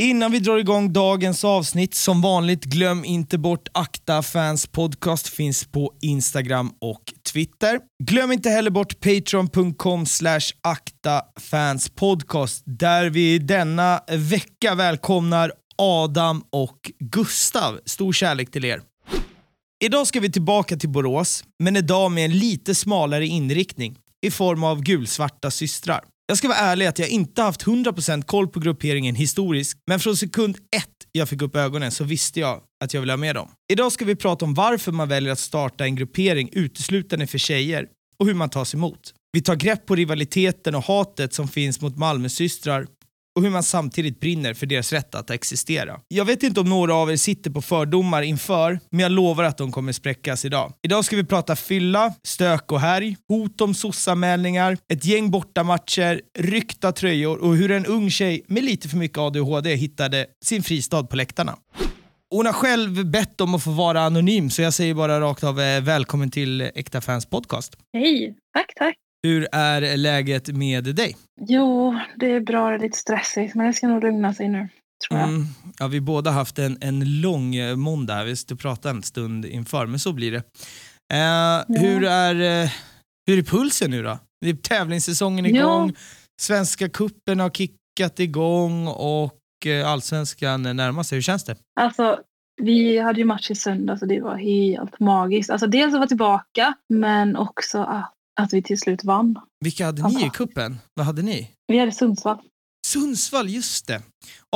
Innan 0.00 0.32
vi 0.32 0.38
drar 0.38 0.58
igång 0.58 0.92
dagens 0.92 1.44
avsnitt, 1.44 1.94
som 1.94 2.20
vanligt 2.20 2.64
glöm 2.64 3.04
inte 3.04 3.38
bort 3.38 3.68
Akta 3.72 4.22
Fans 4.22 4.66
Podcast 4.66 5.28
finns 5.28 5.64
på 5.64 5.92
Instagram 6.00 6.72
och 6.80 7.02
Twitter. 7.32 7.80
Glöm 8.02 8.32
inte 8.32 8.50
heller 8.50 8.70
bort 8.70 9.00
patreon.com 9.00 10.06
slash 10.06 10.40
Akta 10.62 11.22
Fans 11.40 11.90
Podcast 11.90 12.62
där 12.66 13.10
vi 13.10 13.38
denna 13.38 14.00
vecka 14.08 14.74
välkomnar 14.74 15.52
Adam 15.78 16.44
och 16.50 16.92
Gustav. 16.98 17.80
Stor 17.84 18.12
kärlek 18.12 18.50
till 18.50 18.64
er. 18.64 18.80
Idag 19.84 20.06
ska 20.06 20.20
vi 20.20 20.32
tillbaka 20.32 20.76
till 20.76 20.90
Borås, 20.90 21.44
men 21.58 21.76
idag 21.76 22.12
med 22.12 22.24
en 22.24 22.38
lite 22.38 22.74
smalare 22.74 23.26
inriktning 23.26 23.96
i 24.22 24.30
form 24.30 24.64
av 24.64 24.82
gulsvarta 24.82 25.50
systrar. 25.50 26.00
Jag 26.30 26.38
ska 26.38 26.48
vara 26.48 26.58
ärlig 26.58 26.86
att 26.86 26.98
jag 26.98 27.08
inte 27.08 27.42
haft 27.42 27.64
100% 27.64 28.22
koll 28.22 28.48
på 28.48 28.60
grupperingen 28.60 29.14
historiskt, 29.14 29.78
men 29.86 30.00
från 30.00 30.16
sekund 30.16 30.56
ett 30.56 30.86
jag 31.12 31.28
fick 31.28 31.42
upp 31.42 31.56
ögonen 31.56 31.90
så 31.90 32.04
visste 32.04 32.40
jag 32.40 32.60
att 32.84 32.94
jag 32.94 33.00
ville 33.00 33.12
ha 33.12 33.16
med 33.16 33.34
dem. 33.34 33.48
Idag 33.72 33.92
ska 33.92 34.04
vi 34.04 34.16
prata 34.16 34.44
om 34.44 34.54
varför 34.54 34.92
man 34.92 35.08
väljer 35.08 35.32
att 35.32 35.38
starta 35.38 35.84
en 35.84 35.96
gruppering 35.96 36.48
uteslutande 36.52 37.26
för 37.26 37.38
tjejer 37.38 37.86
och 38.18 38.26
hur 38.26 38.34
man 38.34 38.50
tas 38.50 38.74
emot. 38.74 39.14
Vi 39.32 39.42
tar 39.42 39.56
grepp 39.56 39.86
på 39.86 39.94
rivaliteten 39.94 40.74
och 40.74 40.84
hatet 40.84 41.34
som 41.34 41.48
finns 41.48 41.80
mot 41.80 41.96
Malmösystrar 41.96 42.86
och 43.36 43.42
hur 43.42 43.50
man 43.50 43.62
samtidigt 43.62 44.20
brinner 44.20 44.54
för 44.54 44.66
deras 44.66 44.92
rätt 44.92 45.14
att 45.14 45.30
existera. 45.30 46.00
Jag 46.08 46.24
vet 46.24 46.42
inte 46.42 46.60
om 46.60 46.68
några 46.68 46.94
av 46.94 47.10
er 47.12 47.16
sitter 47.16 47.50
på 47.50 47.62
fördomar 47.62 48.22
inför, 48.22 48.80
men 48.90 49.00
jag 49.00 49.12
lovar 49.12 49.44
att 49.44 49.58
de 49.58 49.72
kommer 49.72 49.92
spräckas 49.92 50.44
idag. 50.44 50.72
Idag 50.82 51.04
ska 51.04 51.16
vi 51.16 51.24
prata 51.24 51.56
fylla, 51.56 52.14
stök 52.22 52.72
och 52.72 52.80
härj, 52.80 53.16
hot 53.28 53.60
om 53.60 53.74
sossanmälningar, 53.74 54.78
ett 54.92 55.04
gäng 55.04 55.30
bortamatcher, 55.30 56.20
ryckta 56.38 56.92
tröjor 56.92 57.38
och 57.38 57.56
hur 57.56 57.70
en 57.70 57.86
ung 57.86 58.10
tjej 58.10 58.44
med 58.46 58.64
lite 58.64 58.88
för 58.88 58.96
mycket 58.96 59.18
ADHD 59.18 59.74
hittade 59.74 60.26
sin 60.44 60.62
fristad 60.62 61.02
på 61.02 61.16
läktarna. 61.16 61.56
Hon 62.30 62.46
har 62.46 62.52
själv 62.52 63.06
bett 63.10 63.40
om 63.40 63.54
att 63.54 63.62
få 63.62 63.70
vara 63.70 64.00
anonym, 64.00 64.50
så 64.50 64.62
jag 64.62 64.74
säger 64.74 64.94
bara 64.94 65.20
rakt 65.20 65.44
av 65.44 65.60
eh, 65.60 65.82
välkommen 65.82 66.30
till 66.30 66.60
Äkta 66.60 67.00
Fans 67.00 67.26
Podcast. 67.26 67.76
Hej, 67.92 68.34
tack 68.54 68.72
tack. 68.76 68.96
Hur 69.22 69.48
är 69.52 69.96
läget 69.96 70.48
med 70.48 70.84
dig? 70.84 71.16
Jo, 71.40 71.98
det 72.16 72.26
är 72.26 72.40
bra, 72.40 72.68
det 72.68 72.74
är 72.74 72.78
lite 72.78 72.98
stressigt, 72.98 73.54
men 73.54 73.66
det 73.66 73.72
ska 73.72 73.88
nog 73.88 74.02
lugna 74.02 74.34
sig 74.34 74.48
nu. 74.48 74.68
Tror 75.08 75.20
jag. 75.20 75.28
Mm, 75.28 75.44
ja, 75.78 75.86
vi 75.86 76.00
båda 76.00 76.30
haft 76.30 76.58
en, 76.58 76.78
en 76.80 77.20
lång 77.20 77.54
eh, 77.54 77.76
måndag, 77.76 78.24
vi 78.24 78.36
ska 78.36 78.54
prata 78.54 78.90
en 78.90 79.02
stund 79.02 79.44
inför, 79.46 79.86
men 79.86 79.98
så 79.98 80.12
blir 80.12 80.32
det. 80.32 80.42
Eh, 81.12 81.80
hur, 81.80 82.04
är, 82.04 82.64
eh, 82.64 82.70
hur 83.26 83.38
är 83.38 83.42
pulsen 83.42 83.90
nu 83.90 84.02
då? 84.02 84.18
Det 84.40 84.48
är 84.48 84.54
tävlingssäsongen 84.54 85.46
igång, 85.46 85.88
Ja. 85.88 86.00
Svenska 86.42 86.88
kuppen 86.88 87.40
har 87.40 87.50
kickat 87.50 88.20
igång 88.20 88.86
och 88.88 89.66
eh, 89.66 89.88
allsvenskan 89.88 90.62
närmar 90.62 91.02
sig. 91.02 91.16
Hur 91.16 91.22
känns 91.22 91.44
det? 91.44 91.56
Alltså, 91.80 92.18
vi 92.62 92.98
hade 92.98 93.18
ju 93.18 93.24
match 93.24 93.50
i 93.50 93.54
söndag 93.54 93.96
så 93.98 94.06
det 94.06 94.20
var 94.20 94.36
helt 94.36 95.00
magiskt. 95.00 95.50
Alltså 95.50 95.66
dels 95.66 95.94
att 95.94 95.98
vara 95.98 96.08
tillbaka, 96.08 96.74
men 96.88 97.36
också 97.36 97.78
att, 97.78 98.12
att 98.40 98.52
vi 98.52 98.62
till 98.62 98.78
slut 98.80 99.04
vann. 99.04 99.38
Vilka 99.60 99.86
hade 99.86 100.02
ni 100.08 100.26
i 100.26 100.30
kuppen? 100.30 100.78
Vad 100.94 101.06
hade 101.06 101.22
ni? 101.22 101.50
Vi 101.66 101.78
hade 101.78 101.92
Sundsvall. 101.92 102.38
Sundsvall, 102.86 103.48
just 103.48 103.86
det. 103.86 104.02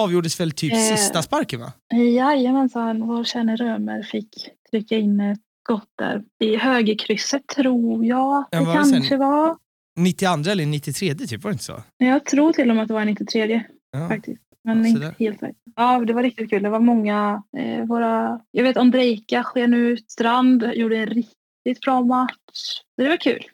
Avgjordes 0.01 0.41
väl 0.41 0.51
typ 0.53 0.73
Eh. 0.73 0.79
sista 0.97 1.23
sparken 1.23 1.61
va? 1.61 1.73
Jajamensan, 1.95 3.07
vår 3.07 3.25
kära 3.25 3.57
Römer 3.57 4.03
fick 4.03 4.29
trycka 4.71 4.97
in 4.97 5.21
ett 5.21 5.39
skott 5.65 5.89
där. 5.99 6.23
I 6.45 6.57
högerkrysset 6.57 7.47
tror 7.47 8.05
jag 8.05 8.45
Ja, 8.51 8.59
det 8.59 8.65
var 8.67 8.79
det 8.79 8.85
sen? 8.85 8.93
kanske 8.93 9.17
var. 9.17 9.57
92 10.01 10.51
eller 10.51 10.67
93 10.67 11.15
typ, 11.15 11.43
var 11.45 11.51
det 11.51 11.53
inte 11.53 11.65
så? 11.65 11.83
Jag 11.97 12.25
tror 12.27 12.53
till 12.53 12.71
och 12.71 12.77
med 12.77 12.83
att 12.83 12.89
det 12.89 12.95
var 12.95 13.05
93 13.05 13.63
Ja. 13.93 14.09
faktiskt. 14.09 14.41
Men 14.65 14.83
Ja, 14.83 14.89
inte 14.89 15.15
helt 15.19 15.41
säker. 15.41 15.55
Ja, 15.77 15.99
det 16.07 16.13
var 16.13 16.23
riktigt 16.23 16.51
kul. 16.51 16.63
Det 16.63 16.71
var 16.71 16.81
många, 16.81 17.43
eh, 17.59 17.85
våra, 17.87 18.41
jag 18.51 18.63
vet 18.63 18.77
Ondrejka 18.77 19.45
sken 19.45 19.75
ut, 19.75 20.11
Strand 20.11 20.71
gjorde 20.75 20.97
en 20.97 21.07
riktigt 21.07 21.81
bra 21.85 22.03
match. 22.03 22.81
Det 22.97 23.09
var 23.09 23.17
kul. 23.17 23.45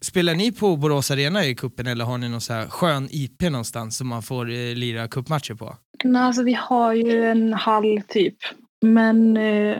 Spelar 0.00 0.34
ni 0.34 0.52
på 0.52 0.76
Borås 0.76 1.10
Arena 1.10 1.44
i 1.44 1.54
kuppen 1.54 1.86
eller 1.86 2.04
har 2.04 2.18
ni 2.18 2.28
någon 2.28 2.40
så 2.40 2.52
här 2.52 2.66
skön 2.66 3.08
IP 3.10 3.42
någonstans 3.42 3.96
som 3.96 4.08
man 4.08 4.22
får 4.22 4.50
eh, 4.50 4.74
lira 4.74 5.08
kuppmatcher 5.08 5.54
på? 5.54 5.76
Nej, 6.04 6.22
alltså, 6.22 6.42
vi 6.42 6.54
har 6.54 6.92
ju 6.92 7.24
en 7.24 7.52
hall 7.52 8.02
typ. 8.08 8.36
Men 8.82 9.36
eh, 9.36 9.76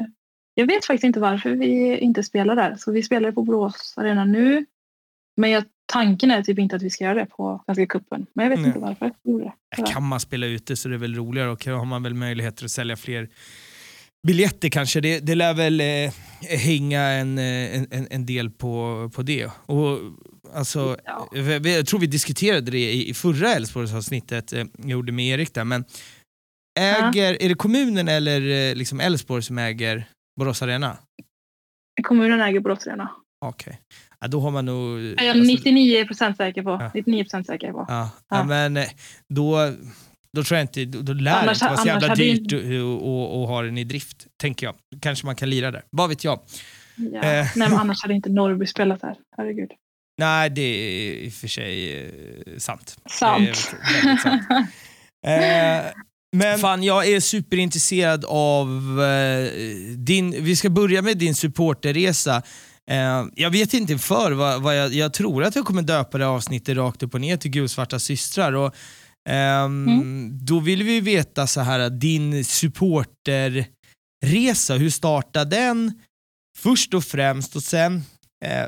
jag 0.54 0.66
vet 0.66 0.84
faktiskt 0.84 1.04
inte 1.04 1.20
varför 1.20 1.50
vi 1.50 1.98
inte 1.98 2.22
spelar 2.22 2.56
där. 2.56 2.76
Så 2.78 2.92
vi 2.92 3.02
spelar 3.02 3.32
på 3.32 3.42
Borås 3.42 3.94
Arena 3.96 4.24
nu. 4.24 4.66
Men 5.36 5.50
jag, 5.50 5.64
tanken 5.92 6.30
är 6.30 6.42
typ 6.42 6.58
inte 6.58 6.76
att 6.76 6.82
vi 6.82 6.90
ska 6.90 7.04
göra 7.04 7.14
det 7.14 7.26
på 7.26 7.62
Svenska 7.64 7.86
cupen. 7.86 8.26
Men 8.32 8.44
jag 8.44 8.50
vet 8.50 8.60
Nej. 8.60 8.68
inte 8.68 8.78
varför. 8.78 9.12
gjorde 9.24 9.44
det. 9.44 9.82
Äh. 9.82 9.92
Kan 9.92 10.02
man 10.02 10.20
spela 10.20 10.46
ute 10.46 10.76
så 10.76 10.88
är 10.88 10.90
det 10.90 10.98
väl 10.98 11.14
roligare 11.14 11.50
och 11.50 11.64
har 11.64 11.84
man 11.84 12.02
väl 12.02 12.14
möjligheter 12.14 12.64
att 12.64 12.70
sälja 12.70 12.96
fler 12.96 13.28
biljetter 14.26 14.68
kanske. 14.68 15.00
Det, 15.00 15.20
det 15.20 15.34
lär 15.34 15.54
väl 15.54 15.80
eh, 15.80 16.12
hänga 16.58 17.00
en, 17.02 17.38
eh, 17.38 17.76
en, 17.76 17.86
en- 17.90 18.08
en 18.10 18.26
del 18.26 18.50
på, 18.50 19.10
på 19.14 19.22
det. 19.22 19.50
Och, 19.66 19.98
alltså, 20.54 20.96
Ja. 21.04 21.28
jag, 21.32 21.66
jag 21.66 21.86
tror 21.86 22.00
vi 22.00 22.06
diskuterade 22.06 22.70
det 22.70 22.92
i, 22.92 23.08
i 23.10 23.14
förra 23.14 23.54
Elfsborgsavsnittet, 23.54 24.52
eh, 24.52 24.64
jag 24.78 24.90
gjorde 24.90 25.12
med 25.12 25.26
Erik 25.26 25.54
där, 25.54 25.64
men 25.64 25.84
äger, 26.80 27.42
är 27.42 27.48
det 27.48 27.54
kommunen 27.54 28.08
eller 28.08 28.70
eh, 28.70 28.74
liksom 28.74 29.00
Elfsborg 29.00 29.42
som 29.42 29.58
äger 29.58 30.08
Borås 30.40 30.62
Arena? 30.62 30.96
Kommunen 32.02 32.40
äger 32.40 32.60
Borås 32.60 32.86
Arena. 32.86 33.10
Okej. 33.44 33.80
Ja, 34.20 34.28
då 34.28 34.40
har 34.40 34.50
man 34.50 34.64
nog... 34.66 35.00
Jag 35.00 35.22
är 35.24 35.30
alltså- 35.30 35.44
99 35.52 36.04
procent 36.06 36.36
säker 36.36 36.62
på. 36.62 36.70
Ja. 36.70 36.90
99 36.94 37.22
procent 37.24 37.46
säker 37.46 37.72
på. 37.72 37.84
Ja, 37.88 38.10
Ja. 38.28 38.36
ja. 38.36 38.44
men 38.44 38.78
då, 39.34 39.72
då 40.36 40.44
tror 40.44 40.58
jag 40.58 40.64
inte, 40.64 40.84
då, 40.84 41.12
lär 41.12 41.30
det 41.32 41.36
Annars- 41.38 41.52
inte 41.62 41.64
vara 41.66 41.76
så 41.76 41.86
jävla 41.86 42.14
dyrt 42.14 42.52
att- 42.52 43.48
ha 43.48 43.62
den 43.62 43.78
i 43.78 43.84
drift, 43.84 44.26
tänker 44.40 44.66
jag. 44.66 44.74
Kanske 45.00 45.26
man 45.26 45.36
kan 45.36 45.50
lira 45.50 45.70
där, 45.70 45.82
vad 45.90 46.08
vet 46.08 46.24
jag. 46.24 46.40
Ja. 46.96 47.16
Eh. 47.22 47.22
Nej, 47.22 47.50
men 47.56 47.72
annars 47.72 48.02
hade 48.02 48.14
inte 48.14 48.28
Norrby 48.30 48.66
spelat 48.66 49.02
här. 49.02 49.14
Herregud. 49.36 49.70
Nej, 50.18 50.50
det 50.50 50.62
är 50.62 51.12
i 51.12 51.28
och 51.28 51.32
för 51.32 51.48
sig 51.48 52.02
eh, 52.06 52.58
sant. 52.58 52.96
Sant. 53.10 53.48
Det 54.02 54.18
sant. 54.22 54.42
Eh, 55.26 55.84
men 56.36 56.58
fan, 56.58 56.82
jag 56.82 57.08
är 57.08 57.20
superintresserad 57.20 58.24
av 58.28 58.68
eh, 59.02 59.52
din, 59.96 60.44
vi 60.44 60.56
ska 60.56 60.70
börja 60.70 61.02
med 61.02 61.18
din 61.18 61.34
supporterresa. 61.34 62.42
Eh, 62.90 63.24
jag 63.34 63.50
vet 63.50 63.74
inte 63.74 63.98
för 63.98 64.32
vad, 64.32 64.62
vad 64.62 64.76
jag, 64.78 64.92
jag 64.92 65.12
tror 65.12 65.44
att 65.44 65.56
jag 65.56 65.64
kommer 65.64 65.82
döpa 65.82 66.18
det 66.18 66.26
avsnittet 66.26 66.76
rakt 66.76 67.02
upp 67.02 67.14
och 67.14 67.20
ner 67.20 67.36
till 67.36 67.50
Gulsvarta 67.50 67.98
systrar. 67.98 68.52
Och, 68.52 68.74
ehm, 69.28 69.88
Mm. 69.88 70.38
Då 70.40 70.60
vill 70.60 70.82
vi 70.82 71.00
veta 71.00 71.46
så 71.46 71.60
här, 71.60 71.90
din 71.90 72.44
supporterresa, 72.44 74.74
hur 74.74 74.90
startade 74.90 75.56
den? 75.56 76.02
Först 76.58 76.94
och 76.94 77.04
främst 77.04 77.56
och 77.56 77.62
sen 77.62 78.02
eh, 78.44 78.66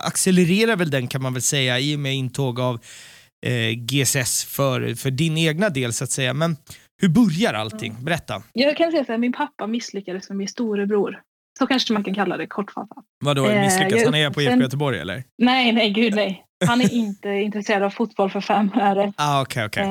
accelererar 0.00 0.76
väl 0.76 0.90
den 0.90 1.08
kan 1.08 1.22
man 1.22 1.32
väl 1.32 1.42
säga 1.42 1.80
i 1.80 1.96
och 1.96 2.00
med 2.00 2.14
intåg 2.14 2.60
av 2.60 2.80
eh, 3.46 3.70
GSS 3.70 4.44
för, 4.44 4.94
för 4.94 5.10
din 5.10 5.38
egna 5.38 5.68
del 5.68 5.92
så 5.92 6.04
att 6.04 6.10
säga. 6.10 6.34
Men 6.34 6.56
hur 7.02 7.08
börjar 7.08 7.54
allting? 7.54 7.96
Berätta. 8.00 8.42
Jag 8.52 8.76
kan 8.76 8.90
säga 8.90 9.04
så 9.04 9.12
här, 9.12 9.18
min 9.18 9.32
pappa 9.32 9.66
misslyckades 9.66 10.28
med 10.28 10.38
min 10.38 10.48
storebror. 10.48 11.20
Så 11.58 11.66
kanske 11.66 11.92
man 11.92 12.04
kan 12.04 12.14
kalla 12.14 12.36
det 12.36 12.46
kortfattat. 12.46 13.04
Vadå, 13.24 13.46
Eh, 13.46 13.60
misslyckas? 13.62 14.04
Han 14.04 14.14
är 14.14 14.30
på 14.30 14.42
IFK 14.42 14.50
sen- 14.52 14.60
Göteborg 14.60 14.98
eller? 14.98 15.24
Nej, 15.38 15.72
nej, 15.72 15.90
gud 15.90 16.14
nej. 16.14 16.42
Han 16.66 16.80
är 16.80 16.94
inte 16.94 17.28
intresserad 17.48 17.82
av 17.82 17.90
fotboll 17.90 18.30
för 18.30 18.40
fem 18.40 18.70
öre. 18.74 19.12
Ah, 19.16 19.42
okej, 19.42 19.64
okej. 19.66 19.82
Eh, 19.82 19.88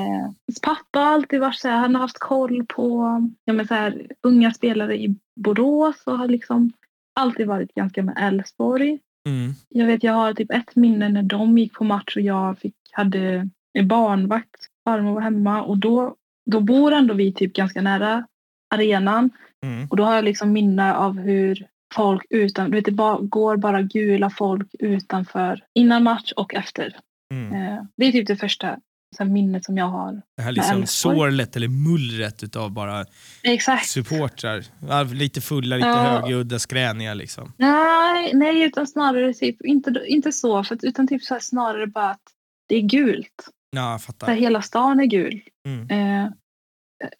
hans 0.47 0.61
pappa 0.61 0.99
har 0.99 1.13
alltid 1.13 1.39
varit 1.39 1.55
så 1.55 1.67
här, 1.67 1.77
han 1.77 1.95
har 1.95 2.01
haft 2.01 2.19
koll 2.19 2.65
på 2.65 3.01
ja, 3.45 3.53
men 3.53 3.67
så 3.67 3.73
här, 3.73 4.07
unga 4.23 4.53
spelare 4.53 4.97
i 4.97 5.15
Borås 5.35 6.03
och 6.05 6.17
har 6.17 6.27
liksom 6.27 6.71
alltid 7.19 7.47
varit 7.47 7.73
ganska 7.75 8.03
med 8.03 8.15
Elfsborg. 8.19 8.99
Mm. 9.29 9.53
Jag 9.69 9.85
vet, 9.85 10.03
jag 10.03 10.13
har 10.13 10.33
typ 10.33 10.51
ett 10.51 10.75
minne 10.75 11.09
när 11.09 11.23
de 11.23 11.57
gick 11.57 11.73
på 11.73 11.83
match 11.83 12.15
och 12.15 12.21
jag 12.21 12.59
fick, 12.59 12.75
hade 12.91 13.49
barnvakt. 13.83 14.55
Farmor 14.85 15.13
var 15.13 15.21
hemma 15.21 15.63
och 15.63 15.77
då, 15.77 16.15
då 16.51 16.59
bor 16.59 16.91
ändå 16.93 17.13
vi 17.13 17.33
typ 17.33 17.53
ganska 17.53 17.81
nära 17.81 18.27
arenan. 18.75 19.29
Mm. 19.65 19.87
Och 19.89 19.97
då 19.97 20.03
har 20.03 20.15
jag 20.15 20.23
liksom 20.23 20.51
minne 20.51 20.95
av 20.95 21.19
hur 21.19 21.67
folk 21.95 22.23
utan, 22.29 22.71
du 22.71 22.77
vet 22.77 22.85
det 22.85 22.91
bara, 22.91 23.17
går 23.19 23.57
bara 23.57 23.81
gula 23.81 24.29
folk 24.29 24.67
utanför 24.79 25.63
innan 25.75 26.03
match 26.03 26.31
och 26.35 26.53
efter. 26.55 26.97
Mm. 27.33 27.53
Eh, 27.53 27.83
det 27.97 28.05
är 28.05 28.11
typ 28.11 28.27
det 28.27 28.35
första 28.35 28.77
så 29.17 29.25
minnet 29.25 29.65
som 29.65 29.77
jag 29.77 29.85
har. 29.85 30.21
Det 30.37 30.43
här 30.43 30.51
liksom 30.51 30.85
sorlet 30.85 31.55
eller 31.55 31.67
mullret 31.67 32.43
utav 32.43 32.71
bara 32.71 33.05
Exakt. 33.43 33.85
supportrar. 33.87 35.13
Lite 35.13 35.41
fulla, 35.41 35.75
lite 35.75 35.87
Ja. 35.87 35.95
högljudda, 35.95 36.59
skräniga 36.59 37.13
liksom. 37.13 37.53
Nej, 37.57 38.31
nej, 38.33 38.61
utan 38.63 38.87
snarare 38.87 39.33
typ, 39.33 39.65
inte, 39.65 40.03
inte 40.07 40.31
så, 40.31 40.63
för, 40.63 40.77
utan 40.85 41.07
typ 41.07 41.23
så 41.23 41.37
snarare 41.41 41.87
bara 41.87 42.09
att 42.09 42.21
det 42.69 42.75
är 42.75 42.81
gult. 42.81 43.49
Ja, 43.75 43.91
jag 43.91 44.01
Så 44.01 44.05
fattar. 44.05 44.33
hela 44.33 44.61
stan 44.61 44.99
är 44.99 45.05
gul. 45.05 45.41
Mm. 45.67 45.89
Eh, 46.25 46.31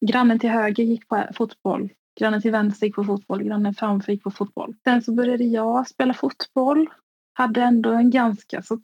grannen 0.06 0.40
till 0.40 0.50
höger 0.50 0.84
gick 0.84 1.08
på 1.08 1.24
fotboll. 1.36 1.90
Grannen 2.20 2.42
till 2.42 2.52
vänster 2.52 2.88
gick 2.88 2.96
på 2.96 3.04
fotboll. 3.04 3.44
Grannen 3.44 3.74
framför 3.74 4.12
gick 4.12 4.24
på 4.24 4.32
fotboll. 4.32 4.76
Sen 4.84 5.02
så 5.02 5.14
började 5.14 5.44
jag 5.44 5.88
spela 5.88 6.14
fotboll. 6.14 6.88
Hade 7.34 7.62
ändå 7.62 7.92
en 7.92 8.10
ganska 8.10 8.62
så 8.62 8.80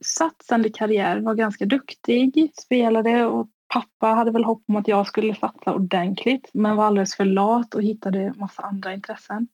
satsande 0.00 0.70
karriär. 0.70 1.20
Var 1.20 1.34
ganska 1.34 1.66
duktig. 1.66 2.52
Spelade 2.62 3.26
och 3.26 3.48
pappa 3.72 4.06
hade 4.06 4.30
väl 4.30 4.44
hopp 4.44 4.62
om 4.68 4.76
att 4.76 4.88
jag 4.88 5.06
skulle 5.06 5.34
satsa 5.34 5.74
ordentligt 5.74 6.50
men 6.52 6.76
var 6.76 6.84
alldeles 6.84 7.16
för 7.16 7.24
lat 7.24 7.74
och 7.74 7.82
hittade 7.82 8.32
massa 8.36 8.62
andra 8.62 8.94
intressen. 8.94 9.48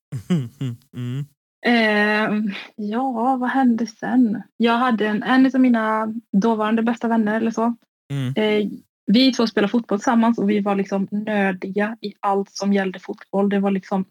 Mm. 0.95 1.25
Eh, 1.67 2.31
ja, 2.77 3.37
vad 3.41 3.51
hände 3.51 3.87
sen? 3.87 4.43
Jag 4.57 4.73
hade 4.73 5.07
en, 5.07 5.23
en 5.23 5.47
av 5.47 5.61
mina 5.61 6.15
dåvarande 6.33 6.83
bästa 6.83 7.09
vänner 7.09 7.37
eller 7.37 7.51
så. 7.51 7.75
Mm. 8.13 8.35
Eh, 8.37 8.71
vi 9.13 9.33
två 9.33 9.47
spelade 9.47 9.71
fotboll 9.71 9.99
tillsammans 9.99 10.39
och 10.39 10.51
vi 10.51 10.61
var 10.61 10.75
liksom 10.75 11.09
nördiga 11.11 11.97
i 12.01 12.15
allt 12.21 12.51
som 12.51 12.73
gällde 12.73 12.99
fotboll. 12.99 13.49
Det 13.49 13.61
var 13.61 13.71
liksom 13.71 14.05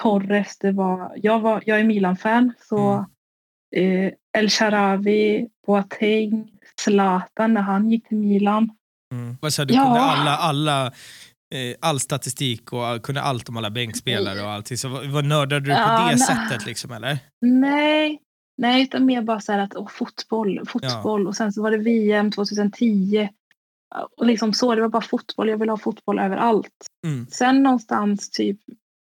Torres, 0.00 0.58
det 0.58 0.72
var, 0.72 1.12
jag, 1.16 1.40
var, 1.40 1.62
jag 1.66 1.80
är 1.80 1.84
Milan-fan 1.84 2.52
så 2.68 3.06
eh, 3.76 4.12
El 4.38 4.48
Sharawi, 4.50 5.48
Boateng, 5.66 6.50
Zlatan 6.80 7.54
när 7.54 7.60
han 7.62 7.90
gick 7.90 8.08
till 8.08 8.16
Milan. 8.16 8.70
Mm. 9.14 9.50
Sa 9.50 9.64
du, 9.64 9.74
Ja. 9.74 9.84
kunde 9.84 10.00
alla, 10.00 10.36
alla, 10.36 10.86
eh, 11.54 11.74
all 11.80 12.00
statistik 12.00 12.72
och 12.72 13.02
kunde 13.02 13.22
allt 13.22 13.48
om 13.48 13.56
alla 13.56 13.70
bänkspelare 13.70 14.42
och 14.42 14.50
allting. 14.50 14.76
Så 14.76 14.88
vad, 14.88 15.24
nördade 15.24 15.60
du 15.60 15.66
på 15.74 15.80
Ja, 15.80 16.08
det 16.12 16.18
sättet 16.18 16.66
liksom 16.66 16.92
eller? 16.92 17.18
Nej, 17.40 18.20
nej 18.56 18.82
utan 18.82 19.06
mer 19.06 19.22
bara 19.22 19.40
så 19.40 19.52
här 19.52 19.58
att 19.58 19.76
åh, 19.76 19.88
fotboll, 19.88 20.60
fotboll 20.66 21.26
och 21.26 21.36
sen 21.36 21.52
så 21.52 21.62
var 21.62 21.70
det 21.70 21.78
VM 21.78 22.30
2010. 22.30 23.28
Och 24.16 24.26
liksom 24.26 24.52
så, 24.52 24.74
det 24.74 24.80
var 24.80 24.88
bara 24.88 25.02
fotboll, 25.02 25.48
jag 25.48 25.58
ville 25.58 25.72
ha 25.72 25.76
fotboll 25.76 26.18
överallt. 26.18 26.86
Mm. 27.06 27.26
Sen 27.26 27.62
någonstans 27.62 28.30
typ, 28.30 28.58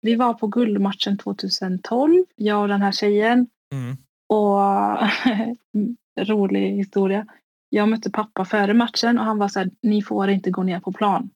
vi 0.03 0.15
var 0.15 0.35
på 0.35 0.47
guldmatchen 0.47 1.19
2012, 1.19 2.25
jag 2.37 2.63
och 2.63 2.69
den 2.69 2.83
här 2.83 2.93
tjejen. 2.93 3.47
Mm. 3.73 3.97
Och 4.29 4.61
rolig 6.29 6.71
historia. 6.71 7.27
Jag 7.69 7.89
mötte 7.89 8.11
pappa 8.11 8.45
före 8.45 8.75
matchen 8.75 9.19
och 9.19 9.25
han 9.25 9.39
var 9.39 9.49
så 9.49 9.59
här, 9.59 9.71
ni 9.83 10.03
får 10.03 10.31
inte 10.31 10.51
gå 10.51 10.63
ner 10.63 10.81
på 10.81 10.93
plan. 10.93 11.31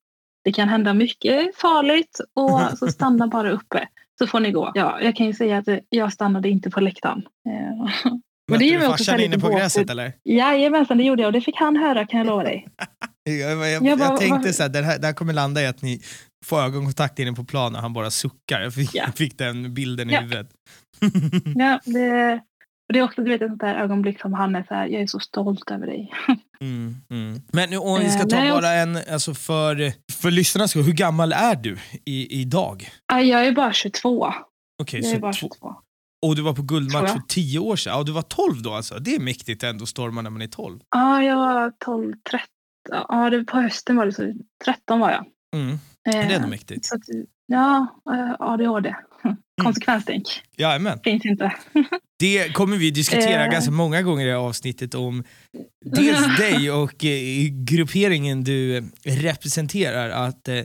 Det 0.44 0.52
kan 0.52 0.68
hända 0.68 0.94
mycket 0.94 1.56
farligt 1.56 2.20
och 2.34 2.60
så 2.78 2.86
stanna 2.86 3.26
bara 3.26 3.50
uppe. 3.50 3.88
Så 4.18 4.26
får 4.26 4.40
ni 4.40 4.52
gå. 4.52 4.72
Ja, 4.74 5.00
jag 5.00 5.16
kan 5.16 5.26
ju 5.26 5.34
säga 5.34 5.58
att 5.58 5.68
jag 5.88 6.12
stannade 6.12 6.48
inte 6.48 6.70
på 6.70 6.80
läktaren. 6.80 7.22
Mötte 8.50 8.64
du 8.64 8.80
farsan 8.80 9.20
inne 9.20 9.38
på 9.38 9.48
gräset 9.48 9.90
eller? 9.90 10.12
Jajamensan, 10.24 10.98
det 10.98 11.04
gjorde 11.04 11.22
jag 11.22 11.28
och 11.28 11.32
det 11.32 11.40
fick 11.40 11.56
han 11.56 11.76
höra 11.76 12.06
kan 12.06 12.18
jag 12.18 12.26
lova 12.26 12.42
dig. 12.42 12.68
Jag, 13.28 13.50
jag, 13.50 13.68
jag, 13.72 13.86
Jag 13.86 13.98
bara, 13.98 14.16
tänkte 14.16 14.46
vad- 14.48 14.54
så 14.54 14.62
här, 14.62 14.70
det 14.70 14.82
här, 14.82 14.98
det 14.98 15.06
här 15.06 15.14
kommer 15.14 15.32
landa 15.32 15.62
i 15.62 15.66
att 15.66 15.82
ni 15.82 16.00
får 16.46 16.60
ögonkontakt 16.60 17.18
inne 17.18 17.32
på 17.32 17.44
plan 17.44 17.74
och 17.74 17.80
han 17.80 17.92
bara 17.92 18.10
suckar. 18.10 18.60
Jag 18.60 18.74
fick, 18.74 18.94
Ja. 18.94 19.02
jag 19.06 19.14
fick 19.16 19.38
den 19.38 19.74
bilden 19.74 20.10
i 20.10 20.12
Ja. 20.12 20.20
huvudet. 20.20 20.50
Ja, 21.56 21.80
det, 21.84 22.32
och 22.88 22.92
det 22.92 22.98
är 22.98 23.02
också 23.02 23.22
du 23.22 23.30
vet, 23.30 23.42
ett 23.42 23.48
sånt 23.48 23.60
där 23.60 23.74
ögonblick 23.74 24.20
som 24.20 24.32
han 24.32 24.56
är 24.56 24.62
så 24.62 24.74
här, 24.74 24.86
jag 24.86 25.02
är 25.02 25.06
så 25.06 25.20
stolt 25.20 25.70
över 25.70 25.86
dig. 25.86 26.12
Mm, 26.60 26.96
mm. 27.10 27.40
Men 27.52 27.70
nu, 27.70 27.76
om 27.76 28.00
vi 28.00 28.10
ska 28.10 28.22
Eh, 28.22 28.26
ta 28.26 28.36
nej, 28.36 28.52
och- 28.52 28.58
bara 28.58 28.72
en, 28.72 28.98
alltså 29.12 29.34
för, 29.34 29.92
för 30.12 30.30
lyssnarnas 30.30 30.70
skull, 30.70 30.82
hur 30.82 30.92
gammal 30.92 31.32
är 31.32 31.54
du 31.56 31.78
i, 32.04 32.40
idag? 32.40 32.90
Jag 33.12 33.46
är 33.46 33.52
bara 33.52 33.72
22. 33.72 34.34
Okej, 34.82 35.00
Jag 35.00 35.12
är 35.12 35.18
bara 35.18 35.32
två, 35.32 35.38
22. 35.38 35.74
och 36.26 36.36
du 36.36 36.42
var 36.42 36.52
på 36.54 36.62
guldmatch 36.62 37.08
för 37.10 37.16
jag. 37.16 37.28
tio 37.28 37.58
år 37.58 37.76
sedan. 37.76 37.92
Ja, 37.96 38.02
du 38.02 38.12
var 38.12 38.22
12 38.22 38.62
då 38.62 38.74
alltså. 38.74 38.98
Det 38.98 39.14
är 39.14 39.20
mäktigt 39.20 39.62
ändå 39.62 39.82
att 39.82 39.88
storma 39.88 40.22
när 40.22 40.30
man 40.30 40.42
är 40.42 40.46
12. 40.46 40.80
Ja, 40.90 41.22
jag 41.22 41.36
var 41.36 41.72
12, 41.84 42.12
13. 42.30 42.46
Ja, 42.88 43.30
det, 43.30 43.44
på 43.44 43.56
hösten 43.60 43.96
var 43.96 44.06
det 44.06 44.12
så. 44.12 44.32
13 44.64 45.00
var 45.00 45.10
jag. 45.10 45.24
Mm. 45.56 45.78
Det 46.04 46.10
är 46.10 46.22
Eh, 46.30 46.36
ändå 46.36 46.48
mäktigt. 46.48 46.86
så 46.86 46.94
att, 46.94 47.00
ja, 47.46 47.86
eh, 48.14 48.34
ADHD. 48.38 48.94
Konsekvenstänk. 49.62 50.26
Jajamän. 50.56 50.98
Finns 51.04 51.24
inte. 51.24 51.52
Det 52.18 52.54
kommer 52.54 52.76
vi 52.76 52.90
diskutera 52.90 53.44
Eh. 53.46 53.50
ganska 53.52 53.70
många 53.70 54.02
gånger 54.02 54.24
i 54.24 54.28
det 54.28 54.32
här 54.34 54.38
avsnittet 54.46 54.94
om 54.94 55.24
dels 55.84 56.36
dig 56.38 56.70
och 56.70 57.04
eh, 57.04 57.46
grupperingen 57.50 58.44
du 58.44 58.84
representerar. 59.04 60.10
Att 60.10 60.48
eh, 60.48 60.60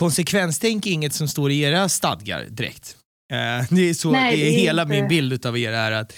konsekvenstänk 0.00 0.86
är 0.86 0.90
inget 0.90 1.12
som 1.14 1.28
står 1.28 1.50
i 1.50 1.60
era 1.60 1.88
stadgar 1.88 2.44
direkt. 2.50 2.96
Eh, 3.32 3.66
det 3.70 3.82
är 3.90 3.94
så, 3.94 4.10
Nej, 4.10 4.36
det 4.36 4.48
är 4.48 4.58
hela 4.58 4.82
inte- 4.82 4.94
min 4.94 5.08
bild 5.08 5.46
av 5.46 5.58
er 5.58 5.72
är 5.72 5.92
att 5.92 6.12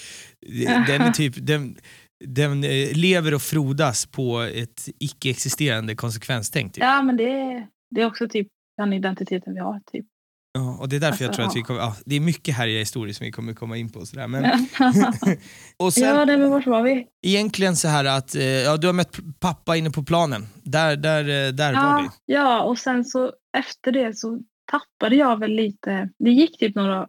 eh, 0.65 0.85
den 0.87 1.01
är 1.01 1.11
typ, 1.11 1.33
den, 1.37 1.77
den 2.25 2.63
eh, 2.63 2.91
lever 2.93 3.33
och 3.33 3.41
frodas 3.41 4.05
på 4.05 4.39
ett 4.41 4.89
icke-existerande 4.99 5.95
konsekvenstänk. 5.95 6.73
Typ. 6.73 6.83
Ja, 6.83 7.01
men 7.01 7.17
det, 7.17 7.23
är- 7.31 7.67
det 7.95 8.01
är 8.01 8.05
också 8.05 8.27
typ 8.29 8.47
den 8.77 8.93
identiteten 8.93 9.53
vi 9.53 9.59
har. 9.59 9.79
Typ. 9.91 10.05
Ja, 10.53 10.77
och 10.79 10.89
det 10.89 10.95
är 10.95 10.99
därför 10.99 11.23
jag 11.23 11.29
Alltså, 11.29 11.41
tror 11.41 11.49
att 11.49 11.55
vi 11.55 11.59
ja. 11.59 11.65
kommer, 11.65 11.79
ja, 11.79 11.95
det 12.05 12.15
är 12.15 12.19
mycket 12.19 12.55
härliga 12.55 12.79
historier 12.79 13.13
som 13.13 13.25
vi 13.25 13.31
kommer 13.31 13.53
komma 13.53 13.77
in 13.77 13.89
på. 13.89 13.99
och 13.99 14.07
Sådär. 14.07 14.27
Men, 14.27 14.43
och 15.77 15.93
sen, 15.93 16.03
ja, 16.03 16.25
nej, 16.25 16.37
men 16.37 16.49
vart 16.49 16.65
var 16.67 16.83
vi? 16.83 17.07
egentligen 17.27 17.75
så 17.75 17.87
här 17.87 18.05
att 18.05 18.35
eh, 18.35 18.43
ja, 18.43 18.77
du 18.77 18.87
har 18.87 18.93
mött 18.93 19.17
pappa 19.39 19.75
inne 19.77 19.89
på 19.91 20.03
planen. 20.03 20.47
Där, 20.63 20.95
där, 20.95 21.19
eh, 21.47 21.51
där 21.53 21.73
var 21.73 22.01
vi. 22.01 22.07
Ja, 22.25 22.41
ja, 22.41 22.61
och 22.63 22.77
sen 22.77 23.05
så 23.05 23.31
efter 23.57 23.91
det 23.91 24.17
så 24.17 24.39
tappade 24.67 25.15
jag 25.15 25.39
väl 25.39 25.51
lite. 25.51 26.09
Det 26.19 26.31
gick 26.31 26.57
typ 26.57 26.75
några, 26.75 27.07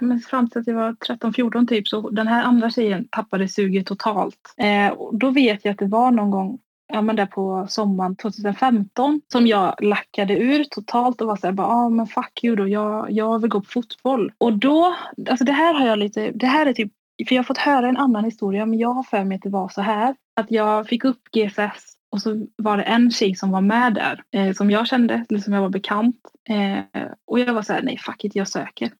men 0.00 0.20
fram 0.20 0.50
till 0.50 0.60
att 0.60 0.66
jag 0.66 0.74
var 0.74 0.92
13-14 0.92 1.66
typ 1.66 1.88
så 1.88 2.10
den 2.10 2.26
här 2.26 2.44
andra 2.44 2.70
tjejen 2.70 3.08
tappade 3.10 3.48
suget 3.48 3.86
totalt. 3.86 4.54
Eh, 4.56 4.92
och 4.92 5.18
då 5.18 5.30
vet 5.30 5.64
jag 5.64 5.72
att 5.72 5.78
det 5.78 5.86
var 5.86 6.10
någon 6.10 6.30
gång 6.30 6.58
ja, 6.92 7.02
men 7.02 7.16
där 7.16 7.26
på 7.26 7.66
sommaren 7.68 8.16
2015 8.16 9.20
som 9.32 9.46
jag 9.46 9.74
lackade 9.82 10.38
ur 10.38 10.64
totalt 10.64 11.20
och 11.20 11.26
var 11.26 11.36
så 11.36 11.46
här, 11.46 11.52
bara, 11.52 11.66
ah, 11.66 11.88
men 11.88 12.06
fuck 12.06 12.44
you 12.44 12.56
då, 12.56 12.68
jag, 12.68 13.10
jag 13.10 13.38
vill 13.38 13.50
gå 13.50 13.60
på 13.60 13.66
fotboll. 13.70 14.32
Och 14.38 14.52
då, 14.52 14.96
alltså 15.30 15.44
det 15.44 15.52
här 15.52 15.74
har 15.74 15.86
jag 15.86 15.98
lite, 15.98 16.30
det 16.30 16.46
här 16.46 16.66
är 16.66 16.72
typ, 16.72 16.92
för 17.28 17.34
jag 17.34 17.42
har 17.42 17.46
fått 17.46 17.58
höra 17.58 17.88
en 17.88 17.96
annan 17.96 18.24
historia 18.24 18.66
men 18.66 18.78
jag 18.78 18.92
har 18.92 19.02
för 19.02 19.24
mig 19.24 19.36
att 19.36 19.42
det 19.42 19.50
var 19.50 19.68
så 19.68 19.80
här, 19.80 20.14
att 20.40 20.50
jag 20.50 20.86
fick 20.86 21.04
upp 21.04 21.20
GSS 21.32 21.99
och 22.12 22.22
så 22.22 22.46
var 22.56 22.76
det 22.76 22.82
en 22.82 23.10
tjej 23.10 23.34
som 23.34 23.50
var 23.50 23.60
med 23.60 23.94
där 23.94 24.22
eh, 24.30 24.52
som 24.54 24.70
jag 24.70 24.86
kände, 24.86 25.26
som 25.42 25.52
jag 25.52 25.60
var 25.60 25.68
bekant. 25.68 26.16
Eh, 26.48 27.02
och 27.26 27.38
jag 27.40 27.54
var 27.54 27.62
så 27.62 27.72
här, 27.72 27.82
nej 27.82 27.98
fuck 27.98 28.24
it, 28.24 28.34
jag 28.36 28.48
söker. 28.48 28.92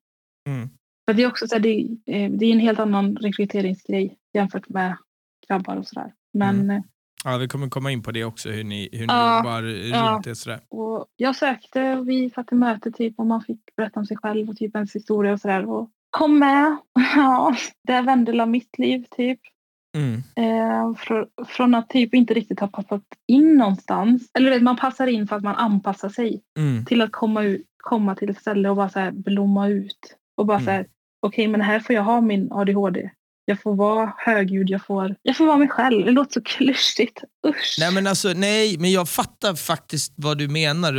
Mm. 0.48 0.68
För 1.08 1.14
det 1.14 1.22
är 1.22 1.26
också 1.28 1.46
så 1.48 1.54
här, 1.54 1.62
det, 1.62 1.80
eh, 2.06 2.30
det 2.30 2.46
är 2.46 2.52
en 2.52 2.60
helt 2.60 2.78
annan 2.78 3.16
rekryteringsgrej 3.16 4.16
jämfört 4.34 4.68
med 4.68 4.96
grabbar 5.48 5.76
och 5.76 5.86
sådär. 5.86 6.12
Men 6.32 6.60
Mm. 6.60 6.76
eh, 6.76 6.82
Ja, 7.24 7.36
vi 7.36 7.48
kommer 7.48 7.68
komma 7.68 7.90
in 7.90 8.02
på 8.02 8.10
det 8.10 8.24
också, 8.24 8.50
hur 8.50 8.64
ni, 8.64 8.88
hur 8.92 8.98
ni 8.98 9.04
Ja, 9.08 9.36
jobbar 9.38 9.62
ja. 9.62 10.12
runt 10.14 10.24
det. 10.24 10.34
Sådär. 10.36 10.60
och 10.68 11.06
jag 11.16 11.36
sökte 11.36 11.92
och 11.96 12.08
vi 12.08 12.30
satt 12.30 12.52
i 12.52 12.54
möte 12.54 12.90
typ 12.90 13.18
och 13.18 13.26
man 13.26 13.42
fick 13.42 13.60
berätta 13.76 14.00
om 14.00 14.06
sig 14.06 14.16
själv 14.16 14.48
och 14.48 14.56
typ 14.56 14.74
ens 14.74 14.94
historia 14.96 15.32
och 15.32 15.40
sådär. 15.40 15.70
Och 15.70 15.90
kom 16.10 16.38
med. 16.38 16.76
Ja, 17.16 17.56
det 17.86 18.00
vände 18.00 18.32
la 18.32 18.46
mitt 18.46 18.78
liv 18.78 19.04
typ. 19.16 19.40
Mm. 19.96 20.22
Eh, 20.36 20.86
fr- 20.96 21.26
från 21.48 21.74
att 21.74 21.88
typ 21.88 22.14
inte 22.14 22.34
riktigt 22.34 22.60
ha 22.60 22.66
passat 22.68 23.02
in 23.28 23.56
någonstans. 23.56 24.30
Eller 24.34 24.50
vet, 24.50 24.62
man 24.62 24.76
passar 24.76 25.06
in 25.06 25.28
för 25.28 25.36
att 25.36 25.42
man 25.42 25.56
anpassar 25.56 26.08
sig. 26.08 26.40
Mm. 26.58 26.84
till 26.84 27.02
att 27.02 27.12
komma, 27.12 27.42
ut, 27.42 27.66
komma 27.82 28.14
till 28.14 28.30
ett 28.30 28.38
ställe 28.40 28.68
och 28.70 28.76
bara 28.76 28.88
så 28.88 29.10
blomma 29.12 29.68
ut. 29.68 30.16
Och 30.36 30.46
bara 30.46 30.56
Mm. 30.58 30.64
så 30.66 30.70
här, 30.70 30.86
okej 31.26 31.48
men 31.48 31.60
här 31.60 31.80
får 31.80 31.94
jag 31.94 32.02
ha 32.02 32.20
min 32.20 32.48
ADHD. 32.52 33.10
Jag 33.44 33.62
får 33.62 33.74
vara 33.76 34.12
högljudd, 34.18 34.70
jag 34.70 34.86
får, 34.86 35.16
jag 35.22 35.36
får 35.36 35.46
vara 35.46 35.56
mig 35.56 35.68
själv. 35.68 36.04
Det 36.04 36.10
låter 36.12 36.32
så 36.32 36.40
klyschigt. 36.42 37.22
Usch. 37.46 37.76
Nej 37.80 37.92
men 37.94 38.06
alltså, 38.06 38.28
nej, 38.36 38.76
men 38.78 38.90
jag 38.92 39.08
fattar 39.08 39.54
faktiskt 39.54 40.12
vad 40.16 40.38
du 40.38 40.48
menar. 40.48 40.92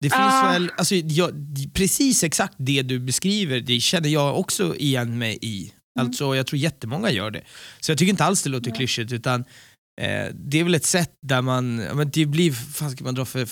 Det 0.00 0.10
finns 0.10 0.14
Ah. 0.44 0.50
väl, 0.52 0.70
alltså, 0.78 0.94
jag, 0.94 1.30
precis 1.74 2.24
exakt 2.24 2.54
det 2.58 2.82
du 2.82 2.98
beskriver, 3.00 3.60
det 3.60 3.80
känner 3.80 4.08
jag 4.08 4.38
också 4.38 4.76
igen 4.76 5.18
mig 5.18 5.38
i. 5.42 5.72
Mm. 5.98 6.06
Alltså, 6.06 6.36
jag 6.36 6.46
tror 6.46 6.58
jättemånga 6.58 7.10
gör 7.10 7.30
det. 7.30 7.42
Så 7.80 7.90
jag 7.90 7.98
tycker 7.98 8.10
inte 8.10 8.24
alls 8.24 8.42
det 8.42 8.50
låter 8.50 8.70
Nej. 8.70 8.76
klyschigt, 8.76 9.12
utan 9.12 9.40
eh, 10.00 10.26
det 10.34 10.60
är 10.60 10.64
väl 10.64 10.74
ett 10.74 10.84
sätt 10.84 11.12
där 11.22 11.42
man, 11.42 11.76
men 11.76 12.10
det 12.10 12.26
blir, 12.26 12.54
vad 12.82 12.92
ska 12.92 13.04
man 13.04 13.14
dra 13.14 13.24
för 13.24 13.48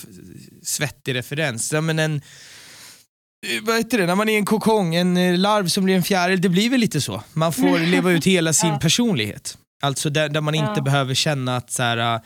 svettig 0.63 1.15
referens? 1.15 1.73
Ja, 1.73 1.81
men 1.81 1.99
en, 1.99 2.15
eh, 2.15 3.63
vad 3.63 3.77
heter 3.77 3.97
det, 3.97 4.05
när 4.05 4.15
man 4.15 4.29
är 4.29 4.37
en 4.37 4.45
kokong, 4.45 4.95
en 4.95 5.17
eh, 5.17 5.37
larv 5.37 5.67
som 5.67 5.83
blir 5.83 5.95
en 5.95 6.03
fjäril, 6.03 6.41
det 6.41 6.49
blir 6.49 6.69
väl 6.69 6.79
lite 6.79 7.01
så. 7.01 7.23
Man 7.33 7.53
får 7.53 7.79
leva 7.91 8.11
ut 8.11 8.25
hela 8.25 8.53
sin 8.53 8.69
Ja. 8.69 8.79
personlighet. 8.79 9.57
Alltså 9.83 10.09
där, 10.09 10.29
där 10.29 10.41
man 10.41 10.55
inte 10.55 10.73
Ja. 10.75 10.81
behöver 10.81 11.13
känna 11.13 11.57
att 11.57 11.71
så 11.71 11.83
här, 11.83 11.97
äh, 11.97 12.21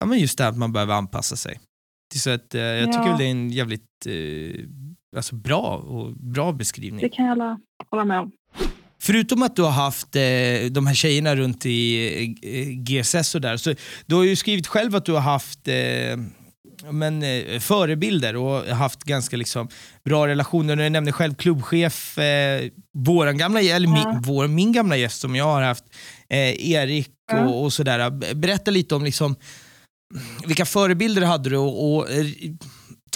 ja, 0.00 0.06
men 0.06 0.18
just 0.18 0.38
det 0.38 0.46
att 0.48 0.56
man 0.56 0.72
behöver 0.72 0.94
anpassa 0.94 1.36
sig. 1.36 1.60
Så 2.14 2.30
att, 2.30 2.54
eh, 2.54 2.60
jag 2.62 2.92
tycker 2.92 3.08
väl 3.08 3.18
det 3.18 3.24
är 3.24 3.30
en 3.30 3.50
jävligt 3.50 4.06
eh, 4.06 4.60
alltså 5.16 5.34
bra, 5.34 5.76
och 5.76 6.12
bra 6.16 6.52
beskrivning. 6.52 7.00
Det 7.00 7.08
kan 7.08 7.24
jag 7.26 7.60
hålla 7.90 8.04
med 8.04 8.20
om. 8.20 8.32
Förutom 9.02 9.42
att 9.42 9.56
du 9.56 9.62
har 9.62 9.70
haft 9.70 10.16
eh, 10.16 10.70
de 10.70 10.86
här 10.86 10.94
tjejerna 10.94 11.36
runt 11.36 11.66
i 11.66 12.06
eh, 12.42 12.68
GSS 12.68 13.34
och 13.34 13.40
där, 13.40 13.56
så 13.56 13.74
du 14.06 14.14
har 14.14 14.22
ju 14.22 14.36
skrivit 14.36 14.66
själv 14.66 14.96
att 14.96 15.04
du 15.04 15.12
har 15.12 15.20
haft 15.20 15.68
eh, 15.68 15.74
men, 16.90 17.22
eh, 17.22 17.60
förebilder 17.60 18.36
och 18.36 18.66
haft 18.66 19.04
ganska 19.04 19.36
liksom, 19.36 19.68
bra 20.04 20.26
relationer. 20.26 20.76
Du 20.76 20.88
nämnde 20.88 21.12
själv 21.12 21.34
klubbchef, 21.34 22.18
eh, 22.18 22.68
våran 22.98 23.38
gamla, 23.38 23.60
eller 23.62 23.88
min, 23.88 24.22
vår, 24.22 24.48
min 24.48 24.72
gamla 24.72 24.96
gäst 24.96 25.20
som 25.20 25.36
jag 25.36 25.44
har 25.44 25.62
haft, 25.62 25.84
eh, 26.28 26.70
Erik 26.70 27.08
Ja. 27.32 27.44
och, 27.48 27.64
och 27.64 27.72
sådär. 27.72 28.34
Berätta 28.34 28.70
lite 28.70 28.94
om 28.94 29.04
liksom, 29.04 29.36
vilka 30.46 30.64
förebilder 30.64 31.22
hade 31.22 31.50
du 31.50 31.56
och, 31.56 31.94
och 31.96 32.10
eh, 32.10 32.26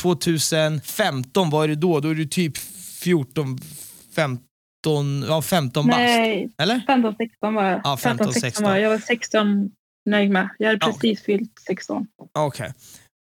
2015, 0.01 1.51
vad 1.51 1.65
är 1.65 1.69
det 1.69 1.75
då? 1.75 2.01
Då 2.01 2.09
är 2.09 2.15
du 2.15 2.27
typ 2.27 2.59
14, 3.01 3.59
15, 4.15 4.45
ja 5.29 5.43
15 5.43 5.87
bast. 5.87 5.99
Nej, 5.99 6.51
Eller? 6.59 6.75
15-16 6.89 7.55
var 7.55 7.65
jag. 7.65 7.81
Ja, 7.85 7.97
15, 7.97 8.27
15-16 8.27 8.63
var 8.63 8.71
jag. 8.71 8.81
Jag 8.81 8.91
var 8.91 8.99
16 8.99 9.71
nöjd 10.11 10.31
med. 10.31 10.49
Jag 10.59 10.69
hade 10.69 10.79
Ja. 10.87 10.93
precis 10.93 11.23
fyllt 11.23 11.53
16. 11.67 12.07
Okej. 12.39 12.73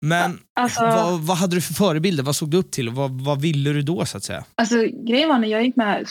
Men 0.01 0.39
Alltså, 0.53 0.81
vad, 0.81 1.19
vad 1.19 1.37
hade 1.37 1.55
du 1.55 1.61
för 1.61 1.73
förebilder? 1.73 2.23
Vad 2.23 2.35
såg 2.35 2.49
du 2.49 2.57
upp 2.57 2.71
till? 2.71 2.89
Vad, 2.89 3.21
vad 3.21 3.41
ville 3.41 3.69
du 3.73 3.81
då 3.81 4.05
så 4.05 4.17
att 4.17 4.23
säga? 4.23 4.43
alltså 4.55 4.75
grejen 4.93 5.29
var 5.29 5.39
när 5.39 5.47
jag 5.47 5.63
gick 5.63 5.75
med, 5.75 6.05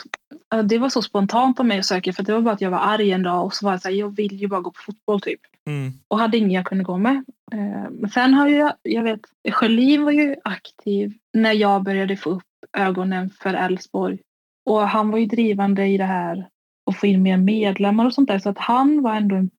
det 0.65 0.79
var 0.79 0.89
så 0.89 1.03
spontant 1.03 1.61
av 1.61 1.67
mig 1.67 1.79
att 1.79 1.87
söka 1.87 2.13
för 2.13 2.23
det 2.23 2.33
var 2.33 2.41
bara 2.41 2.55
att 2.55 2.61
jag 2.61 2.71
var 2.71 2.79
arg 2.79 3.11
en 3.13 3.23
dag 3.23 3.45
och 3.45 3.55
så 3.55 3.67
var 3.67 3.73
jag 3.73 3.83
så 3.83 3.89
här, 3.89 3.95
jag 3.95 4.17
vill 4.17 4.41
ju 4.41 4.49
bara 4.49 4.61
gå 4.61 4.71
på 4.71 4.81
fotboll 4.87 5.21
typ. 5.21 5.41
Mm. 5.69 5.93
Och 6.09 6.19
hade 6.19 6.37
ingen 6.39 6.51
jag 6.51 6.67
kunde 6.67 6.85
gå 6.85 6.99
med. 6.99 7.25
Eh, 7.53 7.91
Men 7.91 8.11
sen 8.11 8.35
har 8.35 8.49
jag, 8.49 8.73
jag 8.83 9.03
vet, 9.03 9.21
Sjölin 9.53 10.03
var 10.05 10.13
ju 10.13 10.37
aktiv 10.45 11.13
när 11.35 11.53
jag 11.53 11.83
började 11.83 12.17
få 12.17 12.31
upp 12.31 12.43
ögonen 12.79 13.31
för 13.43 13.55
Elfsborg. 13.55 14.19
Och 14.67 14.89
han 14.89 15.11
var 15.11 15.19
ju 15.19 15.27
drivande 15.27 15.87
i 15.87 15.97
det 15.97 16.05
här 16.05 16.49
och 16.87 16.97
få 16.97 17.07
in 17.07 17.23
mer 17.23 17.37
medlemmar 17.37 18.07
och 18.07 18.15
sånt 18.15 18.29
där. 18.29 18.39
Så 18.39 18.49
att 18.49 18.59
han 18.59 19.03
var 19.03 19.15
ändå 19.15 19.37
en, 19.37 19.51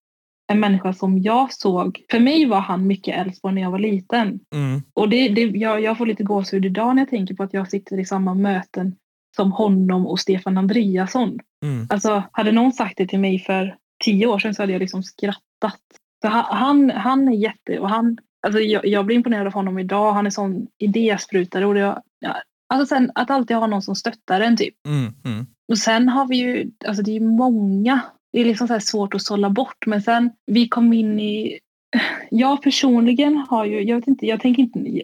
en 0.51 0.59
människa 0.59 0.93
som 0.93 1.21
jag 1.21 1.53
såg. 1.53 2.01
För 2.11 2.19
mig 2.19 2.45
var 2.45 2.59
han 2.59 2.87
mycket 2.87 3.17
Elfsborg 3.17 3.55
när 3.55 3.61
jag 3.61 3.71
var 3.71 3.79
liten. 3.79 4.39
Mm. 4.55 4.81
Och 4.93 5.09
det, 5.09 5.29
det, 5.29 5.41
jag, 5.41 5.81
jag 5.81 5.97
får 5.97 6.05
lite 6.05 6.23
gåshud 6.23 6.65
idag 6.65 6.95
när 6.95 7.01
jag 7.01 7.09
tänker 7.09 7.35
på 7.35 7.43
att 7.43 7.53
jag 7.53 7.69
sitter 7.69 7.99
i 7.99 8.05
samma 8.05 8.33
möten 8.33 8.95
som 9.35 9.51
honom 9.51 10.07
och 10.07 10.19
Stefan 10.19 10.57
Andreasson. 10.57 11.39
Mm. 11.63 11.87
Alltså, 11.89 12.23
hade 12.31 12.51
någon 12.51 12.71
sagt 12.71 12.97
det 12.97 13.07
till 13.07 13.19
mig 13.19 13.39
för 13.39 13.75
tio 14.03 14.27
år 14.27 14.39
sedan 14.39 14.55
så 14.55 14.61
hade 14.61 14.73
jag 14.73 14.79
liksom 14.79 15.03
skrattat. 15.03 15.81
Så 16.21 16.27
han, 16.27 16.45
han, 16.45 16.89
han 16.89 17.27
är 17.27 17.35
jätte... 17.35 17.79
Och 17.79 17.89
han, 17.89 18.17
alltså 18.47 18.59
jag, 18.59 18.85
jag 18.85 19.05
blir 19.05 19.15
imponerad 19.15 19.47
av 19.47 19.53
honom 19.53 19.79
idag. 19.79 20.13
Han 20.13 20.25
är 20.25 20.29
sån 20.29 20.67
idésprutare. 20.77 21.65
Och 21.65 21.73
det, 21.73 22.01
ja, 22.19 22.35
alltså 22.67 22.95
sen, 22.95 23.11
att 23.15 23.29
alltid 23.29 23.57
ha 23.57 23.67
någon 23.67 23.81
som 23.81 23.95
stöttar 23.95 24.41
en 24.41 24.57
typ. 24.57 24.75
Mm. 24.87 25.13
Mm. 25.25 25.45
Och 25.67 25.77
sen 25.77 26.09
har 26.09 26.27
vi 26.27 26.37
ju, 26.37 26.71
alltså 26.85 27.03
det 27.03 27.11
är 27.11 27.19
ju 27.19 27.27
många. 27.27 28.01
Det 28.33 28.41
är 28.41 28.45
liksom 28.45 28.67
så 28.67 28.79
svårt 28.79 29.13
att 29.13 29.21
sålla 29.21 29.49
bort. 29.49 29.85
Men 29.85 30.01
sen 30.01 30.31
vi 30.45 30.67
kom 30.67 30.93
in 30.93 31.19
i... 31.19 31.59
Jag 32.29 32.61
personligen 32.61 33.37
har 33.37 33.65
ju, 33.65 33.81
jag 33.81 33.95
vet 33.95 34.07
inte, 34.07 34.25
jag 34.25 34.41
tänker 34.41 34.63
inte... 34.63 35.01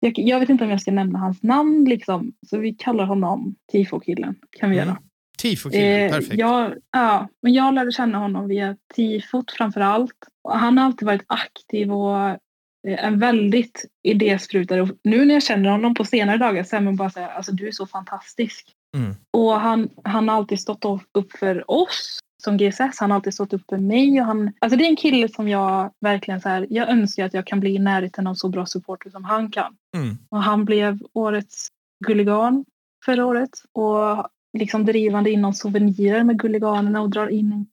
Jag, 0.00 0.18
jag 0.18 0.40
vet 0.40 0.48
inte 0.48 0.64
om 0.64 0.70
jag 0.70 0.80
ska 0.80 0.90
nämna 0.90 1.18
hans 1.18 1.42
namn 1.42 1.84
liksom. 1.84 2.32
Så 2.46 2.58
vi 2.58 2.74
kallar 2.74 3.04
honom 3.04 3.54
Tifo-killen. 3.72 4.34
Kan 4.50 4.70
vi 4.70 4.76
göra. 4.76 4.90
Mm. 4.90 5.02
Tifo-killen, 5.42 6.04
Eh, 6.04 6.10
perfekt. 6.10 6.38
Jag, 6.38 6.74
ja, 6.92 7.28
men 7.42 7.52
jag 7.52 7.74
lärde 7.74 7.92
känna 7.92 8.18
honom 8.18 8.48
via 8.48 8.76
tifot 8.94 9.50
framför 9.50 9.80
allt. 9.80 10.16
Han 10.48 10.78
har 10.78 10.84
alltid 10.84 11.06
varit 11.06 11.24
aktiv 11.26 11.92
och 11.92 12.38
en 12.84 13.18
väldigt 13.18 13.84
idésprutare. 14.02 14.80
Och 14.82 14.88
nu 15.04 15.24
när 15.24 15.34
jag 15.34 15.42
känner 15.42 15.70
honom 15.70 15.94
på 15.94 16.04
senare 16.04 16.36
dagar 16.36 16.64
så 16.64 16.76
är 16.76 16.80
man 16.80 16.96
bara 16.96 17.10
säga, 17.10 17.28
alltså 17.28 17.52
du 17.52 17.68
är 17.68 17.72
så 17.72 17.86
fantastisk. 17.86 18.72
Mm. 18.96 19.14
Och 19.30 19.52
han, 19.52 19.88
han 20.04 20.28
har 20.28 20.36
alltid 20.36 20.60
stått 20.60 20.84
upp 21.12 21.32
för 21.32 21.70
oss 21.70 22.18
som 22.44 22.56
GSS. 22.56 23.00
Han 23.00 23.10
har 23.10 23.16
alltid 23.16 23.34
stått 23.34 23.52
upp 23.52 23.62
för 23.68 23.78
mig. 23.78 24.20
Och 24.20 24.26
han, 24.26 24.52
alltså 24.58 24.76
det 24.76 24.84
är 24.84 24.88
en 24.88 24.96
kille 24.96 25.28
som 25.28 25.48
jag 25.48 25.90
verkligen 26.00 26.40
så 26.40 26.48
här, 26.48 26.66
jag 26.70 26.88
önskar 26.88 27.24
att 27.24 27.34
jag 27.34 27.46
kan 27.46 27.60
bli 27.60 27.74
i 27.74 27.78
närheten 27.78 28.26
av 28.26 28.34
så 28.34 28.48
bra 28.48 28.66
supporter 28.66 29.10
som 29.10 29.24
han 29.24 29.50
kan. 29.50 29.76
Mm. 29.96 30.18
Och 30.28 30.42
han 30.42 30.64
blev 30.64 30.98
årets 31.12 31.68
Gulligan 32.04 32.64
förra 33.04 33.26
året. 33.26 33.50
Och 33.72 34.28
liksom 34.58 34.84
drivande 34.84 35.30
inom 35.30 35.54
souvenirer 35.54 36.24
med 36.24 36.38
Gulliganerna 36.38 37.00
och 37.00 37.10
drar 37.10 37.28
in... 37.28 37.66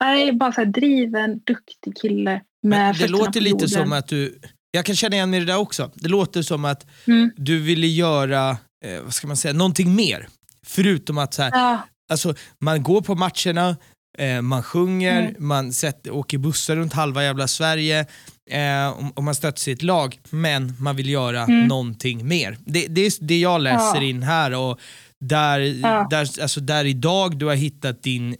Nej, 0.00 0.32
bara 0.32 0.52
så 0.52 0.60
här 0.60 0.66
driven, 0.66 1.38
duktig 1.46 1.96
kille 2.02 2.40
med 2.62 2.96
det 2.98 3.08
låter 3.08 3.40
lite 3.40 3.50
jorden. 3.50 3.68
som 3.68 3.92
att 3.92 4.08
du, 4.08 4.38
jag 4.70 4.84
kan 4.84 4.96
känna 4.96 5.16
igen 5.16 5.30
mig 5.30 5.36
i 5.36 5.44
det 5.44 5.52
där 5.52 5.58
också. 5.58 5.90
Det 5.94 6.08
låter 6.08 6.42
som 6.42 6.64
att 6.64 6.86
Mm. 7.06 7.30
du 7.36 7.60
ville 7.60 7.86
göra, 7.86 8.50
eh, 8.84 9.02
vad 9.04 9.14
ska 9.14 9.26
man 9.26 9.36
säga, 9.36 9.54
någonting 9.54 9.94
mer. 9.94 10.28
Förutom 10.66 11.18
att 11.18 11.34
så 11.34 11.42
här, 11.42 11.50
Ja, 11.54 11.78
alltså, 12.10 12.34
man 12.60 12.82
går 12.82 13.00
på 13.00 13.14
matcherna, 13.14 13.76
eh, 14.18 14.42
man 14.42 14.62
sjunger, 14.62 15.20
Mm. 15.20 15.34
man 15.38 15.72
sätter, 15.72 16.10
åker 16.10 16.38
bussar 16.38 16.76
runt 16.76 16.92
halva 16.92 17.24
jävla 17.24 17.48
Sverige 17.48 18.06
eh, 18.50 18.88
och, 18.88 19.18
och 19.18 19.24
man 19.24 19.34
stöter 19.34 19.60
sitt 19.60 19.82
lag, 19.82 20.18
men 20.30 20.72
man 20.80 20.96
vill 20.96 21.08
göra 21.10 21.42
Mm. 21.42 21.66
någonting 21.68 22.28
mer. 22.28 22.58
Det, 22.66 22.86
det 22.86 23.06
är 23.06 23.12
det 23.24 23.38
jag 23.40 23.60
läser 23.60 23.96
Ja. 23.96 24.02
in 24.02 24.22
här 24.22 24.54
och 24.54 24.80
där, 25.20 25.60
Ja. 25.60 26.06
där, 26.10 26.40
alltså 26.42 26.60
där 26.60 26.84
idag 26.84 27.38
du 27.38 27.46
har 27.46 27.54
hittat 27.54 28.02
din 28.02 28.36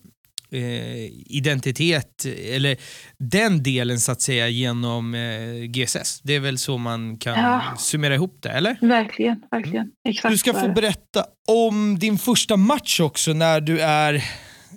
eh, 0.54 1.10
identitet, 1.26 2.24
eller 2.50 2.76
den 3.18 3.62
delen 3.62 4.00
så 4.00 4.12
att 4.12 4.22
säga 4.22 4.48
genom 4.48 5.14
eh, 5.14 5.20
GSS. 5.68 6.20
Det 6.22 6.34
är 6.34 6.40
väl 6.40 6.58
så 6.58 6.78
man 6.78 7.18
kan 7.18 7.38
Ja. 7.38 7.62
summera 7.78 8.14
ihop 8.14 8.38
det, 8.42 8.48
eller? 8.48 8.76
verkligen, 8.80 9.42
verkligen. 9.50 9.90
Exakt 10.08 10.32
Du 10.32 10.38
ska 10.38 10.52
få 10.54 10.68
berätta 10.68 11.24
om 11.48 11.98
din 11.98 12.18
första 12.18 12.56
match 12.56 13.00
också 13.00 13.32
när 13.32 13.60
du 13.60 13.80
är, 13.80 14.24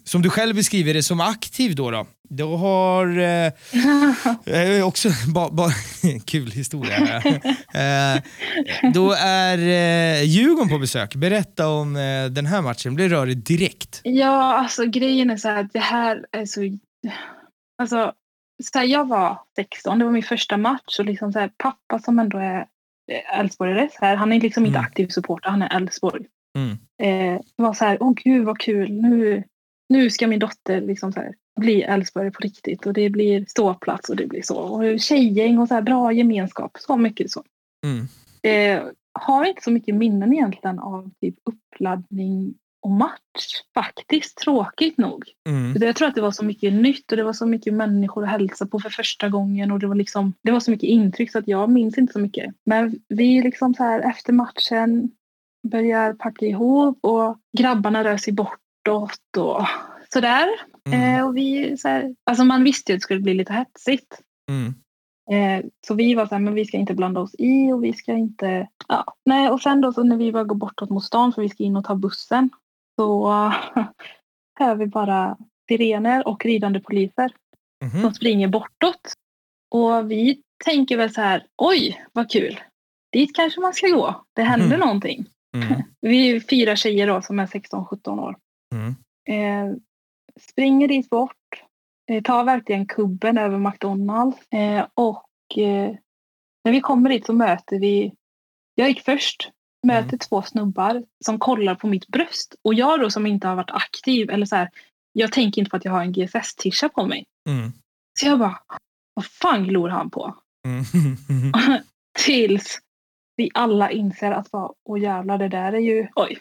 som 0.04 0.22
du 0.22 0.30
själv 0.30 0.56
beskriver 0.56 0.94
det, 0.94 1.04
som 1.04 1.22
aktiv 1.22 1.76
då. 1.76 1.92
då. 1.92 2.08
Du 2.30 2.44
har 2.44 3.20
eh, 4.48 4.88
också, 4.88 5.10
ba, 5.34 5.50
ba, 5.52 5.70
kul 6.26 6.52
historia. 6.52 6.98
eh, 7.74 8.22
då 8.94 9.12
är 9.20 9.58
eh, 9.58 10.24
Djurgården 10.24 10.70
på 10.70 10.78
besök. 10.78 11.16
Berätta 11.16 11.68
om 11.70 11.96
eh, 11.96 12.26
den 12.26 12.46
här 12.46 12.62
matchen, 12.62 12.96
blir 12.96 13.10
rörig 13.10 13.38
direkt. 13.38 14.02
Ja, 14.04 14.54
alltså 14.58 14.86
grejen 14.86 15.30
är 15.30 15.38
så 15.38 15.48
här 15.48 15.60
att 15.64 15.74
det 15.74 15.80
här 15.80 16.26
är 16.32 16.46
så... 16.46 16.62
Alltså, 17.82 18.14
så 18.64 18.80
här, 18.80 18.86
jag 18.86 19.08
var 19.08 19.40
16, 19.56 20.00
det 20.00 20.06
var 20.06 20.12
min 20.12 20.24
första 20.24 20.58
match 20.58 21.00
och 21.00 21.06
liksom 21.06 21.34
så 21.34 21.40
här, 21.40 21.52
pappa 21.58 22.00
som 22.00 22.20
ändå 22.20 22.38
är 22.38 22.66
eh, 23.12 23.40
Elfsborgare, 23.40 23.90
så 24.00 24.06
här, 24.06 24.16
han 24.16 24.34
är 24.34 24.42
liksom 24.42 24.66
inte 24.66 24.78
Mm. 24.80 24.86
aktiv 24.88 25.08
supporter, 25.08 25.50
han 25.50 25.62
är 25.62 25.76
Elfsborg. 25.76 26.26
Mm. 26.58 26.78
Eh, 27.04 27.42
var 27.56 27.74
så 27.74 27.86
här, 27.86 27.98
åh 28.00 28.14
gud 28.24 28.46
vad 28.46 28.60
kul, 28.60 28.92
nu, 28.92 29.44
nu 29.90 30.10
ska 30.10 30.28
min 30.28 30.40
dotter 30.40 30.82
liksom 30.82 31.12
så 31.12 31.20
här, 31.20 31.36
bli 31.60 31.82
Elfsborgare 31.82 32.32
på 32.32 32.40
riktigt 32.40 32.86
och 32.86 32.94
det 32.94 33.10
blir 33.10 33.46
ståplats 33.48 34.10
och 34.10 34.16
det 34.16 34.28
blir 34.28 34.42
så. 34.42 34.58
Och 34.58 35.00
tjejgäng 35.00 35.58
och 35.58 35.68
så 35.68 35.74
här, 35.74 35.82
bra 35.82 36.12
gemenskap, 36.12 36.78
så 36.80 36.98
mycket 36.98 37.32
så. 37.32 37.44
Mm. 37.86 38.08
Eh, 38.42 38.88
har 39.20 39.46
inte 39.46 39.62
så 39.62 39.72
mycket 39.72 39.96
minnen 39.96 40.34
egentligen 40.34 40.80
av 40.80 41.12
typ 41.22 41.36
uppladdning 41.46 42.54
och 42.82 42.92
match. 42.92 43.62
Faktiskt, 43.74 44.38
tråkigt 44.38 44.98
nog. 44.98 45.24
Mm. 45.50 45.84
Jag 45.84 45.96
tror 45.96 46.08
att 46.08 46.16
det 46.16 46.22
var 46.22 46.32
så 46.32 46.46
mycket 46.46 46.74
nytt 46.74 47.12
och 47.12 47.18
det 47.18 47.24
var 47.24 47.34
så 47.34 47.46
mycket 47.46 47.74
människor 47.74 48.24
att 48.24 48.30
hälsa 48.30 48.66
på 48.66 48.80
för 48.80 48.90
första 48.90 49.30
gången 49.30 49.72
och 49.72 49.80
det 49.80 49.88
var, 49.88 49.96
liksom, 49.96 50.34
det 50.44 50.52
var 50.52 50.60
så 50.60 50.72
mycket 50.72 50.90
intryck 50.90 51.32
så 51.32 51.40
att 51.40 51.48
jag 51.48 51.70
minns 51.70 51.98
inte 51.98 52.14
så 52.14 52.20
mycket. 52.20 52.56
Men 52.66 53.00
vi 53.08 53.42
liksom 53.42 53.74
så 53.74 53.84
här 53.84 54.00
efter 54.00 54.34
matchen 54.34 55.12
börjar 55.68 56.14
packa 56.14 56.46
ihop 56.46 57.00
och 57.02 57.38
grabbarna 57.58 58.04
rör 58.04 58.18
sig 58.18 58.34
bortåt 58.92 59.38
och 59.38 59.66
sådär. 60.14 60.48
Mm. 60.90 61.16
Eh, 61.20 61.26
och 61.28 61.38
vi 61.38 61.78
så 61.78 61.88
här, 61.88 62.16
alltså 62.24 62.44
man 62.46 62.64
visste 62.64 62.92
ju 62.92 62.96
att 62.96 63.00
det 63.00 63.04
skulle 63.04 63.20
bli 63.20 63.34
lite 63.34 63.54
hetsigt. 63.54 64.22
Mm. 64.50 64.74
Eh, 65.32 65.66
så 65.88 65.94
vi 65.94 66.14
var 66.16 66.26
så 66.26 66.36
här, 66.36 66.40
men 66.42 66.54
vi 66.54 66.66
ska 66.66 66.78
inte 66.78 66.94
blanda 66.94 67.22
oss 67.22 67.36
i 67.38 67.72
och 67.72 67.84
vi 67.84 67.94
ska 67.94 68.14
inte... 68.14 68.68
Ja. 68.88 69.06
Nej, 69.26 69.50
och 69.50 69.62
sen 69.62 69.82
då 69.82 69.94
så 69.94 70.04
när 70.04 70.18
vi 70.18 70.32
var 70.32 70.44
gå 70.44 70.56
bortåt 70.56 70.90
mot 70.90 71.04
stan 71.04 71.34
för 71.34 71.42
vi 71.42 71.50
ska 71.50 71.64
in 71.64 71.78
och 71.78 71.84
ta 71.86 71.96
bussen 71.96 72.50
så 72.96 73.28
hör 74.60 74.76
vi 74.76 74.88
bara 74.88 75.38
sirener 75.68 76.28
och 76.28 76.46
ridande 76.46 76.80
poliser 76.80 77.32
Mhm. 77.86 78.02
som 78.02 78.14
springer 78.14 78.48
bortåt. 78.48 79.14
Och 79.72 80.12
vi 80.12 80.42
tänker 80.66 80.98
väl 80.98 81.14
så 81.14 81.22
här, 81.22 81.46
oj 81.58 82.06
vad 82.14 82.32
kul. 82.32 82.60
Dit 83.14 83.36
kanske 83.36 83.62
man 83.62 83.74
ska 83.74 83.88
gå. 83.88 84.24
Det 84.36 84.42
händer 84.42 84.66
Mm. 84.68 84.80
någonting. 84.80 85.26
Mm. 85.56 85.84
Vi 86.02 86.30
är 86.36 86.40
fyra 86.40 86.76
tjejer 86.76 87.08
då 87.08 87.22
som 87.22 87.40
är 87.40 87.46
16-17 87.48 88.20
år. 88.20 88.38
Mm. 88.76 88.96
Eh, 89.30 89.76
springer 90.40 90.88
dit 90.88 91.10
bort. 91.10 91.34
Eh, 92.12 92.24
tar 92.24 92.44
verkligen 92.44 92.86
kubben 92.86 93.38
över 93.38 93.58
McDonalds. 93.58 94.48
Eh, 94.52 94.86
och 94.94 95.58
eh, 95.58 95.96
när 96.64 96.72
vi 96.72 96.82
kommer 96.82 97.10
dit 97.10 97.26
så 97.26 97.34
möter 97.34 97.80
vi, 97.80 98.14
jag 98.76 98.88
gick 98.90 99.02
först, 99.02 99.52
möter 99.88 100.08
Mm. 100.08 100.20
två 100.20 100.42
snubbar 100.42 101.04
som 101.26 101.40
kollar 101.40 101.76
på 101.76 101.88
mitt 101.88 102.08
bröst. 102.08 102.56
Och 102.62 102.74
jag 102.74 103.00
då 103.00 103.10
som 103.10 103.26
inte 103.26 103.48
har 103.48 103.56
varit 103.56 103.72
aktiv, 103.72 104.30
eller 104.30 104.46
så 104.46 104.56
här, 104.56 104.70
jag 105.14 105.32
tänker 105.32 105.62
inte 105.62 105.70
på 105.70 105.78
att 105.78 105.86
jag 105.86 105.92
har 105.92 106.02
en 106.02 106.14
GSS-tisha 106.14 106.90
på 106.90 107.06
mig. 107.06 107.26
Mm. 107.50 107.72
Så 108.20 108.26
jag 108.26 108.40
bara, 108.40 108.60
vad 109.14 109.26
fan 109.26 109.64
glor 109.64 109.90
han 109.90 110.10
på? 110.10 110.36
Mm. 110.66 110.84
Tills 112.26 112.80
vi 113.36 113.50
alla 113.54 113.92
inser 113.92 114.32
att 114.32 114.48
åh 114.84 115.00
jävlar, 115.02 115.38
det 115.38 115.48
där 115.48 115.74
är 115.74 115.80
ju, 115.80 116.08
oj. 116.16 116.40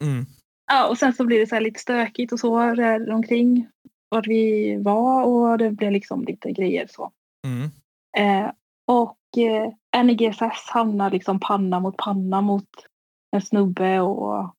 Mm. 0.00 0.26
Ja, 0.66 0.88
och 0.88 0.98
sen 0.98 1.12
så 1.12 1.24
blir 1.24 1.38
det 1.40 1.46
så 1.46 1.54
här 1.54 1.62
lite 1.62 1.80
stökigt 1.80 2.32
och 2.32 2.40
så 2.40 2.74
där 2.74 3.10
omkring 3.12 3.68
vart 4.08 4.26
vi 4.26 4.76
var 4.76 5.24
och 5.24 5.58
det 5.58 5.70
blev 5.70 5.92
liksom 5.92 6.24
lite 6.24 6.52
grejer 6.52 6.86
så. 6.90 7.10
Mm. 7.46 7.70
Eh, 8.18 8.50
och 8.86 9.18
eh, 9.38 10.02
NGSS 10.04 10.68
hamnar 10.68 11.10
liksom 11.10 11.40
panna 11.40 11.80
mot 11.80 11.96
panna 11.96 12.40
mot 12.40 12.68
en 13.36 13.42
snubbe 13.42 14.00
och 14.00 14.54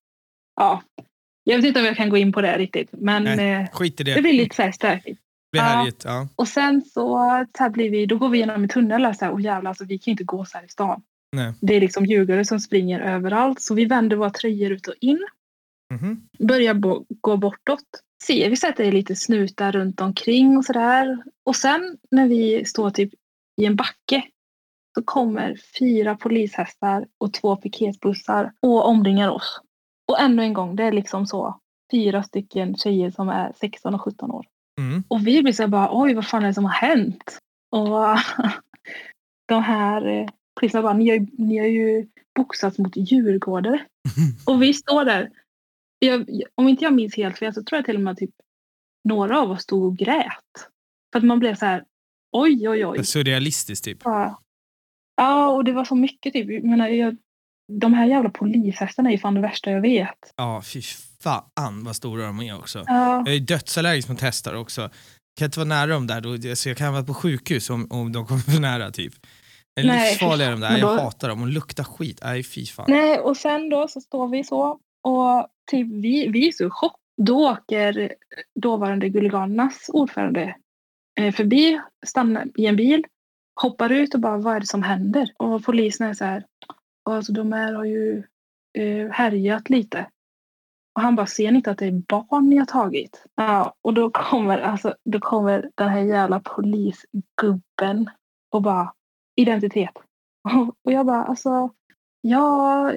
ja, 0.55 0.81
jag 1.43 1.55
vet 1.57 1.65
inte 1.65 1.79
om 1.79 1.85
jag 1.85 1.97
kan 1.97 2.09
gå 2.09 2.17
in 2.17 2.31
på 2.31 2.41
det 2.41 2.57
riktigt 2.57 2.89
men 2.91 3.23
Nej. 3.23 3.53
eh, 3.61 3.67
Skit 3.71 3.99
i 3.99 4.03
det. 4.03 4.13
det 4.15 4.21
blir 4.21 4.33
lite 4.33 4.55
så 4.55 4.61
här 4.61 4.71
stökigt. 4.71 5.21
blir 5.51 5.61
Ja. 5.61 5.67
härligt. 5.67 6.03
Ja. 6.05 6.27
Och 6.35 6.47
sen 6.47 6.81
så, 6.81 7.17
så 7.57 7.63
här 7.63 7.69
blir 7.69 7.89
vi, 7.89 8.05
då 8.05 8.17
går 8.17 8.29
vi 8.29 8.37
genom 8.37 8.63
en 8.63 8.69
tunnel 8.69 9.05
och 9.05 9.15
så 9.15 9.25
här, 9.25 9.31
och 9.31 9.41
jävlar 9.41 9.69
alltså 9.71 9.85
vi 9.85 9.97
kan 9.97 10.11
inte 10.11 10.23
gå 10.23 10.45
så 10.45 10.57
här 10.57 10.65
i 10.65 10.69
stan. 10.69 11.01
Nej. 11.35 11.53
Det 11.61 11.75
är 11.75 11.81
liksom 11.81 12.05
djurgårdare 12.05 12.45
som 12.45 12.59
springer 12.59 12.99
överallt 12.99 13.61
så 13.61 13.73
vi 13.73 13.85
vänder 13.85 14.17
våra 14.17 14.29
tröjor 14.29 14.71
ut 14.71 14.87
och 14.87 14.95
in 15.01 15.27
Mhm. 15.93 16.27
börjar 16.39 16.73
bo- 16.73 17.05
gå 17.21 17.37
bortåt. 17.37 17.83
Ser 18.23 18.49
vi 18.49 18.55
så 18.55 18.67
att 18.69 18.77
det 18.77 18.85
är 18.85 18.91
lite 18.91 19.15
snutar 19.15 19.71
runt 19.71 20.01
omkring 20.01 20.57
och 20.57 20.65
sådär. 20.65 21.23
Och 21.45 21.55
sen 21.55 21.97
när 22.11 22.27
vi 22.27 22.65
står 22.65 22.89
typ 22.89 23.13
i 23.61 23.65
en 23.65 23.75
backe 23.75 24.23
så 24.97 25.03
kommer 25.03 25.59
fyra 25.79 26.15
polishästar 26.15 27.05
och 27.17 27.33
två 27.33 27.55
piketbussar 27.55 28.53
och 28.61 28.87
omringar 28.87 29.29
oss. 29.29 29.61
Och 30.11 30.19
ännu 30.21 30.41
en 30.43 30.53
gång, 30.53 30.75
det 30.75 30.83
är 30.83 30.91
liksom 30.91 31.27
så. 31.27 31.59
Fyra 31.91 32.23
stycken 32.23 32.75
tjejer 32.75 33.11
som 33.11 33.29
är 33.29 33.53
16 33.59 33.93
och 33.95 34.01
17 34.01 34.31
år. 34.31 34.45
Mm. 34.81 35.03
Och 35.07 35.27
vi 35.27 35.41
blir 35.43 35.53
så 35.53 35.67
bara, 35.67 35.89
oj 35.91 36.13
vad 36.13 36.27
fan 36.27 36.43
är 36.43 36.47
det 36.47 36.53
som 36.53 36.65
har 36.65 36.71
hänt? 36.71 37.39
Och 37.71 37.87
de 39.47 39.63
här 39.63 40.07
eh, 40.07 40.27
poliserna 40.59 40.81
bara, 40.81 40.93
ni 40.93 41.09
har, 41.09 41.15
ju- 41.17 41.27
ni 41.37 41.57
har 41.57 41.67
ju 41.67 42.07
boxats 42.35 42.77
mot 42.79 42.91
djurgårdare. 42.95 43.79
Och 44.45 44.61
vi 44.61 44.73
står 44.73 45.05
där. 45.05 45.29
Jag, 45.99 46.29
om 46.55 46.67
inte 46.67 46.83
jag 46.83 46.93
minns 46.93 47.15
helt 47.17 47.37
fel 47.37 47.53
så 47.53 47.63
tror 47.63 47.77
jag 47.77 47.85
till 47.85 47.95
och 47.95 48.01
med 48.01 48.17
typ 48.17 48.31
några 49.09 49.39
av 49.41 49.51
oss 49.51 49.61
stod 49.63 49.83
och 49.83 49.97
grät. 49.97 50.43
För 51.11 51.19
att 51.19 51.25
man 51.25 51.39
blev 51.39 51.55
så 51.55 51.65
här, 51.65 51.83
oj 52.31 52.69
oj 52.69 52.85
oj. 52.85 53.03
Surrealistiskt 53.05 53.85
typ. 53.85 53.97
Ja, 54.03 54.41
ja 55.17 55.47
och 55.49 55.63
det 55.63 55.71
var 55.71 55.85
så 55.85 55.95
mycket 55.95 56.33
typ. 56.33 56.49
Jag 56.51 56.63
menar, 56.63 56.87
jag, 56.87 57.17
de 57.73 57.93
här 57.93 58.05
jävla 58.05 58.29
polishästarna 58.29 59.09
är 59.09 59.13
ju 59.13 59.19
fan 59.19 59.33
det 59.33 59.41
värsta 59.41 59.71
jag 59.71 59.81
vet. 59.81 60.33
Ja, 60.35 60.61
fy 60.61 60.81
fan 61.23 61.83
vad 61.83 61.95
stora 61.95 62.25
de 62.25 62.39
är 62.41 62.57
också. 62.57 62.83
Ja, 62.87 63.23
Jag 63.25 63.35
är 63.35 63.39
dödsallergisk 63.39 64.09
mot 64.09 64.21
hästar 64.21 64.53
också. 64.53 64.81
Jag 64.81 64.91
kan 65.37 65.45
inte 65.45 65.59
vara 65.59 65.67
nära 65.69 65.87
dem 65.87 66.07
där, 66.07 66.21
då, 66.21 66.55
så 66.55 66.69
jag 66.69 66.77
kan 66.77 66.93
vara 66.93 67.03
på 67.03 67.13
sjukhus 67.13 67.69
om, 67.69 67.87
om 67.89 68.11
de 68.11 68.25
kommer 68.27 68.41
för 68.41 68.61
nära 68.61 68.91
typ. 68.91 69.13
Livsfarliga 69.81 70.51
de 70.51 70.59
där, 70.59 70.69
fan, 70.69 70.79
jag 70.79 70.97
då- 70.97 71.03
hatar 71.03 71.29
dem 71.29 71.41
och 71.41 71.47
luktar 71.47 71.83
skit. 71.83 72.19
Nej 72.23 72.43
fy 72.43 72.65
fan. 72.65 72.85
Nej, 72.89 73.19
och 73.19 73.37
sen 73.37 73.69
då 73.69 73.87
så 73.87 74.01
står 74.01 74.27
vi 74.27 74.43
så 74.43 74.79
och 75.07 75.47
typ 75.71 75.87
vi, 75.87 76.27
vi 76.27 76.47
är 76.47 76.51
så 76.51 76.65
i 76.65 76.69
chock. 76.69 76.95
Då 77.17 77.51
åker 77.51 78.13
dåvarande 78.55 79.09
Gulliganernas 79.09 79.89
ordförande 79.93 80.55
eh, 81.19 81.33
förbi, 81.33 81.81
stannar 82.05 82.47
i 82.55 82.65
en 82.65 82.75
bil, 82.75 83.05
hoppar 83.61 83.91
ut 83.91 84.13
och 84.13 84.19
bara 84.19 84.37
vad 84.37 84.55
är 84.55 84.59
det 84.59 84.67
som 84.67 84.83
händer? 84.83 85.29
Och 85.37 85.63
polisen 85.63 86.07
är 86.07 86.13
så 86.13 86.25
här, 86.25 86.45
alltså 87.05 87.33
de 87.33 87.53
här 87.53 87.73
har 87.73 87.85
ju 87.85 88.23
eh, 88.77 89.11
härjat 89.11 89.69
lite. 89.69 90.09
Och 90.95 91.01
han 91.01 91.15
bara, 91.15 91.25
ser 91.25 91.51
ni 91.51 91.57
inte 91.57 91.71
att 91.71 91.77
det 91.77 91.85
är 91.85 92.03
barn 92.07 92.49
ni 92.49 92.57
har 92.57 92.65
tagit? 92.65 93.25
Ja, 93.35 93.75
och 93.81 93.93
då 93.93 94.09
kommer, 94.09 94.59
alltså, 94.59 94.95
då 95.05 95.19
kommer 95.19 95.69
den 95.75 95.89
här 95.89 96.01
jävla 96.01 96.39
polisgubben 96.39 98.09
och 98.51 98.61
bara, 98.61 98.93
identitet. 99.35 99.93
Och 100.83 100.91
jag 100.91 101.05
bara, 101.05 101.23
alltså, 101.23 101.69
ja, 102.21 102.91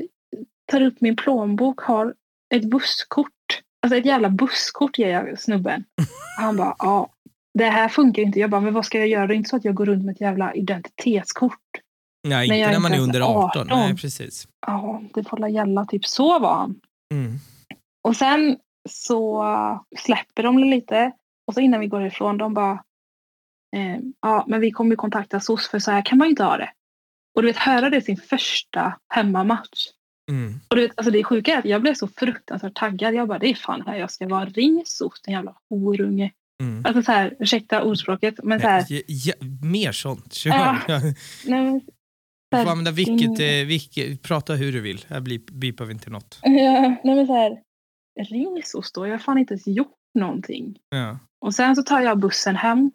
tar 0.71 0.81
upp 0.81 1.01
min 1.01 1.17
plånbok, 1.17 1.81
har 1.81 2.15
ett 2.55 2.65
busskort. 2.65 3.33
Alltså 3.83 3.97
ett 3.97 4.07
jävla 4.07 4.31
busskort 4.31 4.99
ger 4.99 5.09
jag 5.09 5.41
snubben. 5.41 5.85
Han 6.39 6.57
bara, 6.57 6.77
ja, 6.79 7.11
det 7.59 7.65
här 7.65 7.89
funkar 7.89 8.23
inte. 8.23 8.41
Jag 8.41 8.51
bara, 8.51 8.61
men 8.61 8.75
vad 8.75 8.87
ska 8.87 8.99
jag 8.99 9.09
göra? 9.09 9.27
Det 9.27 9.35
är 9.35 9.37
inte 9.37 9.51
så 9.51 9.57
att 9.57 9.65
jag 9.65 9.75
går 9.75 9.87
runt 9.87 10.05
med 10.05 10.13
ett 10.13 10.21
jävla 10.21 10.55
identitetskort. 10.55 11.61
Nej, 12.29 12.47
inte 12.47 12.57
är 12.57 12.73
när 12.73 12.81
man 12.81 12.93
är 12.93 13.01
under 13.01 13.21
ens 13.21 13.37
18. 13.37 13.61
18. 13.61 13.67
Nej, 13.67 13.97
precis. 13.97 14.49
Ja, 14.67 15.03
det 15.15 15.25
får 15.25 15.37
la 15.37 15.49
gälla. 15.49 15.87
Typ 15.87 16.07
så 16.07 16.39
var 16.39 16.55
han. 16.55 16.81
Mm. 17.15 17.39
Och 18.09 18.17
sen 18.17 18.59
så 18.89 19.45
släpper 19.99 20.43
de 20.43 20.59
lite. 20.59 21.13
Och 21.47 21.55
så 21.55 21.61
innan 21.61 21.81
vi 21.81 21.87
går 21.87 22.07
ifrån, 22.07 22.39
de 22.39 22.55
bara, 22.55 22.73
eh, 23.77 23.99
ja, 24.21 24.45
men 24.49 24.61
vi 24.61 24.71
kommer 24.71 24.91
ju 24.91 24.97
kontakta 24.97 25.41
SOS 25.41 25.69
för 25.69 25.79
så 25.79 25.91
här 25.91 26.05
kan 26.05 26.19
man 26.19 26.27
ju 26.27 26.31
inte 26.31 26.45
ha 26.45 26.57
det. 26.57 26.71
Och 27.35 27.43
du 27.43 27.49
vet, 27.49 27.57
höra 27.57 27.91
det 27.91 28.03
sin 28.03 28.17
första 28.17 28.99
hemmamatch. 29.09 29.89
Mm. 30.31 30.61
Och 30.69 30.77
du 30.77 30.83
vet, 30.83 30.93
alltså 30.99 31.11
det 31.11 31.25
sjuka 31.25 31.55
är 31.55 31.59
att 31.59 31.65
jag 31.65 31.83
blev 31.83 31.95
så 31.95 32.09
fruktansvärt 32.09 32.75
taggad. 32.75 33.15
Jag 33.15 33.29
bara, 33.29 33.39
det 33.39 33.47
är 33.51 33.55
fan 33.55 33.83
här 33.87 33.97
jag 33.97 34.11
ska 34.11 34.29
vara. 34.29 34.45
Ring 34.45 34.83
SOS, 34.87 35.23
den 35.25 35.35
jävla 35.35 35.55
horunge. 35.71 36.33
Mm. 36.63 36.83
Alltså 36.87 37.03
så 37.03 37.13
här, 37.13 37.37
ursäkta 37.39 37.83
ordspråket, 37.85 38.35
men 38.43 38.61
så 38.61 38.67
här, 38.67 38.85
Ja, 38.89 39.01
ja, 39.07 39.35
mer 39.63 39.93
sånt. 39.93 40.33
Kör. 40.33 40.51
Ja. 40.51 40.79
Nej, 40.89 41.65
men, 41.65 41.81
Du 42.51 42.57
får 42.65 42.71
använda 42.71 42.91
vilket, 42.91 43.37
din- 43.37 43.61
eh, 43.61 43.67
vilket, 43.67 44.23
prata 44.23 44.55
hur 44.55 44.73
du 44.73 44.81
vill. 44.81 45.05
Här 45.09 45.21
bipar 45.53 45.85
vi 45.85 45.93
inte 45.93 46.11
något. 46.11 46.39
ja, 46.43 46.51
nej 47.05 47.17
men 47.17 47.27
så 47.27 47.35
här, 47.35 47.61
ring 48.21 48.61
SOS 48.65 48.93
då, 48.93 49.07
jag 49.07 49.13
har 49.13 49.19
fan 49.19 49.39
inte 49.39 49.55
ens 49.55 49.67
gjort 49.67 49.95
någonting. 50.19 50.79
Ja. 50.91 51.19
Och 51.45 51.55
sen 51.55 51.77
så 51.77 51.83
tar 51.83 52.01
jag 52.01 52.19
bussen 52.19 52.57
hem. 52.57 52.91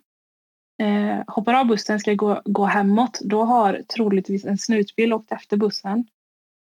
Eh, 0.84 1.24
hoppar 1.28 1.54
av 1.54 1.66
bussen, 1.68 2.00
ska 2.00 2.14
gå, 2.14 2.42
gå 2.46 2.66
hemåt. 2.66 3.20
Då 3.24 3.44
har 3.44 3.82
troligtvis 3.96 4.46
en 4.46 4.58
snutbil 4.58 5.14
åkt 5.14 5.32
efter 5.32 5.58
bussen. 5.58 6.08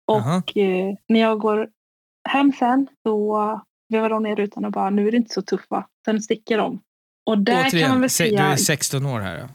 Och 0.05 0.57
eh, 0.57 0.95
när 1.07 1.19
jag 1.19 1.39
går 1.39 1.69
hem 2.29 2.53
sen 2.53 2.87
så 3.03 3.61
vevar 3.89 4.09
de 4.09 4.23
ner 4.23 4.35
rutan 4.35 4.65
och 4.65 4.71
bara 4.71 4.89
nu 4.89 5.07
är 5.07 5.11
det 5.11 5.17
inte 5.17 5.33
så 5.33 5.41
tufft 5.41 5.69
va. 5.69 5.87
Sen 6.05 6.21
sticker 6.21 6.57
de. 6.57 6.81
Och 7.25 7.37
där 7.37 7.53
kan 7.53 7.61
man 7.61 7.67
Återigen, 7.67 8.01
väl 8.01 8.09
se, 8.09 8.23
du 8.23 8.29
säga, 8.29 8.43
är 8.43 8.55
16 8.55 9.05
år 9.05 9.19
här. 9.19 9.37
Ja. 9.37 9.47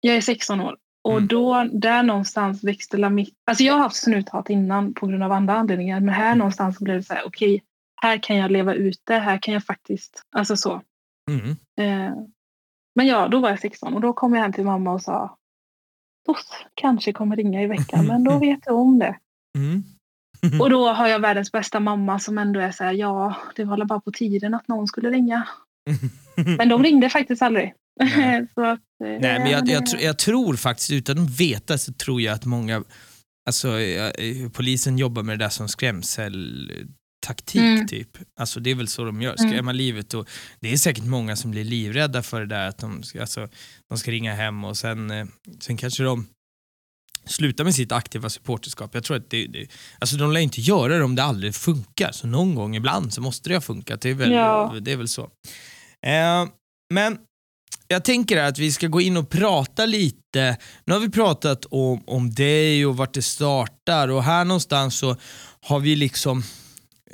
jag 0.00 0.16
är 0.16 0.20
16 0.20 0.60
år. 0.60 0.76
Och 1.04 1.12
Mm. 1.12 1.26
då, 1.26 1.68
där 1.72 2.02
någonstans 2.02 2.64
växte 2.64 2.96
la 2.96 3.10
mitt... 3.10 3.34
Alltså 3.46 3.64
jag 3.64 3.74
har 3.74 3.80
haft 3.80 3.96
snuthat 3.96 4.50
innan 4.50 4.94
på 4.94 5.06
grund 5.06 5.22
av 5.22 5.32
andra 5.32 5.54
anledningar. 5.54 6.00
Men 6.00 6.14
här 6.14 6.34
någonstans 6.34 6.78
blev 6.78 6.96
det 6.96 7.02
så 7.02 7.14
här, 7.14 7.26
okej, 7.26 7.62
här 8.02 8.18
kan 8.22 8.36
jag 8.36 8.50
leva 8.50 8.74
ute. 8.74 9.14
Här 9.14 9.38
kan 9.42 9.54
jag 9.54 9.64
faktiskt, 9.64 10.22
alltså 10.36 10.56
så. 10.56 10.82
Mm. 11.30 11.50
Eh, 11.80 12.14
men 12.94 13.06
ja, 13.06 13.28
då 13.28 13.40
var 13.40 13.48
jag 13.50 13.60
16 13.60 13.94
och 13.94 14.00
då 14.00 14.12
kom 14.12 14.34
jag 14.34 14.42
hem 14.42 14.52
till 14.52 14.64
mamma 14.64 14.92
och 14.92 15.02
sa 15.02 15.36
Toss 16.26 16.64
kanske 16.74 17.12
kommer 17.12 17.36
ringa 17.36 17.62
i 17.62 17.66
veckan, 17.66 18.06
men 18.06 18.24
då 18.24 18.38
vet 18.40 18.60
jag 18.66 18.76
om 18.76 18.98
det. 18.98 19.18
Mm. 19.58 19.82
Och 20.60 20.70
då 20.70 20.88
har 20.92 21.08
jag 21.08 21.18
världens 21.20 21.52
bästa 21.52 21.80
mamma 21.80 22.18
som 22.18 22.38
ändå 22.38 22.60
är 22.60 22.72
så 22.72 22.84
här, 22.84 22.92
ja, 22.92 23.36
det 23.56 23.64
var 23.64 23.84
bara 23.84 24.00
på 24.00 24.10
tiden 24.12 24.54
att 24.54 24.68
någon 24.68 24.86
skulle 24.86 25.10
ringa. 25.10 25.48
Men 26.58 26.68
de 26.68 26.82
ringde 26.82 27.08
faktiskt 27.10 27.42
aldrig. 27.42 27.72
Nej. 28.00 28.46
att, 28.54 28.80
eh, 29.04 29.20
Nej, 29.20 29.20
men 29.20 29.50
jag, 29.50 29.68
jag, 29.68 29.82
tr- 29.82 30.00
jag 30.00 30.18
tror 30.18 30.56
faktiskt, 30.56 30.90
utan 30.90 31.18
att 31.18 31.40
veta, 31.40 31.78
så 31.78 31.92
tror 31.92 32.20
jag 32.20 32.34
att 32.34 32.44
många, 32.44 32.84
alltså 33.48 33.78
eh, 33.80 34.06
eh, 34.06 34.48
polisen 34.52 34.98
jobbar 34.98 35.22
med 35.22 35.38
det 35.38 35.44
där 35.44 35.48
som 35.50 35.68
skrämseltaktik 35.68 37.60
Mm. 37.62 37.86
typ. 37.86 38.08
Alltså 38.40 38.60
det 38.60 38.70
är 38.70 38.74
väl 38.74 38.88
så 38.88 39.04
de 39.04 39.22
gör, 39.22 39.36
Mm. 39.38 39.50
skrämma 39.50 39.72
livet 39.72 40.14
och 40.14 40.28
det 40.60 40.72
är 40.72 40.76
säkert 40.76 41.04
många 41.04 41.36
som 41.36 41.50
blir 41.50 41.64
livrädda 41.64 42.22
för 42.22 42.40
det 42.40 42.46
där 42.46 42.68
att 42.68 42.78
de 42.78 43.02
alltså, 43.20 43.48
de 43.88 43.98
ska 43.98 44.10
ringa 44.10 44.34
hem 44.34 44.64
och 44.64 44.76
sen, 44.76 45.30
sen 45.60 45.76
kanske 45.76 46.02
de 46.02 46.26
slutar 47.26 47.64
med 47.64 47.74
sitt 47.74 47.92
aktiva 47.92 48.30
supporterskap. 48.30 48.94
Jag 48.94 49.04
tror 49.04 49.16
att 49.16 49.30
det, 49.30 49.46
det 49.46 49.66
alltså 49.98 50.16
de 50.16 50.32
lär 50.32 50.40
inte 50.40 50.60
göra 50.60 50.98
det 50.98 51.04
om 51.04 51.14
det 51.14 51.22
aldrig 51.24 51.54
funkar, 51.54 52.12
så 52.12 52.26
någon 52.26 52.54
gång 52.54 52.76
ibland 52.76 53.12
så 53.12 53.20
måste 53.20 53.48
det 53.48 53.54
ha 53.56 53.60
funkat. 53.60 54.00
Det 54.00 54.10
är 54.10 54.14
väl, 54.14 54.32
Ja. 54.32 54.74
det 54.80 54.92
är 54.92 54.96
väl 54.96 55.08
så. 55.08 55.22
Eh, 56.06 56.46
men 56.94 57.18
jag 57.88 58.04
tänker 58.04 58.36
att 58.42 58.58
vi 58.58 58.72
ska 58.72 58.86
gå 58.86 59.00
in 59.00 59.16
och 59.16 59.28
prata 59.30 59.86
lite. 59.86 60.56
Nu 60.84 60.92
har 60.94 61.00
vi 61.00 61.10
pratat 61.10 61.64
om, 61.70 62.02
om 62.06 62.34
dig 62.34 62.86
och 62.86 62.96
vart 62.96 63.14
det 63.14 63.22
startar 63.22 64.08
och 64.08 64.22
här 64.22 64.44
någonstans 64.44 64.98
så 64.98 65.16
har 65.60 65.80
vi 65.80 65.96
liksom 65.96 66.42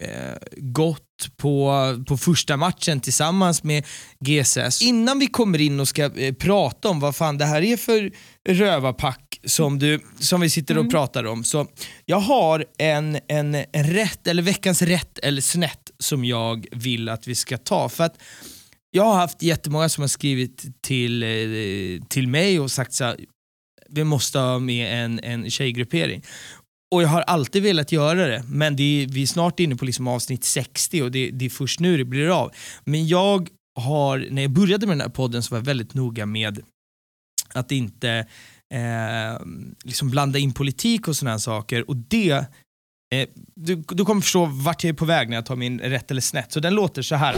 eh, 0.01 0.35
gått 0.57 1.03
på, 1.37 1.73
på 2.09 2.16
första 2.16 2.57
matchen 2.57 3.01
tillsammans 3.01 3.62
med 3.62 3.87
GSS. 4.21 4.83
Innan 4.83 5.18
vi 5.18 5.27
kommer 5.27 5.61
in 5.61 5.81
och 5.81 5.88
ska 5.88 6.05
eh, 6.05 6.35
prata 6.35 6.88
om 6.88 7.01
vad 7.01 7.16
fan 7.16 7.38
det 7.38 7.44
här 7.44 7.62
är 7.62 7.77
för 7.77 8.11
rövarpack 8.49 9.27
som, 9.44 9.79
du, 9.79 10.01
som 10.18 10.40
vi 10.40 10.51
sitter 10.51 10.74
och 10.74 10.81
Mm. 10.81 10.90
pratar 10.90 11.24
om. 11.24 11.44
Så 11.44 11.66
jag 12.07 12.20
har 12.20 12.64
en, 12.79 13.18
en, 13.29 13.55
en 13.55 13.90
rätt, 13.92 14.27
eller 14.27 14.42
veckans 14.42 14.83
rätt 14.83 15.18
eller 15.18 15.40
snett 15.42 15.90
som 15.98 16.24
jag 16.24 16.66
vill 16.72 17.09
att 17.09 17.27
vi 17.27 17.35
ska 17.35 17.59
ta. 17.59 17.88
För 17.88 18.05
att 18.05 18.18
jag 18.90 19.05
har 19.05 19.14
haft 19.14 19.42
jättemånga 19.42 19.88
som 19.88 20.03
har 20.03 20.09
skrivit 20.09 20.83
till, 20.83 21.22
eh, 21.22 22.07
till 22.09 22.29
mig 22.29 22.61
och 22.61 22.70
sagt 22.70 22.92
så 22.92 23.05
här, 23.05 23.16
vi 23.88 24.05
måste 24.05 24.38
ha 24.38 24.59
med 24.59 25.05
en, 25.05 25.20
en 25.20 25.51
tjejgruppering. 25.51 26.22
Och 26.94 27.03
jag 27.03 27.09
har 27.09 27.20
alltid 27.20 27.62
velat 27.62 27.92
göra 27.92 28.27
det, 28.27 28.44
men 28.48 28.77
det 28.77 29.03
är, 29.03 29.07
vi 29.07 29.22
är 29.22 29.27
snart 29.27 29.61
inne 29.61 29.77
på 29.77 29.85
liksom 29.85 30.09
avsnitt 30.09 30.44
60 30.44 31.03
och 31.03 31.11
det, 31.11 31.31
det 31.31 31.44
är 31.44 31.51
först 31.51 31.81
nu 31.81 31.96
det 31.96 32.05
blir 32.05 32.29
av. 32.42 32.53
Men 32.85 33.09
jag 33.09 33.48
har, 33.81 34.27
när 34.31 34.42
jag 34.42 34.51
började 34.51 34.87
med 34.87 34.96
den 34.96 35.01
här 35.01 35.09
podden 35.09 35.42
så 35.42 35.51
var 35.55 35.59
jag 35.59 35.64
väldigt 35.64 35.94
noga 35.94 36.27
med 36.27 36.61
att 37.55 37.72
inte 37.72 38.27
eh, 38.74 39.46
liksom 39.85 40.11
blanda 40.11 40.38
in 40.38 40.52
politik 40.52 41.09
och 41.09 41.16
sådana 41.16 41.38
saker. 41.38 41.90
Och 41.90 41.96
det, 41.96 42.31
eh, 43.14 43.28
du, 43.54 43.85
du 43.88 44.04
kommer 44.04 44.20
förstå 44.20 44.44
vart 44.44 44.85
jag 44.85 44.88
är 44.88 44.94
på 44.94 45.04
väg 45.04 45.28
när 45.28 45.37
jag 45.37 45.46
tar 45.46 45.57
min 45.57 45.81
rätt 45.81 46.11
eller 46.11 46.20
snett. 46.20 46.52
Så 46.52 46.61
den 46.61 46.74
låter 46.74 47.02
så 47.02 47.14
här. 47.14 47.37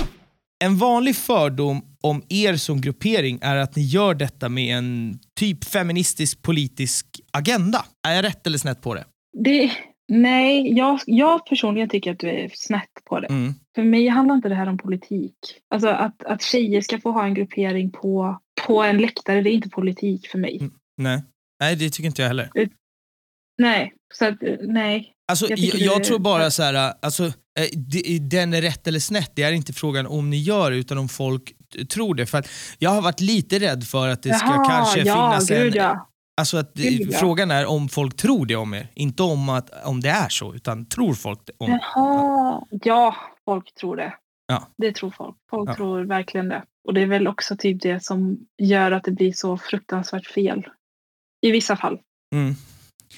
En 0.64 0.76
vanlig 0.76 1.16
fördom 1.16 1.82
om 2.00 2.22
er 2.28 2.56
som 2.56 2.80
gruppering 2.80 3.38
är 3.42 3.56
att 3.56 3.76
ni 3.76 3.82
gör 3.82 4.14
detta 4.14 4.48
med 4.48 4.76
en 4.76 5.18
typ 5.38 5.64
feministisk 5.64 6.42
politisk 6.42 7.06
agenda. 7.30 7.84
Är 8.08 8.14
jag 8.14 8.24
rätt 8.24 8.46
eller 8.46 8.58
snett 8.58 8.82
på 8.82 8.94
det? 8.94 9.04
det 9.44 9.70
nej, 10.08 10.72
jag, 10.72 11.00
jag 11.06 11.46
personligen 11.46 11.88
tycker 11.88 12.12
att 12.12 12.18
du 12.18 12.28
är 12.30 12.50
snett 12.54 12.90
på 13.04 13.20
det. 13.20 13.26
Mm. 13.26 13.54
För 13.74 13.82
mig 13.82 14.08
handlar 14.08 14.34
inte 14.34 14.48
det 14.48 14.54
här 14.54 14.68
om 14.68 14.78
politik. 14.78 15.34
Alltså 15.70 15.88
att, 15.88 16.24
att 16.24 16.42
tjejer 16.42 16.80
ska 16.80 17.00
få 17.00 17.10
ha 17.10 17.24
en 17.24 17.34
gruppering 17.34 17.90
på, 17.90 18.40
på 18.66 18.82
en 18.82 18.98
läktare, 18.98 19.40
det 19.40 19.50
är 19.50 19.54
inte 19.54 19.68
politik 19.68 20.28
för 20.28 20.38
mig. 20.38 20.58
Mm. 20.60 20.72
Nej. 21.00 21.22
Nej, 21.60 21.76
det 21.76 21.90
tycker 21.90 22.06
inte 22.06 22.22
jag 22.22 22.28
heller. 22.28 22.50
Nej, 23.58 23.94
så 24.14 24.24
att, 24.24 24.34
nej. 24.60 25.12
Alltså, 25.30 25.46
jag, 25.48 25.58
Jag 25.58 25.74
jag 25.80 26.00
det- 26.00 26.04
tror 26.04 26.18
bara 26.18 26.50
så 26.50 26.62
här, 26.62 26.94
alltså, 27.02 27.24
eh, 27.26 27.66
det- 27.76 28.18
den 28.18 28.54
är 28.54 28.62
rätt 28.62 28.86
eller 28.86 28.98
snett, 29.00 29.32
det 29.34 29.42
är 29.42 29.52
inte 29.52 29.72
frågan 29.72 30.06
om 30.06 30.30
ni 30.30 30.36
gör 30.36 30.72
utan 30.72 30.98
om 30.98 31.08
folk 31.08 31.52
tror 31.92 32.14
det. 32.14 32.26
För 32.26 32.38
att 32.38 32.48
jag 32.78 32.90
har 32.90 33.02
varit 33.02 33.20
lite 33.20 33.58
rädd 33.58 33.84
för 33.84 34.08
att 34.08 34.22
det 34.22 34.34
ska 34.34 34.46
Jaha, 34.46 34.68
kanske 34.68 35.00
ja, 35.00 35.14
finnas 35.14 35.48
gud 35.48 35.76
en, 35.76 35.82
ja. 35.82 36.06
Alltså 36.40 36.56
att, 36.56 36.74
Gud, 36.74 37.14
frågan 37.14 37.50
är 37.50 37.66
om 37.66 37.88
folk 37.88 38.16
tror 38.16 38.46
det 38.46 38.56
om 38.56 38.74
er, 38.74 38.88
inte 38.94 39.22
om, 39.22 39.48
att, 39.48 39.84
om 39.86 40.00
det 40.00 40.08
är 40.08 40.28
så, 40.28 40.54
utan 40.54 40.86
tror 40.88 41.14
folk 41.14 41.40
det 41.46 41.52
om 41.58 41.70
Jaha. 41.70 42.62
Ja, 42.70 43.14
folk 43.44 43.74
tror 43.74 43.96
det. 43.96 44.14
Ja. 44.46 44.68
Det 44.78 44.92
tror 44.94 45.10
folk. 45.10 45.36
Folk 45.50 45.70
Ja. 45.70 45.74
tror 45.76 46.04
verkligen 46.04 46.48
det. 46.48 46.62
Och 46.88 46.94
det 46.94 47.00
är 47.00 47.06
väl 47.06 47.28
också 47.28 47.56
typ 47.56 47.82
det 47.82 48.04
som 48.04 48.38
gör 48.62 48.90
att 48.92 49.04
det 49.04 49.10
blir 49.12 49.32
så 49.32 49.58
fruktansvärt 49.58 50.26
fel. 50.26 50.66
I 51.42 51.50
vissa 51.50 51.76
fall. 51.76 51.98
Mm. 52.34 52.56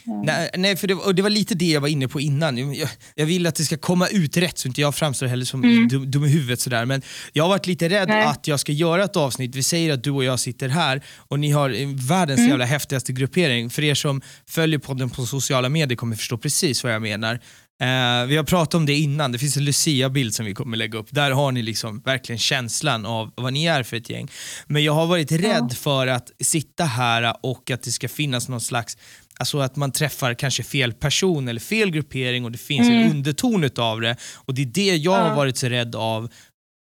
Ja. 0.05 0.23
Nej, 0.25 0.51
nej 0.57 0.77
för 0.77 0.87
det, 0.89 0.95
var- 0.95 1.05
och 1.07 1.15
det 1.15 1.23
var 1.23 1.31
lite 1.31 1.55
det 1.55 1.65
jag 1.71 1.81
var 1.81 1.89
inne 1.89 2.09
på 2.09 2.21
innan. 2.21 2.75
Jag, 2.75 2.89
jag 3.15 3.27
vill 3.27 3.47
att 3.47 3.55
det 3.55 3.65
ska 3.65 3.77
komma 3.77 4.09
ut 4.09 4.37
rätt 4.37 4.59
så 4.59 4.69
inte 4.69 4.81
jag 4.81 4.95
framstår 4.95 5.27
heller 5.27 5.45
som 5.45 5.65
Mm. 5.65 5.89
dum, 5.89 6.11
dum 6.11 6.25
i 6.25 6.29
huvudet 6.29 6.61
sådär. 6.61 6.85
Men 6.85 7.03
jag 7.33 7.45
har 7.45 7.49
varit 7.49 7.67
lite 7.67 7.89
rädd 7.89 8.09
Nej. 8.09 8.25
att 8.27 8.47
jag 8.49 8.61
ska 8.61 8.73
göra 8.73 9.05
ett 9.05 9.17
avsnitt. 9.17 9.55
Vi 9.55 9.63
säger 9.63 9.93
att 9.93 10.05
du 10.05 10.11
och 10.11 10.25
jag 10.25 10.41
sitter 10.41 10.69
här 10.69 11.03
och 11.17 11.41
ni 11.41 11.51
har 11.51 11.71
eh, 11.71 11.89
världens 11.89 12.39
Mm. 12.39 12.51
jävla 12.51 12.65
häftigaste 12.65 13.13
gruppering. 13.13 13.71
För 13.71 13.83
er 13.85 13.95
som 13.95 14.21
följer 14.49 14.79
podden 14.79 15.11
på 15.11 15.27
sociala 15.27 15.69
medier 15.69 15.97
kommer 15.97 16.17
förstå 16.17 16.39
precis 16.39 16.85
vad 16.85 16.95
jag 16.95 17.03
menar. 17.03 17.41
Eh, 17.83 18.27
vi 18.27 18.37
har 18.37 18.45
pratat 18.45 18.75
om 18.75 18.87
det 18.87 18.95
innan, 18.95 19.33
det 19.33 19.39
finns 19.39 19.57
en 19.57 19.65
Lucia-bild 19.65 20.35
som 20.35 20.47
vi 20.47 20.55
kommer 20.55 20.77
lägga 20.77 20.99
upp. 20.99 21.07
Där 21.11 21.31
har 21.31 21.53
ni 21.53 21.63
liksom 21.63 22.01
verkligen 22.01 22.39
känslan 22.39 23.07
av 23.07 23.33
vad 23.37 23.53
ni 23.53 23.65
är 23.67 23.83
för 23.83 23.97
ett 23.97 24.11
gäng. 24.11 24.29
Men 24.67 24.85
jag 24.85 24.93
har 24.93 25.07
varit 25.07 25.33
rädd 25.33 25.73
för 25.77 26.07
att 26.07 26.31
sitta 26.41 26.85
här 26.85 27.37
och 27.43 27.71
att 27.71 27.83
det 27.83 27.91
ska 27.93 28.09
finnas 28.09 28.49
någon 28.49 28.61
slags 28.61 28.97
Alltså 29.39 29.59
att 29.59 29.77
man 29.77 29.93
träffar 29.93 30.35
kanske 30.35 30.63
fel 30.63 30.93
person 30.93 31.49
eller 31.49 31.61
fel 31.61 31.91
gruppering 31.91 32.45
och 32.45 32.53
det 32.53 32.59
finns 32.59 32.89
en 32.89 32.95
Mm. 32.95 33.11
underton 33.11 33.71
av 33.79 34.01
det. 34.01 34.17
Och 34.35 34.55
det 34.55 34.63
är 34.63 34.67
det 34.67 34.97
jag 34.97 35.13
har 35.13 35.29
Ja. 35.29 35.35
varit 35.35 35.57
så 35.57 35.69
rädd 35.69 35.95
av 35.97 36.25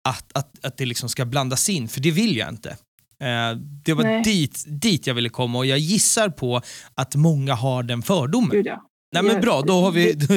att, 0.10 0.38
att, 0.38 0.66
att 0.66 0.78
det 0.78 0.86
liksom 0.86 1.10
ska 1.10 1.26
blandas 1.26 1.70
in, 1.70 1.88
för 1.88 2.02
det 2.02 2.12
vill 2.12 2.38
jag 2.38 2.50
inte. 2.50 2.70
Eh, 3.24 3.52
det 3.86 3.94
var 3.94 4.04
Nej. 4.04 4.24
dit, 4.24 4.64
dit 4.68 5.08
jag 5.08 5.14
ville 5.14 5.30
komma 5.30 5.58
och 5.58 5.66
jag 5.66 5.80
gissar 5.80 6.30
på 6.30 6.62
att 6.96 7.16
många 7.16 7.54
har 7.56 7.84
den 7.84 8.02
fördomen. 8.02 8.50
Gud 8.50 8.66
ja. 8.66 8.82
Nej 9.14 9.24
men 9.24 9.42
bra, 9.42 9.62
då 9.62 9.74
har 9.82 9.92
vi, 9.92 10.14
då, 10.14 10.28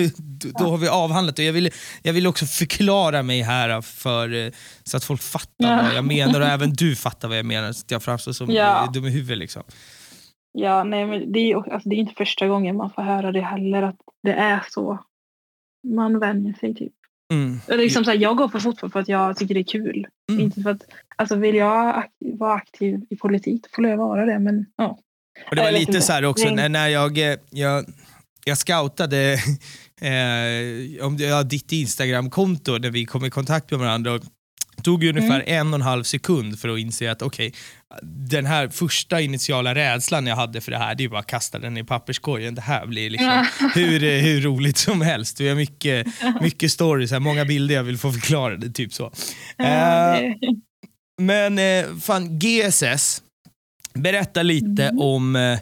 då 0.58 0.70
har 0.70 0.78
vi 0.78 0.88
avhandlat 0.88 1.36
det. 1.36 1.44
Jag 1.44 1.52
vill, 1.52 1.70
jag 2.02 2.12
vill 2.12 2.26
också 2.26 2.46
förklara 2.46 3.22
mig 3.22 3.42
här 3.42 3.80
för, 3.80 4.34
eh, 4.34 4.52
så 4.84 4.96
att 4.96 5.04
folk 5.04 5.22
fattar 5.22 5.50
Ja. 5.56 5.82
vad 5.82 5.94
jag 5.94 6.04
menar 6.04 6.40
och 6.40 6.46
även 6.56 6.72
du 6.72 6.96
fattar 6.96 7.28
vad 7.28 7.38
jag 7.38 7.46
menar 7.46 7.72
så 7.72 7.80
att 7.84 7.90
jag 7.90 8.02
framstår 8.02 8.32
som 8.32 8.50
Ja. 8.50 8.84
eh, 8.84 8.92
dum 8.92 9.06
i 9.06 9.10
huvudet. 9.10 9.38
Liksom. 9.38 9.62
Ja, 10.52 10.84
nej, 10.84 11.06
men 11.06 11.32
det 11.32 11.38
är, 11.38 11.72
alltså, 11.72 11.88
det 11.88 11.96
är 11.96 11.98
inte 11.98 12.14
första 12.14 12.46
gången 12.48 12.76
man 12.76 12.90
får 12.90 13.02
höra 13.02 13.32
det 13.32 13.40
heller, 13.40 13.82
att 13.82 13.96
det 14.22 14.32
är 14.32 14.64
så. 14.70 14.98
Man 15.88 16.18
vänjer 16.18 16.52
sig 16.54 16.74
typ. 16.74 16.92
Mm. 17.32 17.60
Liksom 17.68 18.04
så 18.04 18.10
här, 18.10 18.18
jag 18.18 18.36
går 18.36 18.48
på 18.48 18.60
fotboll 18.60 18.90
för 18.90 19.00
att 19.00 19.08
jag 19.08 19.36
tycker 19.36 19.54
det 19.54 19.60
är 19.60 19.64
kul. 19.64 20.06
Mm. 20.30 20.40
Inte 20.44 20.62
för 20.62 20.70
att, 20.70 20.82
alltså 21.16 21.36
vill 21.36 21.54
jag 21.54 21.96
ak- 21.96 22.38
vara 22.38 22.54
aktiv 22.54 23.00
i 23.10 23.16
politik 23.16 23.66
får 23.74 23.86
jag 23.86 23.96
vara 23.96 24.26
det, 24.26 24.38
men 24.38 24.66
ja. 24.76 24.98
Och 25.50 25.56
det 25.56 25.62
var 25.62 25.72
lite 25.72 26.00
så 26.00 26.12
här 26.12 26.24
också 26.24 26.50
när 26.50 26.88
jag, 26.88 27.18
eh, 27.18 27.38
jag, 27.50 27.84
jag 28.48 28.58
scoutade 28.58 29.32
eh, 30.00 31.06
om 31.06 31.16
ja, 31.18 31.42
ditt 31.42 31.72
Instagramkonto 31.72 32.78
när 32.78 32.90
vi 32.90 33.04
kom 33.04 33.24
i 33.24 33.30
kontakt 33.30 33.70
med 33.70 33.80
varandra. 33.80 34.12
Och 34.12 34.20
tog 34.82 35.02
ju 35.04 35.08
ungefär 35.10 35.40
Mm. 35.40 35.60
en 35.60 35.68
och 35.68 35.74
en 35.74 35.82
halv 35.82 36.02
sekund 36.04 36.58
för 36.60 36.68
att 36.68 36.78
inse 36.78 37.10
att 37.10 37.22
okej, 37.22 37.54
den 38.02 38.46
här 38.46 38.68
första 38.68 39.20
initiala 39.20 39.74
rädslan 39.74 40.26
jag 40.26 40.36
hade 40.36 40.60
för 40.60 40.70
det 40.72 40.78
här, 40.78 40.94
det 40.94 41.04
är 41.04 41.08
bara 41.08 41.20
att 41.20 41.26
kasta 41.26 41.58
den 41.58 41.76
i 41.76 41.84
papperskorgen. 41.84 42.54
Det 42.54 42.60
här 42.60 42.86
blir 42.86 43.10
liksom 43.10 43.46
hur, 43.74 44.04
eh, 44.04 44.10
hur 44.22 44.40
roligt 44.40 44.76
som 44.76 45.00
helst. 45.00 45.40
Vi 45.40 45.48
har 45.48 45.56
mycket, 45.56 46.06
mycket 46.40 46.72
stories, 46.72 47.10
här, 47.10 47.20
många 47.20 47.44
bilder 47.44 47.74
jag 47.74 47.82
vill 47.84 47.98
få 47.98 48.12
förklarade, 48.12 48.70
typ 48.70 48.92
så. 48.92 49.12
Eh, 49.58 50.18
men 51.20 51.58
eh, 51.58 51.96
fan, 52.02 52.38
GSS, 52.38 53.22
berätta 54.02 54.42
lite 54.42 54.84
Mm. 54.84 55.00
om 55.00 55.36
eh, 55.36 55.58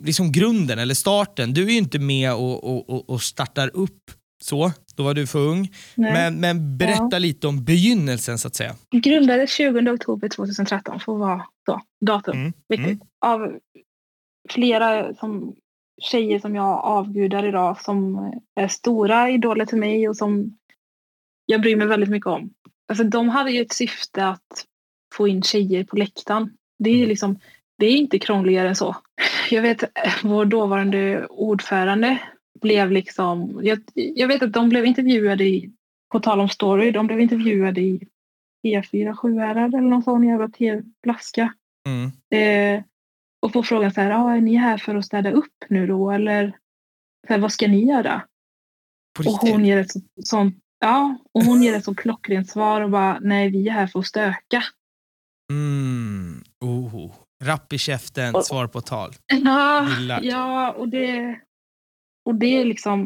liksom 0.00 0.32
grunden 0.32 0.78
eller 0.78 0.94
starten. 0.94 1.54
Du 1.54 1.62
är 1.64 1.70
ju 1.70 1.76
inte 1.76 1.98
med 1.98 2.34
och, 2.34 2.64
och, 2.90 3.10
och, 3.10 3.22
startar 3.22 3.70
upp 3.76 4.10
så, 4.44 4.72
då 4.96 5.02
var 5.02 5.14
du 5.14 5.26
för 5.26 5.38
ung. 5.38 5.72
nej. 5.94 6.12
Men, 6.12 6.40
men 6.40 6.78
berätta 6.78 7.18
lite 7.18 7.46
om 7.46 7.64
begynnelsen 7.64 8.38
så 8.38 8.48
att 8.48 8.54
säga. 8.54 8.74
Grundades 8.90 9.50
20 9.56 9.90
oktober 9.90 10.28
2013 10.28 11.00
för 11.00 11.12
att 11.12 11.18
vara 11.18 11.46
så, 11.66 11.80
datum. 12.06 12.36
Mm, 12.36 12.84
mm. 12.84 13.00
Av 13.26 13.58
flera 14.50 15.14
som, 15.14 15.54
tjejer 16.02 16.38
som 16.38 16.54
jag 16.54 16.84
avgudar 16.84 17.46
idag 17.48 17.82
som 17.82 18.16
är 18.60 18.68
stora 18.68 19.30
idoler 19.30 19.66
till 19.66 19.78
mig 19.78 20.08
och 20.08 20.16
som 20.16 20.56
jag 21.46 21.60
bryr 21.60 21.76
mig 21.76 21.86
väldigt 21.86 22.10
mycket 22.10 22.26
om. 22.26 22.50
Alltså, 22.88 23.04
de 23.04 23.28
hade 23.28 23.50
ju 23.50 23.60
ett 23.62 23.72
syfte 23.72 24.26
att 24.28 24.64
få 25.14 25.28
in 25.28 25.42
tjejer 25.42 25.84
på 25.84 25.96
läktaren. 25.96 26.50
Det 26.78 26.90
är, 26.90 26.94
ju 26.94 26.98
Mm. 27.00 27.08
liksom, 27.08 27.38
det 27.78 27.86
är 27.86 27.96
inte 27.96 28.18
krångligare 28.18 28.68
än 28.68 28.76
så. 28.76 28.96
Jag 29.50 29.62
vet 29.62 29.84
vår 30.22 30.44
dåvarande 30.44 31.26
ordförande 31.26 32.18
blev 32.60 32.90
liksom... 32.90 33.60
Jag, 33.62 33.78
jag 33.94 34.28
vet 34.28 34.42
att 34.42 34.52
de 34.52 34.68
blev 34.68 34.86
intervjuade 34.86 35.44
i, 35.44 35.72
på 36.12 36.20
tal 36.20 36.40
om 36.40 36.48
story, 36.48 36.90
de 36.90 37.06
blev 37.06 37.20
intervjuade 37.20 37.80
i 37.80 38.08
P4 38.64 39.16
Sjuhärad 39.16 39.74
eller 39.74 39.88
någon 39.88 40.02
sån 40.02 40.28
jävla 40.28 40.48
TV-blaska. 40.48 41.54
Mm. 41.88 42.10
Eh, 42.30 42.84
och 43.42 43.52
får 43.52 43.62
frågan 43.62 43.92
så 43.92 44.00
här, 44.00 44.10
ah, 44.10 44.36
är 44.36 44.40
ni 44.40 44.54
här 44.54 44.78
för 44.78 44.94
att 44.94 45.04
städa 45.04 45.30
upp 45.30 45.64
nu 45.68 45.86
då 45.86 46.10
eller 46.10 46.56
så 47.26 47.32
här, 47.32 47.40
vad 47.40 47.52
ska 47.52 47.68
ni 47.68 47.84
göra? 47.88 48.22
Och 49.18 49.24
hon 49.48 49.64
ger 49.64 49.78
ett 49.78 49.90
så- 49.92 50.00
sånt, 50.24 50.56
ja, 50.80 51.18
och 51.32 51.42
hon 51.42 51.62
ger 51.62 51.74
ett 51.76 51.84
så 51.84 51.94
klockrent 51.94 52.50
svar 52.50 52.80
och 52.80 52.90
bara, 52.90 53.18
nej 53.20 53.50
vi 53.50 53.68
är 53.68 53.72
här 53.72 53.86
för 53.86 53.98
att 53.98 54.06
stöka. 54.06 54.62
Mm. 55.52 56.44
Oh. 56.60 57.14
Rapp 57.44 57.72
i 57.72 57.78
käften, 57.78 58.34
Och- 58.34 58.46
svar 58.46 58.66
på 58.66 58.80
tal. 58.80 59.12
Ja, 59.44 59.88
Gillar. 59.98 60.20
ja 60.22 60.72
och 60.72 60.88
det, 60.88 61.40
och 62.24 62.34
det 62.34 62.46
är 62.60 62.64
liksom, 62.64 63.04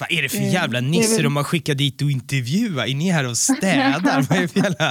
Vad 0.00 0.12
är 0.12 0.22
det 0.22 0.28
för 0.28 0.38
Eh, 0.38 0.52
jävla 0.52 0.80
nisse 0.80 1.16
väl- 1.16 1.24
de 1.24 1.36
har 1.36 1.44
skickat 1.44 1.78
dit 1.78 2.02
och 2.02 2.10
intervjua? 2.10 2.86
Är 2.86 2.94
ni 2.94 3.10
här 3.10 3.28
och 3.28 3.36
städar? 3.36 4.00
Vad 4.28 4.38
är 4.38 4.42
det 4.42 4.48
för 4.48 4.60
jävla 4.60 4.88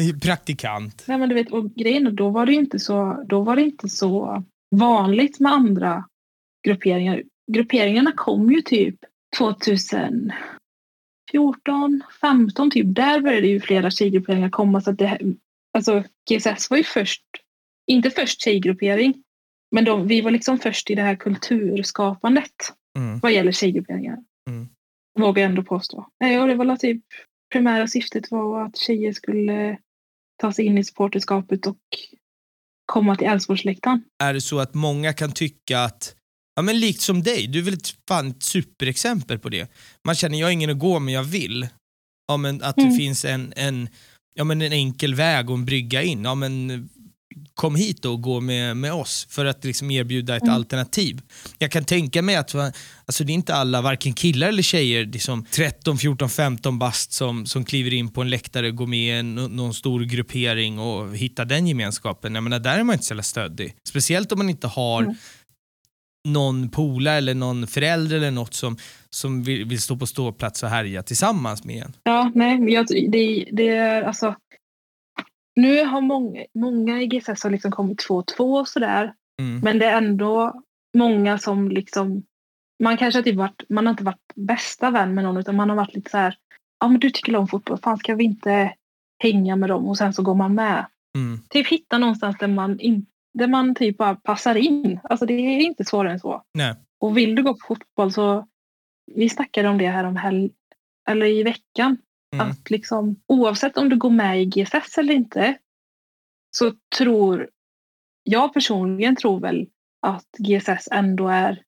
är 0.00 0.20
praktikant? 0.20 1.04
nej 1.06 1.18
men 1.18 1.28
du 1.28 1.34
vet, 1.34 1.52
och 1.52 1.74
grejen 1.74 2.16
då 2.16 2.30
var 2.30 2.46
det 2.46 2.54
inte 2.54 2.78
så, 2.78 3.24
då 3.28 3.40
var 3.42 3.56
det 3.56 3.62
inte 3.62 3.88
så 3.88 4.44
vanligt 4.76 5.40
med 5.40 5.52
andra 5.52 6.04
grupperingar. 6.66 7.22
Grupperingarna 7.52 8.12
kom 8.16 8.52
ju 8.52 8.62
typ 8.62 8.94
2014, 9.38 10.32
15 12.20 12.70
typ. 12.70 12.94
Där 12.94 13.20
började 13.20 13.46
ju 13.46 13.60
flera 13.60 13.90
tjejgrupperingar 13.90 14.50
komma. 14.50 14.80
Så 14.80 14.90
att 14.90 14.98
det, 14.98 15.20
alltså 15.78 16.02
GSS 16.30 16.70
var 16.70 16.76
ju 16.76 16.84
först, 16.84 17.22
inte 17.86 18.10
först 18.10 18.40
tjejgruppering, 18.40 19.22
men 19.70 19.84
de, 19.84 20.06
vi 20.08 20.20
var 20.20 20.30
liksom 20.30 20.58
först 20.58 20.90
i 20.90 20.94
det 20.94 21.02
här 21.02 21.16
kulturskapandet 21.16 22.52
Mm. 22.98 23.18
vad 23.18 23.32
gäller 23.32 23.52
tjejgrupperingar. 23.52 24.18
Mm. 24.50 24.68
Vågar 25.18 25.42
jag 25.42 25.48
ändå 25.50 25.62
påstå. 25.62 25.96
Och 26.40 26.48
det 26.48 26.54
var 26.54 26.76
typ 26.76 27.02
primära 27.52 27.88
syftet 27.88 28.30
var 28.30 28.64
att 28.66 28.76
tjejer 28.76 29.12
skulle 29.12 29.78
ta 30.40 30.52
sig 30.52 30.64
in 30.64 30.78
i 30.78 30.84
supporterskapet 30.84 31.66
och 31.66 31.78
komma 32.86 33.16
till 33.16 33.26
Älvsborgsläktaren. 33.26 34.04
är 34.22 34.34
det 34.34 34.40
så 34.40 34.58
att 34.58 34.74
många 34.74 35.12
kan 35.12 35.32
tycka 35.32 35.80
att, 35.80 36.14
ja 36.54 36.62
men 36.62 36.80
likt 36.80 37.00
som 37.00 37.22
dig, 37.22 37.46
du 37.46 37.58
är 37.58 37.62
väl 37.62 37.74
ett, 37.74 37.88
fan 38.08 38.26
ett 38.30 38.42
superexempel 38.42 39.38
på 39.38 39.48
det. 39.48 39.70
Man 40.04 40.14
känner, 40.14 40.38
jag 40.38 40.46
har 40.46 40.52
ingen 40.52 40.70
att 40.70 40.78
gå 40.78 40.98
men 40.98 41.14
jag 41.14 41.24
vill. 41.24 41.68
Ja 42.28 42.36
men 42.36 42.62
att 42.62 42.76
det 42.76 42.82
Mm. 42.82 42.96
finns 42.96 43.24
en, 43.24 43.52
en, 43.56 43.88
ja, 44.34 44.44
men 44.44 44.62
en 44.62 44.72
enkel 44.72 45.14
väg 45.14 45.50
och 45.50 45.56
en 45.56 45.64
brygga 45.64 46.02
in. 46.02 46.24
Ja 46.24 46.34
men 46.34 46.88
kom 47.56 47.74
hit 47.76 48.04
och 48.04 48.22
gå 48.22 48.40
med, 48.40 48.76
med 48.76 48.92
oss 48.92 49.26
för 49.30 49.44
att 49.44 49.64
liksom 49.64 49.90
erbjuda 49.90 50.36
ett 50.36 50.42
Mm. 50.42 50.54
alternativ. 50.54 51.20
Jag 51.58 51.70
kan 51.70 51.84
tänka 51.84 52.22
mig 52.22 52.36
att 52.36 52.54
alltså 52.54 53.24
det 53.24 53.32
är 53.32 53.34
inte 53.34 53.54
alla, 53.54 53.80
varken 53.82 54.12
killar 54.14 54.48
eller 54.48 54.62
tjejer, 54.62 55.04
liksom 55.04 55.44
13, 55.44 55.98
14, 55.98 56.28
15 56.30 56.78
bast 56.78 57.12
som, 57.12 57.46
som 57.46 57.64
kliver 57.64 57.92
in 57.94 58.08
på 58.08 58.22
en 58.22 58.30
läktare, 58.30 58.70
går 58.70 58.86
med 58.86 58.98
i 58.98 59.10
en, 59.10 59.34
någon 59.34 59.74
stor 59.74 60.00
gruppering 60.00 60.78
och 60.78 61.16
hittar 61.16 61.44
den 61.44 61.66
gemenskapen. 61.66 62.34
Jag 62.34 62.44
menar, 62.44 62.58
där 62.58 62.78
är 62.78 62.82
man 62.84 62.92
inte 62.94 63.04
så 63.04 63.12
jävla 63.12 63.22
stöddig. 63.22 63.74
Speciellt 63.88 64.32
om 64.32 64.38
man 64.38 64.50
inte 64.50 64.66
har 64.66 65.02
Mm. 65.02 65.14
någon 66.28 66.68
polare 66.68 67.16
eller 67.16 67.34
någon 67.34 67.66
förälder 67.66 68.16
eller 68.16 68.30
något 68.30 68.54
som, 68.54 68.76
som 69.10 69.42
vill, 69.42 69.64
vill 69.64 69.82
stå 69.82 69.96
på 69.96 70.06
ståplats 70.06 70.62
och 70.62 70.68
härja 70.68 71.02
tillsammans 71.02 71.64
med 71.64 71.82
en. 71.82 71.92
Ja, 72.02 72.32
nej, 72.34 72.72
jag, 72.72 72.86
det, 72.86 73.48
det 73.52 73.68
är 73.68 74.02
alltså... 74.02 74.34
Nu 75.56 75.84
har 75.84 76.00
många, 76.00 76.44
många 76.54 77.02
i 77.02 77.06
GSS 77.06 77.42
har 77.42 77.50
liksom 77.50 77.70
kommit 77.70 77.98
två 77.98 78.14
och 78.14 78.26
två 78.26 78.52
och 78.52 78.68
sådär. 78.68 79.14
Mm. 79.42 79.60
Men 79.60 79.78
det 79.78 79.86
är 79.86 79.96
ändå 79.98 80.62
många 80.96 81.38
som 81.38 81.68
liksom... 81.70 82.22
Man 82.82 82.96
kanske 82.96 83.22
typ 83.22 83.36
varit, 83.36 83.62
man 83.68 83.86
har 83.86 83.90
inte 83.90 84.04
varit 84.04 84.32
bästa 84.34 84.90
vän 84.90 85.14
med 85.14 85.24
någon 85.24 85.36
utan 85.36 85.56
man 85.56 85.70
har 85.70 85.76
varit 85.76 85.94
lite 85.94 86.10
så 86.10 86.16
här. 86.16 86.36
Ja 86.80 86.88
men 86.88 87.00
du 87.00 87.10
tycker 87.10 87.36
om 87.36 87.48
fotboll, 87.48 87.78
fan 87.78 87.98
ska 87.98 88.14
vi 88.14 88.24
inte 88.24 88.74
hänga 89.22 89.56
med 89.56 89.68
dem? 89.68 89.88
Och 89.88 89.98
sen 89.98 90.12
så 90.12 90.22
går 90.22 90.34
man 90.34 90.54
med. 90.54 90.86
Mm. 91.16 91.38
Typ 91.50 91.68
hitta 91.68 91.98
någonstans 91.98 92.36
där 92.38 92.48
man, 92.48 92.80
in, 92.80 93.06
där 93.34 93.48
man 93.48 93.74
typ 93.74 93.96
bara 93.96 94.14
passar 94.14 94.54
in. 94.54 95.00
Alltså 95.02 95.26
det 95.26 95.34
är 95.34 95.60
inte 95.60 95.84
svårare 95.84 96.12
än 96.12 96.20
så. 96.20 96.42
Nej. 96.54 96.74
Och 97.00 97.16
vill 97.16 97.34
du 97.34 97.42
gå 97.42 97.54
på 97.54 97.66
fotboll 97.66 98.12
så, 98.12 98.46
vi 99.14 99.28
snackade 99.28 99.68
om 99.68 99.78
det 99.78 99.88
här 99.88 100.04
om 100.04 100.16
hel, 100.16 100.50
eller 101.08 101.26
i 101.26 101.42
veckan. 101.42 101.98
Mm. 102.40 102.50
Att 102.50 102.70
liksom, 102.70 103.16
oavsett 103.26 103.76
om 103.76 103.88
du 103.88 103.96
går 103.96 104.10
med 104.10 104.42
i 104.42 104.44
GSS 104.44 104.98
eller 104.98 105.14
inte 105.14 105.58
så 106.56 106.72
tror 106.98 107.48
jag 108.22 108.54
personligen 108.54 109.16
tror 109.16 109.40
väl 109.40 109.66
att 110.06 110.28
GSS 110.38 110.88
ändå 110.92 111.28
är 111.28 111.62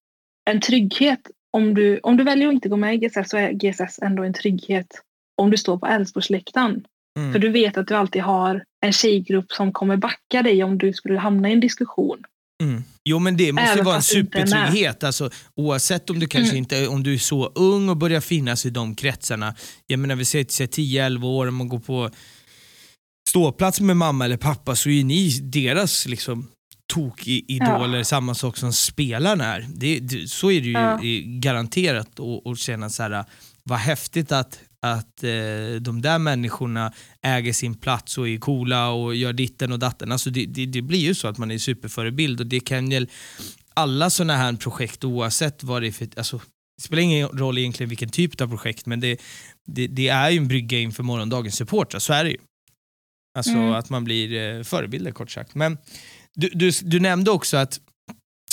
en 0.50 0.60
trygghet. 0.60 1.30
Om 1.50 1.74
du, 1.74 2.00
om 2.02 2.16
du 2.16 2.24
väljer 2.24 2.48
att 2.48 2.54
inte 2.54 2.68
gå 2.68 2.76
med 2.76 2.94
i 2.94 2.98
GSS 2.98 3.30
så 3.30 3.36
är 3.36 3.52
GSS 3.52 3.98
ändå 4.02 4.22
en 4.22 4.32
trygghet 4.32 5.02
om 5.36 5.50
du 5.50 5.56
står 5.56 5.78
på 5.78 5.86
Älvsborgsläktaren. 5.86 6.84
Mm. 7.18 7.32
För 7.32 7.38
du 7.38 7.48
vet 7.48 7.78
att 7.78 7.86
du 7.86 7.94
alltid 7.94 8.22
har 8.22 8.64
en 8.80 8.92
tjejgrupp 8.92 9.52
som 9.52 9.72
kommer 9.72 9.96
backa 9.96 10.42
dig 10.42 10.64
om 10.64 10.78
du 10.78 10.92
skulle 10.92 11.18
hamna 11.18 11.48
i 11.48 11.52
en 11.52 11.60
diskussion. 11.60 12.24
Mm. 12.62 12.84
Jo 13.04 13.18
men 13.18 13.36
det 13.36 13.52
måste 13.52 13.66
ju 13.66 13.72
Även 13.72 13.84
vara 13.84 13.96
en 13.96 14.02
supertrygghet. 14.02 15.04
Alltså, 15.04 15.30
oavsett 15.56 16.10
om 16.10 16.18
du 16.18 16.26
kanske 16.26 16.50
Mm. 16.50 16.58
inte 16.58 16.86
om 16.88 17.02
du 17.02 17.14
är 17.14 17.18
så 17.18 17.46
ung 17.46 17.88
och 17.88 17.96
börjar 17.96 18.20
finnas 18.20 18.66
i 18.66 18.70
de 18.70 18.94
kretsarna. 18.94 19.54
Jag 19.86 19.98
menar 20.00 20.16
vi 20.16 20.24
säger 20.24 20.46
säger 20.48 20.68
10-11 20.68 21.24
år 21.26 21.46
om 21.48 21.54
man 21.54 21.68
går 21.68 21.78
på 21.78 22.10
ståplats 23.30 23.80
med 23.80 23.96
mamma 23.96 24.24
eller 24.24 24.36
pappa 24.36 24.76
så 24.76 24.90
är 24.90 25.04
ni 25.04 25.28
deras 25.42 26.06
liksom 26.06 26.48
tokidoler 26.92 28.02
samma 28.02 28.34
sak 28.34 28.56
som 28.56 28.72
spelarna 28.72 29.44
är. 29.44 29.66
Det, 29.74 29.98
det, 30.00 30.30
så 30.30 30.50
är 30.50 30.60
det 30.60 30.66
ju 30.66 30.72
Ja. 30.72 30.98
garanterat 31.40 32.18
och, 32.18 32.46
och 32.46 32.58
känna 32.58 32.90
så 32.90 33.02
här 33.02 33.24
vad 33.64 33.78
häftigt 33.78 34.32
att, 34.32 34.58
att 34.86 35.24
eh, 35.24 35.80
de 35.80 36.02
där 36.02 36.18
människorna 36.18 36.92
äger 37.22 37.52
sin 37.52 37.74
plats 37.74 38.18
och 38.18 38.28
är 38.28 38.38
coola 38.38 38.88
och 38.90 39.14
gör 39.14 39.32
ditten 39.32 39.72
och 39.72 39.78
datten. 39.78 40.12
Alltså 40.12 40.30
det, 40.30 40.46
det, 40.46 40.66
det 40.66 40.82
blir 40.82 40.98
ju 41.00 41.14
så 41.14 41.28
att 41.28 41.38
man 41.38 41.50
är 41.50 41.58
superförebild 41.58 42.40
och 42.40 42.46
det 42.46 42.60
kan 42.60 42.90
ju 42.90 43.06
alla 43.74 44.10
sådana 44.10 44.36
här 44.36 44.52
projekt 44.52 45.04
oavsett 45.04 45.62
vad 45.62 45.82
det 45.82 45.88
är 45.88 45.92
för, 45.92 46.08
alltså, 46.16 46.40
det 46.76 46.82
spelar 46.82 47.02
ingen 47.02 47.28
roll 47.28 47.58
egentligen 47.58 47.88
vilken 47.88 48.08
typ 48.08 48.40
av 48.40 48.48
projekt 48.48 48.86
men 48.86 49.00
det, 49.00 49.20
det, 49.66 49.86
det 49.86 50.08
är 50.08 50.30
ju 50.30 50.38
en 50.38 50.48
brygga 50.48 50.78
inför 50.78 51.02
morgondagens 51.02 51.56
supportrar, 51.56 52.00
så 52.00 52.12
är 52.12 52.24
det 52.24 52.30
ju. 52.30 52.38
Alltså 53.38 53.52
Mm. 53.52 53.72
att 53.72 53.90
man 53.90 54.04
blir 54.04 54.56
eh, 54.58 54.62
förebilder 54.62 55.10
kort 55.10 55.30
sagt. 55.30 55.54
Men 55.54 55.78
du, 56.34 56.48
du, 56.48 56.70
du 56.82 57.00
nämnde 57.00 57.30
också 57.30 57.56
att 57.56 57.80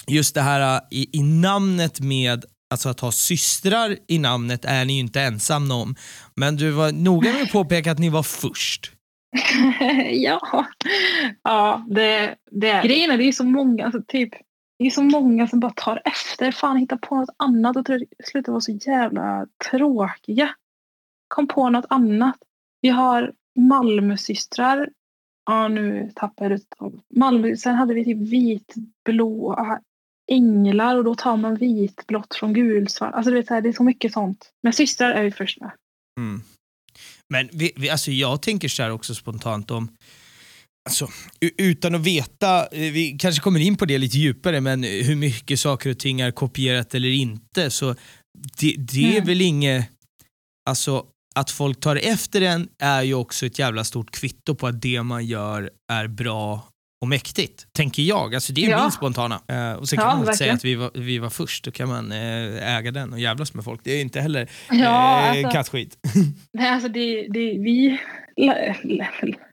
just 0.07 0.33
det 0.35 0.41
här 0.41 0.75
eh, 0.75 0.81
i, 0.91 1.17
i 1.17 1.23
namnet 1.23 1.99
med 1.99 2.45
Alltså 2.69 2.89
att 2.89 2.99
ha 2.99 3.11
systrar 3.11 3.97
i 4.07 4.19
namnet 4.19 4.65
är 4.65 4.85
ni 4.85 4.93
ju 4.93 4.99
inte 4.99 5.21
ensamma 5.21 5.73
om. 5.73 5.95
Men 6.35 6.55
du 6.55 6.71
var 6.71 6.91
noga 6.91 7.33
med 7.33 7.41
att 7.41 7.51
påpeka 7.51 7.91
att 7.91 7.99
ni 7.99 8.09
var 8.09 8.23
först. 8.23 8.91
ja, 10.11 10.65
ja 11.43 11.85
det, 11.89 12.35
det 12.51 12.69
är 12.69 12.83
Grejen 12.83 13.11
är 13.11 13.17
det 13.17 13.23
är 13.23 13.31
så 13.31 13.43
många, 13.43 13.85
alltså 13.85 14.01
typ, 14.07 14.29
det 14.79 14.85
är 14.85 14.89
så 14.89 15.03
många 15.03 15.47
som 15.47 15.59
bara 15.59 15.73
tar 15.75 16.01
efter. 16.05 16.51
Fan, 16.51 16.77
hitta 16.77 16.97
på 16.97 17.15
något 17.15 17.29
annat 17.37 17.75
och 17.77 17.85
till 17.85 18.05
slut 18.23 18.47
vara 18.47 18.61
så 18.61 18.71
jävla 18.71 19.47
tråkiga. 19.71 20.49
Kom 21.27 21.47
på 21.47 21.69
något 21.69 21.85
annat. 21.89 22.37
Vi 22.81 22.89
har 22.89 23.33
Malmösystrar. 23.59 24.89
Ja, 25.45 25.67
nu 25.67 26.11
tappar 26.15 26.45
jag 26.45 26.51
ut 26.51 26.67
Malmö. 27.15 27.55
Sen 27.55 27.75
hade 27.75 27.93
vi 27.93 28.05
typ 28.05 28.17
vitblå 28.17 29.53
änglar 30.31 30.95
och 30.95 31.03
då 31.03 31.15
tar 31.15 31.37
man 31.37 31.55
vitblått 31.55 32.35
från 32.35 32.53
gulsvart. 32.53 33.13
Alltså 33.13 33.31
du 33.31 33.37
vet, 33.37 33.47
så 33.47 33.53
här, 33.53 33.61
det 33.61 33.69
är 33.69 33.73
så 33.73 33.83
mycket 33.83 34.13
sånt. 34.13 34.49
Men 34.63 34.73
systrar 34.73 35.11
är 35.11 35.23
vi 35.23 35.31
först 35.31 35.61
med. 35.61 35.71
Mm. 36.19 36.41
Men 37.33 37.49
vi, 37.53 37.71
vi, 37.75 37.89
alltså 37.89 38.11
jag 38.11 38.41
tänker 38.41 38.67
så 38.67 38.83
här 38.83 38.91
också 38.91 39.15
spontant 39.15 39.71
om, 39.71 39.89
alltså, 40.89 41.09
utan 41.57 41.95
att 41.95 42.01
veta, 42.01 42.67
eh, 42.67 42.91
vi 42.91 43.17
kanske 43.19 43.41
kommer 43.41 43.59
in 43.59 43.77
på 43.77 43.85
det 43.85 43.97
lite 43.97 44.17
djupare, 44.17 44.61
men 44.61 44.83
hur 44.83 45.15
mycket 45.15 45.59
saker 45.59 45.89
och 45.89 45.99
ting 45.99 46.21
är 46.21 46.31
kopierat 46.31 46.95
eller 46.95 47.09
inte, 47.09 47.71
så 47.71 47.95
det, 48.59 48.75
det 48.77 49.05
är 49.05 49.11
Mm. 49.11 49.25
väl 49.25 49.41
inget, 49.41 49.89
alltså 50.69 51.05
att 51.35 51.51
folk 51.51 51.79
tar 51.79 51.95
efter 51.95 52.41
en 52.41 52.69
är 52.79 53.03
ju 53.03 53.13
också 53.13 53.45
ett 53.45 53.59
jävla 53.59 53.83
stort 53.83 54.11
kvitto 54.11 54.55
på 54.55 54.67
att 54.67 54.81
det 54.81 55.03
man 55.03 55.25
gör 55.25 55.71
är 55.91 56.07
bra 56.07 56.69
och 57.01 57.07
mäktigt, 57.07 57.67
tänker 57.73 58.03
jag. 58.03 58.35
Alltså 58.35 58.53
det 58.53 58.65
är 58.65 58.69
Ja. 58.69 58.81
min 58.81 58.91
spontana. 58.91 59.41
Eh, 59.47 59.73
och 59.73 59.89
sen 59.89 59.97
kan 59.97 60.07
Ja, 60.07 60.11
man 60.15 60.19
alltid 60.21 60.35
säga 60.35 60.51
verkligen. 60.53 60.55
att 60.55 60.93
vi 60.93 60.99
var, 60.99 61.03
vi 61.05 61.19
var 61.19 61.29
först, 61.29 61.63
då 61.65 61.71
kan 61.71 61.89
man 61.89 62.11
eh, 62.11 62.75
äga 62.77 62.91
den 62.91 63.13
och 63.13 63.19
jävlas 63.19 63.53
med 63.53 63.63
folk. 63.63 63.81
Det 63.83 63.91
är 63.91 64.01
inte 64.01 64.21
heller 64.21 64.49
Ja, 64.69 64.75
eh, 65.21 65.29
alltså- 65.29 65.49
kattskit. 65.51 65.97
Nej, 66.53 66.69
alltså 66.69 66.89
det, 66.89 67.27
det 67.29 67.39
vi 67.57 67.99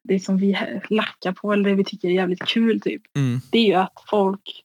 det 0.03 0.21
som 0.21 0.37
vi 0.39 0.59
lackar 0.91 1.33
på 1.33 1.53
eller 1.53 1.71
det 1.71 1.75
vi 1.77 1.85
tycker 1.85 2.09
är 2.09 2.13
jävligt 2.13 2.45
kul 2.47 2.81
typ. 2.81 3.03
Mm. 3.17 3.41
Det 3.51 3.59
är 3.59 3.67
ju 3.67 3.75
att 3.75 3.93
folk 4.11 4.63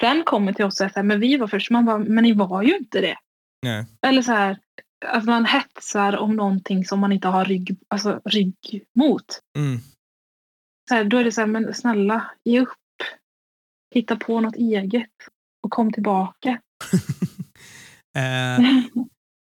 sen 0.00 0.22
kommer 0.24 0.52
till 0.52 0.64
oss 0.64 0.80
och 0.80 0.90
säger 0.90 1.02
men 1.02 1.20
vi 1.20 1.36
var 1.36 1.46
först. 1.46 1.70
Man 1.70 1.84
bara, 1.84 1.98
men 1.98 2.24
ni 2.24 2.32
var 2.32 2.62
ju 2.62 2.76
inte 2.76 3.00
det. 3.00 3.16
Nej. 3.62 3.84
Eller 4.06 4.22
så 4.22 4.32
här, 4.32 4.58
att 5.06 5.24
man 5.24 5.44
hetsar 5.44 6.16
om 6.16 6.36
någonting 6.36 6.84
som 6.84 7.00
man 7.00 7.12
inte 7.12 7.28
har 7.28 7.44
rygg, 7.44 7.76
alltså, 7.88 8.20
rygg 8.24 8.54
mot. 8.94 9.24
Mm. 9.58 9.80
Så 10.88 10.94
här, 10.94 11.04
då 11.04 11.16
är 11.16 11.24
det 11.24 11.32
så 11.32 11.40
här, 11.40 11.48
men 11.48 11.74
snälla, 11.74 12.30
ge 12.44 12.60
upp. 12.60 12.68
Hitta 13.94 14.16
på 14.16 14.40
något 14.40 14.56
eget 14.56 15.10
och 15.62 15.70
kom 15.70 15.92
tillbaka. 15.92 16.60
Eh, 18.16 18.60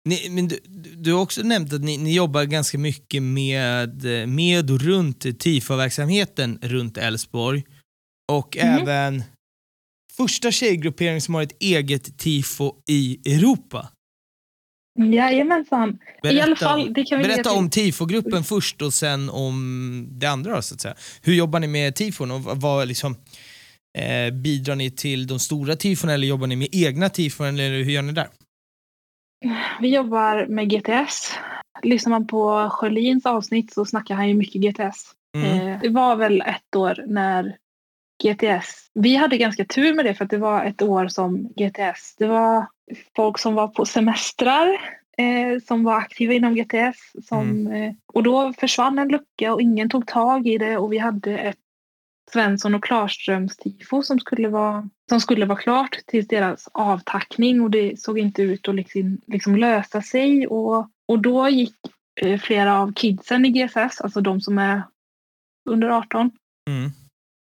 ni, 0.08 0.30
men 0.30 0.48
du, 0.48 0.58
du 0.96 1.12
har 1.12 1.22
också 1.22 1.42
nämnt 1.42 1.72
att 1.72 1.80
ni, 1.80 1.96
ni 1.98 2.14
jobbar 2.14 2.44
ganska 2.44 2.78
mycket 2.78 3.22
med, 3.22 4.04
med 4.28 4.70
och 4.70 4.80
runt 4.80 5.40
TIFA-verksamheten 5.40 6.58
runt 6.62 6.96
Älvsborg. 6.98 7.64
Och 8.32 8.56
Mhm. 8.56 8.68
även 8.82 9.22
första 10.16 10.50
tjejgruppering 10.50 11.20
som 11.20 11.34
har 11.34 11.42
ett 11.42 11.62
eget 11.62 12.18
tifo 12.18 12.74
i 12.90 13.34
Europa. 13.34 13.88
Jajamensan. 14.98 15.98
I 16.22 16.40
alla 16.40 16.56
fall, 16.56 16.92
det 16.92 17.04
kan 17.04 17.18
vi 17.18 17.24
berätta 17.24 17.52
om 17.52 17.70
tifogruppen 17.70 18.44
först 18.44 18.82
och 18.82 18.94
sen 18.94 19.30
om 19.30 20.06
det 20.10 20.26
andra 20.26 20.54
då, 20.56 20.62
så 20.62 20.74
att 20.74 20.80
säga. 20.80 20.94
Hur 21.22 21.34
jobbar 21.34 21.60
ni 21.60 21.66
med 21.66 21.94
tifon 21.94 22.30
och 22.30 22.40
vad 22.42 22.88
liksom, 22.88 23.16
eh, 23.98 24.34
bidrar 24.34 24.74
ni 24.74 24.90
till 24.90 25.26
de 25.26 25.38
stora 25.38 25.76
tifon 25.76 26.10
eller 26.10 26.26
jobbar 26.26 26.46
ni 26.46 26.56
med 26.56 26.68
egna 26.72 27.08
tifon 27.08 27.46
eller 27.46 27.70
hur 27.70 27.92
gör 27.92 28.02
ni 28.02 28.12
där? 28.12 28.28
Vi 29.80 29.94
jobbar 29.94 30.46
med 30.46 30.70
GTS. 30.70 31.32
Lyssnar 31.82 32.10
man 32.10 32.26
på 32.26 32.68
Sjölins 32.70 33.26
avsnitt 33.26 33.72
så 33.72 33.84
snackar 33.84 34.14
han 34.14 34.28
ju 34.28 34.34
mycket 34.34 34.62
GTS. 34.62 35.12
Mm. 35.36 35.68
Eh, 35.68 35.80
Det 35.80 35.88
var 35.88 36.16
väl 36.16 36.40
ett 36.40 36.76
år 36.76 37.04
när 37.06 37.56
GTS, 38.22 38.90
vi 38.94 39.16
hade 39.16 39.36
ganska 39.36 39.64
tur 39.64 39.94
med 39.94 40.04
det 40.04 40.14
för 40.14 40.24
att 40.24 40.30
det 40.30 40.38
var 40.38 40.64
ett 40.64 40.82
år 40.82 41.08
som 41.08 41.48
GTS, 41.48 42.16
det 42.18 42.26
var 42.26 42.66
folk 43.16 43.38
som 43.38 43.54
var 43.54 43.68
på 43.68 43.86
semestrar 43.86 44.68
eh, 45.18 45.60
som 45.66 45.84
var 45.84 45.96
aktiva 45.96 46.32
inom 46.32 46.54
GTS 46.54 47.26
som, 47.28 47.66
eh, 47.66 47.92
och 48.12 48.22
då 48.22 48.52
försvann 48.52 48.98
en 48.98 49.08
lucka 49.08 49.54
och 49.54 49.62
ingen 49.62 49.90
tog 49.90 50.06
tag 50.06 50.46
i 50.46 50.58
det 50.58 50.76
och 50.76 50.92
vi 50.92 50.98
hade 50.98 51.38
ett 51.38 51.58
Svensson 52.32 52.74
och 52.74 52.84
Klarströms 52.84 53.56
tifo 53.56 54.02
som 54.02 54.20
skulle 54.20 54.48
vara, 54.48 54.88
som 55.08 55.20
skulle 55.20 55.46
vara 55.46 55.58
klart 55.58 55.98
till 56.06 56.26
deras 56.26 56.68
avtackning 56.72 57.60
och 57.60 57.70
det 57.70 58.00
såg 58.00 58.18
inte 58.18 58.42
ut 58.42 58.68
att 58.68 58.74
liksom, 58.74 59.18
liksom 59.26 59.56
lösa 59.56 60.02
sig. 60.02 60.46
Och, 60.46 60.88
och 61.08 61.18
då 61.18 61.48
gick 61.48 61.76
eh, 62.20 62.38
flera 62.38 62.80
av 62.80 62.92
kidsen 62.92 63.44
i 63.44 63.50
GSS, 63.50 64.00
alltså 64.00 64.20
de 64.20 64.40
som 64.40 64.58
är 64.58 64.82
under 65.70 65.88
18, 65.88 66.30
Mm. 66.68 66.90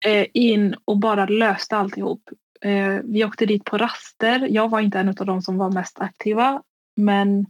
Eh, 0.04 0.26
in 0.34 0.76
och 0.84 0.98
bara 0.98 1.26
löste 1.26 1.76
alltihop. 1.76 2.22
Eh, 2.60 2.98
vi 3.04 3.24
åkte 3.24 3.46
dit 3.46 3.64
på 3.64 3.78
raster. 3.78 4.48
Jag 4.50 4.68
var 4.68 4.80
inte 4.80 4.98
en 4.98 5.08
av 5.08 5.26
de 5.26 5.42
som 5.42 5.58
var 5.58 5.70
mest 5.70 6.00
aktiva, 6.00 6.62
men 6.96 7.46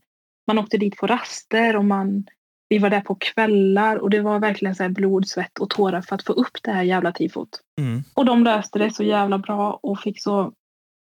man 0.46 0.58
åkte 0.58 0.78
dit 0.78 0.96
på 0.96 1.06
raster 1.06 1.76
och 1.76 1.84
man, 1.84 2.24
vi 2.68 2.78
var 2.78 2.90
där 2.90 3.00
på 3.00 3.14
kvällar 3.14 3.96
och 3.96 4.10
det 4.10 4.20
var 4.20 4.38
verkligen 4.38 4.74
så 4.74 4.88
blod, 4.88 5.28
svett 5.28 5.58
och 5.58 5.70
tårar 5.70 6.02
för 6.02 6.14
att 6.14 6.24
få 6.24 6.32
upp 6.32 6.58
det 6.62 6.72
här 6.72 6.82
jävla 6.82 7.12
tifot. 7.12 7.48
Mm. 7.80 8.04
Och 8.14 8.24
de 8.24 8.44
löste 8.44 8.78
det 8.78 8.94
så 8.94 9.02
jävla 9.02 9.38
bra 9.38 9.78
och 9.82 10.00
fick 10.00 10.22
så 10.22 10.52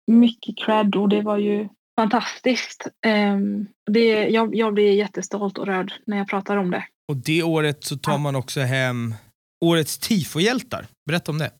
mycket 0.06 0.58
cred 0.58 0.96
och 0.96 1.08
det 1.08 1.22
var 1.22 1.38
ju 1.38 1.68
fantastiskt. 1.96 2.88
Ehm, 3.06 3.66
det, 3.90 4.28
jag, 4.28 4.54
jag 4.54 4.74
blir 4.74 4.92
jättestolt 4.92 5.58
och 5.58 5.66
rörd 5.66 5.92
när 6.06 6.16
jag 6.16 6.28
pratar 6.28 6.56
om 6.56 6.70
det. 6.70 6.84
Och 7.08 7.16
det 7.16 7.42
året 7.42 7.84
så 7.84 7.96
tar 7.96 8.18
man 8.18 8.36
också 8.36 8.60
hem 8.60 9.14
årets 9.60 9.98
tifo-hjältar. 9.98 10.86
Berätta 11.06 11.32
om 11.32 11.38
det. 11.38 11.50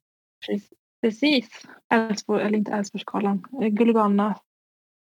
Precis. 1.03 1.49
Älvsborg, 1.95 2.43
eller 2.43 2.59
inte 2.59 2.73
Älvsborgsgalan, 2.73 3.45
eh, 3.63 3.69
Guldgalna 3.69 4.39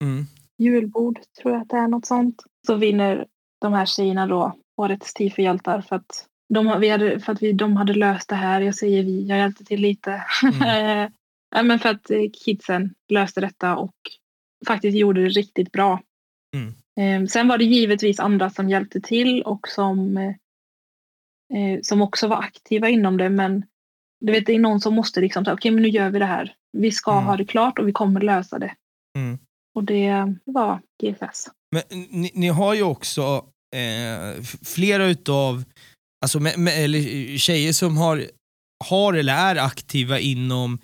Mm. 0.02 0.26
julbord 0.58 1.18
tror 1.42 1.52
jag 1.54 1.62
att 1.62 1.68
det 1.68 1.76
är 1.76 1.88
något 1.88 2.06
sånt. 2.06 2.42
Så 2.66 2.74
vinner 2.76 3.26
de 3.60 3.72
här 3.72 3.86
tjejerna 3.86 4.26
då 4.26 4.52
årets 4.76 5.14
tifo-hjältar 5.14 5.80
för 5.80 5.96
att 5.96 6.26
de, 6.54 6.80
vi 6.80 6.88
hade, 6.88 7.20
för 7.20 7.32
att 7.32 7.42
vi, 7.42 7.52
de 7.52 7.76
hade 7.76 7.94
löst 7.94 8.28
det 8.28 8.34
här. 8.34 8.60
Jag 8.60 8.74
säger 8.74 9.02
vi, 9.02 9.26
jag 9.26 9.38
hjälpte 9.38 9.64
till 9.64 9.80
lite. 9.80 10.24
Mm. 10.62 11.12
Men 11.68 11.78
för 11.78 11.88
att 11.88 12.10
eh, 12.10 12.22
kidsen 12.44 12.94
löste 13.08 13.40
detta 13.40 13.76
och 13.76 13.94
faktiskt 14.66 14.96
gjorde 14.96 15.22
det 15.22 15.28
riktigt 15.28 15.72
bra. 15.72 16.00
Mm. 16.56 16.74
Eh, 17.24 17.28
Sen 17.28 17.48
var 17.48 17.58
det 17.58 17.64
givetvis 17.64 18.20
andra 18.20 18.50
som 18.50 18.68
hjälpte 18.68 19.00
till 19.00 19.42
och 19.42 19.68
som, 19.68 20.16
eh, 21.54 21.60
eh, 21.72 21.78
som 21.82 22.02
också 22.02 22.28
var 22.28 22.36
aktiva 22.36 22.88
inom 22.88 23.16
det. 23.16 23.28
Men 23.28 23.64
du 24.20 24.32
vet, 24.32 24.46
det 24.46 24.54
är 24.54 24.58
någon 24.58 24.80
som 24.80 24.94
måste 24.94 25.20
liksom 25.20 25.44
säga 25.44 25.54
okej 25.54 25.70
men 25.70 25.82
nu 25.82 25.88
gör 25.88 26.10
vi 26.10 26.18
det 26.18 26.24
här. 26.26 26.54
Vi 26.72 26.92
ska 26.92 27.12
Mm. 27.12 27.24
ha 27.24 27.36
det 27.36 27.44
klart 27.44 27.78
och 27.78 27.88
vi 27.88 27.92
kommer 27.92 28.20
lösa 28.20 28.58
det. 28.58 28.74
Mm. 29.18 29.38
Och 29.74 29.84
det 29.84 30.34
var 30.44 30.80
GFS. 31.02 31.48
Men 31.72 31.82
ni, 32.10 32.30
ni 32.34 32.48
har 32.48 32.74
ju 32.74 32.82
också 32.82 33.44
eh, 33.76 34.42
flera 34.64 35.06
utav 35.06 35.64
alltså, 36.24 36.40
med, 36.40 36.58
med, 36.58 36.84
eller, 36.84 37.38
tjejer 37.38 37.72
som 37.72 37.96
har, 37.96 38.24
har 38.84 39.14
eller 39.14 39.34
är 39.34 39.56
aktiva 39.56 40.18
inom 40.18 40.78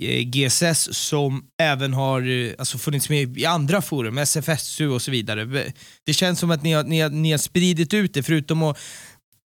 eh, 0.00 0.22
GSS 0.22 0.94
som 0.94 1.44
även 1.62 1.92
har 1.92 2.28
eh, 2.28 2.52
alltså, 2.58 2.78
funnits 2.78 3.08
med 3.08 3.38
i 3.38 3.46
andra 3.46 3.82
forum, 3.82 4.18
SFSU 4.18 4.88
och 4.88 5.02
så 5.02 5.10
vidare. 5.10 5.72
Det 6.06 6.12
känns 6.12 6.38
som 6.38 6.50
att 6.50 6.62
ni 6.62 6.72
har, 6.72 6.84
ni 6.84 7.00
har, 7.00 7.10
ni 7.10 7.30
har 7.30 7.38
spridit 7.38 7.94
ut 7.94 8.14
det, 8.14 8.22
förutom 8.22 8.62
att 8.62 8.78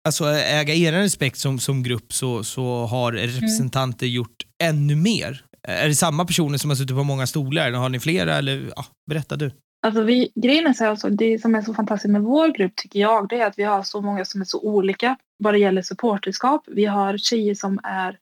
alltså, 0.06 0.26
äga 0.26 0.74
er 0.74 0.92
respekt 0.92 1.38
som, 1.38 1.60
som 1.60 1.84
grupp 1.84 2.14
så, 2.14 2.44
så 2.44 2.86
har 2.86 3.12
representanter 3.12 4.06
mm. 4.06 4.16
gjort 4.16 4.46
ännu 4.64 4.96
mer. 4.96 5.46
Är 5.68 5.88
det 5.88 5.96
samma 5.96 6.26
personer 6.26 6.58
som 6.58 6.70
har 6.70 6.76
suttit 6.76 6.96
på 6.96 7.04
många 7.04 7.28
stolar? 7.28 7.72
Har 7.72 7.90
ni 7.90 8.00
flera? 8.00 8.36
Eller, 8.36 8.72
ja, 8.76 8.86
berätta 9.10 9.36
du. 9.36 9.52
Alltså 9.84 10.04
vi, 10.04 10.32
grejen 10.36 10.68
är 10.68 10.74
så 10.74 10.84
här, 10.84 10.92
alltså, 10.92 11.10
det 11.10 11.42
som 11.42 11.56
är 11.56 11.62
så 11.62 11.74
fantastiskt 11.74 12.12
med 12.12 12.22
vår 12.22 12.48
grupp 12.48 12.76
tycker 12.76 13.00
jag, 13.00 13.30
det 13.30 13.40
är 13.40 13.46
att 13.46 13.60
vi 13.60 13.64
har 13.64 13.84
så 13.84 14.02
många 14.02 14.26
som 14.26 14.42
är 14.42 14.46
så 14.46 14.62
olika 14.62 15.18
vad 15.38 15.54
det 15.54 15.58
gäller 15.58 15.82
supporterskap. 15.82 16.64
Vi 16.68 16.86
har 16.86 17.18
tjejer 17.18 17.56
som 17.56 17.80
är 17.84 18.18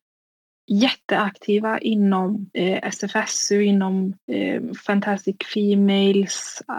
jätteaktiva 0.71 1.79
inom 1.79 2.49
eh, 2.53 2.83
SFSU, 2.83 3.61
inom 3.61 4.13
eh, 4.31 4.61
Fantastic 4.85 5.35
Females. 5.53 6.61
Uh, 6.69 6.75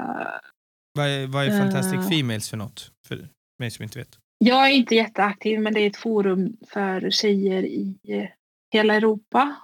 vad, 0.94 1.06
är, 1.06 1.26
vad 1.26 1.44
är 1.44 1.58
Fantastic 1.58 1.98
uh, 1.98 2.08
Females 2.08 2.50
för 2.50 2.56
något? 2.56 2.90
För 3.08 3.28
mig 3.58 3.70
som 3.70 3.82
inte 3.82 3.98
vet. 3.98 4.19
Jag 4.44 4.66
är 4.66 4.70
inte 4.70 4.94
jätteaktiv 4.94 5.60
men 5.60 5.74
det 5.74 5.80
är 5.80 5.86
ett 5.86 5.96
forum 5.96 6.56
för 6.68 7.10
tjejer 7.10 7.62
i 7.62 7.98
eh, 8.08 8.28
hela 8.72 8.94
Europa. 8.94 9.56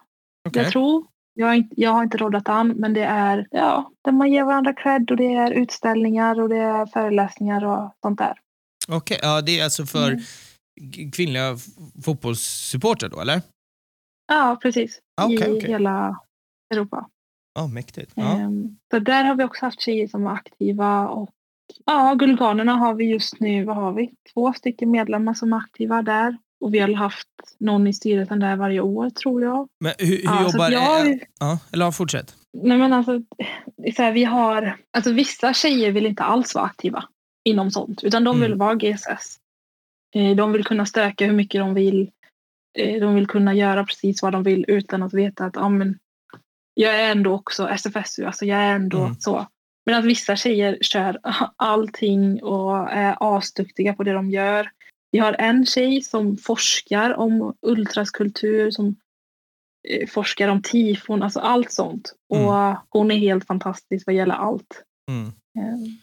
Okay. 0.49 0.63
Jag 0.63 0.73
tror. 0.73 1.07
Jag 1.39 1.47
har, 1.47 1.55
inte, 1.55 1.81
jag 1.81 1.91
har 1.91 2.03
inte 2.03 2.17
roddat 2.17 2.49
an, 2.49 2.69
men 2.69 2.95
det 2.95 3.05
är 3.05 3.47
ja, 3.51 3.93
där 4.05 4.13
man 4.13 4.33
ger 4.33 4.45
varandra 4.45 4.73
cred 4.75 5.11
och 5.11 5.17
det 5.17 5.35
är 5.35 5.51
utställningar 5.51 6.41
och 6.41 6.49
det 6.49 6.57
är 6.57 6.87
föreläsningar 6.87 7.65
och 7.65 7.95
sånt 8.03 8.19
där. 8.19 8.41
Okej, 8.89 9.17
okay, 9.17 9.31
ja 9.31 9.41
det 9.41 9.61
är 9.61 9.65
alltså 9.65 9.87
för 9.87 10.11
mm. 10.11 11.11
kvinnliga 11.13 11.57
fotbollssupportrar 12.05 13.09
då 13.09 13.21
eller? 13.21 13.43
Ja, 14.27 14.59
precis. 14.63 15.01
Okay, 15.23 15.57
I 15.57 15.61
hela 15.61 16.21
Europa. 16.75 17.09
Ja, 17.55 17.63
oh, 17.63 17.73
mäktigt. 17.73 18.13
Ja. 18.15 18.35
Um, 18.35 18.79
så 18.91 18.99
där 18.99 19.25
har 19.25 19.35
vi 19.35 19.45
också 19.45 19.65
haft 19.65 19.81
tjejer 19.81 20.09
som 20.09 20.27
är 20.27 20.31
aktiva 20.31 21.09
och 21.09 21.31
ja, 21.87 22.15
Guldganerna 22.15 22.73
har 22.73 22.95
vi 22.95 23.05
just 23.05 23.41
nu, 23.41 23.65
vad 23.65 23.77
har 23.77 23.93
vi? 23.93 24.11
Två 24.35 24.53
stycken 24.53 24.91
medlemmar 24.91 25.35
som 25.35 25.53
är 25.53 25.57
aktiva 25.57 26.03
där. 26.03 26.37
Och 26.61 26.75
vi 26.75 26.79
har 26.79 26.95
haft 26.95 27.29
någon 27.59 27.87
i 27.87 27.93
styrelsen 27.93 28.41
där 28.41 28.57
varje 28.57 28.81
år 28.81 29.11
tror 29.11 29.43
jag. 29.43 29.69
Men 29.81 29.93
hur, 29.99 30.07
hur 30.07 30.25
ja, 30.25 30.43
jobbar... 30.43 30.71
Jag, 30.71 31.21
ja, 31.41 31.59
eller 31.73 31.91
fortsätt. 31.91 32.35
Nej 32.63 32.79
men 32.79 32.93
alltså, 32.93 33.23
så 33.97 34.03
här, 34.03 34.13
vi 34.13 34.25
har, 34.25 34.77
alltså 34.91 35.13
vissa 35.13 35.55
tjejer 35.55 35.93
vill 35.93 36.07
inte 36.07 36.23
alls 36.23 36.55
vara 36.55 36.65
aktiva 36.65 37.05
inom 37.45 37.71
sånt. 37.71 38.05
Utan 38.05 38.25
de 38.25 38.41
vill 38.41 38.53
mm. 38.53 38.59
vara 38.59 38.75
GSS. 38.75 39.39
Eh, 40.15 40.37
de 40.37 40.53
vill 40.53 40.65
kunna 40.65 40.87
stöka 40.87 41.27
hur 41.27 41.33
mycket 41.33 41.61
de 41.61 41.75
vill. 41.75 42.11
Eh, 42.79 43.01
de 43.01 43.15
vill 43.15 43.27
kunna 43.27 43.55
göra 43.55 43.85
precis 43.85 44.23
vad 44.23 44.33
de 44.33 44.43
vill 44.43 44.65
utan 44.69 45.03
att 45.03 45.15
veta 45.15 45.45
att 45.45 45.57
ah, 45.57 45.69
men, 45.69 45.99
jag 46.75 47.01
är 47.01 47.11
ändå 47.11 47.33
också 47.35 47.69
SFSU, 47.69 48.25
alltså 48.25 48.45
jag 48.45 48.59
är 48.59 48.75
ändå 48.75 49.01
mm. 49.03 49.15
så. 49.19 49.47
Men 49.87 49.95
att 49.95 50.05
vissa 50.05 50.37
tjejer 50.37 50.79
kör 50.81 51.21
allting 51.57 52.43
och 52.43 52.91
är 52.91 53.17
asduktiga 53.21 53.95
på 53.95 54.03
det 54.03 54.13
de 54.13 54.31
gör. 54.31 54.71
Vi 55.13 55.19
har 55.19 55.33
en 55.33 55.67
tjej 55.67 56.03
som 56.03 56.37
forskar 56.37 57.15
om 57.15 57.55
ultraskultur, 57.63 58.71
som 58.71 58.97
eh, 59.89 60.09
forskar 60.09 60.49
om 60.49 60.63
tifon, 60.63 61.23
alltså 61.23 61.41
allt 61.41 61.73
sånt. 61.73 62.13
Mm. 62.35 62.47
Och 62.47 62.77
hon 62.91 63.11
är 63.11 63.17
helt 63.17 63.47
fantastisk 63.47 64.07
vad 64.07 64.17
gäller 64.17 64.35
allt. 64.35 64.83
Mm. 65.11 65.25
Um, 65.25 65.99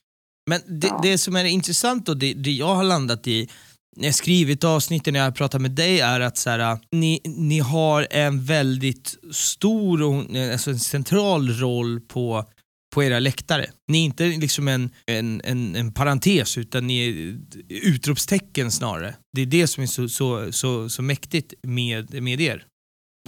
Men 0.50 0.80
det, 0.80 0.88
ja. 0.88 1.00
det, 1.04 1.17
som 1.17 1.36
är 1.36 1.46
intressant 1.46 2.10
och 2.10 2.17
det, 2.17 2.34
det 2.34 2.52
jag 2.52 2.76
har 2.76 2.84
landat 2.84 3.28
i 3.28 3.50
när 3.96 4.06
jag 4.06 4.15
skrivit 4.15 4.63
avsnitten 4.63 5.13
när 5.13 5.19
jag 5.19 5.36
pratat 5.36 5.62
med 5.62 5.72
dig 5.72 6.00
är 6.00 6.19
att 6.19 6.38
så 6.38 6.50
här, 6.50 6.78
ni, 6.91 7.22
ni 7.24 7.60
har 7.60 8.08
en 8.10 8.46
väldigt 8.46 9.15
stor 9.32 10.02
och 10.02 10.15
alltså 10.52 10.69
en 10.69 10.80
central 10.80 11.50
roll 11.50 12.02
på 12.02 12.46
på 12.93 13.03
era 13.03 13.19
läktare. 13.19 13.65
Ni 13.88 14.01
är 14.01 14.06
inte 14.06 14.23
liksom 14.25 14.67
en, 14.67 14.89
en, 15.06 15.41
en, 15.43 15.75
en 15.75 15.93
parentes 15.93 16.58
utan 16.58 16.88
ni 16.88 17.08
är 17.08 17.38
utropstecken 17.69 18.71
snarare. 18.71 19.15
Det 19.36 19.41
är 19.41 19.45
det 19.45 19.67
som 19.67 19.84
är 19.84 19.88
så, 19.88 20.10
så, 20.10 20.51
så, 20.51 20.89
så 20.89 21.01
mäktigt 21.01 21.53
med, 21.63 22.23
med 22.23 22.41
er. 22.41 22.65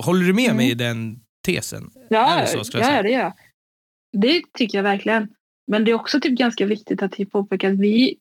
Håller 0.01 0.25
du 0.25 0.34
med 0.34 0.45
mm. 0.45 0.58
mig 0.58 0.71
i 0.71 0.73
den 0.73 1.19
tesen? 1.45 1.91
Ja, 2.10 2.45
så, 2.47 2.78
ja 2.78 3.01
det 3.01 3.10
gör 3.10 3.19
jag. 3.19 3.34
Det 4.17 4.41
tycker 4.58 4.78
jag 4.78 4.84
verkligen. 4.84 5.28
Men 5.71 5.86
det 5.86 5.91
är 5.91 5.95
också 5.95 6.19
typ 6.19 6.38
ganska 6.38 6.65
viktigt 6.65 7.01
att 7.01 7.32
påpeka 7.32 7.69
att 7.69 7.80
vi, 7.80 8.17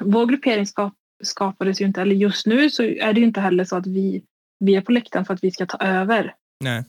vår 0.00 0.26
gruppering 0.26 0.66
skap, 0.66 0.94
skapades 1.22 1.80
ju 1.80 1.84
inte, 1.84 2.02
eller 2.02 2.14
just 2.14 2.46
nu 2.46 2.70
så 2.70 2.82
är 2.82 3.12
det 3.12 3.20
ju 3.20 3.26
inte 3.26 3.40
heller 3.40 3.64
så 3.64 3.76
att 3.76 3.86
vi, 3.86 4.22
vi 4.64 4.74
är 4.74 4.80
på 4.80 4.92
läktaren 4.92 5.24
för 5.24 5.34
att 5.34 5.44
vi 5.44 5.50
ska 5.50 5.66
ta 5.66 5.78
över. 5.78 6.34
Nej. 6.64 6.84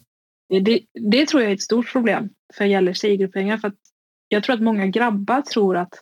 Det, 0.60 0.82
det 1.12 1.26
tror 1.26 1.42
jag 1.42 1.52
är 1.52 1.56
ett 1.56 1.62
stort 1.62 1.92
problem 1.92 2.30
för 2.54 2.66
gäller 2.66 2.94
tjejgrupperingar. 2.94 3.58
För 3.58 3.68
att 3.68 3.78
jag 4.28 4.44
tror 4.44 4.56
att 4.56 4.62
många 4.62 4.88
grabbar 4.88 5.42
tror 5.42 5.78
att 5.78 5.94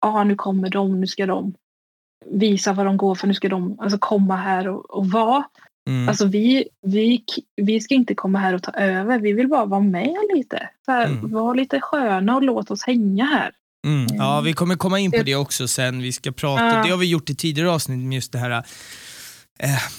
ah, 0.00 0.24
nu 0.24 0.34
kommer 0.34 0.70
de, 0.70 1.00
nu 1.00 1.06
ska 1.06 1.26
de 1.26 1.54
visa 2.26 2.72
vad 2.72 2.86
de 2.86 2.96
går 2.96 3.14
för, 3.14 3.26
nu 3.26 3.34
ska 3.34 3.48
de 3.48 3.78
alltså, 3.80 3.98
komma 3.98 4.36
här 4.36 4.68
och, 4.68 4.90
och 4.90 5.06
vara. 5.06 5.44
Mm. 5.88 6.08
Alltså 6.08 6.26
vi, 6.26 6.68
vi, 6.82 7.24
vi 7.56 7.80
ska 7.80 7.94
inte 7.94 8.14
komma 8.14 8.38
här 8.38 8.54
och 8.54 8.62
ta 8.62 8.72
över, 8.72 9.18
vi 9.18 9.32
vill 9.32 9.48
bara 9.48 9.64
vara 9.64 9.80
med 9.80 10.16
lite. 10.34 10.68
Så 10.84 10.92
här, 10.92 11.06
mm. 11.06 11.32
Var 11.32 11.54
lite 11.54 11.80
sköna 11.80 12.36
och 12.36 12.42
låt 12.42 12.70
oss 12.70 12.82
hänga 12.82 13.24
här. 13.24 13.52
Mm. 13.86 14.06
Ja, 14.16 14.40
vi 14.40 14.52
kommer 14.52 14.74
komma 14.74 14.98
in 14.98 15.10
på 15.10 15.22
det 15.22 15.36
också 15.36 15.68
sen. 15.68 16.02
Vi 16.02 16.12
ska 16.12 16.32
prata, 16.32 16.82
det 16.82 16.90
har 16.90 16.96
vi 16.96 17.10
gjort 17.10 17.30
i 17.30 17.34
tidigare 17.34 17.70
avsnitt 17.70 17.98
med 17.98 18.14
just 18.14 18.32
det 18.32 18.38
här 18.38 18.62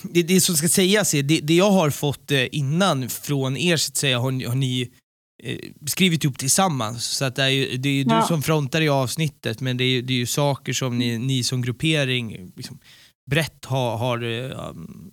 det, 0.01 0.23
det 0.23 0.41
som 0.41 0.55
ska 0.55 0.69
sägas 0.69 1.13
är, 1.13 1.23
det, 1.23 1.39
det 1.39 1.55
jag 1.55 1.71
har 1.71 1.89
fått 1.89 2.31
eh, 2.31 2.45
innan 2.51 3.09
från 3.09 3.57
er 3.57 3.77
så 3.77 3.89
att 3.91 3.97
säga 3.97 4.19
har, 4.19 4.47
har 4.47 4.55
ni 4.55 4.89
eh, 5.43 5.57
skrivit 5.87 6.23
ihop 6.23 6.37
tillsammans. 6.37 7.05
Så 7.05 7.25
att 7.25 7.35
det 7.35 7.43
är, 7.43 7.49
ju, 7.49 7.77
det 7.77 7.89
är 7.89 8.05
ja. 8.09 8.21
du 8.21 8.27
som 8.27 8.41
frontar 8.41 8.81
i 8.81 8.89
avsnittet 8.89 9.61
men 9.61 9.77
det 9.77 9.83
är, 9.83 10.01
det 10.01 10.13
är 10.13 10.17
ju 10.17 10.25
saker 10.25 10.73
som 10.73 10.97
ni, 10.97 11.17
ni 11.17 11.43
som 11.43 11.61
gruppering 11.61 12.51
liksom, 12.55 12.79
brett 13.29 13.65
har, 13.65 13.97
har 13.97 14.21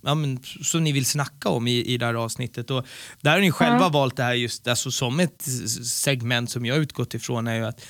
ja, 0.03 0.15
men, 0.15 0.39
som 0.63 0.83
ni 0.83 0.91
vill 0.91 1.05
snacka 1.05 1.49
om 1.49 1.67
i, 1.67 1.85
i 1.85 1.97
det 1.97 2.05
här 2.05 2.13
avsnittet. 2.13 2.71
Och 2.71 2.85
där 3.21 3.31
har 3.31 3.39
ni 3.39 3.51
själva 3.51 3.81
ja. 3.81 3.89
valt 3.89 4.17
det 4.17 4.23
här 4.23 4.33
just 4.33 4.67
alltså, 4.67 4.91
som 4.91 5.19
ett 5.19 5.41
segment 5.85 6.51
som 6.51 6.65
jag 6.65 6.77
utgått 6.77 7.13
ifrån 7.13 7.47
är 7.47 7.55
ju 7.55 7.65
att 7.65 7.81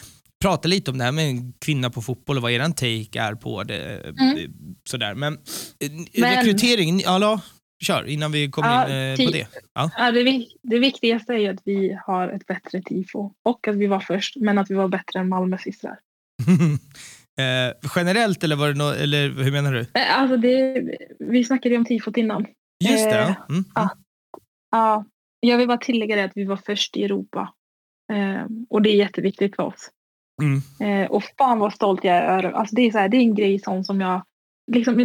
prata 0.41 0.67
lite 0.67 0.91
om 0.91 0.97
det 0.97 1.03
här 1.03 1.11
med 1.11 1.29
en 1.29 1.53
kvinna 1.53 1.89
på 1.89 2.01
fotboll 2.01 2.37
och 2.37 2.43
vad 2.43 2.51
er 2.51 2.69
take 2.69 3.19
är 3.19 3.35
på 3.35 3.63
det. 3.63 4.01
Mm. 4.19 4.53
Sådär. 4.89 5.15
Men, 5.15 5.33
eh, 5.33 5.91
Men 6.13 6.35
rekrytering, 6.35 6.99
ja, 6.99 7.41
kör 7.83 8.07
innan 8.07 8.31
vi 8.31 8.51
kommer 8.51 8.89
ja, 8.89 9.13
in 9.13 9.21
eh, 9.21 9.25
på 9.25 9.31
det. 9.31 9.47
Ja. 9.73 9.91
ja 9.97 10.11
det, 10.11 10.45
det, 10.63 10.79
viktigaste 10.79 11.33
är 11.33 11.53
att 11.53 11.61
vi 11.65 11.97
har 12.05 12.29
ett 12.29 12.45
bättre 12.45 12.81
tifo 12.81 13.31
och 13.43 13.67
att 13.67 13.75
vi 13.75 13.87
var 13.87 13.99
först, 13.99 14.35
men 14.35 14.57
att 14.57 14.71
vi 14.71 14.75
var 14.75 14.87
bättre 14.87 15.19
än 15.19 15.29
Malmö 15.29 15.57
systrar. 15.57 15.99
eh, 17.39 17.89
generellt 17.95 18.43
eller, 18.43 18.55
var 18.55 18.67
det 18.67 18.73
no 18.73 18.83
eller 18.83 19.29
hur 19.29 19.51
menar 19.51 19.73
du? 19.73 19.79
Eh, 19.79 20.19
alltså 20.21 20.37
det, 20.37 20.83
vi 21.19 21.43
snackade 21.43 21.75
ju 21.75 21.79
om 21.79 21.85
tifot 21.85 22.17
innan. 22.17 22.45
Just 22.89 23.09
det. 23.09 23.19
Eh, 23.19 23.35
mm. 23.49 23.63
ja. 23.75 23.89
ja. 24.71 25.05
Jag 25.39 25.57
vill 25.57 25.67
bara 25.67 25.77
tillägga 25.77 26.15
det 26.15 26.23
att 26.23 26.31
vi 26.35 26.43
var 26.43 26.57
först 26.65 26.97
i 26.97 27.03
Europa. 27.03 27.53
Eh, 28.13 28.45
och 28.69 28.81
det 28.81 28.89
är 28.89 28.95
jätteviktigt 28.95 29.55
för 29.55 29.63
oss. 29.63 29.89
Mm. 30.41 30.61
Eh, 30.79 31.11
och 31.11 31.23
fan 31.37 31.59
vad 31.59 31.73
stolt 31.73 32.03
jag 32.03 32.15
är. 32.15 32.43
Alltså 32.43 32.75
det, 32.75 32.81
är 32.81 32.91
så 32.91 32.97
här, 32.97 33.09
det 33.09 33.17
är 33.17 33.21
en 33.21 33.35
grej 33.35 33.59
sån 33.59 33.85
som 33.85 34.01
jag... 34.01 34.21
Liksom, 34.71 34.95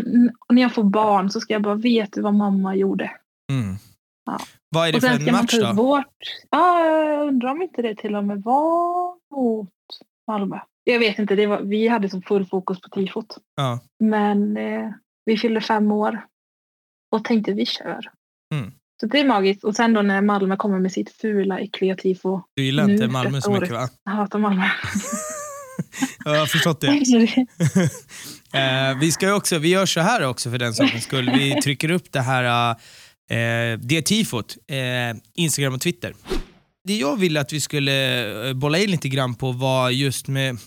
när 0.49 0.63
jag 0.63 0.75
får 0.75 0.85
barn 0.85 1.31
så 1.31 1.41
ska 1.41 1.53
jag 1.53 1.63
bara 1.63 1.75
veta 1.75 2.23
vad 2.23 2.35
mamma 2.35 2.75
gjorde. 2.75 3.11
Mm. 3.53 3.77
Ja. 4.25 4.39
Vad 4.69 4.89
är 4.89 4.93
det 4.93 5.01
för 5.01 5.29
en 5.29 5.33
match 5.33 5.59
då? 5.61 5.75
Bort, 5.75 6.07
ja, 6.51 6.85
jag 6.87 7.29
undrar 7.29 7.51
om 7.51 7.63
inte 7.63 7.83
det 7.83 7.95
till 7.95 8.17
och 8.17 8.25
med 8.25 8.43
var 8.43 9.17
mot 9.37 9.69
Malmö. 10.27 10.59
Jag 10.85 10.99
vet 10.99 11.19
inte, 11.19 11.37
det 11.37 11.47
var, 11.47 11.61
vi 11.61 11.89
hade 11.89 12.09
som 12.09 12.23
full 12.23 12.47
fokus 12.47 12.81
på 12.81 12.89
tifot. 12.89 13.39
Ja. 13.57 13.81
Men 13.99 14.57
eh, 14.57 14.91
vi 15.25 15.39
fyllde 15.39 15.61
fem 15.61 15.93
år 15.93 16.27
och 17.13 17.25
tänkte 17.25 17.53
vi 17.53 17.67
kör. 17.67 18.11
Mm. 18.55 18.73
Så 19.03 19.09
det 19.09 19.21
är 19.21 19.25
magiskt. 19.25 19.65
Och 19.65 19.77
sen 19.77 19.93
då 19.93 20.03
när 20.03 20.21
Malmö 20.21 20.57
kommer 20.57 20.79
med 20.79 20.93
sitt 20.93 21.11
fula, 21.11 21.59
äckliga 21.59 21.97
tifo. 21.97 22.41
Du 22.57 22.65
gillar 22.65 22.91
inte 22.91 23.09
Malmö 23.09 23.41
så 23.41 23.53
mycket 23.53 23.71
va? 23.71 23.89
Jag 24.05 24.13
hatar 24.13 24.39
Malmö. 24.39 24.63
jag 26.25 26.39
har 26.39 26.47
förstått 26.47 26.81
det. 26.81 26.87
eh, 28.93 28.99
vi, 29.01 29.13
ska 29.13 29.35
också, 29.35 29.59
vi 29.59 29.69
gör 29.69 29.87
så 29.87 30.01
här 30.01 30.27
också 30.27 30.51
för 30.51 30.59
den 30.59 30.75
sakens 30.75 31.05
skull. 31.05 31.31
Vi 31.31 31.63
trycker 31.63 31.91
upp 31.91 32.13
det 32.13 32.21
här 32.21 32.71
eh, 33.31 33.79
det 33.79 34.03
tifot, 34.03 34.57
eh, 34.69 34.77
Instagram 35.35 35.75
och 35.75 35.81
Twitter. 35.81 36.15
Det 36.85 36.97
jag 36.97 37.17
ville 37.17 37.41
att 37.41 37.53
vi 37.53 37.61
skulle 37.61 38.49
eh, 38.49 38.55
bolla 38.55 38.79
in 38.79 38.91
lite 38.91 39.09
grann 39.09 39.35
på 39.35 39.53
var 39.53 39.91
just 39.91 40.29
med 40.29 40.59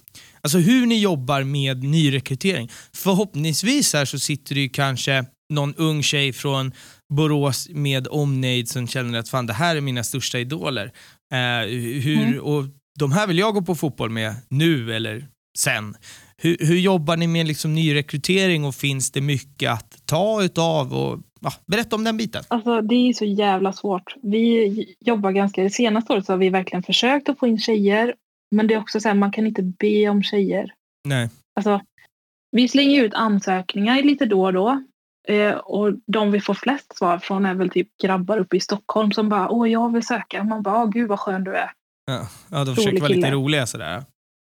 Alltså 0.42 0.58
hur 0.58 0.86
ni 0.86 1.00
jobbar 1.00 1.44
med 1.44 1.84
nyrekrytering. 1.84 2.72
Förhoppningsvis 2.94 3.94
här 3.94 4.06
så 4.06 4.20
sitter 4.20 4.56
det 4.56 4.62
ju 4.62 4.70
kanske 4.70 5.26
någon 5.50 5.76
ung 5.76 6.04
tjej 6.04 6.34
från 6.34 6.72
Borås 7.14 7.70
med 7.70 8.08
omnejd 8.08 8.70
som 8.70 8.88
känner 8.88 9.20
att 9.20 9.30
fan 9.30 9.46
det 9.46 9.54
här 9.54 9.76
är 9.76 9.82
mina 9.82 10.04
största 10.04 10.40
idoler. 10.40 10.92
Eh, 11.34 11.68
hur, 12.02 12.28
mm. 12.28 12.40
och 12.40 12.64
de 13.00 13.12
här 13.12 13.28
vill 13.28 13.38
jag 13.38 13.54
gå 13.54 13.62
på 13.62 13.76
fotboll 13.76 14.10
med 14.10 14.36
nu 14.50 14.96
eller 14.96 15.28
sen. 15.58 15.96
Hur, 16.38 16.58
hur 16.60 16.78
jobbar 16.78 17.18
ni 17.18 17.28
med 17.28 17.48
liksom 17.48 17.76
nyrekrytering 17.76 18.66
och 18.66 18.76
finns 18.76 19.12
det 19.12 19.22
mycket 19.22 19.72
att 19.72 20.02
ta 20.06 20.44
utav 20.44 20.94
och 20.94 21.20
ja, 21.42 21.54
berätta 21.66 21.96
om 21.96 22.04
den 22.04 22.18
biten. 22.18 22.44
Alltså 22.48 22.82
det 22.82 22.96
är 22.96 23.14
så 23.14 23.26
jävla 23.26 23.74
svårt. 23.74 24.16
Vi 24.24 24.96
jobbar 25.00 25.32
ganska, 25.32 25.64
det 25.64 25.70
senaste 25.70 26.14
året 26.14 26.26
så 26.26 26.34
har 26.34 26.38
vi 26.38 26.50
verkligen 26.50 26.84
försökt 26.84 27.30
att 27.30 27.40
få 27.40 27.48
in 27.48 27.60
tjejer. 27.60 28.16
Men 28.56 28.68
det 28.68 28.74
är 28.74 28.80
också 28.80 29.00
så 29.00 29.08
här, 29.08 29.16
man 29.16 29.32
kan 29.32 29.48
inte 29.48 29.62
be 29.62 30.10
om 30.10 30.24
tjejer. 30.24 30.74
Nej. 31.08 31.30
Alltså, 31.56 31.82
vi 32.52 32.68
slänger 32.68 33.04
ut 33.04 33.14
ansökningar 33.14 34.02
lite 34.04 34.26
då 34.26 34.46
och 34.46 34.54
då. 34.54 34.84
Eh, 35.28 35.54
och 35.54 35.94
de 36.08 36.32
vi 36.32 36.42
får 36.42 36.54
flest 36.54 36.98
svar 36.98 37.18
från 37.20 37.46
är 37.46 37.54
väl 37.54 37.70
typ 37.70 37.88
grabbar 38.04 38.38
uppe 38.38 38.58
i 38.58 38.60
Stockholm 38.60 39.12
som 39.12 39.30
bara 39.30 39.50
åh 39.50 39.72
jag 39.72 39.94
vill 39.94 40.06
söka. 40.06 40.44
Man 40.44 40.64
bara 40.64 40.84
åh 40.84 40.90
gud 40.90 41.10
vad 41.10 41.20
skön 41.20 41.44
du 41.44 41.56
är. 41.56 41.72
Ja, 42.06 42.28
ja 42.52 42.64
de 42.64 42.76
försöker 42.76 43.00
vara 43.02 43.10
lite 43.10 43.32
roliga 43.32 43.66
sådär. 43.66 44.04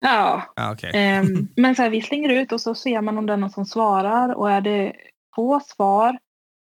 Ja. 0.01 0.43
ja 0.55 0.72
okay. 0.72 0.91
eh, 0.91 1.24
men 1.55 1.76
så 1.76 1.82
här, 1.82 1.89
vi 1.89 2.01
slänger 2.01 2.30
ut 2.30 2.51
och 2.51 2.61
så 2.61 2.76
ser 2.76 3.01
man 3.01 3.17
om 3.17 3.26
det 3.26 3.34
är 3.34 3.38
någon 3.38 3.49
som 3.49 3.65
svarar 3.65 4.34
och 4.34 4.51
är 4.51 4.61
det 4.61 4.93
få 5.36 5.59
svar 5.59 6.17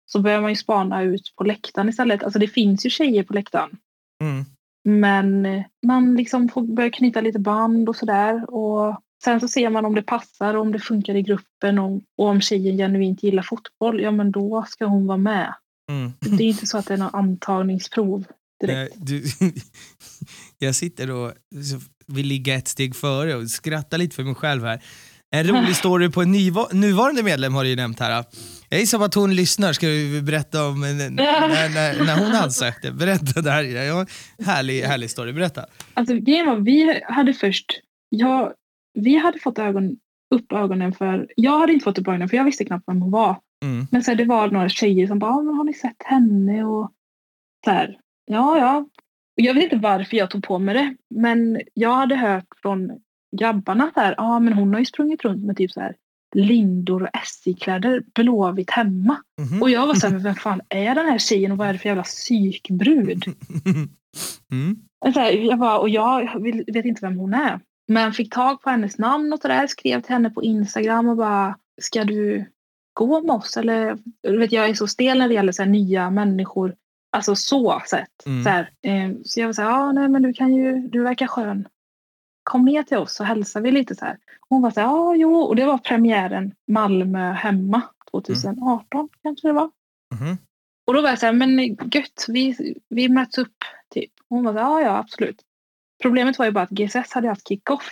så 0.06 0.20
börjar 0.20 0.40
man 0.40 0.50
ju 0.50 0.56
spana 0.56 1.02
ut 1.02 1.32
på 1.36 1.44
läktaren 1.44 1.88
istället. 1.88 2.22
Alltså 2.22 2.38
det 2.38 2.48
finns 2.48 2.86
ju 2.86 2.90
tjejer 2.90 3.22
på 3.22 3.32
läktaren. 3.32 3.70
Mm. 4.22 4.44
Men 4.84 5.46
man 5.86 6.16
liksom 6.16 6.48
får 6.48 6.62
börja 6.62 6.90
knyta 6.90 7.20
lite 7.20 7.38
band 7.38 7.88
och 7.88 7.96
sådär. 7.96 8.54
Och 8.54 9.00
sen 9.24 9.40
så 9.40 9.48
ser 9.48 9.70
man 9.70 9.84
om 9.84 9.94
det 9.94 10.02
passar 10.02 10.54
och 10.54 10.60
om 10.60 10.72
det 10.72 10.78
funkar 10.78 11.14
i 11.14 11.22
gruppen 11.22 11.78
och, 11.78 12.02
och 12.18 12.26
om 12.26 12.40
tjejen 12.40 12.76
genuint 12.76 13.22
gillar 13.22 13.42
fotboll, 13.42 14.00
ja 14.00 14.10
men 14.10 14.30
då 14.30 14.64
ska 14.68 14.84
hon 14.84 15.06
vara 15.06 15.18
med. 15.18 15.54
Mm. 15.90 16.12
Det 16.20 16.44
är 16.44 16.48
inte 16.48 16.66
så 16.66 16.78
att 16.78 16.86
det 16.86 16.94
är 16.94 16.98
något 16.98 17.14
antagningsprov 17.14 18.24
direkt. 18.60 18.96
Nej, 18.96 19.06
du, 19.06 19.24
jag 20.66 20.74
sitter 20.74 21.10
och 21.10 21.32
vill 22.06 22.26
ligga 22.26 22.54
ett 22.54 22.68
steg 22.68 22.96
före 22.96 23.34
och 23.34 23.50
skrattar 23.50 23.98
lite 23.98 24.16
för 24.16 24.22
mig 24.22 24.34
själv 24.34 24.64
här. 24.64 24.82
En 25.30 25.46
rolig 25.46 25.76
story 25.76 26.10
på 26.10 26.22
en 26.22 26.32
nuvarande 26.72 27.22
medlem 27.22 27.54
har 27.54 27.64
du 27.64 27.70
ju 27.70 27.76
nämnt 27.76 28.00
här. 28.00 28.24
Jag 28.68 28.80
gissar 28.80 28.98
på 28.98 29.04
att 29.04 29.14
hon 29.14 29.36
lyssnar, 29.36 29.72
ska 29.72 29.86
vi 29.86 30.22
berätta 30.22 30.66
om 30.66 30.80
när, 30.80 31.10
när, 31.10 32.04
när 32.04 32.18
hon 32.18 32.32
ansökte. 32.34 32.92
Berätta 32.92 33.40
där. 33.40 33.62
Ja, 33.62 34.06
härlig, 34.44 34.82
härlig 34.82 35.10
story, 35.10 35.32
berätta. 35.32 35.66
Alltså 35.94 36.14
grejen 36.14 36.46
var, 36.46 36.56
vi 36.56 37.02
hade 37.08 37.34
först, 37.34 37.80
jag, 38.08 38.52
vi 38.94 39.16
hade 39.16 39.38
fått 39.38 39.58
ögon, 39.58 39.96
upp 40.34 40.52
ögonen 40.52 40.92
för, 40.92 41.32
jag 41.36 41.58
hade 41.58 41.72
inte 41.72 41.84
fått 41.84 41.98
upp 41.98 42.08
ögonen 42.08 42.28
för 42.28 42.36
jag 42.36 42.44
visste 42.44 42.64
knappt 42.64 42.84
vem 42.86 43.02
hon 43.02 43.10
var. 43.10 43.36
Mm. 43.64 43.86
Men 43.90 44.02
så 44.02 44.14
det 44.14 44.24
var 44.24 44.50
några 44.50 44.68
tjejer 44.68 45.06
som 45.06 45.18
bara, 45.18 45.32
har 45.32 45.64
ni 45.64 45.74
sett 45.74 46.02
henne? 46.04 46.64
Och 46.64 46.92
så 47.64 47.70
här, 47.70 47.98
ja, 48.24 48.58
ja. 48.58 48.88
Jag 49.34 49.54
vet 49.54 49.64
inte 49.64 49.76
varför 49.76 50.16
jag 50.16 50.30
tog 50.30 50.44
på 50.44 50.58
mig 50.58 50.74
det, 50.74 50.96
men 51.10 51.60
jag 51.74 51.94
hade 51.94 52.16
hört 52.16 52.46
från 52.62 53.00
grabbarna 53.36 53.90
så 53.94 54.00
här, 54.00 54.14
ja 54.16 54.38
men 54.38 54.52
hon 54.52 54.72
har 54.72 54.80
ju 54.80 54.86
sprungit 54.86 55.24
runt 55.24 55.44
med 55.44 55.56
typ 55.56 55.70
så 55.70 55.80
här 55.80 55.96
lindor 56.34 57.02
och 57.02 57.08
SJ-kläder 57.12 58.02
blåvitt 58.14 58.70
hemma. 58.70 59.16
Mm 59.38 59.50
-hmm. 59.50 59.60
Och 59.60 59.70
jag 59.70 59.86
var 59.86 59.94
så 59.94 60.06
här, 60.06 60.18
vem 60.18 60.34
fan 60.34 60.60
är 60.68 60.94
den 60.94 61.06
här 61.06 61.18
tjejen 61.18 61.52
och 61.52 61.58
vad 61.58 61.68
är 61.68 61.72
det 61.72 61.78
för 61.78 61.88
jävla 61.88 62.02
psykbrud? 62.02 63.24
mm. 64.52 64.76
Så 65.14 65.20
här, 65.20 65.32
jag 65.32 65.58
bara, 65.58 65.78
och 65.78 65.88
jag 65.88 66.42
vet 66.72 66.84
inte 66.84 67.06
vem 67.06 67.18
hon 67.18 67.34
är. 67.34 67.60
Men 67.86 68.12
fick 68.12 68.34
tag 68.34 68.62
på 68.62 68.70
hennes 68.70 68.98
namn 68.98 69.32
och 69.32 69.40
sådär, 69.40 69.66
skrev 69.66 70.00
till 70.00 70.12
henne 70.12 70.30
på 70.30 70.42
Instagram 70.42 71.08
och 71.08 71.16
bara, 71.16 71.58
ska 71.80 72.04
du 72.04 72.44
gå 72.92 73.22
med 73.22 73.34
oss? 73.36 73.56
Eller, 73.56 73.98
vet, 74.38 74.52
jag 74.52 74.68
är 74.68 74.74
så 74.74 74.86
stel 74.86 75.18
när 75.18 75.28
det 75.28 75.34
gäller 75.34 75.52
så 75.52 75.62
här, 75.62 75.70
nya 75.70 76.10
människor. 76.10 76.74
Alltså 77.12 77.36
så 77.36 77.82
sett. 77.90 78.26
Mm. 78.26 78.44
Så, 78.44 78.50
här, 78.50 78.70
eh, 78.82 79.10
så 79.24 79.40
jag 79.40 79.46
var 79.46 79.52
så 79.52 79.62
här, 79.62 79.70
ja 79.70 79.92
nej 79.92 80.08
men 80.08 80.22
du 80.22 80.32
kan 80.32 80.54
ju, 80.54 80.78
du 80.88 81.02
verkar 81.02 81.26
skön 81.26 81.68
kom 82.44 82.64
ner 82.64 82.82
till 82.82 82.96
oss 82.96 83.14
så 83.14 83.24
hälsade 83.24 83.62
vi 83.62 83.70
lite 83.70 83.94
så 83.94 84.04
här. 84.04 84.18
Hon 84.48 84.62
var 84.62 84.70
så 84.70 84.80
här, 84.80 84.86
ja 84.86 85.14
jo, 85.16 85.34
och 85.34 85.56
det 85.56 85.64
var 85.64 85.78
premiären 85.78 86.54
Malmö 86.66 87.32
hemma 87.32 87.82
2018 88.10 88.98
mm. 89.00 89.08
kanske 89.22 89.48
det 89.48 89.52
var. 89.52 89.70
Mm. 90.20 90.36
Och 90.86 90.94
då 90.94 91.02
var 91.02 91.08
jag 91.08 91.18
så 91.18 91.26
här, 91.26 91.32
men 91.32 91.58
gött, 91.92 92.26
vi, 92.28 92.74
vi 92.88 93.08
möts 93.08 93.38
upp 93.38 93.56
typ. 93.94 94.12
Hon 94.28 94.44
var 94.44 94.52
så 94.52 94.58
här, 94.58 94.64
ja 94.64 94.80
ja 94.80 94.98
absolut. 94.98 95.42
Problemet 96.02 96.38
var 96.38 96.46
ju 96.46 96.52
bara 96.52 96.64
att 96.64 96.70
GSS 96.70 97.12
hade 97.12 97.28
haft 97.28 97.48
kick-off 97.48 97.90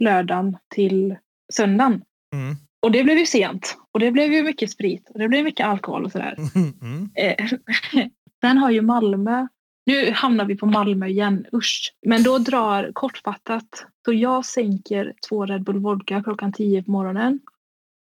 lördagen 0.00 0.56
till 0.74 1.16
söndagen. 1.52 2.02
Mm. 2.34 2.56
Och 2.82 2.92
det 2.92 3.04
blev 3.04 3.18
ju 3.18 3.26
sent. 3.26 3.76
Och 3.92 4.00
det 4.00 4.10
blev 4.10 4.32
ju 4.32 4.42
mycket 4.42 4.70
sprit 4.70 5.10
och 5.10 5.18
det 5.18 5.28
blev 5.28 5.44
mycket 5.44 5.66
alkohol 5.66 6.04
och 6.04 6.12
sådär. 6.12 6.36
Mm. 6.54 7.10
Sen 8.40 8.58
har 8.58 8.70
ju 8.70 8.82
Malmö 8.82 9.46
nu 9.86 10.10
hamnar 10.10 10.44
vi 10.44 10.56
på 10.56 10.66
Malmö 10.66 11.06
igen, 11.06 11.46
usch. 11.52 11.94
Men 12.06 12.22
då 12.22 12.38
drar 12.38 12.92
kortfattat, 12.92 13.86
så 14.04 14.12
jag 14.12 14.44
sänker 14.44 15.14
två 15.28 15.46
Red 15.46 15.64
Bull 15.64 15.78
Vodka 15.78 16.22
klockan 16.22 16.52
tio 16.52 16.82
på 16.82 16.90
morgonen. 16.90 17.40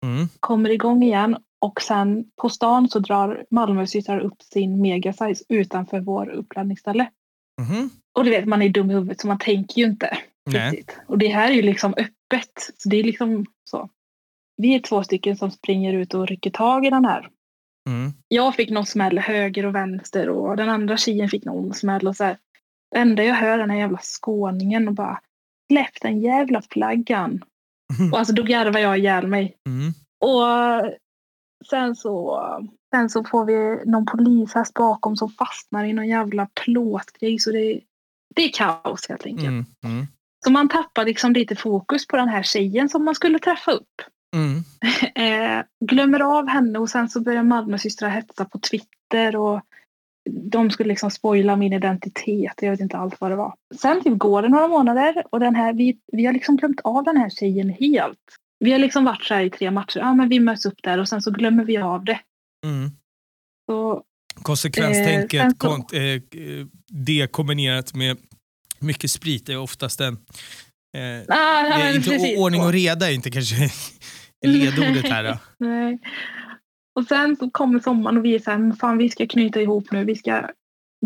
Mm. 0.04 0.28
Kommer 0.40 0.70
igång 0.70 1.02
igen 1.02 1.36
och 1.60 1.82
sen 1.82 2.24
på 2.36 2.48
stan 2.48 2.88
så 2.88 2.98
drar 2.98 3.44
Malmösystrar 3.50 4.20
upp 4.20 4.42
sin 4.42 4.80
megasize 4.80 5.44
utanför 5.48 6.00
vår 6.00 6.30
uppladdningsställe. 6.30 7.10
Mm. 7.60 7.90
Och 8.18 8.24
du 8.24 8.30
vet, 8.30 8.46
man 8.46 8.62
är 8.62 8.68
dum 8.68 8.90
i 8.90 8.94
huvudet 8.94 9.20
så 9.20 9.26
man 9.26 9.38
tänker 9.38 9.80
ju 9.80 9.86
inte 9.86 10.18
Nej. 10.50 10.70
riktigt. 10.70 11.00
Och 11.06 11.18
det 11.18 11.28
här 11.28 11.50
är 11.50 11.54
ju 11.54 11.62
liksom 11.62 11.94
öppet. 11.96 12.72
Så 12.76 12.88
det 12.88 12.96
är 12.96 13.04
liksom 13.04 13.46
så. 13.70 13.88
Vi 14.56 14.74
är 14.74 14.80
två 14.80 15.02
stycken 15.02 15.36
som 15.36 15.50
springer 15.50 15.92
ut 15.92 16.14
och 16.14 16.28
rycker 16.28 16.50
tag 16.50 16.86
i 16.86 16.90
den 16.90 17.04
här. 17.04 17.28
Mm. 17.88 18.12
Jag 18.28 18.54
fick 18.54 18.70
någon 18.70 18.86
smäll 18.86 19.18
höger 19.18 19.66
och 19.66 19.74
vänster 19.74 20.28
och 20.28 20.56
den 20.56 20.68
andra 20.68 20.96
tjejen 20.96 21.28
fick 21.28 21.44
någon 21.44 21.74
smäll. 21.74 22.08
Och 22.08 22.16
så 22.16 22.24
här. 22.24 22.38
Det 22.90 22.98
enda 22.98 23.24
jag 23.24 23.34
hör 23.34 23.48
är 23.48 23.58
den 23.58 23.70
här 23.70 23.78
jävla 23.78 23.98
skåningen 24.02 24.88
och 24.88 24.94
bara 24.94 25.20
släpp 25.70 26.00
den 26.00 26.20
jävla 26.20 26.62
flaggan. 26.62 27.44
Mm. 27.98 28.12
Och 28.12 28.18
alltså 28.18 28.34
då 28.34 28.42
garvar 28.42 28.80
jag 28.80 28.98
ihjäl 28.98 29.26
mig. 29.26 29.56
Mm. 29.66 29.92
Och 30.20 30.96
sen 31.70 31.96
så, 31.96 32.40
sen 32.94 33.10
så 33.10 33.24
får 33.24 33.44
vi 33.44 33.90
någon 33.90 34.06
polishäst 34.06 34.74
bakom 34.74 35.16
som 35.16 35.28
fastnar 35.28 35.84
i 35.84 35.92
någon 35.92 36.08
jävla 36.08 36.48
plåtgrej. 36.64 37.38
Så 37.38 37.50
det, 37.50 37.80
det 38.34 38.44
är 38.44 38.52
kaos 38.52 39.08
helt 39.08 39.26
enkelt. 39.26 39.48
Mm. 39.48 39.64
Mm. 39.84 40.06
Så 40.44 40.50
man 40.50 40.68
tappar 40.68 41.04
liksom 41.04 41.32
lite 41.32 41.56
fokus 41.56 42.06
på 42.06 42.16
den 42.16 42.28
här 42.28 42.42
tjejen 42.42 42.88
som 42.88 43.04
man 43.04 43.14
skulle 43.14 43.38
träffa 43.38 43.72
upp. 43.72 44.02
Mm. 44.36 44.62
Eh, 45.14 45.64
glömmer 45.84 46.20
av 46.20 46.48
henne 46.48 46.78
och 46.78 46.90
sen 46.90 47.08
så 47.08 47.20
börjar 47.20 47.42
Malmösystrar 47.42 48.08
hetsa 48.08 48.44
på 48.44 48.58
Twitter 48.58 49.36
och 49.36 49.60
de 50.30 50.70
skulle 50.70 50.88
liksom 50.88 51.10
spoila 51.10 51.56
min 51.56 51.72
identitet. 51.72 52.54
Jag 52.60 52.70
vet 52.70 52.80
inte 52.80 52.96
allt 52.96 53.20
vad 53.20 53.30
det 53.30 53.36
var. 53.36 53.54
Sen 53.80 54.02
typ 54.02 54.18
går 54.18 54.42
det 54.42 54.48
några 54.48 54.68
månader 54.68 55.24
och 55.30 55.40
den 55.40 55.54
här, 55.54 55.72
vi, 55.72 55.98
vi 56.12 56.26
har 56.26 56.32
liksom 56.32 56.56
glömt 56.56 56.80
av 56.84 57.04
den 57.04 57.16
här 57.16 57.30
tjejen 57.30 57.68
helt. 57.68 58.18
Vi 58.58 58.72
har 58.72 58.78
liksom 58.78 59.04
varit 59.04 59.22
så 59.22 59.34
här 59.34 59.42
i 59.42 59.50
tre 59.50 59.70
matcher. 59.70 59.98
Ja, 59.98 60.14
men 60.14 60.28
vi 60.28 60.40
möts 60.40 60.66
upp 60.66 60.82
där 60.82 60.98
och 60.98 61.08
sen 61.08 61.22
så 61.22 61.30
glömmer 61.30 61.64
vi 61.64 61.76
av 61.76 62.04
det. 62.04 62.20
Mm. 62.66 62.90
Så, 63.66 64.02
Konsekvenstänket, 64.34 65.40
Eh, 65.42 65.48
kont- 65.48 65.94
eh, 65.94 66.02
eh, 66.42 66.66
det 66.88 67.32
kombinerat 67.32 67.94
med 67.94 68.16
mycket 68.78 69.10
sprit 69.10 69.48
är 69.48 69.58
oftast 69.58 70.00
en... 70.00 70.14
Eh, 70.96 71.36
ah, 71.36 71.90
inte, 71.94 72.34
ordning 72.38 72.60
och 72.62 72.72
reda 72.72 73.08
är 73.10 73.14
inte 73.14 73.30
kanske 73.30 73.56
ledordet 74.46 75.08
här. 75.10 75.24
Då. 75.24 75.38
Nej. 75.66 75.98
Och 76.94 77.04
sen 77.06 77.36
så 77.36 77.50
kommer 77.50 77.80
sommaren 77.80 78.16
och 78.18 78.24
vi 78.24 78.34
är 78.34 78.38
så 78.38 78.50
här, 78.50 78.58
"Men 78.58 78.76
fan 78.76 78.98
vi 78.98 79.08
ska 79.10 79.26
knyta 79.26 79.60
ihop 79.60 79.90
nu. 79.90 80.04
Vi 80.04 80.16
ska 80.16 80.48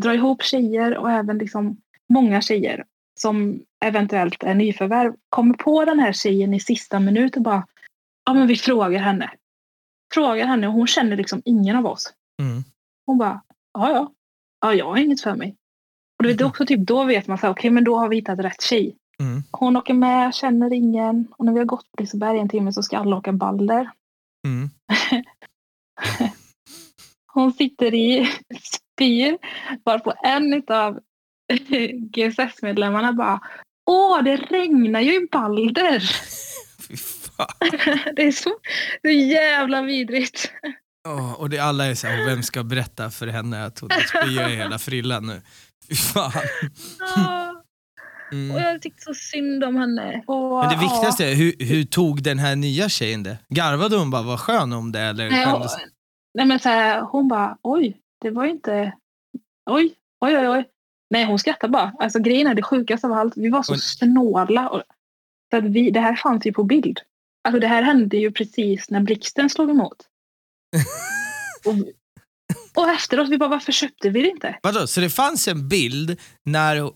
dra 0.01 0.15
ihop 0.15 0.43
tjejer 0.43 0.97
och 0.97 1.11
även 1.11 1.39
liksom 1.39 1.77
många 2.13 2.41
tjejer 2.43 2.85
som 3.21 3.61
eventuellt 3.85 4.43
är 4.43 4.55
nyförvärv. 4.55 5.13
Kommer 5.29 5.55
på 5.55 5.85
den 5.85 5.99
här 5.99 6.13
tjejen 6.13 6.55
i 6.55 6.61
sista 6.61 7.01
minut 7.01 7.37
och 7.37 7.43
bara, 7.43 7.67
ja 8.27 8.35
men 8.35 8.47
vi 8.47 8.57
frågar 8.57 9.01
henne. 9.01 9.31
Frågar 10.15 10.47
henne 10.47 10.67
och 10.67 10.73
hon 10.73 10.87
känner 10.87 11.17
liksom 11.17 11.43
ingen 11.45 11.77
av 11.77 11.87
oss. 11.87 12.13
Mm. 12.43 12.65
Hon 13.07 13.19
bara, 13.19 13.43
ja 13.73 13.91
ja, 13.91 14.13
ja 14.61 14.75
jag 14.75 14.87
har 14.87 14.97
inget 14.97 15.21
för 15.21 15.35
mig. 15.35 15.57
Och 16.19 16.23
du 16.23 16.29
vet, 16.29 16.41
också 16.43 16.67
typ 16.67 16.81
då 16.81 17.05
vet 17.05 17.27
man 17.27 17.39
så 17.39 17.49
okej 17.49 17.71
men 17.71 17.85
då 17.85 17.97
har 17.97 18.09
vi 18.09 18.17
hittat 18.17 18.39
rätt 18.39 18.63
tjej. 18.63 18.97
Mm. 19.21 19.43
Hon 19.51 19.77
åker 19.77 19.95
med, 19.95 20.35
känner 20.35 20.73
ingen. 20.73 21.29
Och 21.37 21.45
när 21.45 21.53
vi 21.53 21.59
har 21.59 21.67
gått 21.67 21.93
på 21.93 22.03
Liseberg 22.03 22.39
en 22.39 22.49
timme 22.49 22.73
så 22.73 22.83
ska 22.83 22.99
alla 22.99 23.17
åka 23.17 23.33
Balder. 23.33 23.91
Mm. 24.47 24.71
Hon 27.33 27.53
sitter 27.53 27.95
i 27.95 28.33
spyr 28.61 29.39
varpå 29.85 30.15
en 30.23 30.63
av 30.69 31.01
GSS-medlemmarna 32.11 33.13
bara 33.17 33.41
Åh, 33.87 34.23
det 34.23 34.37
regnar 34.37 35.01
ju 35.01 35.15
i 35.15 35.29
Balder. 35.33 36.03
Det 38.17 38.23
är 38.23 38.33
så, 38.33 38.51
så 39.03 39.09
jävla 39.09 39.83
vidrigt. 39.83 40.53
Åh, 41.09 41.33
och 41.33 41.51
det 41.51 41.59
alla 41.59 41.87
är 41.87 41.95
såhär, 41.95 42.25
vem 42.27 42.43
ska 42.43 42.63
berätta 42.65 43.11
för 43.11 43.27
henne 43.27 43.65
att 43.65 43.79
hon 43.79 43.91
spyr 44.09 44.49
i 44.49 44.57
hela 44.57 44.79
frillan 44.79 45.27
nu? 45.27 45.43
Fy 45.89 45.95
fan. 45.95 46.33
Ah, 47.17 47.51
Och 47.51 48.33
Mm. 48.33 48.57
jag 48.57 48.83
tyckte 48.83 49.03
så 49.03 49.15
synd 49.15 49.65
om 49.65 49.77
henne. 49.77 50.23
Och, 50.27 50.59
Men 50.59 50.69
det 50.69 50.77
viktigaste 50.85 51.25
är, 51.27 51.35
hur, 51.35 51.55
hur 51.59 51.85
tog 51.85 52.23
den 52.23 52.39
här 52.39 52.57
nya 52.57 52.89
tjejen 52.89 53.23
det? 53.23 53.39
Garvade 53.49 53.97
hon 53.97 54.11
bara, 54.11 54.23
var 54.23 54.37
skön 54.37 54.73
om 54.73 54.93
det 54.93 55.01
eller 55.01 55.31
Nej, 55.31 55.47
och, 55.47 55.53
skämdes? 55.53 55.73
nej 56.35 56.47
men 56.47 56.59
så 56.59 56.69
här, 56.69 57.01
hon 57.01 57.29
bara 57.29 57.59
oj, 57.63 57.97
det 58.23 58.31
var 58.31 58.45
ju 58.45 58.51
inte... 58.51 58.93
Oj, 59.71 59.95
oj, 60.25 60.39
oj, 60.39 60.49
oj. 60.49 60.65
Nej, 61.11 61.25
hon 61.25 61.39
skrattade 61.39 61.71
bara. 61.73 61.93
Alltså 61.99 62.19
grejen 62.19 62.47
är 62.47 62.55
det 62.55 62.63
sjukaste 62.63 63.07
av 63.07 63.13
allt. 63.13 63.33
Vi 63.37 63.49
var 63.49 63.63
så 63.63 63.73
Och- 63.73 63.81
snåla. 63.83 64.69
Och, 64.69 64.83
så 65.51 65.57
att 65.57 65.65
vi, 65.65 65.91
det 65.91 66.01
här 66.01 66.17
fanns 66.17 66.47
ju 66.47 66.53
på 66.53 66.65
bild. 66.65 67.01
Alltså 67.49 67.61
det 67.61 67.67
här 67.69 67.83
hände 67.83 68.17
ju 68.17 68.33
precis 68.33 68.91
när 68.91 69.01
blixten 69.01 69.51
slog 69.51 69.71
emot. 69.71 69.97
Och, 71.67 71.75
Och 72.83 72.91
efteråt, 72.91 73.29
vi 73.29 73.39
bara 73.39 73.49
varför 73.49 73.73
köpte 73.73 74.11
vi 74.11 74.23
det 74.23 74.29
inte? 74.29 74.59
Vadå, 74.63 74.87
så 74.87 75.01
det 75.01 75.11
fanns 75.11 75.49
en 75.49 75.69
bild 75.69 76.21
när, 76.45 76.91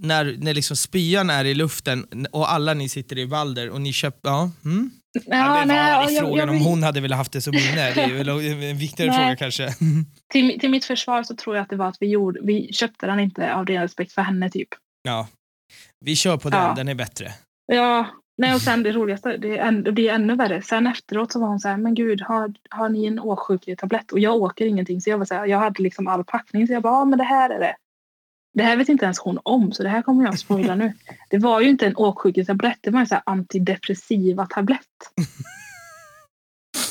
när, 0.00 0.36
när 0.38 0.54
liksom 0.54 0.76
spyan 0.76 1.30
är 1.30 1.44
i 1.44 1.54
luften 1.54 2.26
och 2.32 2.52
alla 2.52 2.74
ni 2.74 2.88
sitter 2.88 3.18
i 3.18 3.24
Valder 3.24 3.70
och 3.70 3.80
ni 3.80 3.92
köper, 3.92 4.28
ja. 4.30 4.50
Mm. 4.64 4.90
Ja, 5.12 5.22
Ja, 5.26 5.60
det 5.60 5.64
nej, 5.66 5.76
var 5.82 5.88
jag- 6.02 6.10
i 6.10 6.14
jag- 6.14 6.20
frågan 6.24 6.38
jag- 6.48 6.56
om 6.56 6.58
hon 6.64 6.82
hade 6.82 7.00
velat 7.00 7.18
haft 7.18 7.32
det 7.32 7.40
som 7.40 7.50
minne. 7.50 7.92
Det 7.94 8.00
är 8.02 8.12
väl 8.14 8.28
en 8.28 8.78
viktigare 8.78 9.10
Nej. 9.10 9.18
fråga 9.20 9.36
kanske. 9.36 9.74
till, 10.32 10.60
till 10.60 10.70
mitt 10.70 10.84
försvar 10.84 11.22
så 11.22 11.36
tror 11.36 11.56
jag 11.56 11.62
att 11.62 11.70
det 11.70 11.76
var 11.76 11.88
att 11.88 11.96
vi, 12.00 12.06
gjorde, 12.06 12.40
vi 12.42 12.72
köpte 12.72 13.06
den 13.06 13.20
inte 13.20 13.54
av 13.54 13.66
ren 13.66 13.82
respekt 13.82 14.12
för 14.12 14.22
henne 14.22 14.50
typ. 14.50 14.68
Ja. 15.02 15.28
Vi 16.04 16.16
kör 16.16 16.36
på 16.36 16.50
den, 16.50 16.60
Ja. 16.62 16.74
den 16.76 16.88
är 16.88 16.94
bättre. 16.94 17.32
Ja, 17.72 18.06
nej 18.38 18.54
och 18.54 18.60
sen 18.60 18.82
det 18.82 18.92
roligaste, 18.92 19.36
det 19.36 19.58
är, 19.58 19.72
det 19.72 19.92
blir 19.92 20.10
ännu 20.10 20.36
värre. 20.36 20.62
Sen 20.62 20.86
efteråt 20.86 21.32
så 21.32 21.40
var 21.40 21.48
hon 21.48 21.60
så 21.60 21.68
här, 21.68 21.76
men 21.76 21.94
gud, 21.94 22.22
har, 22.22 22.54
har 22.70 22.88
ni 22.88 23.06
en 23.06 23.18
åksjuketablett? 23.20 24.12
Och 24.12 24.18
jag 24.18 24.34
åker 24.36 24.66
ingenting. 24.66 25.00
Så 25.00 25.10
jag 25.10 25.18
var 25.18 25.24
så 25.24 25.34
här, 25.34 25.46
jag 25.46 25.58
hade 25.58 25.82
liksom 25.82 26.06
all 26.06 26.24
packning. 26.24 26.66
Så 26.66 26.72
jag 26.72 26.82
bara, 26.82 26.92
ja 26.98 27.04
men 27.04 27.18
det 27.18 27.24
här 27.24 27.50
är 27.50 27.58
det. 27.60 27.76
Det 28.54 28.62
här 28.62 28.76
vet 28.76 28.88
inte 28.88 29.04
ens 29.04 29.18
hon 29.18 29.38
om, 29.42 29.72
så 29.72 29.82
det 29.82 29.88
här 29.88 30.02
kommer 30.02 30.24
jag 30.24 30.34
att 30.34 30.40
spoila 30.40 30.74
nu. 30.74 30.92
Det 31.30 31.38
var 31.38 31.60
ju 31.60 31.68
inte 31.68 31.86
en 31.86 31.96
åksjuketablett, 31.96 32.78
det 32.80 32.90
var 32.90 33.00
en 33.00 33.06
så 33.06 33.14
här 33.14 33.22
antidepressiva 33.26 34.46
tablett. 34.46 34.80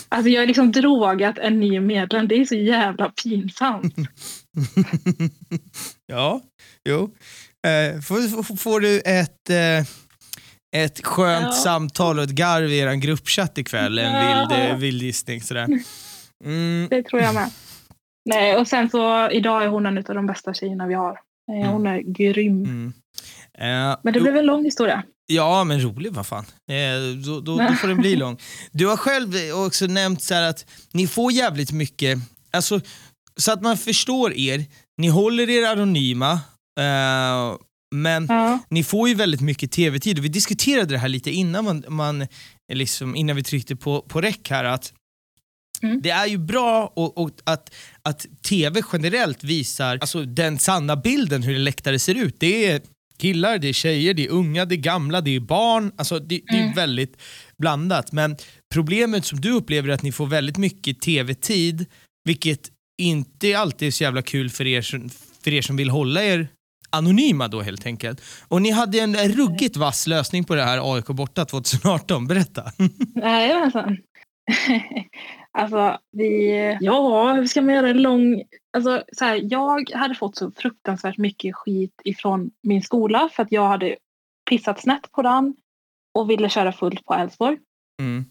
Alltså 0.09 0.29
jag 0.29 0.41
har 0.41 0.47
liksom 0.47 0.71
drogat 0.71 1.37
en 1.37 1.59
ny 1.59 1.79
medlem, 1.79 2.27
det 2.27 2.35
är 2.35 2.45
så 2.45 2.55
jävla 2.55 3.09
pinsamt. 3.09 3.95
ja, 6.07 6.41
jo. 6.89 7.15
Eh, 7.67 8.01
får, 8.01 8.43
får- 8.43 8.55
får 8.55 8.79
du 8.79 8.99
ett, 8.99 9.49
eh, 9.49 9.85
ett 10.73 11.05
skönt 11.05 11.45
Ja. 11.45 11.51
samtal 11.51 12.17
och 12.17 12.23
ett 12.23 12.29
garv 12.29 12.71
i 12.71 12.77
er 12.77 12.93
gruppchatt 12.93 13.57
ikväll? 13.57 13.99
En 13.99 14.13
Ja. 14.13 14.47
vild, 14.49 14.61
eh, 14.71 14.75
vild 14.77 15.01
gissning 15.03 15.41
sådär. 15.41 15.67
Mm, 16.45 16.87
Det 16.89 17.03
tror 17.03 17.21
jag 17.21 17.33
med. 17.33 17.49
Nej, 18.29 18.55
och 18.57 18.67
sen 18.67 18.89
så 18.89 19.29
idag 19.29 19.63
är 19.63 19.67
hon 19.67 19.85
en 19.85 19.97
av 19.97 20.03
de 20.03 20.25
bästa 20.27 20.53
tjejerna 20.53 20.87
vi 20.87 20.93
har. 20.93 21.19
Eh, 21.63 21.71
Hon 21.71 21.87
är 21.87 21.99
grym. 22.01 22.63
mm. 22.63 22.93
Eh, 23.57 23.97
Men 24.03 24.13
det 24.13 24.19
blev 24.19 24.37
en 24.37 24.45
lång 24.45 24.63
historia. 24.65 25.03
Ja, 25.27 25.63
men 25.63 25.81
rolig, 25.81 26.11
vad 26.13 26.27
fan. 26.27 26.45
Eh, 26.71 27.15
då, 27.25 27.39
då, 27.39 27.57
då 27.57 27.73
får 27.73 27.87
den 27.87 27.97
bli 27.97 28.15
lång. 28.25 28.37
Du 28.71 28.87
har 28.87 28.97
själv 28.97 29.33
också 29.65 29.85
nämnt 29.85 30.21
så 30.23 30.35
att 30.35 30.65
ni 30.93 31.07
får 31.07 31.31
jävligt 31.31 31.71
mycket, 31.71 32.19
alltså, 32.53 32.79
så 33.37 33.51
att 33.51 33.61
man 33.61 33.77
förstår 33.77 34.33
er, 34.33 34.65
ni 34.97 35.07
håller 35.07 35.49
er 35.49 35.67
anonyma, 35.71 36.31
eh, 36.79 37.55
men 37.93 38.25
Ja. 38.29 38.59
ni 38.69 38.83
får 38.83 39.09
ju 39.09 39.15
väldigt 39.15 39.41
mycket 39.41 39.71
tv-tid. 39.71 40.17
Och 40.19 40.25
Vi 40.25 40.29
diskuterade 40.29 40.93
det 40.93 40.97
här 40.97 41.07
lite 41.09 41.31
innan, 41.31 41.65
man, 41.65 41.83
man, 41.87 42.27
liksom, 42.73 43.15
innan 43.15 43.35
vi 43.35 43.43
tryckte 43.43 43.75
på, 43.75 44.01
på 44.01 44.21
räck 44.21 44.49
här, 44.49 44.63
att 44.63 44.93
Mm. 45.83 46.01
det 46.01 46.09
är 46.09 46.25
ju 46.27 46.37
bra 46.37 46.93
och, 46.95 47.17
och 47.17 47.29
att, 47.43 47.73
att 48.01 48.25
tv 48.47 48.81
generellt 48.93 49.43
visar 49.43 49.97
alltså, 50.01 50.25
den 50.25 50.59
sanna 50.59 50.95
bilden 50.95 51.43
hur 51.43 51.55
en 51.55 51.63
läktare 51.63 51.99
ser 51.99 52.15
ut. 52.15 52.35
Det 52.39 52.65
är 52.65 52.81
killar, 53.17 53.57
det 53.57 53.67
är 53.69 53.73
tjejer, 53.73 54.13
det 54.13 54.25
är 54.25 54.29
unga, 54.29 54.65
det 54.65 54.75
är 54.75 54.77
gamla, 54.77 55.21
det 55.21 55.35
är 55.35 55.39
barn. 55.39 55.91
Alltså, 55.97 56.19
det, 56.19 56.41
det 56.47 56.57
är 56.57 56.61
Mm. 56.61 56.73
väldigt 56.73 57.17
blandat. 57.57 58.11
Men 58.11 58.37
problemet 58.73 59.25
som 59.25 59.41
du 59.41 59.51
upplever 59.51 59.89
är 59.89 59.93
att 59.93 60.01
ni 60.03 60.11
får 60.11 60.27
väldigt 60.27 60.57
mycket 60.57 61.01
tv-tid, 61.01 61.85
vilket 62.25 62.69
inte 63.01 63.59
alltid 63.59 63.87
är 63.87 63.91
så 63.91 64.03
jävla 64.03 64.21
kul 64.21 64.49
för 64.49 64.67
er, 64.67 64.81
för 65.43 65.53
er 65.53 65.61
som 65.61 65.75
vill 65.77 65.89
hålla 65.89 66.23
er 66.23 66.47
anonyma 66.93 67.47
då 67.47 67.61
helt 67.61 67.85
enkelt. 67.85 68.21
Och 68.47 68.61
ni 68.61 68.71
hade 68.71 68.99
en 68.99 69.15
ruggigt 69.15 69.77
vass 69.77 70.07
lösning 70.07 70.43
på 70.43 70.55
det 70.55 70.63
här 70.63 70.93
AIK 70.93 71.07
borta 71.07 71.45
2018, 71.45 72.27
berätta. 72.27 72.63
Jajamensan. 73.15 73.97
alltså, 75.51 75.97
vi... 76.11 76.77
Ja, 76.81 77.33
hur 77.33 77.47
ska 77.47 77.61
man 77.61 77.75
göra 77.75 77.89
en 77.89 78.01
lång... 78.01 78.43
Alltså, 78.77 79.03
så 79.11 79.25
här, 79.25 79.39
jag 79.43 79.89
hade 79.89 80.15
fått 80.15 80.35
så 80.35 80.51
fruktansvärt 80.51 81.17
mycket 81.17 81.55
skit 81.55 82.01
ifrån 82.03 82.51
min 82.63 82.81
skola 82.81 83.29
för 83.33 83.43
att 83.43 83.51
jag 83.51 83.67
hade 83.67 83.95
pissat 84.49 84.81
snett 84.81 85.11
på 85.11 85.21
den 85.21 85.55
och 86.13 86.29
ville 86.29 86.49
köra 86.49 86.71
fullt 86.71 87.05
på 87.05 87.13
Älvsborg. 87.13 87.57
Mm. 88.01 88.25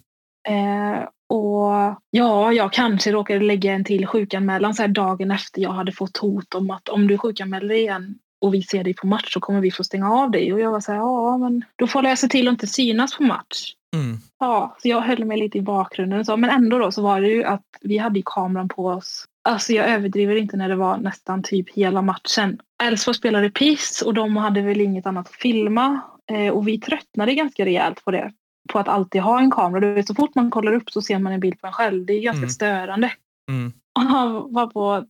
Eh, 0.49 1.09
och 1.29 2.01
ja, 2.11 2.53
jag 2.53 2.73
kanske 2.73 3.13
råkade 3.13 3.41
lägga 3.41 3.73
en 3.73 3.85
till 3.85 4.07
sjukanmälan 4.07 4.75
så 4.75 4.83
här 4.83 4.89
dagen 4.89 5.31
efter 5.31 5.63
jag 5.63 5.71
hade 5.71 5.93
fått 5.93 6.17
hot 6.17 6.55
om 6.55 6.71
att 6.71 6.89
om 6.89 7.07
du 7.07 7.19
sjukanmäler 7.19 7.75
igen 7.75 8.19
och 8.43 8.55
vi 8.55 8.63
ser 8.63 8.85
dig 8.85 8.95
på 8.95 9.07
match 9.07 9.33
så 9.33 9.41
kommer 9.41 9.61
vi 9.61 9.71
få 9.71 9.85
stänga 9.85 10.13
av 10.13 10.31
dig. 10.31 10.53
Och 10.53 10.61
jag 10.61 10.71
var 10.71 10.81
så 10.81 10.93
här, 10.93 10.99
ja 10.99 11.39
men 11.39 11.65
då 11.77 11.87
får 11.87 12.05
jag 12.05 12.19
se 12.19 12.29
till 12.29 12.49
att 12.49 12.53
inte 12.53 12.67
synas 12.67 13.17
på 13.17 13.23
match. 13.23 13.73
Mm. 13.97 14.19
Ja, 14.41 14.77
så 14.83 14.89
jag 14.89 15.01
höll 15.01 15.25
mig 15.25 15.39
lite 15.39 15.59
i 15.59 15.63
bakgrunden 15.63 16.25
så. 16.25 16.37
Men 16.37 16.51
ändå 16.51 16.79
då 16.79 16.93
så 16.93 17.03
var 17.03 17.21
det 17.21 17.29
ju 17.29 17.45
att 17.45 17.65
vi 17.81 17.99
hade 17.99 18.19
ju 18.19 18.23
kameran 18.27 18.69
på 18.69 18.87
oss. 18.87 19.25
Alltså 19.49 19.73
jag 19.73 19.89
överdriver 19.89 20.37
inte 20.37 20.57
när 20.57 20.69
det 20.69 20.77
var 20.77 20.97
nästan 20.97 21.43
typ 21.43 21.71
hela 21.71 22.03
matchen. 22.03 22.59
Elfsborg 22.83 23.17
spelade 23.17 23.51
piss 23.51 24.03
och 24.07 24.15
de 24.15 24.37
hade 24.37 24.63
väl 24.63 24.81
inget 24.81 25.07
annat 25.07 25.29
att 25.29 25.35
filma. 25.35 26.01
Eh, 26.33 26.49
och 26.53 26.69
vi 26.69 26.81
tröttnade 26.81 27.35
ganska 27.35 27.65
rejält 27.65 28.05
på 28.05 28.11
det. 28.11 28.33
På 28.73 28.79
att 28.79 28.89
alltid 28.89 29.21
ha 29.23 29.41
en 29.41 29.51
kamera. 29.51 29.81
Du 29.81 29.95
vet, 29.95 30.07
så 30.07 30.15
fort 30.15 30.35
man 30.35 30.51
kollar 30.51 30.73
upp 30.73 30.91
så 30.91 31.03
ser 31.03 31.19
man 31.19 31.33
en 31.33 31.41
bild 31.41 31.61
på 31.61 31.67
en 31.67 31.73
själv. 31.73 32.07
Det 32.07 32.13
är 32.13 32.21
ganska 32.21 32.39
Mm. 32.39 32.51
störande. 32.51 33.13
Mm. 33.49 33.73
Och 34.45 34.53
var 34.53 34.67
på 34.67 35.07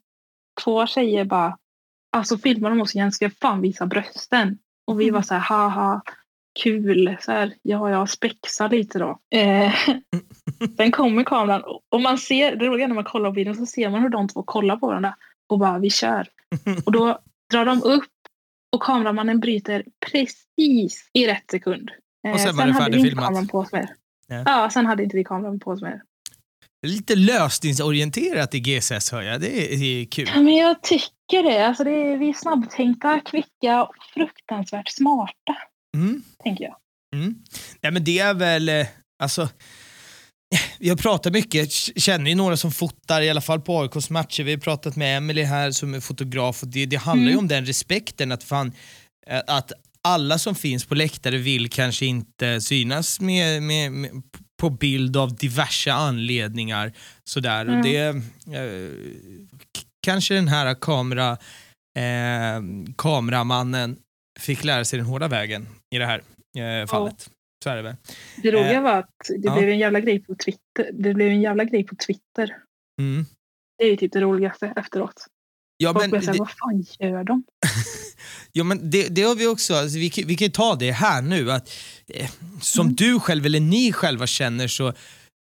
två 0.64 0.86
tjejer 0.86 1.24
bara. 1.24 1.56
Alltså 2.16 2.38
filmar 2.38 2.70
de 2.70 2.80
oss 2.80 2.94
igen 2.94 3.12
ska 3.12 3.24
jag 3.24 3.32
fan 3.40 3.60
visa 3.60 3.86
brösten. 3.86 4.58
Och 4.86 5.00
vi 5.00 5.10
var 5.10 5.22
så 5.22 5.34
här 5.34 5.40
haha 5.40 6.02
kul. 6.62 7.16
Så 7.20 7.32
här, 7.32 7.54
ja 7.62 7.90
jag 7.90 8.08
spexar 8.08 8.68
lite 8.68 8.98
då. 8.98 9.18
Eh, 9.34 9.72
sen 10.76 10.90
kommer 10.90 11.24
kameran 11.24 11.62
och 11.90 12.00
man 12.00 12.18
ser, 12.18 12.56
det 12.56 12.66
roliga 12.66 12.86
när 12.86 12.94
man 12.94 13.04
kollar 13.04 13.30
på 13.30 13.34
videon 13.34 13.54
så 13.54 13.66
ser 13.66 13.90
man 13.90 14.02
hur 14.02 14.08
de 14.08 14.28
två 14.28 14.42
kollar 14.42 14.76
på 14.76 14.86
varandra 14.86 15.16
och 15.48 15.58
bara 15.58 15.78
vi 15.78 15.90
kör. 15.90 16.28
Och 16.84 16.92
då 16.92 17.18
drar 17.50 17.64
de 17.64 17.82
upp 17.82 18.04
och 18.76 18.82
kameramannen 18.82 19.40
bryter 19.40 19.84
precis 20.10 21.10
i 21.12 21.26
rätt 21.26 21.50
sekund. 21.50 21.90
Eh, 22.26 22.32
Och 22.32 22.40
sen 22.40 22.56
var 22.56 22.66
det 22.66 22.72
hade 22.72 22.96
vi 22.96 23.08
inte 23.08 23.16
färdigfilmat. 23.16 23.50
på 23.50 23.58
oss 23.58 23.72
mer. 23.72 23.88
Ja. 24.26 24.42
Ja, 24.46 24.70
sen 24.70 24.86
hade 24.86 25.02
inte 25.02 25.16
vi 25.16 25.24
kameran 25.24 25.60
på 25.60 25.70
oss 25.70 25.82
mer. 25.82 26.02
Lite 26.86 27.16
lösningsorienterat 27.16 28.54
i 28.54 28.60
GSS 28.60 29.12
hör 29.12 29.22
jag, 29.22 29.40
det 29.40 29.74
är, 29.74 29.78
det 29.78 29.84
är 29.84 30.04
kul. 30.04 30.30
Ja, 30.34 30.42
men 30.42 30.54
jag 30.54 30.82
tycker 30.82 31.08
det. 31.42 31.66
Alltså 31.66 31.84
det 31.84 31.90
är, 31.90 32.16
vi 32.16 32.28
är 32.28 32.32
snabbtänkta, 32.32 33.20
kvicka 33.20 33.82
och 33.84 33.94
fruktansvärt 34.14 34.88
smarta, 34.88 35.56
Mm. 35.96 36.22
tänker 36.42 36.64
jag. 36.64 36.76
Mm. 37.14 37.34
Nej 37.80 37.92
men 37.92 38.04
det 38.04 38.18
är 38.18 38.34
väl, 38.34 38.68
eh, 38.68 38.86
alltså, 39.22 39.48
jag 40.78 40.98
pratar 40.98 41.30
mycket, 41.30 41.72
känner 41.72 42.30
ju 42.30 42.34
några 42.36 42.56
som 42.56 42.72
fotar, 42.72 43.22
i 43.22 43.30
alla 43.30 43.40
fall 43.40 43.60
på 43.60 43.80
AIKs 43.80 44.10
matcher. 44.10 44.42
Vi 44.42 44.50
har 44.52 44.58
pratat 44.60 44.96
med 44.96 45.16
Emily 45.16 45.42
här 45.42 45.70
som 45.70 45.94
är 45.94 46.00
fotograf 46.00 46.62
och 46.62 46.68
det, 46.68 46.86
det 46.86 46.96
handlar 46.96 47.26
ju 47.26 47.32
Mm. 47.32 47.38
om 47.44 47.48
den 47.48 47.66
respekten 47.66 48.32
att 48.32 48.44
fan, 48.44 48.72
eh, 49.26 49.40
att 49.46 49.72
alla 50.08 50.38
som 50.38 50.54
finns 50.54 50.84
på 50.84 50.94
läktare 50.94 51.38
vill 51.38 51.70
kanske 51.70 52.06
inte 52.06 52.60
synas 52.60 53.20
med, 53.20 53.62
med, 53.62 53.92
med, 53.92 54.10
på 54.60 54.70
bild 54.70 55.16
av 55.16 55.36
diverse 55.36 55.92
anledningar. 55.92 56.92
Sådär. 57.24 57.66
Och 57.68 57.74
Mm. 57.74 57.82
det, 57.82 57.98
eh, 58.58 58.90
kanske 60.02 60.34
den 60.34 60.48
här 60.48 60.74
kamera, 60.74 61.30
eh, 61.98 62.62
kameramannen 62.98 63.96
fick 64.40 64.64
lära 64.64 64.84
sig 64.84 64.98
den 64.98 65.06
hårda 65.06 65.28
vägen 65.28 65.68
i 65.94 65.98
det 65.98 66.06
här 66.06 66.22
eh, 66.82 66.86
fallet. 66.86 67.30
Så 67.64 67.70
är 67.70 67.76
det 67.76 67.82
väl. 67.82 67.96
Det 68.42 68.50
roliga 68.50 68.72
Eh, 68.72 68.82
var 68.82 68.98
att 68.98 69.08
det 69.28 69.36
ja. 69.48 69.56
blev 69.56 69.68
en 69.70 69.78
jävla 69.78 70.00
grej 70.00 70.20
på 70.20 70.34
Twitter. 70.44 70.90
Det 70.92 71.14
blev 71.14 71.28
en 71.28 71.40
jävla 71.42 71.64
grej 71.64 71.84
på 71.84 71.96
Twitter. 72.06 72.56
Mm. 73.00 73.26
Det 73.78 73.84
är 73.84 73.90
ju 73.90 73.96
typ 73.96 74.12
det 74.12 74.20
roligaste 74.20 74.72
efteråt. 74.76 75.26
Ja, 75.76 75.92
Folk 75.92 76.10
men, 76.10 76.22
säga, 76.22 76.32
det, 76.32 76.38
vad 76.38 76.50
fan 76.50 76.84
gör 76.98 77.24
de? 77.24 77.44
ja, 78.52 78.64
men 78.64 78.90
det, 78.90 79.08
det 79.08 79.22
har 79.22 79.34
vi 79.34 79.46
också, 79.46 79.74
alltså, 79.74 79.98
vi, 79.98 80.10
kan- 80.10 80.26
vi 80.26 80.36
kan 80.36 80.46
ju 80.46 80.52
ta 80.52 80.74
det 80.74 80.92
här 80.92 81.22
nu, 81.22 81.52
att 81.52 81.70
eh, 82.08 82.30
som 82.60 82.86
Mm. 82.86 82.94
du 82.96 83.20
själv 83.20 83.46
eller 83.46 83.60
ni 83.60 83.92
själva 83.92 84.26
känner 84.26 84.68
så 84.68 84.92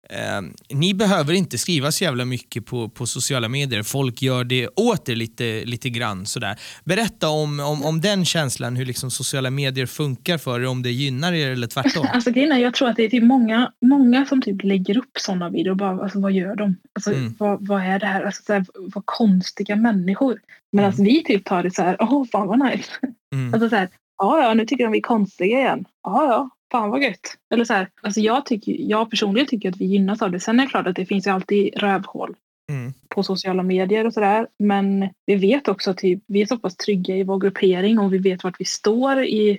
eh, 0.09 0.77
ni 0.77 0.95
behöver 0.95 1.33
inte 1.35 1.59
skriva 1.59 1.93
så 1.93 2.05
jävla 2.05 2.25
mycket 2.25 2.67
på, 2.67 2.89
på 2.89 3.07
sociala 3.07 3.49
medier, 3.49 3.83
folk 3.83 4.23
gör 4.23 4.45
det 4.45 4.69
åt 4.77 5.09
er 5.09 5.17
lite, 5.17 5.65
lite 5.65 5.91
grann. 5.91 6.27
Sådär. 6.27 6.59
Berätta 6.85 7.29
om, 7.29 7.61
om, 7.61 7.85
om 7.85 8.01
den 8.01 8.25
känslan, 8.25 8.77
hur 8.77 8.87
liksom 8.87 9.11
sociala 9.11 9.51
medier 9.51 9.87
funkar 9.87 10.39
för 10.39 10.61
er, 10.61 10.67
om 10.67 10.83
det 10.83 10.91
gynnar 10.91 11.33
er 11.33 11.51
eller 11.51 11.67
tvärtom. 11.67 12.07
Alltså 12.13 12.31
grejen 12.31 12.53
är, 12.53 12.59
jag 12.59 12.75
tror 12.75 12.89
att 12.89 12.97
det 12.97 13.05
är 13.05 13.09
typ 13.09 13.23
många, 13.25 13.73
många 13.87 14.27
som 14.27 14.43
typ 14.43 14.65
lägger 14.65 14.99
upp 14.99 15.11
sådana 15.19 15.49
videor 15.51 15.71
och 15.71 15.77
bara, 15.77 16.03
alltså 16.03 16.21
vad 16.21 16.33
gör 16.33 16.57
de? 16.57 16.77
Alltså 16.93 17.13
Mm. 17.13 17.35
vad, 17.39 17.67
vad 17.67 17.83
är 17.83 17.99
det 17.99 18.07
här? 18.07 18.23
Alltså 18.23 18.43
så 18.43 18.53
här, 18.53 18.65
vad 18.95 19.03
konstiga 19.07 19.77
människor. 19.77 20.39
Medan 20.73 20.93
Mm. 20.93 21.05
vi 21.05 21.25
typ 21.25 21.45
tar 21.45 21.63
det 21.63 21.75
så 21.75 21.83
här, 21.83 21.97
åh 22.01 22.25
fan 22.33 22.47
vad 22.47 22.59
nice. 22.71 22.91
Mm. 23.35 23.55
Alltså 23.55 23.69
så 23.69 23.77
här, 23.77 23.89
ja 24.19 24.43
ja 24.43 24.55
nu 24.55 24.67
tycker 24.67 24.85
de 24.85 24.93
vi 24.93 24.99
är 24.99 25.03
konstiga 25.03 25.59
igen. 25.59 25.85
Ja 26.03 26.25
ja, 26.25 26.51
fan 26.73 26.91
vad 26.91 27.03
gött. 27.03 27.37
Eller 27.55 27.65
så 27.65 27.73
här, 27.73 27.89
alltså 28.03 28.21
jag, 28.21 28.47
tycker, 28.47 28.77
jag 28.79 29.11
personligen 29.11 29.47
tycker 29.47 29.69
att 29.69 29.77
vi 29.77 29.85
gynnas 29.85 30.23
av 30.23 30.31
det. 30.31 30.41
Sen 30.41 30.61
är 30.61 30.65
det 30.65 30.71
klart 30.71 30.87
att 30.87 30.97
det 30.97 31.07
finns 31.07 31.27
ju 31.27 31.31
alltid 31.31 31.77
rövhål 31.77 32.37
Mm. 32.73 32.93
på 33.09 33.23
sociala 33.23 33.63
medier 33.63 34.07
och 34.07 34.13
sådär. 34.13 34.47
Men 34.59 35.09
vi 35.27 35.35
vet 35.35 35.69
också 35.69 35.91
att 35.91 35.99
typ, 35.99 36.23
vi 36.27 36.43
är 36.43 36.47
så 36.47 36.59
pass 36.59 36.77
trygga 36.77 37.17
i 37.17 37.23
vår 37.23 37.39
gruppering 37.39 37.99
och 37.99 38.13
vi 38.13 38.19
vet 38.19 38.45
vart 38.45 38.61
vi 38.61 38.65
står 38.65 39.25
i 39.25 39.59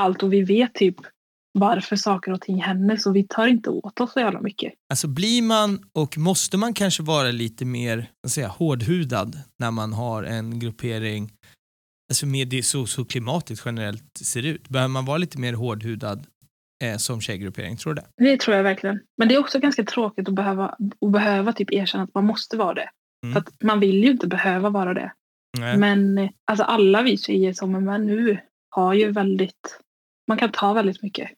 allt 0.00 0.22
och 0.22 0.32
vi 0.32 0.42
vet 0.42 0.74
typ 0.74 0.96
varför 1.58 1.96
saker 1.96 2.32
och 2.32 2.40
ting 2.40 2.62
händer 2.62 2.96
så 2.96 3.12
vi 3.12 3.26
tar 3.28 3.46
inte 3.46 3.70
åt 3.70 4.00
oss 4.00 4.12
så 4.12 4.20
jävla 4.20 4.40
mycket. 4.40 4.72
Alltså 4.90 5.08
blir 5.08 5.42
man 5.42 5.78
och 5.92 6.18
måste 6.18 6.56
man 6.56 6.74
kanske 6.74 7.02
vara 7.02 7.30
lite 7.30 7.64
mer 7.64 8.10
vad 8.22 8.32
säger, 8.32 8.48
jag, 8.48 8.52
hårdhudad 8.52 9.40
när 9.58 9.70
man 9.70 9.92
har 9.92 10.22
en 10.22 10.58
gruppering, 10.58 11.32
alltså 12.10 12.26
med 12.26 12.48
det 12.48 12.62
så, 12.62 12.86
så 12.86 13.04
klimatet 13.04 13.62
generellt 13.64 14.18
ser 14.22 14.46
ut? 14.46 14.68
Behöver 14.68 14.88
man 14.88 15.04
vara 15.04 15.18
lite 15.18 15.38
mer 15.38 15.52
hårdhudad 15.52 16.26
eh, 16.84 16.96
som 16.96 17.20
tjejgruppering, 17.20 17.76
tror 17.76 17.94
du 17.94 18.02
det? 18.02 18.30
Det 18.30 18.40
tror 18.40 18.56
jag 18.56 18.62
verkligen. 18.62 19.00
Men 19.18 19.28
det 19.28 19.34
är 19.34 19.38
också 19.38 19.58
ganska 19.58 19.84
tråkigt 19.84 20.28
att 20.28 20.34
behöva, 20.34 20.76
att 21.00 21.12
behöva 21.12 21.52
typ 21.52 21.72
erkänna 21.72 22.04
att 22.04 22.14
man 22.14 22.24
måste 22.24 22.56
vara 22.56 22.74
det. 22.74 22.90
Mm. 23.24 23.32
För 23.32 23.40
att 23.40 23.62
man 23.62 23.80
vill 23.80 24.04
ju 24.04 24.10
inte 24.10 24.26
behöva 24.26 24.70
vara 24.70 24.94
det. 24.94 25.12
Nej. 25.58 25.76
Men 25.76 26.18
eh, 26.18 26.30
alltså 26.44 26.64
alla 26.64 27.02
vi 27.02 27.18
tjejer 27.18 27.52
som 27.52 27.74
är 27.74 27.80
med 27.80 28.00
nu 28.00 28.38
har 28.70 28.94
ju 28.94 29.12
väldigt, 29.12 29.80
man 30.28 30.38
kan 30.38 30.52
ta 30.52 30.72
väldigt 30.72 31.02
mycket. 31.02 31.30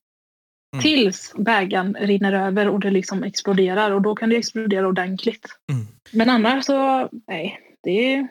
Mm. 0.73 0.83
Tills 0.83 1.35
bägaren 1.39 1.97
rinner 2.01 2.33
över 2.33 2.69
och 2.69 2.81
det 2.81 2.91
liksom 2.91 3.23
exploderar 3.23 3.91
och 3.91 4.03
då 4.03 4.15
kan 4.15 4.29
det 4.29 4.37
explodera 4.37 4.89
ordentligt. 4.89 5.47
Mm. 5.73 5.87
Men 6.13 6.31
annars 6.31 6.65
så, 6.65 7.09
nej, 7.27 7.61
det 7.83 8.15
är 8.15 8.29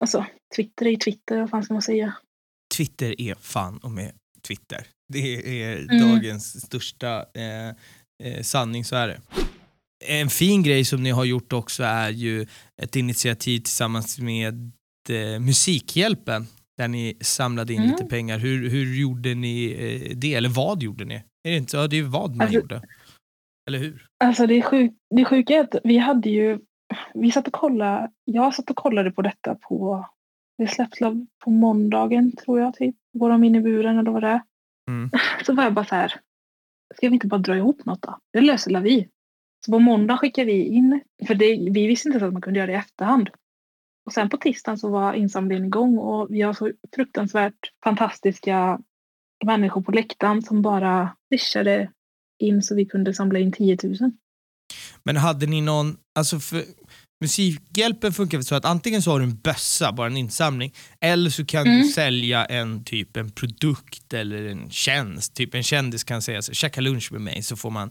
alltså 0.00 0.26
Twitter 0.56 0.86
är 0.86 0.96
Twitter, 0.96 1.40
vad 1.40 1.50
fan 1.50 1.62
ska 1.62 1.74
man 1.74 1.82
säga? 1.82 2.12
Twitter 2.76 3.20
är 3.20 3.34
fan 3.34 3.78
och 3.78 3.90
med 3.90 4.12
Twitter. 4.48 4.86
Det 5.08 5.62
är 5.62 5.76
Mm. 5.78 6.08
dagens 6.10 6.60
största 6.66 7.24
eh, 7.34 7.68
eh, 8.24 8.42
sanning, 8.42 8.84
så 8.84 8.96
är 8.96 9.08
det. 9.08 9.20
En 10.06 10.28
fin 10.30 10.62
grej 10.62 10.84
som 10.84 11.02
ni 11.02 11.10
har 11.10 11.24
gjort 11.24 11.52
också 11.52 11.82
är 11.84 12.10
ju 12.10 12.46
ett 12.82 12.96
initiativ 12.96 13.58
tillsammans 13.58 14.18
med 14.18 14.70
eh, 15.10 15.40
Musikhjälpen 15.40 16.46
där 16.78 16.88
ni 16.88 17.16
samlade 17.20 17.72
in 17.72 17.78
Mm. 17.78 17.90
lite 17.90 18.04
pengar. 18.04 18.38
Hur, 18.38 18.70
hur 18.70 18.94
gjorde 19.00 19.34
ni 19.34 19.64
eh, 19.72 20.16
det? 20.16 20.34
Eller 20.34 20.48
vad 20.48 20.82
gjorde 20.82 21.04
ni? 21.04 21.14
Är 21.14 21.50
det 21.50 21.56
inte? 21.56 21.76
Ja, 21.76 21.86
det 21.88 21.96
är 21.98 22.02
vad 22.02 22.30
man 22.30 22.40
Alltså- 22.40 22.54
gjorde. 22.54 22.82
Eller 23.68 23.78
hur? 23.78 24.06
Alltså 24.24 24.46
det, 24.46 24.62
sjuk, 24.62 24.92
det 25.16 25.24
sjuka 25.24 25.54
är 25.54 25.60
att 25.60 25.74
vi 25.84 25.98
hade 25.98 26.30
ju, 26.30 26.58
vi 27.14 27.32
satt 27.32 27.46
och 27.46 27.52
kollade, 27.52 28.10
jag 28.24 28.54
satt 28.54 28.70
och 28.70 28.76
kollade 28.76 29.10
på 29.10 29.22
detta 29.22 29.54
på, 29.54 30.08
det 30.58 30.66
släpptes 30.66 30.98
på 31.44 31.50
måndagen 31.50 32.32
tror 32.36 32.60
jag 32.60 32.74
typ, 32.74 32.94
går 33.18 33.30
de 33.30 33.44
in 33.44 33.54
i 33.54 33.60
buren 33.60 33.98
eller 33.98 34.10
vad 34.10 34.22
det 34.22 34.28
är. 34.28 34.40
Mm. 34.88 35.10
Så 35.46 35.54
var 35.54 35.64
jag 35.64 35.74
bara 35.74 35.84
så 35.84 35.94
här, 35.94 36.20
ska 36.94 37.08
vi 37.08 37.14
inte 37.14 37.26
bara 37.26 37.40
dra 37.40 37.56
ihop 37.56 37.84
något 37.84 38.02
då? 38.02 38.18
Det 38.32 38.40
löser 38.40 38.70
la 38.70 38.80
vi. 38.80 39.08
Så 39.66 39.72
på 39.72 39.78
måndag 39.78 40.16
skickade 40.16 40.46
vi 40.46 40.64
in, 40.66 41.00
för 41.26 41.34
det, 41.34 41.70
vi 41.70 41.86
visste 41.86 42.08
inte 42.08 42.26
att 42.26 42.32
man 42.32 42.42
kunde 42.42 42.58
göra 42.58 42.66
det 42.66 42.72
i 42.72 42.76
efterhand. 42.76 43.30
Och 44.06 44.12
sen 44.12 44.28
på 44.28 44.36
tisdagen 44.36 44.78
så 44.78 44.88
var 44.88 45.14
insamlingen 45.14 45.64
igång 45.64 45.98
och 45.98 46.26
vi 46.30 46.42
har 46.42 46.52
så 46.52 46.72
fruktansvärt 46.94 47.72
fantastiska 47.84 48.80
människor 49.44 49.82
på 49.82 49.92
läktaren 49.92 50.42
som 50.42 50.62
bara 50.62 51.16
swishade 51.28 51.90
in 52.38 52.62
så 52.62 52.74
vi 52.74 52.84
kunde 52.84 53.14
samla 53.14 53.38
in 53.38 53.52
10 53.52 53.78
000. 53.82 53.96
Men 55.04 55.16
hade 55.16 55.46
ni 55.46 55.60
någon, 55.60 55.96
alltså 56.14 56.38
för 56.38 56.64
Musikhjälpen 57.22 58.12
funkar 58.12 58.40
så 58.40 58.54
att 58.54 58.64
antingen 58.64 59.02
så 59.02 59.10
har 59.10 59.18
du 59.18 59.24
en 59.24 59.36
bössa, 59.36 59.92
bara 59.92 60.06
en 60.06 60.16
insamling, 60.16 60.72
eller 61.00 61.30
så 61.30 61.44
kan 61.44 61.64
du 61.64 61.70
Mm. 61.70 61.88
sälja 61.88 62.44
en 62.44 62.84
typ 62.84 63.16
en 63.16 63.30
produkt 63.30 64.12
eller 64.12 64.46
en 64.46 64.70
tjänst. 64.70 65.34
Typ 65.34 65.54
en 65.54 65.62
kändis 65.62 66.04
kan 66.04 66.22
säga 66.22 66.42
så, 66.42 66.52
käka 66.52 66.80
lunch 66.80 67.12
med 67.12 67.20
mig 67.20 67.42
så 67.42 67.56
får 67.56 67.70
man 67.70 67.90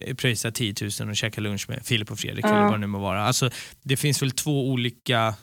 eh, 0.00 0.14
pröjsa 0.14 0.50
10 0.50 0.74
000 1.00 1.08
och 1.10 1.16
käka 1.16 1.40
lunch 1.40 1.68
med 1.68 1.86
Filip 1.86 2.10
och 2.10 2.18
Fredrik 2.18 2.44
Ja. 2.44 2.48
eller 2.50 2.62
vad 2.62 2.72
det 2.72 2.78
nu 2.78 2.86
må 2.86 2.98
vara. 2.98 3.22
Alltså, 3.24 3.50
det 3.82 3.96
finns 3.96 4.22
väl 4.22 4.30
två 4.30 4.70
olika 4.70 5.34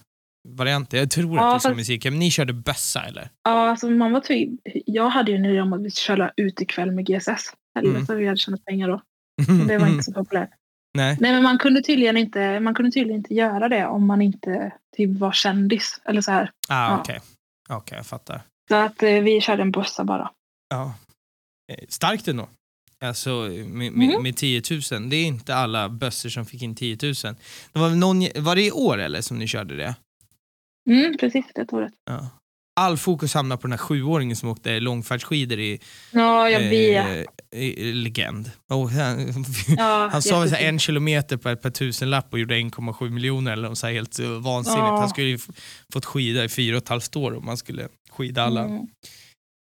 varianter. 0.50 0.98
Jag 0.98 1.12
tror 1.12 1.38
Ja, 1.38 1.48
att 1.48 1.54
det 1.54 1.56
är 1.56 1.60
som 1.60 1.70
fast- 1.72 1.78
musikhjälp. 1.78 2.16
Ni 2.18 2.32
körde 2.32 2.54
bössa 2.54 3.02
eller? 3.06 3.30
Ja, 3.44 3.70
alltså 3.70 3.88
var 3.98 4.20
typ, 4.20 4.50
jag 4.86 5.10
hade 5.10 5.32
ju 5.32 5.38
en 5.38 5.46
idé 5.46 5.62
om 5.62 5.74
att 5.74 5.84
vi 5.84 5.92
skulle 5.92 6.18
köra 6.18 6.32
ut 6.38 6.62
ikväll 6.62 6.92
med 6.92 7.06
GSS. 7.06 7.54
Helvete 7.76 8.06
Mm. 8.14 8.18
vi 8.22 8.26
hade 8.28 8.38
tjänat 8.38 8.66
pengar 8.66 8.88
då. 8.88 9.02
Det 9.68 9.78
var 9.78 9.88
inte 9.88 10.04
så 10.04 10.14
populärt. 10.14 10.50
Nej. 10.98 11.18
Nej 11.20 11.32
men 11.34 11.44
man 11.44 11.58
kunde 11.58 11.82
tydligen 11.82 12.18
inte, 12.18 12.60
man 12.60 12.76
kunde 12.76 12.92
tydligen 12.92 13.18
inte 13.20 13.34
göra 13.34 13.70
det 13.70 13.86
om 13.88 14.08
man 14.08 14.22
inte 14.22 14.72
typ 14.98 15.20
var 15.20 15.32
kändis. 15.32 16.02
Eller 16.06 16.22
så 16.22 16.32
här. 16.32 16.52
Ah, 16.70 16.90
Ja. 16.90 17.00
Okej, 17.00 17.20
Okej, 17.70 17.98
jag 17.98 18.06
fattar. 18.06 18.42
Så 18.70 18.76
att 18.76 19.04
eh, 19.04 19.10
vi 19.22 19.42
körde 19.42 19.62
en 19.62 19.72
bössa 19.72 20.04
bara. 20.04 20.32
Ja. 20.70 20.94
Eh, 21.74 21.86
Starkt 21.90 22.28
ändå. 22.28 22.50
Alltså 23.06 23.30
med, 23.30 23.68
med, 23.92 23.94
Mhm. 23.94 24.24
med 24.24 24.36
10 24.38 24.62
000. 24.92 25.10
Det 25.10 25.16
är 25.16 25.26
inte 25.26 25.56
alla 25.56 25.90
bössor 25.90 26.30
som 26.30 26.46
fick 26.46 26.62
in 26.62 26.76
10 26.76 26.98
000. 27.04 27.14
Det 27.74 27.80
var, 27.80 27.90
någon, 27.90 28.44
var 28.44 28.56
det 28.56 28.66
i 28.66 28.72
år 28.72 28.98
eller 28.98 29.22
som 29.22 29.40
ni 29.40 29.48
körde 29.48 29.76
det? 29.76 29.96
Mm, 30.90 31.18
precis, 31.18 31.46
det 31.56 31.74
året. 31.74 31.94
Ja. 32.06 32.30
All 32.76 32.98
fokus 32.98 33.34
hamnar 33.34 33.58
på 33.58 33.62
den 33.62 33.72
här 33.72 33.78
sjuåringen 33.78 34.36
som 34.36 34.50
åkte 34.50 34.80
långfärdsskidor 34.80 35.60
i, 35.60 35.80
Ja, 36.12 36.50
jag 36.50 36.60
vet. 36.60 37.26
eh, 37.52 37.62
i, 37.62 37.94
Legend. 37.94 38.52
Och 38.70 38.90
han 38.90 39.46
Ja, 39.78 40.10
han 40.12 40.22
sa 40.22 40.48
så 40.48 40.56
en 40.56 40.80
kilometer 40.80 41.38
per, 41.38 41.56
per 41.56 41.70
tusenlapp 41.70 42.34
och 42.34 42.40
gjorde 42.40 42.56
1,7 42.56 43.10
miljoner 43.10 43.52
eller 43.52 43.74
så 43.74 43.88
här 43.88 43.94
helt 43.94 44.20
uh, 44.20 44.30
vansinnigt. 44.30 44.80
Ja. 44.80 45.00
Han 45.00 45.10
skulle 45.10 45.28
ju 45.28 45.40
fått 45.94 46.06
skida 46.06 46.44
i 46.44 46.50
fyra 46.50 46.78
och 46.78 46.84
ett 46.84 46.90
halvt 46.90 47.16
år 47.16 47.36
om 47.38 47.46
man 47.46 47.58
skulle 47.58 47.88
skida 48.12 48.44
alla. 48.44 48.62
Mm. 48.64 48.88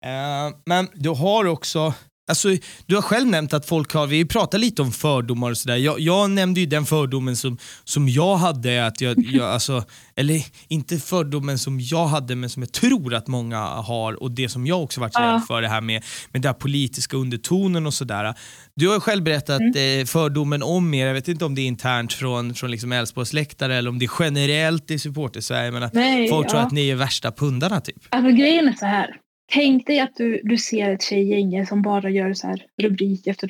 Eh, 0.05 0.57
men 0.65 0.87
du 0.93 1.09
har 1.09 1.45
också, 1.45 1.93
alltså, 2.29 2.49
du 2.85 2.95
har 2.95 3.01
själv 3.01 3.27
nämnt 3.27 3.53
att 3.53 3.65
folk 3.65 3.93
har, 3.93 4.07
vi 4.07 4.25
pratar 4.25 4.57
lite 4.57 4.81
om 4.81 4.91
fördomar 4.91 5.51
och 5.51 5.57
sådär. 5.57 5.75
Jag, 5.75 5.99
jag 5.99 6.29
nämnde 6.31 6.59
ju 6.59 6.65
den 6.65 6.85
fördomen 6.85 7.35
som, 7.35 7.57
som 7.83 8.09
jag 8.09 8.35
hade, 8.37 8.85
att 8.85 9.01
jag, 9.01 9.15
jag, 9.19 9.45
alltså, 9.53 9.83
eller 10.15 10.43
inte 10.67 10.97
fördomen 10.97 11.59
som 11.59 11.79
jag 11.79 12.05
hade 12.07 12.35
men 12.35 12.49
som 12.49 12.63
jag 12.63 12.71
tror 12.71 13.13
att 13.13 13.27
många 13.27 13.59
har 13.59 14.23
och 14.23 14.31
det 14.31 14.49
som 14.49 14.67
jag 14.67 14.83
också 14.83 15.01
varit 15.01 15.15
rädd 15.19 15.41
för 15.47 15.61
det 15.61 15.67
här 15.67 15.81
med, 15.81 16.03
med 16.31 16.41
den 16.41 16.49
här 16.49 16.59
politiska 16.59 17.17
undertonen 17.17 17.85
och 17.87 17.93
sådär. 17.93 18.33
Du 18.75 18.89
har 18.89 18.99
själv 18.99 19.23
berättat 19.23 19.61
Mm. 19.61 19.99
eh, 20.01 20.05
fördomen 20.05 20.63
om 20.63 20.93
er, 20.93 21.07
jag 21.07 21.13
vet 21.13 21.27
inte 21.27 21.45
om 21.45 21.55
det 21.55 21.61
är 21.61 21.67
internt 21.67 22.13
från, 22.13 22.53
från 22.53 22.71
liksom 22.71 22.91
Älvsborgs 22.91 23.33
läktare 23.33 23.75
eller 23.75 23.89
om 23.89 23.99
det 23.99 24.05
är 24.05 24.11
generellt 24.19 24.91
i 24.91 24.99
supporter-Sverige, 24.99 25.71
men 25.71 25.83
att 25.83 25.93
Nej, 25.93 26.29
folk 26.29 26.49
tror 26.49 26.61
ja. 26.61 26.65
att 26.67 26.71
ni 26.71 26.89
är 26.89 26.95
värsta 26.95 27.31
pundarna 27.31 27.81
typ. 27.81 27.95
Alltså 28.09 28.31
grejen 28.31 28.67
är 28.67 28.73
så 28.73 28.85
här. 28.85 29.09
Tänk 29.53 29.87
dig 29.87 29.99
att 29.99 30.15
du, 30.15 30.41
du 30.43 30.57
ser 30.57 30.91
ett 30.91 31.01
tjejgäng 31.01 31.65
som 31.67 31.81
bara 31.81 32.09
gör 32.09 32.33
så 32.33 32.47
här 32.47 32.65
rubrik 32.81 33.27
efter 33.27 33.47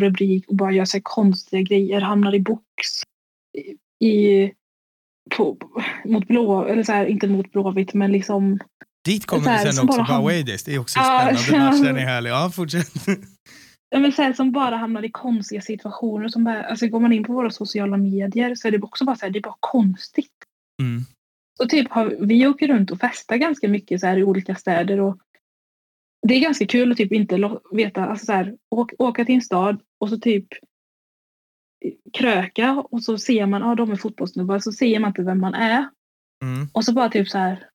rubrik, 0.00 0.48
och 0.48 0.56
bara 0.56 0.72
gör 0.72 0.84
så 0.84 1.00
konstiga 1.02 1.62
grejer, 1.62 2.00
hamnar 2.00 2.34
i 2.34 2.40
box 2.40 2.66
i, 4.04 4.50
på, 5.36 5.56
mot 6.04 6.28
blå, 6.28 6.64
eller 6.64 6.82
så 6.82 6.92
här, 6.92 7.06
inte 7.06 7.28
mot 7.28 7.52
Blåvitt 7.52 7.94
men 7.94 8.12
liksom 8.12 8.58
Dit 9.04 9.26
kommer 9.26 9.64
vi 9.64 9.72
sen 9.72 9.88
också 9.88 10.04
bara 10.04 10.42
days. 10.42 10.64
Det 10.64 10.74
är 10.74 10.78
också 10.78 10.98
Ja, 10.98 11.36
spännande 11.36 11.70
match, 11.70 11.80
den 11.86 11.96
är 11.96 12.00
härlig. 12.00 12.30
Ja, 12.30 12.50
fortsätt. 12.54 12.92
Men 13.96 14.12
så 14.12 14.22
här, 14.22 14.32
som 14.32 14.52
bara 14.52 14.76
hamnar 14.76 15.04
i 15.04 15.10
konstiga 15.10 15.60
situationer. 15.60 16.28
Som 16.28 16.44
bara, 16.44 16.64
alltså 16.64 16.86
går 16.86 17.00
man 17.00 17.12
in 17.12 17.24
på 17.24 17.32
våra 17.32 17.50
sociala 17.50 17.96
medier 17.96 18.54
så 18.54 18.68
är 18.68 18.72
det 18.72 18.82
också 18.82 19.04
bara 19.04 19.16
så 19.16 19.26
här, 19.26 19.32
det 19.32 19.38
är 19.38 19.42
bara 19.42 19.56
konstigt. 19.60 20.32
Mm. 20.82 21.04
Så 21.58 21.68
typ 21.68 21.90
har, 21.90 22.16
vi 22.20 22.46
åker 22.46 22.68
runt 22.68 22.90
och 22.90 23.00
festar 23.00 23.36
ganska 23.36 23.68
mycket 23.68 24.00
så 24.00 24.06
här, 24.06 24.16
i 24.16 24.24
olika 24.24 24.54
städer. 24.54 25.00
Och 25.00 25.18
det 26.28 26.34
är 26.34 26.40
ganska 26.40 26.66
kul 26.66 26.92
att 26.92 26.98
typ 26.98 27.12
inte 27.12 27.58
veta, 27.72 28.04
alltså 28.04 28.26
så 28.26 28.32
här, 28.32 28.56
åka, 28.70 28.96
åka 28.98 29.24
till 29.24 29.34
en 29.34 29.42
stad 29.42 29.80
och 29.98 30.08
så 30.08 30.18
typ 30.18 30.46
kröka 32.12 32.84
och 32.90 33.02
så 33.02 33.18
ser 33.18 33.46
man, 33.46 33.62
ja 33.62 33.74
de 33.74 33.90
är 33.90 33.96
fotbollssnubbar, 33.96 34.58
så 34.58 34.72
ser 34.72 35.00
man 35.00 35.08
inte 35.10 35.22
vem 35.22 35.40
man 35.40 35.54
är. 35.54 35.88
Mm. 36.42 36.68
Och 36.72 36.84
så 36.84 36.92
bara 36.92 37.08
typ 37.08 37.28
så 37.28 37.38
här, 37.38 37.68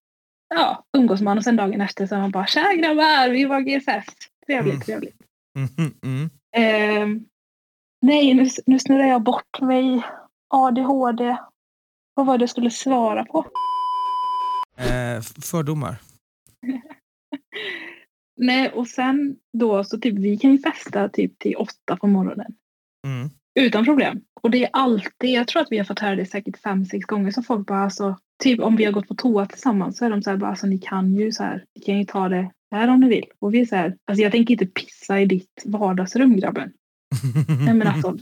ja 0.56 0.84
umgås 0.98 1.22
man 1.22 1.38
och 1.38 1.44
sen 1.44 1.56
dagen 1.56 1.82
efter 1.82 2.08
så 2.08 2.16
är 2.16 2.20
man 2.20 2.32
bara, 2.32 2.48
tja 2.48 2.74
grabbar, 2.78 3.30
vi 3.30 3.46
var 3.46 3.62
GSS. 3.62 4.16
Trevligt, 4.46 4.74
Mm. 4.74 4.82
trevligt. 4.82 5.16
Mm. 5.58 5.94
Mm. 6.04 6.30
Ehm, 6.58 7.26
nej, 8.02 8.34
nu, 8.34 8.50
nu 8.66 8.80
snurrar 8.80 9.06
jag 9.06 9.24
bort 9.24 9.62
mig. 9.62 10.02
ADHD. 10.48 11.38
Vad 12.14 12.26
var 12.26 12.38
det 12.38 12.42
jag 12.42 12.50
skulle 12.50 12.72
svara 12.72 13.26
på? 13.26 13.46
Eh, 14.78 15.22
fördomar. 15.22 15.96
Nej, 18.38 18.70
och 18.70 18.88
sen 18.88 19.36
då 19.54 19.84
så 19.84 19.98
typ 19.98 20.20
vi 20.20 20.38
kan 20.38 20.52
ju 20.52 20.58
festa 20.58 21.10
typ 21.10 21.40
till 21.40 21.56
åtta 21.56 21.98
på 21.98 22.08
morgonen. 22.08 22.56
Mm. 23.08 23.30
Utan 23.60 23.86
problem. 23.86 24.22
Och 24.42 24.52
det 24.52 24.64
är 24.64 24.70
alltid, 24.74 25.30
jag 25.30 25.48
tror 25.48 25.62
att 25.62 25.72
vi 25.72 25.78
har 25.78 25.86
fått 25.86 26.00
höra 26.00 26.16
det 26.16 26.26
säkert 26.26 26.58
fem, 26.58 26.86
sex 26.86 27.06
gånger 27.06 27.32
som 27.32 27.44
folk 27.44 27.68
bara 27.68 27.80
alltså, 27.80 28.18
typ 28.44 28.60
om 28.60 28.76
vi 28.76 28.86
har 28.86 28.92
gått 28.92 29.08
på 29.08 29.16
toa 29.16 29.46
tillsammans 29.46 29.98
så 29.98 30.06
är 30.06 30.10
de 30.10 30.22
så 30.22 30.30
här 30.30 30.38
bara 30.38 30.50
alltså 30.50 30.68
ni 30.68 30.78
kan 30.78 31.16
ju 31.16 31.32
så 31.32 31.44
här, 31.44 31.66
ni 31.76 31.82
kan 31.82 31.98
ju 31.98 32.06
ta 32.06 32.30
det 32.30 32.52
här 32.72 32.88
om 32.88 33.00
ni 33.00 33.10
vill. 33.10 33.26
Och 33.40 33.54
vi 33.54 33.62
är 33.62 33.66
så 33.66 33.76
här, 33.76 33.98
alltså 34.06 34.24
jag 34.24 34.32
tänker 34.32 34.52
inte 34.52 34.66
pissa 34.66 35.22
i 35.22 35.26
ditt 35.26 35.64
vardagsrum 35.66 36.38
grabben. 36.38 36.72
Nej 37.66 37.74
men 37.74 37.88
alltså, 37.88 38.18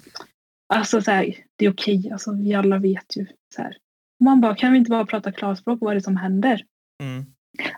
alltså 0.74 1.02
så 1.02 1.12
här, 1.12 1.36
det 1.56 1.66
är 1.66 1.72
okej, 1.72 2.10
alltså 2.12 2.34
vi 2.34 2.54
alla 2.54 2.78
vet 2.78 3.18
ju 3.18 3.26
så 3.56 3.62
här. 3.62 3.78
Man 4.24 4.42
bara, 4.42 4.56
kan 4.56 4.72
vi 4.72 4.78
inte 4.78 4.90
bara 4.90 5.06
prata 5.06 5.32
klarspråk 5.32 5.78
vad 5.82 5.92
är 5.92 5.96
det 5.96 6.02
som 6.02 6.18
händer? 6.18 6.64
Mm. 7.04 7.26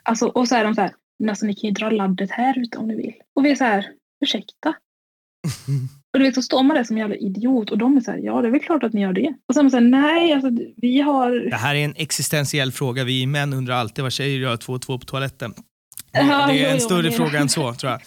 Alltså, 0.03 0.27
och 0.27 0.47
så 0.47 0.55
är 0.55 0.63
de 0.63 0.75
så 0.75 0.81
här, 0.81 0.91
men 1.19 1.29
alltså 1.29 1.45
ni 1.45 1.53
kan 1.53 1.67
ju 1.67 1.71
dra 1.71 1.89
laddet 1.89 2.31
här 2.31 2.59
ute 2.59 2.77
om 2.77 2.87
ni 2.87 2.95
vill. 2.95 3.13
Och 3.35 3.45
vi 3.45 3.51
är 3.51 3.55
så 3.55 3.63
här, 3.63 3.85
ursäkta? 4.25 4.69
Och 6.13 6.19
du 6.19 6.25
vet, 6.25 6.35
så 6.35 6.41
står 6.41 6.63
man 6.63 6.75
där 6.75 6.83
som 6.83 6.95
en 6.95 6.99
jävla 6.99 7.15
idiot 7.15 7.71
och 7.71 7.77
de 7.77 7.97
är 7.97 8.01
så 8.01 8.11
här, 8.11 8.17
ja 8.17 8.41
det 8.41 8.47
är 8.47 8.51
väl 8.51 8.59
klart 8.59 8.83
att 8.83 8.93
ni 8.93 9.01
gör 9.01 9.13
det. 9.13 9.33
Och 9.47 9.55
man 9.55 9.71
så 9.71 9.77
här, 9.77 9.83
nej 9.83 10.33
alltså 10.33 10.49
vi 10.75 11.01
har... 11.01 11.49
Det 11.49 11.55
här 11.55 11.75
är 11.75 11.85
en 11.85 11.93
existentiell 11.97 12.71
fråga. 12.71 13.03
Vi 13.03 13.25
män 13.25 13.53
undrar 13.53 13.75
alltid 13.75 14.03
vad 14.03 14.11
tjejer 14.11 14.39
gör 14.39 14.57
två 14.57 14.73
och 14.73 14.81
två 14.81 14.99
på 14.99 15.05
toaletten. 15.05 15.53
Det, 16.11 16.19
Ja, 16.19 16.47
det 16.47 16.65
är 16.65 16.73
en 16.73 16.79
större 16.79 17.11
fråga 17.11 17.39
än 17.39 17.49
så, 17.49 17.73
tror 17.73 17.91
jag. 17.91 18.01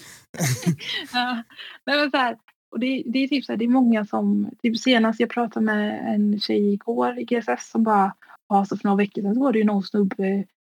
ja. 1.12 1.42
men 1.86 2.10
så 2.10 2.16
här, 2.16 2.36
och 2.70 2.80
det, 2.80 3.02
det 3.06 3.18
är 3.18 3.28
typ 3.28 3.44
så 3.44 3.52
här, 3.52 3.56
det 3.56 3.64
är 3.64 3.68
många 3.68 4.06
som, 4.06 4.50
typ 4.62 4.78
senast 4.78 5.20
jag 5.20 5.30
pratade 5.30 5.66
med 5.66 6.14
en 6.14 6.40
tjej 6.40 6.72
igår 6.72 7.18
i 7.18 7.24
GSS 7.24 7.70
som 7.70 7.84
bara, 7.84 8.14
ja 8.48 8.64
så 8.64 8.76
för 8.76 8.84
några 8.84 8.96
veckor 8.96 9.22
sedan 9.22 9.34
så 9.34 9.40
var 9.40 9.52
det 9.52 9.58
ju 9.58 9.64
någon 9.64 9.82
snubbe 9.82 10.24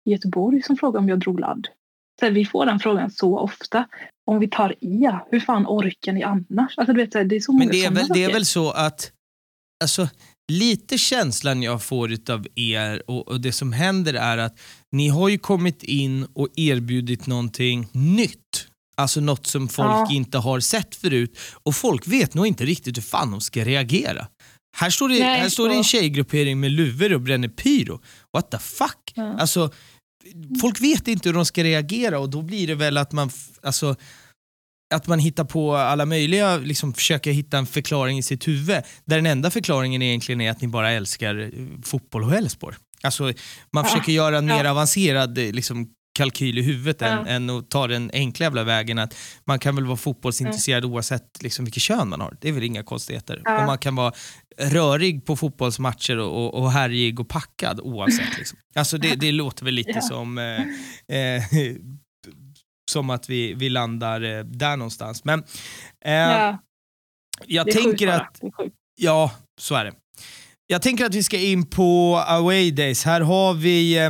i 0.06 0.12
Göteborg 0.12 0.62
som 0.62 0.78
frågade 0.78 1.04
om 1.04 1.10
jag 1.10 1.20
drog 1.20 1.40
ladd. 1.40 1.68
Så 2.20 2.30
vi 2.30 2.46
får 2.46 2.66
den 2.66 2.80
frågan 2.80 3.12
så 3.12 3.40
ofta. 3.40 3.88
Om 4.26 4.40
vi 4.40 4.48
tar 4.48 4.76
i, 4.84 5.10
hur 5.32 5.40
fan 5.40 5.66
orkar 5.68 6.14
ni 6.14 6.24
annars? 6.24 6.78
Alltså, 6.78 6.94
du 6.94 7.06
vet, 7.06 7.12
det 7.12 7.36
är 7.36 7.40
så 7.40 7.54
Men 7.54 7.68
det 7.68 7.86
är, 7.86 7.92
väl, 7.92 8.08
det 8.08 8.24
är 8.24 8.34
väl 8.34 8.46
så 8.46 8.72
att, 8.72 9.12
alltså 9.84 10.08
lite 10.52 10.98
känslan 10.98 11.64
jag 11.64 11.84
får 11.84 12.18
av 12.30 12.48
er 12.56 13.04
och, 13.08 13.28
och, 13.28 13.42
det 13.42 13.52
som 13.52 13.74
händer 13.74 14.14
är 14.14 14.38
att 14.38 14.60
ni 14.92 15.08
har 15.08 15.30
ju 15.30 15.38
kommit 15.38 15.84
in 15.84 16.28
och 16.34 16.48
erbjudit 16.56 17.28
någonting 17.28 17.88
nytt. 17.92 18.68
Alltså 18.98 19.22
något 19.22 19.48
som 19.48 19.68
folk 19.68 19.90
ja. 19.90 20.08
inte 20.12 20.38
har 20.38 20.60
sett 20.60 20.96
förut 20.96 21.40
och 21.64 21.76
folk 21.76 22.08
vet 22.08 22.34
nog 22.34 22.48
inte 22.48 22.66
riktigt 22.66 22.98
hur 22.98 23.02
fan 23.02 23.32
de 23.32 23.42
ska 23.42 23.66
reagera. 23.66 24.28
Här 24.78 24.90
står 24.90 25.10
det, 25.10 25.20
Nej, 25.20 25.40
här 25.40 25.50
står 25.50 25.70
det 25.70 25.76
en 25.76 25.84
tjejgruppering 25.84 26.60
med 26.60 26.72
luvor 26.72 27.14
och 27.14 27.22
bränner 27.22 27.48
pyro. 27.48 28.02
What 28.34 28.52
the 28.52 28.58
fuck? 28.58 29.14
Ja. 29.14 29.34
Alltså, 29.40 29.72
folk 30.62 30.82
vet 30.82 31.08
inte 31.08 31.30
hur 31.30 31.34
de 31.34 31.46
ska 31.46 31.64
reagera 31.64 32.20
och 32.20 32.30
då 32.30 32.42
blir 32.42 32.68
det 32.68 32.76
väl 32.76 32.98
att 32.98 33.12
man, 33.12 33.30
alltså, 33.62 33.96
att 34.94 35.08
man 35.08 35.20
hittar 35.20 35.44
på 35.44 35.76
alla 35.76 36.06
möjliga, 36.06 36.58
liksom 36.58 36.94
försöker 36.94 37.32
hitta 37.32 37.58
en 37.58 37.66
förklaring 37.66 38.18
i 38.18 38.24
sitt 38.24 38.48
huvud. 38.48 38.84
Där 39.06 39.16
den 39.16 39.26
enda 39.26 39.52
förklaringen 39.52 40.02
egentligen 40.02 40.42
är 40.42 40.52
att 40.52 40.62
ni 40.62 40.68
bara 40.68 40.92
älskar 40.92 41.40
eh, 41.40 41.50
fotboll 41.84 42.24
och 42.24 42.34
Elfsborg. 42.34 42.76
Alltså, 43.02 43.34
man 43.72 43.86
försöker 43.86 44.12
göra 44.12 44.38
en 44.38 44.46
mer 44.46 44.66
avancerad 44.66 45.38
eh, 45.38 45.52
liksom, 45.52 45.90
kalkyl 46.20 46.58
i 46.58 46.62
huvudet 46.62 47.02
ja. 47.02 47.08
än, 47.08 47.28
än 47.28 47.50
att 47.50 47.70
ta 47.70 47.88
den 47.88 48.12
enkla 48.14 48.44
jävla 48.44 48.64
vägen 48.64 49.00
att 49.00 49.16
man 49.46 49.60
kan 49.60 49.76
väl 49.76 49.86
vara 49.86 49.98
fotbollsintresserad 49.98 50.84
mm. 50.84 50.94
oavsett 50.94 51.44
liksom, 51.44 51.66
vilket 51.66 51.84
kön 51.84 52.10
man 52.10 52.22
har. 52.22 52.38
Det 52.42 52.50
är 52.50 52.54
väl 52.54 52.64
inga 52.64 52.84
konstigheter. 52.84 53.42
Ja. 53.46 53.60
Och 53.60 53.66
man 53.66 53.78
kan 53.78 53.96
vara 53.96 54.14
rörig 54.58 55.26
på 55.26 55.36
fotbollsmatcher 55.36 56.18
och, 56.18 56.46
och, 56.46 56.54
och 56.54 56.72
härjig 56.72 57.20
och 57.20 57.30
packad 57.30 57.80
oavsett. 57.80 58.38
Liksom. 58.38 58.60
Alltså 58.76 58.98
det, 58.98 59.16
det 59.16 59.32
låter 59.32 59.66
väl 59.66 59.74
lite 59.74 60.02
som 60.02 60.38
eh, 60.38 61.18
eh, 61.18 61.44
som 62.92 63.10
att 63.10 63.30
vi, 63.30 63.54
vi 63.54 63.70
landar 63.70 64.22
eh, 64.22 64.44
där 64.44 64.78
någonstans. 64.78 65.26
Men 65.26 65.44
eh, 66.06 66.14
ja. 66.14 66.58
jag 67.48 67.72
tänker 67.72 68.08
att... 68.08 68.40
Ja, 68.96 69.32
så 69.62 69.76
är 69.76 69.86
det. 69.86 69.94
Jag 70.68 70.82
tänker 70.82 71.06
att 71.06 71.16
vi 71.16 71.24
ska 71.24 71.38
in 71.38 71.70
på 71.70 72.24
away 72.28 72.72
days. 72.72 73.06
Här 73.06 73.22
har 73.22 73.54
vi 73.54 74.10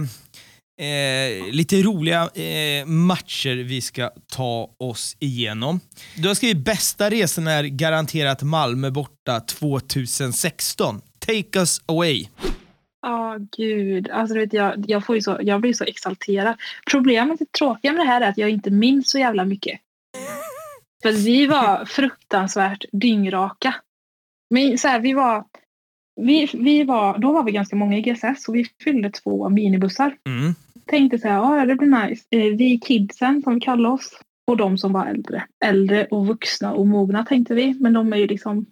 eh, 0.80 1.52
lite 1.52 1.82
roliga 1.82 2.30
eh, 2.36 2.86
matcher 2.86 3.64
vi 3.64 3.82
ska 3.82 4.10
ta 4.32 4.76
oss 4.78 5.18
igenom. 5.20 5.80
Du 6.16 6.28
har 6.28 6.36
skrivit 6.36 6.66
bästa 6.66 7.10
resan 7.10 7.48
är 7.48 7.64
garanterat 7.64 8.44
Malmö 8.44 8.92
borta 8.92 9.40
2016. 9.40 11.02
Take 11.20 11.60
us 11.60 11.82
away. 11.86 12.28
Ja, 13.02 13.36
oh, 13.36 13.46
gud. 13.58 14.10
Alltså, 14.10 14.36
vet, 14.36 14.54
jag, 14.54 14.86
jag, 14.88 15.06
får 15.06 15.20
så, 15.20 15.38
jag 15.42 15.62
blir 15.62 15.74
så 15.74 15.84
exalterad. 15.84 16.56
Problemet, 16.92 17.40
det 17.40 17.52
tråkiga 17.52 17.92
med 17.92 18.02
det 18.02 18.10
här 18.10 18.22
är 18.22 18.30
att 18.30 18.38
jag 18.38 18.50
inte 18.50 18.72
minns 18.72 19.10
så 19.10 19.20
jävla 19.20 19.46
mycket. 19.46 19.80
För 21.04 21.12
vi 21.12 21.48
var 21.48 21.86
fruktansvärt 21.86 22.86
dyngraka. 22.92 23.76
Men 24.50 24.78
så 24.78 24.88
här, 24.88 25.00
vi 25.00 25.14
var, 25.14 25.46
vi, 26.22 26.50
vi 26.54 26.84
var, 26.84 27.18
då 27.18 27.32
var 27.32 27.44
vi 27.44 27.52
ganska 27.52 27.76
många 27.76 27.98
i 27.98 28.02
GSS 28.02 28.48
och 28.48 28.56
vi 28.56 28.66
fyllde 28.84 29.10
två 29.10 29.50
minibussar. 29.50 30.18
Mm. 30.28 30.56
Tänkte 30.90 31.20
så 31.20 31.28
här, 31.28 31.36
ja 31.36 31.66
det 31.66 31.76
blir 31.76 32.08
nice. 32.08 32.26
Eh, 32.30 32.56
vi 32.56 32.80
kidsen 32.80 33.42
som 33.42 33.56
vi 33.56 33.60
kallar 33.60 33.90
oss 33.90 34.20
och 34.48 34.58
de 34.58 34.78
som 34.78 34.94
var 34.94 35.06
äldre. 35.06 35.44
Äldre 35.66 36.06
och 36.06 36.28
vuxna 36.28 36.74
och 36.74 36.88
mogna 36.88 37.26
tänkte 37.26 37.54
vi. 37.54 37.78
Men 37.80 37.94
de 37.94 38.14
är 38.14 38.18
ju 38.18 38.28
liksom 38.28 38.66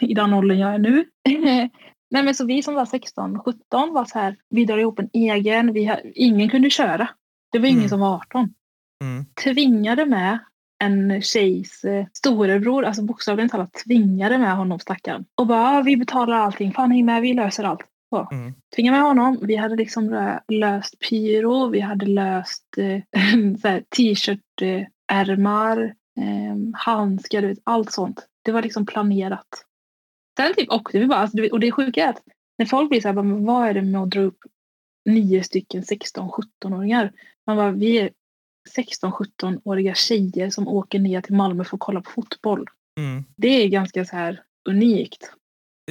i 0.00 0.14
den 0.14 0.34
åldern 0.34 0.58
jag 0.58 0.74
är 0.74 0.78
nu. 0.78 1.04
Nej 2.10 2.24
men 2.24 2.34
så 2.34 2.44
vi 2.44 2.62
som 2.62 2.74
var 2.74 2.86
16, 2.86 3.38
17 3.38 3.92
var 3.92 4.04
så 4.04 4.18
här, 4.18 4.36
vi 4.50 4.64
drar 4.64 4.78
ihop 4.78 4.98
en 4.98 5.10
egen, 5.12 5.72
vi 5.72 5.84
har, 5.84 6.00
ingen 6.14 6.48
kunde 6.48 6.70
köra. 6.70 7.08
Det 7.52 7.58
var 7.58 7.66
ingen 7.66 7.78
mm. 7.78 7.88
som 7.88 8.00
var 8.00 8.14
18. 8.14 8.54
Mm. 9.04 9.24
Tvingade 9.44 10.06
med 10.06 10.38
en 10.84 11.22
tjejs 11.22 11.84
eh, 11.84 12.06
storebror, 12.12 12.84
alltså 12.84 13.02
bokstavligen 13.02 13.48
talat 13.48 13.72
tvingade 13.72 14.38
med 14.38 14.56
honom 14.56 14.78
stackaren. 14.78 15.24
Och 15.34 15.46
bara, 15.46 15.82
vi 15.82 15.96
betalar 15.96 16.36
allting, 16.36 16.72
fan 16.72 16.90
häng 16.90 17.06
med, 17.06 17.22
vi 17.22 17.34
löser 17.34 17.64
allt. 17.64 17.80
Så. 18.10 18.28
Mm. 18.32 18.54
Tvingade 18.76 18.98
med 18.98 19.06
honom, 19.06 19.38
vi 19.42 19.56
hade 19.56 19.76
liksom 19.76 20.36
löst 20.48 20.98
pyro, 21.08 21.68
vi 21.68 21.80
hade 21.80 22.06
löst 22.06 22.64
eh, 22.76 23.00
t-shirt-ärmar, 23.96 25.82
eh, 26.20 26.56
handskar, 26.74 27.56
allt 27.64 27.92
sånt. 27.92 28.26
Det 28.42 28.52
var 28.52 28.62
liksom 28.62 28.86
planerat. 28.86 29.64
Sen 30.36 30.54
typ 30.54 30.70
åkte 30.70 30.98
vi 30.98 31.06
bara, 31.06 31.18
alltså, 31.18 31.48
och 31.52 31.60
det 31.60 31.72
sjuka 31.72 32.04
är 32.04 32.08
att 32.08 32.22
när 32.58 32.66
folk 32.66 32.90
blir 32.90 33.00
så 33.00 33.08
här, 33.08 33.44
vad 33.44 33.68
är 33.68 33.74
det 33.74 33.82
med 33.82 34.00
att 34.00 34.10
dra 34.10 34.20
upp 34.20 34.38
nio 35.04 35.44
stycken 35.44 35.82
16-17-åringar? 35.82 37.12
Man 37.46 37.56
bara, 37.56 37.70
vi 37.70 37.98
är 37.98 38.10
16-17-åriga 38.76 39.94
tjejer 39.94 40.50
som 40.50 40.68
åker 40.68 40.98
ner 40.98 41.20
till 41.20 41.34
Malmö 41.34 41.64
för 41.64 41.76
att 41.76 41.80
kolla 41.80 42.00
på 42.00 42.10
fotboll. 42.10 42.66
Mm. 42.98 43.24
Det 43.36 43.48
är 43.48 43.68
ganska 43.68 44.04
så 44.04 44.16
här 44.16 44.42
unikt. 44.68 45.32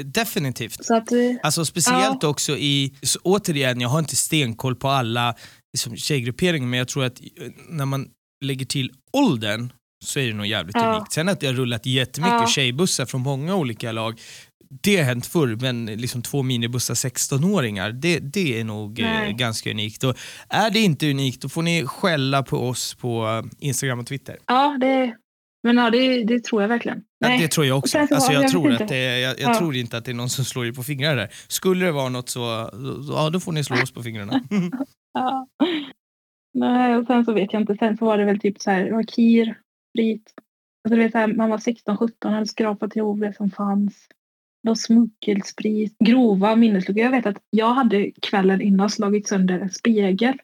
Definitivt. 0.05 0.85
Så 0.85 0.95
att, 0.95 1.09
alltså 1.43 1.65
speciellt 1.65 2.23
ja. 2.23 2.29
också 2.29 2.57
i, 2.57 2.93
återigen, 3.23 3.81
jag 3.81 3.89
har 3.89 3.99
inte 3.99 4.15
stenkoll 4.15 4.75
på 4.75 4.89
alla 4.89 5.35
liksom, 5.73 5.95
tjejgrupperingar 5.95 6.67
men 6.67 6.79
jag 6.79 6.87
tror 6.87 7.05
att 7.05 7.21
eh, 7.21 7.27
när 7.69 7.85
man 7.85 8.07
lägger 8.45 8.65
till 8.65 8.91
åldern 9.13 9.73
så 10.05 10.19
är 10.19 10.27
det 10.27 10.33
nog 10.33 10.45
jävligt 10.45 10.75
ja. 10.75 10.95
unikt. 10.95 11.13
Sen 11.13 11.29
att 11.29 11.39
det 11.39 11.47
har 11.47 11.53
rullat 11.53 11.85
jättemycket 11.85 12.39
ja. 12.39 12.47
tjejbussar 12.47 13.05
från 13.05 13.21
många 13.21 13.55
olika 13.55 13.91
lag, 13.91 14.19
det 14.81 14.97
har 14.97 15.03
hänt 15.03 15.25
förr, 15.25 15.57
men 15.61 15.85
liksom 15.85 16.21
två 16.21 16.43
minibussar 16.43 16.93
16-åringar, 16.93 17.91
det, 17.91 18.19
det 18.19 18.59
är 18.59 18.63
nog 18.63 18.99
eh, 18.99 19.29
ganska 19.29 19.71
unikt. 19.71 20.03
Och 20.03 20.17
är 20.49 20.69
det 20.69 20.79
inte 20.79 21.09
unikt, 21.09 21.41
då 21.41 21.49
får 21.49 21.61
ni 21.61 21.85
skälla 21.85 22.43
på 22.43 22.57
oss 22.57 22.95
på 22.95 23.27
eh, 23.27 23.67
Instagram 23.67 23.99
och 23.99 24.07
Twitter. 24.07 24.37
Ja, 24.45 24.77
det, 24.79 25.15
men 25.63 25.77
ja, 25.77 25.89
det, 25.89 26.23
det 26.23 26.43
tror 26.43 26.61
jag 26.61 26.69
verkligen. 26.69 27.03
Ja, 27.19 27.29
det 27.29 27.47
tror 27.47 27.65
jag 27.65 27.77
också. 27.77 27.97
Alltså, 27.97 28.31
jag, 28.31 28.43
jag, 28.43 28.51
tror 28.51 28.71
att 28.71 28.87
det, 28.87 29.19
jag, 29.19 29.39
jag 29.39 29.49
ja. 29.49 29.57
tror 29.59 29.75
inte 29.75 29.97
att 29.97 30.05
det 30.05 30.11
är 30.11 30.15
någon 30.15 30.29
som 30.29 30.45
slår 30.45 30.65
er 30.65 30.71
på 30.71 30.83
fingrarna 30.83 31.15
där. 31.15 31.29
Skulle 31.47 31.85
det 31.85 31.91
vara 31.91 32.09
något 32.09 32.29
så, 32.29 32.69
ja 33.09 33.29
då 33.29 33.39
får 33.39 33.51
ni 33.51 33.63
slå 33.63 33.81
oss 33.81 33.93
på 33.93 34.03
fingrarna. 34.03 34.41
ja. 35.13 35.47
Nej, 36.53 36.95
och 36.95 37.05
sen 37.05 37.25
så 37.25 37.33
vet 37.33 37.53
jag 37.53 37.61
inte. 37.61 37.75
Sen 37.75 37.97
så 37.97 38.05
var 38.05 38.17
det 38.17 38.25
väl 38.25 38.39
typ 38.39 38.61
så 38.61 38.71
här, 38.71 38.85
det 38.85 38.91
var 38.91 39.03
Kir, 39.03 39.57
sprit. 39.89 40.33
Alltså, 40.83 40.95
du 40.95 41.03
vet, 41.03 41.13
här, 41.13 41.27
man 41.27 41.49
var 41.49 41.57
16-17 41.57 42.25
och 42.25 42.31
hade 42.31 42.45
skrapat 42.45 42.95
ihop 42.95 43.19
det 43.19 43.33
som 43.33 43.51
fanns. 43.51 44.07
Någon 44.63 44.75
smuggelsprit. 44.75 45.97
Grova 45.99 46.55
minnesluckor. 46.55 47.03
Jag 47.03 47.11
vet 47.11 47.25
att 47.25 47.37
jag 47.49 47.73
hade 47.73 48.11
kvällen 48.21 48.61
innan 48.61 48.89
slagit 48.89 49.27
sönder 49.27 49.59
en 49.59 49.69
spegel. 49.69 50.37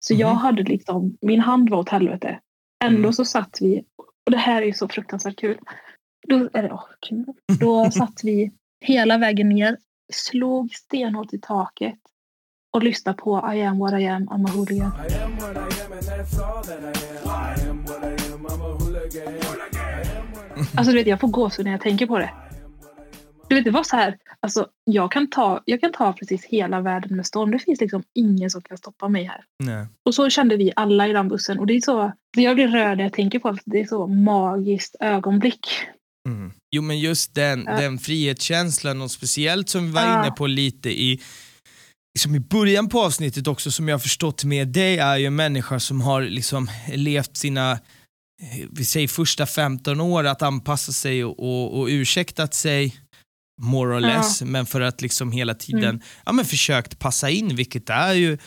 Så 0.00 0.14
mm. 0.14 0.20
jag 0.20 0.34
hade 0.34 0.62
liksom, 0.62 1.16
min 1.20 1.40
hand 1.40 1.70
var 1.70 1.78
åt 1.78 1.88
helvete. 1.88 2.40
Ändå 2.84 2.98
mm. 2.98 3.12
så 3.12 3.24
satt 3.24 3.58
vi, 3.60 3.84
och 4.24 4.30
det 4.30 4.36
här 4.36 4.62
är 4.62 4.66
ju 4.66 4.72
så 4.72 4.88
fruktansvärt 4.88 5.36
kul. 5.36 5.58
Då, 6.28 6.48
eller, 6.54 6.72
åh, 6.72 6.84
kul. 7.08 7.24
Då 7.60 7.90
satt 7.90 8.20
vi 8.22 8.52
hela 8.80 9.18
vägen 9.18 9.48
ner, 9.48 9.76
slog 10.12 10.74
stenhårt 10.74 11.32
i 11.32 11.38
taket 11.38 11.98
och 12.72 12.82
lyssnade 12.82 13.18
på 13.18 13.52
I 13.54 13.62
am 13.62 13.78
what 13.78 14.00
I 14.00 14.06
am, 14.06 14.28
I'm 14.28 14.48
a 14.48 14.50
hooligan. 14.54 14.92
Alltså 20.76 20.92
du 20.92 20.98
vet, 20.98 21.06
jag 21.06 21.20
får 21.20 21.28
gåshud 21.28 21.64
när 21.64 21.72
jag 21.72 21.80
tänker 21.80 22.06
på 22.06 22.18
det. 22.18 22.30
Du 23.48 23.54
vet, 23.54 23.64
det 23.64 23.70
var 23.70 23.84
så 23.84 23.96
här, 23.96 24.16
alltså, 24.40 24.68
jag, 24.84 25.12
kan 25.12 25.30
ta, 25.30 25.62
jag 25.64 25.80
kan 25.80 25.92
ta 25.92 26.12
precis 26.12 26.44
hela 26.44 26.80
världen 26.80 27.16
med 27.16 27.26
storm. 27.26 27.50
Det 27.50 27.58
finns 27.58 27.80
liksom 27.80 28.02
ingen 28.14 28.50
som 28.50 28.62
kan 28.62 28.78
stoppa 28.78 29.08
mig 29.08 29.24
här. 29.24 29.44
Nej. 29.64 29.86
Och 30.04 30.14
så 30.14 30.30
kände 30.30 30.56
vi 30.56 30.72
alla 30.76 31.08
i 31.08 31.12
den 31.12 31.28
bussen. 31.28 31.58
Och 31.58 31.66
det 31.66 31.74
är 31.74 31.80
så, 31.80 32.12
jag 32.36 32.54
blir 32.54 32.68
rörd 32.68 32.96
när 32.96 33.04
jag 33.04 33.12
tänker 33.12 33.38
på 33.38 33.50
det. 33.50 33.60
Det 33.64 33.80
är 33.80 33.86
så 33.86 34.06
magiskt 34.06 34.96
ögonblick. 35.00 35.66
Mm. 36.28 36.52
Jo 36.76 36.82
men 36.82 36.98
just 36.98 37.34
den, 37.34 37.64
ja. 37.66 37.76
den 37.76 37.98
frihetskänslan 37.98 39.02
och 39.02 39.10
speciellt 39.10 39.68
som 39.68 39.86
vi 39.86 39.92
var 39.92 40.02
ja. 40.02 40.20
inne 40.20 40.30
på 40.30 40.46
lite 40.46 40.90
i 40.90 41.20
liksom 42.14 42.34
i 42.34 42.40
början 42.40 42.88
på 42.88 43.00
avsnittet 43.00 43.46
också 43.46 43.70
som 43.70 43.88
jag 43.88 44.02
förstått 44.02 44.44
med 44.44 44.68
dig 44.68 44.98
är 44.98 45.16
ju 45.16 45.26
en 45.26 45.36
människa 45.36 45.80
som 45.80 46.00
har 46.00 46.22
liksom 46.22 46.70
levt 46.94 47.36
sina 47.36 47.78
Eh, 48.42 48.66
vi 48.70 48.84
säger 48.84 49.08
första 49.08 49.46
15 49.46 50.00
år 50.00 50.24
att 50.24 50.42
anpassa 50.42 50.92
sig 50.92 51.24
och, 51.24 51.38
och, 51.38 51.80
och 51.80 51.86
ursäktat 51.86 52.54
sig 52.54 52.96
more 53.62 53.96
or 53.96 54.00
less, 54.00 54.40
ja. 54.40 54.46
men 54.46 54.66
för 54.66 54.80
att 54.80 55.02
liksom 55.02 55.32
hela 55.32 55.54
tiden 55.54 55.84
mm. 55.84 56.00
ja, 56.26 56.32
men 56.32 56.44
försökt 56.44 56.98
passa 56.98 57.30
in, 57.30 57.56
vilket 57.56 57.90
är 57.90 58.12
ju 58.12 58.38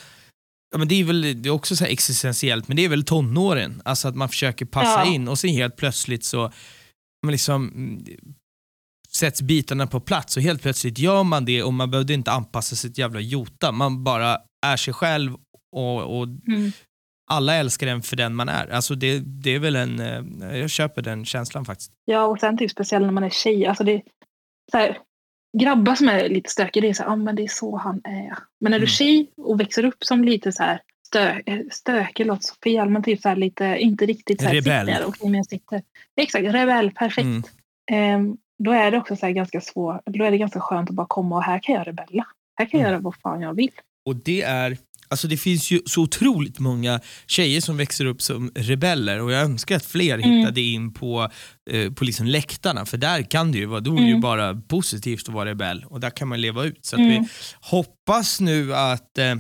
Ja, 0.71 0.77
men 0.77 0.87
det 0.87 0.95
är 0.95 1.03
väl 1.03 1.41
det 1.41 1.49
är 1.49 1.53
också 1.53 1.75
så 1.75 1.85
existentiellt, 1.85 2.67
men 2.67 2.77
det 2.77 2.85
är 2.85 2.89
väl 2.89 3.03
tonåren. 3.03 3.81
Alltså 3.85 4.07
att 4.07 4.15
man 4.15 4.29
försöker 4.29 4.65
passa 4.65 5.05
ja. 5.05 5.13
in 5.13 5.27
och 5.27 5.39
sen 5.39 5.49
helt 5.49 5.75
plötsligt 5.75 6.23
så 6.23 6.51
man 7.25 7.31
liksom, 7.31 7.71
sätts 9.09 9.41
bitarna 9.41 9.87
på 9.87 9.99
plats 9.99 10.37
och 10.37 10.43
helt 10.43 10.61
plötsligt 10.61 10.99
gör 10.99 11.23
man 11.23 11.45
det 11.45 11.63
och 11.63 11.73
man 11.73 11.91
behövde 11.91 12.13
inte 12.13 12.31
anpassa 12.31 12.75
till 12.75 12.99
jävla 12.99 13.19
jota. 13.19 13.71
Man 13.71 14.03
bara 14.03 14.37
är 14.65 14.77
sig 14.77 14.93
själv 14.93 15.35
och, 15.75 16.19
och 16.19 16.23
mm 16.23 16.71
alla 17.27 17.55
älskar 17.55 17.87
en 17.87 18.01
för 18.01 18.15
den 18.15 18.35
man 18.35 18.49
är. 18.49 18.67
Alltså 18.67 18.95
det, 18.95 19.19
det 19.19 19.55
är 19.55 19.59
väl 19.59 19.75
en, 19.75 19.99
eh, 19.99 20.57
jag 20.57 20.69
köper 20.69 21.01
den 21.01 21.25
känslan 21.25 21.65
faktiskt. 21.65 21.91
Ja, 22.05 22.25
och 22.25 22.39
sen 22.39 22.57
typ 22.57 22.71
speciellt 22.71 23.05
när 23.05 23.13
man 23.13 23.23
är 23.23 23.29
tjej. 23.29 23.65
Alltså 23.65 23.83
det, 23.83 24.01
så 24.72 24.78
här, 24.78 24.97
grabbar 25.57 25.95
som 25.95 26.09
är 26.09 26.30
lite 26.30 26.49
stökiga, 26.49 26.82
det 26.82 26.89
är 26.89 26.93
så 26.93 27.03
här, 27.03 27.09
ah, 27.09 27.15
men 27.15 27.36
det 27.36 27.43
är 27.43 27.47
så 27.47 27.78
han 27.78 28.01
är. 28.03 28.38
Men 28.59 28.72
när 28.72 28.80
du 28.80 28.86
är 28.86 28.88
Mm. 28.88 28.88
tjej 28.88 29.30
och 29.38 29.59
växer 29.59 29.86
upp 29.86 30.03
som 30.03 30.24
lite 30.24 30.51
så 30.51 30.63
här 30.63 30.82
stö, 31.07 31.41
eh, 31.45 31.59
stökig, 31.72 32.26
låter 32.26 32.43
så 32.43 32.55
fel, 32.63 32.89
men 32.89 33.03
typ 33.03 33.22
så 33.22 33.30
här 33.30 33.36
lite, 33.36 33.65
inte 33.80 34.05
riktigt 34.05 34.41
så 34.41 34.47
här, 34.47 34.53
Rebell. 34.53 34.88
sitter, 34.88 35.05
okej, 35.07 35.30
men 35.30 35.43
sitter. 35.45 35.82
Exakt, 36.15 36.45
rebell, 36.45 36.91
perfekt. 36.91 37.26
Mm. 37.26 37.43
Ehm, 37.91 38.38
då 38.63 38.72
är 38.72 38.91
det 38.91 38.97
också 38.97 39.15
så 39.15 39.26
här 39.26 39.34
ganska 39.34 39.61
svårt, 39.61 40.01
då 40.05 40.26
är 40.26 40.32
det 40.32 40.38
ganska 40.38 40.59
skönt 40.59 40.89
att 40.89 40.95
bara 40.95 41.07
komma 41.07 41.36
och 41.36 41.43
här 41.43 41.59
kan 41.59 41.76
jag 41.76 41.88
rebella. 41.88 42.26
Här 42.55 42.65
kan 42.65 42.80
jag 42.80 42.88
Mm. 42.88 42.91
göra 42.91 43.01
vad 43.01 43.15
fan 43.15 43.41
jag 43.41 43.53
vill. 43.53 43.72
Och 44.05 44.15
det 44.15 44.41
är, 44.41 44.78
alltså 45.09 45.27
det 45.27 45.37
finns 45.37 45.71
ju 45.71 45.81
så 45.85 46.01
otroligt 46.01 46.59
många 46.59 46.99
tjejer 47.27 47.61
som 47.61 47.77
växer 47.77 48.05
upp 48.05 48.21
som 48.21 48.51
rebeller 48.55 49.21
och 49.21 49.31
jag 49.31 49.41
önskar 49.41 49.75
att 49.75 49.85
fler 49.85 50.17
Mm. 50.17 50.29
hittade 50.31 50.61
in 50.61 50.93
på, 50.93 51.29
eh, 51.69 51.91
på 51.93 52.03
liksom 52.03 52.25
läktarna 52.27 52.85
för 52.85 52.97
där 52.97 53.21
kan 53.23 53.51
det 53.51 53.57
ju 53.57 53.65
vara, 53.65 53.79
då 53.79 53.91
är 53.91 53.95
det 53.97 54.03
ju 54.03 54.09
Mm. 54.09 54.21
bara 54.21 54.55
positivt 54.67 55.27
att 55.27 55.33
vara 55.33 55.49
rebell 55.49 55.85
och 55.89 55.99
där 55.99 56.09
kan 56.09 56.27
man 56.27 56.41
leva 56.41 56.63
ut. 56.63 56.85
Så 56.85 56.95
att 56.95 56.99
Mm. 56.99 57.11
vi 57.23 57.29
hoppas 57.61 58.39
nu 58.39 58.75
att, 58.75 59.17
eh, 59.17 59.35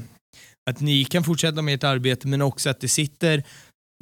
att 0.69 0.79
ni 0.81 1.05
kan 1.05 1.23
fortsätta 1.23 1.61
med 1.61 1.73
ert 1.75 1.83
arbete 1.83 2.27
men 2.27 2.41
också 2.41 2.69
att 2.69 2.79
det 2.81 2.87
sitter 2.87 3.43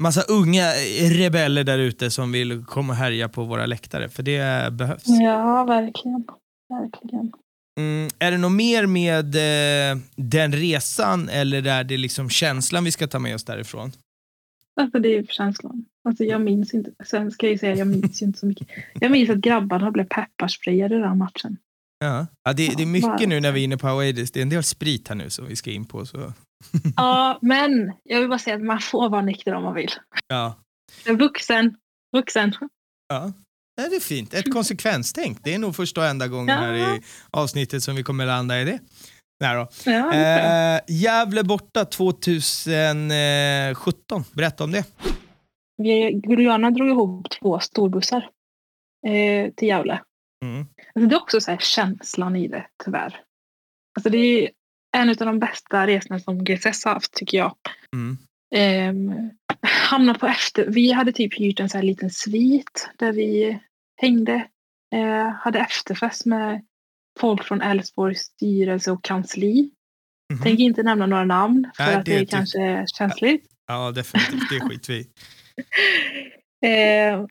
massa 0.01 0.22
unga 0.22 0.72
rebeller 1.11 1.63
där 1.63 1.78
ute 1.80 2.11
som 2.11 2.32
vill 2.32 2.66
komma 2.66 2.93
och 2.93 2.97
härja 2.97 3.30
på 3.30 3.43
våra 3.43 3.66
läktare 3.66 4.09
för 4.09 4.24
det 4.24 4.74
behövs. 4.74 5.03
Ja, 5.05 5.63
verkligen. 5.63 6.24
Verkligen. 6.70 7.32
Mm, 7.80 8.10
är 8.20 8.32
det 8.32 8.38
något 8.38 8.52
mer 8.52 8.86
med 8.86 9.36
eh, 9.36 9.98
den 10.16 10.54
resan 10.54 11.30
eller 11.30 11.68
är 11.68 11.84
det 11.84 11.98
liksom 11.98 12.30
känslan 12.30 12.84
vi 12.84 12.92
ska 12.92 13.08
ta 13.08 13.20
med 13.20 13.36
oss 13.36 13.44
därifrån? 13.44 13.92
Alltså 14.82 15.00
det 15.00 15.10
är 15.10 15.22
ju 15.22 15.26
känslan. 15.28 15.86
Alltså 16.08 16.24
jag 16.24 16.42
minns 16.42 16.74
inte. 16.74 16.92
Sen 17.06 17.32
ska 17.32 17.46
jag 17.46 17.52
ju 17.52 17.58
säga, 17.58 17.76
jag 17.76 17.88
minns 17.88 18.22
ju 18.22 18.26
inte 18.26 18.40
så 18.40 18.46
mycket. 18.46 18.68
Jag 18.94 19.12
minns 19.12 19.30
att 19.30 19.38
grabbarna 19.38 19.92
blev 19.92 20.06
pepparsprayade 20.06 20.96
i 20.96 21.00
den 21.00 21.18
matchen. 21.18 21.58
Ja. 22.00 22.28
Ja, 22.44 22.54
det, 22.54 22.78
det 22.78 22.84
är 22.84 22.88
mycket 22.88 23.30
nu 23.30 23.40
när 23.40 23.52
vi 23.52 23.60
är 23.60 23.64
inne 23.64 23.78
på 23.78 23.88
Awaides. 23.88 24.32
Det 24.32 24.40
är 24.40 24.42
en 24.42 24.50
del 24.50 24.64
sprit 24.64 25.08
här 25.08 25.16
nu 25.16 25.30
som 25.30 25.46
vi 25.46 25.56
ska 25.56 25.72
in 25.72 25.86
på. 25.86 26.06
Så. 26.06 26.18
Ja, 26.96 27.40
men 27.42 27.92
jag 28.04 28.20
vill 28.20 28.30
bara 28.30 28.40
säga 28.40 28.56
att 28.56 28.62
man 28.62 28.80
får 28.80 29.10
vara 29.10 29.22
nykter 29.22 29.54
om 29.54 29.64
man 29.64 29.74
vill. 29.74 29.92
Ja. 30.28 30.56
En 31.06 31.18
vuxen, 31.18 31.78
vuxen. 32.16 32.54
Ja. 33.08 33.34
Det 33.76 33.82
är 33.96 34.00
fint. 34.00 34.34
Ett 34.34 34.54
konsekvenstänk. 34.54 35.38
Det 35.44 35.54
är 35.54 35.60
nog 35.60 35.76
första 35.76 36.02
och 36.02 36.08
enda 36.08 36.28
gången 36.28 36.48
Ja. 36.48 36.56
här 36.56 36.96
i 36.98 37.02
avsnittet 37.32 37.84
som 37.84 37.96
vi 37.96 38.04
kommer 38.04 38.26
landa 38.26 38.62
i 38.62 38.66
det. 38.66 38.80
Nej 39.40 39.56
då. 39.56 39.68
Ja. 39.92 40.14
Eh, 40.14 40.82
Gävle 40.88 41.44
borta 41.44 41.86
2017. 41.86 44.24
Berätta 44.34 44.64
om 44.64 44.72
det. 44.72 44.84
Vi, 45.78 46.12
Guliana 46.12 46.72
drog 46.72 46.90
ihop 46.90 47.30
två 47.30 47.60
storbussar 47.60 48.30
eh, 49.08 49.52
till 49.56 49.68
Gävle. 49.68 50.02
Mm. 50.46 50.66
Alltså 50.96 51.10
det 51.10 51.16
är 51.16 51.22
också 51.22 51.42
så 51.42 51.52
här 51.52 51.58
känslan 51.58 52.36
i 52.36 52.48
det, 52.48 52.68
tyvärr. 52.86 53.22
Alltså 53.98 54.10
det 54.10 54.18
är 54.18 54.50
en 54.98 55.10
av 55.10 55.16
de 55.16 55.40
bästa 55.40 55.88
resorna 55.88 56.20
som 56.20 56.44
GSS 56.44 56.86
har 56.86 56.94
haft, 56.94 57.14
tycker 57.14 57.38
jag. 57.38 57.56
Mm. 57.94 58.18
Eh, 58.56 58.93
hamnade 59.62 60.20
på 60.20 60.28
efter. 60.28 60.66
Vi 60.70 60.91
hade 60.91 61.12
typ 61.12 61.39
hyrt 61.39 61.60
en 61.60 61.70
så 61.70 61.78
här 61.78 61.84
liten 61.86 62.10
svit 62.10 62.89
där 62.97 63.12
vi 63.14 63.60
hängde. 64.01 64.47
Eh, 64.95 65.28
hade 65.30 65.60
efterfest 65.60 66.26
med 66.26 66.66
folk 67.20 67.43
från 67.43 67.62
Älvsborgs 67.62 68.20
styrelse 68.20 68.91
och 68.91 69.03
kansli. 69.03 69.72
Mhm. 70.34 70.41
Tänker 70.43 70.64
inte 70.64 70.84
nämna 70.84 71.06
några 71.06 71.26
namn 71.26 71.70
för 71.78 71.84
Nej, 71.84 71.95
att 71.95 72.06
det 72.06 72.16
är 72.16 72.20
typ- 72.20 72.30
kanske 72.30 72.62
är 72.62 72.86
känsligt. 72.88 73.45
Ja, 73.68 73.91
definitivt. 73.91 74.49
Det 74.49 74.60
skiter 74.60 74.93
vi. 74.93 75.08
Eh, 76.66 77.26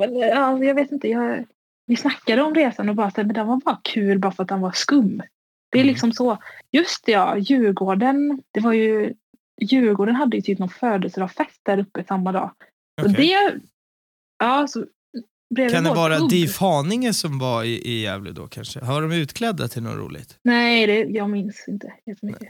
men, 0.00 0.16
ja, 0.18 0.64
jag 0.64 0.74
vet 0.74 0.92
inte. 0.92 1.08
Jag, 1.08 1.44
vi 1.86 1.96
snackade 1.96 2.42
om 2.42 2.54
resan 2.54 2.88
och 2.88 2.94
bara 2.94 3.06
att 3.06 3.14
den 3.14 3.46
var 3.46 3.60
bara 3.64 3.80
kul 3.84 4.18
bara 4.18 4.32
för 4.32 4.42
att 4.42 4.48
den 4.48 4.60
var 4.60 4.72
skum. 4.72 5.22
Det 5.70 5.78
är 5.78 5.82
Mm. 5.82 5.92
liksom 5.92 6.12
så. 6.12 6.38
Just 6.72 7.04
det, 7.06 7.12
ja, 7.12 7.38
Djurgården. 7.38 8.42
Det 8.52 8.60
var 8.60 8.72
ju, 8.72 9.14
Djurgården 9.60 10.16
hade 10.16 10.36
ju 10.36 10.42
typ 10.42 10.58
någon 10.58 10.68
födelsedagsfest 10.68 11.60
där 11.62 11.78
uppe 11.78 12.04
samma 12.04 12.32
dag. 12.32 12.50
Och 13.02 13.08
Okej. 13.08 13.26
det... 13.26 13.60
Ja, 14.38 14.66
så 14.66 14.84
Kan 15.70 15.84
det 15.84 15.90
vara 15.90 16.16
klubb. 16.16 16.30
DIF 16.30 16.58
Haninge 16.58 17.12
som 17.12 17.38
var 17.38 17.64
i, 17.64 17.88
i 17.88 18.02
Gävle 18.02 18.32
då 18.32 18.46
kanske? 18.46 18.80
Har 18.80 19.02
de 19.02 19.12
utklädda 19.12 19.68
till 19.68 19.82
något 19.82 19.98
roligt? 19.98 20.38
Nej, 20.42 20.86
det, 20.86 20.98
jag 20.98 21.30
minns 21.30 21.64
inte 21.68 21.92
jättemycket. 22.06 22.48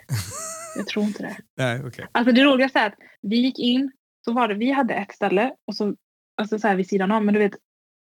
Jag 0.77 0.87
tror 0.87 1.05
inte 1.05 1.23
det. 1.23 1.37
Nej, 1.57 1.83
okej. 1.87 2.07
Alltså 2.13 2.33
det 2.33 2.45
roligaste 2.45 2.79
är 2.79 2.87
att 2.87 2.99
vi 3.23 3.37
gick 3.37 3.59
in, 3.59 3.93
så 4.25 4.33
var 4.33 4.49
det, 4.49 4.55
vi 4.55 4.71
hade 4.71 4.95
ett 4.95 5.15
ställe 5.15 5.53
och 5.67 5.77
så, 5.77 5.95
alltså 6.41 6.59
så 6.59 6.69
här 6.69 6.77
vid 6.77 6.89
sidan 6.89 7.11
om, 7.11 7.25
men 7.25 7.35
du 7.35 7.41
vet, 7.41 7.55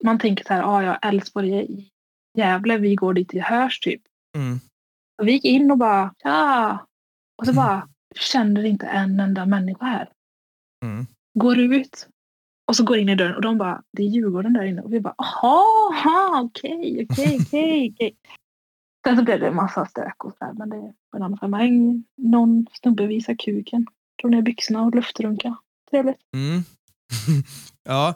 man 0.04 0.18
tänker 0.18 0.44
så 0.44 0.54
här, 0.54 0.62
ah, 0.62 0.82
ja, 0.82 0.96
Älvsborg 0.96 1.66
Gävle, 2.38 2.78
vi 2.78 2.94
går 2.94 3.14
dit 3.14 3.34
i 3.34 3.38
hörs 3.38 3.80
typ. 3.80 4.02
Mm. 4.36 4.60
Och 5.20 5.28
vi 5.28 5.32
gick 5.32 5.44
in 5.44 5.70
och 5.70 5.78
bara, 5.78 6.14
ja. 6.18 6.86
Och 7.38 7.46
så 7.46 7.52
bara, 7.52 7.88
känner 8.14 8.64
inte 8.64 8.86
en 8.86 9.20
enda 9.20 9.46
människa 9.46 9.84
här. 9.84 10.08
Mm. 10.84 11.06
Går 11.34 11.58
ut 11.58 12.08
och 12.68 12.76
så 12.76 12.84
går 12.84 12.98
in 12.98 13.08
i 13.08 13.14
dörren 13.14 13.34
och 13.34 13.42
de 13.42 13.58
bara, 13.58 13.82
det 13.92 14.02
är 14.02 14.06
Djurgården 14.06 14.52
där 14.52 14.64
inne. 14.64 14.82
Och 14.82 14.92
vi 14.92 15.00
bara, 15.00 15.14
aha, 15.18 16.40
okej, 16.44 17.06
okej, 17.10 17.38
okej, 17.46 17.92
okej. 17.94 18.16
Sen 19.06 19.16
så 19.16 19.22
blev 19.22 19.40
det 19.40 19.46
en 19.46 19.56
massa 19.56 19.86
stök 19.86 20.24
och 20.24 20.32
så 20.38 20.44
här, 20.44 20.52
men 20.52 20.70
det 20.70 20.76
är 20.76 20.92
en 21.16 21.22
annan 21.22 21.38
femma. 21.38 21.58
Någon 22.16 22.66
snubbe 22.72 23.06
visar 23.06 23.34
kuken, 23.34 23.86
drog 24.22 24.32
ner 24.32 24.42
byxorna 24.42 24.82
och 24.82 24.94
luftrunka. 24.94 25.56
Trevligt. 25.90 26.18
Mm. 26.34 26.62
ja, 27.84 28.14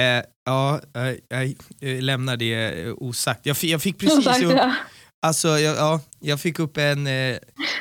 eh, 0.00 0.24
ja 0.44 0.80
eh, 0.94 1.16
jag, 1.28 1.54
jag 1.80 2.02
lämnar 2.02 2.36
det 2.36 2.82
eh, 2.82 2.94
osagt. 2.96 3.46
Jag, 3.46 3.56
jag 3.62 3.82
fick 3.82 3.98
precis 3.98 4.24
sagt, 4.24 4.42
upp, 4.42 4.52
ja. 4.52 4.74
Alltså, 5.22 5.48
jag, 5.48 5.76
ja, 5.76 6.00
jag 6.20 6.40
fick 6.40 6.58
upp 6.58 6.76
en, 6.76 7.06
eh, 7.06 7.36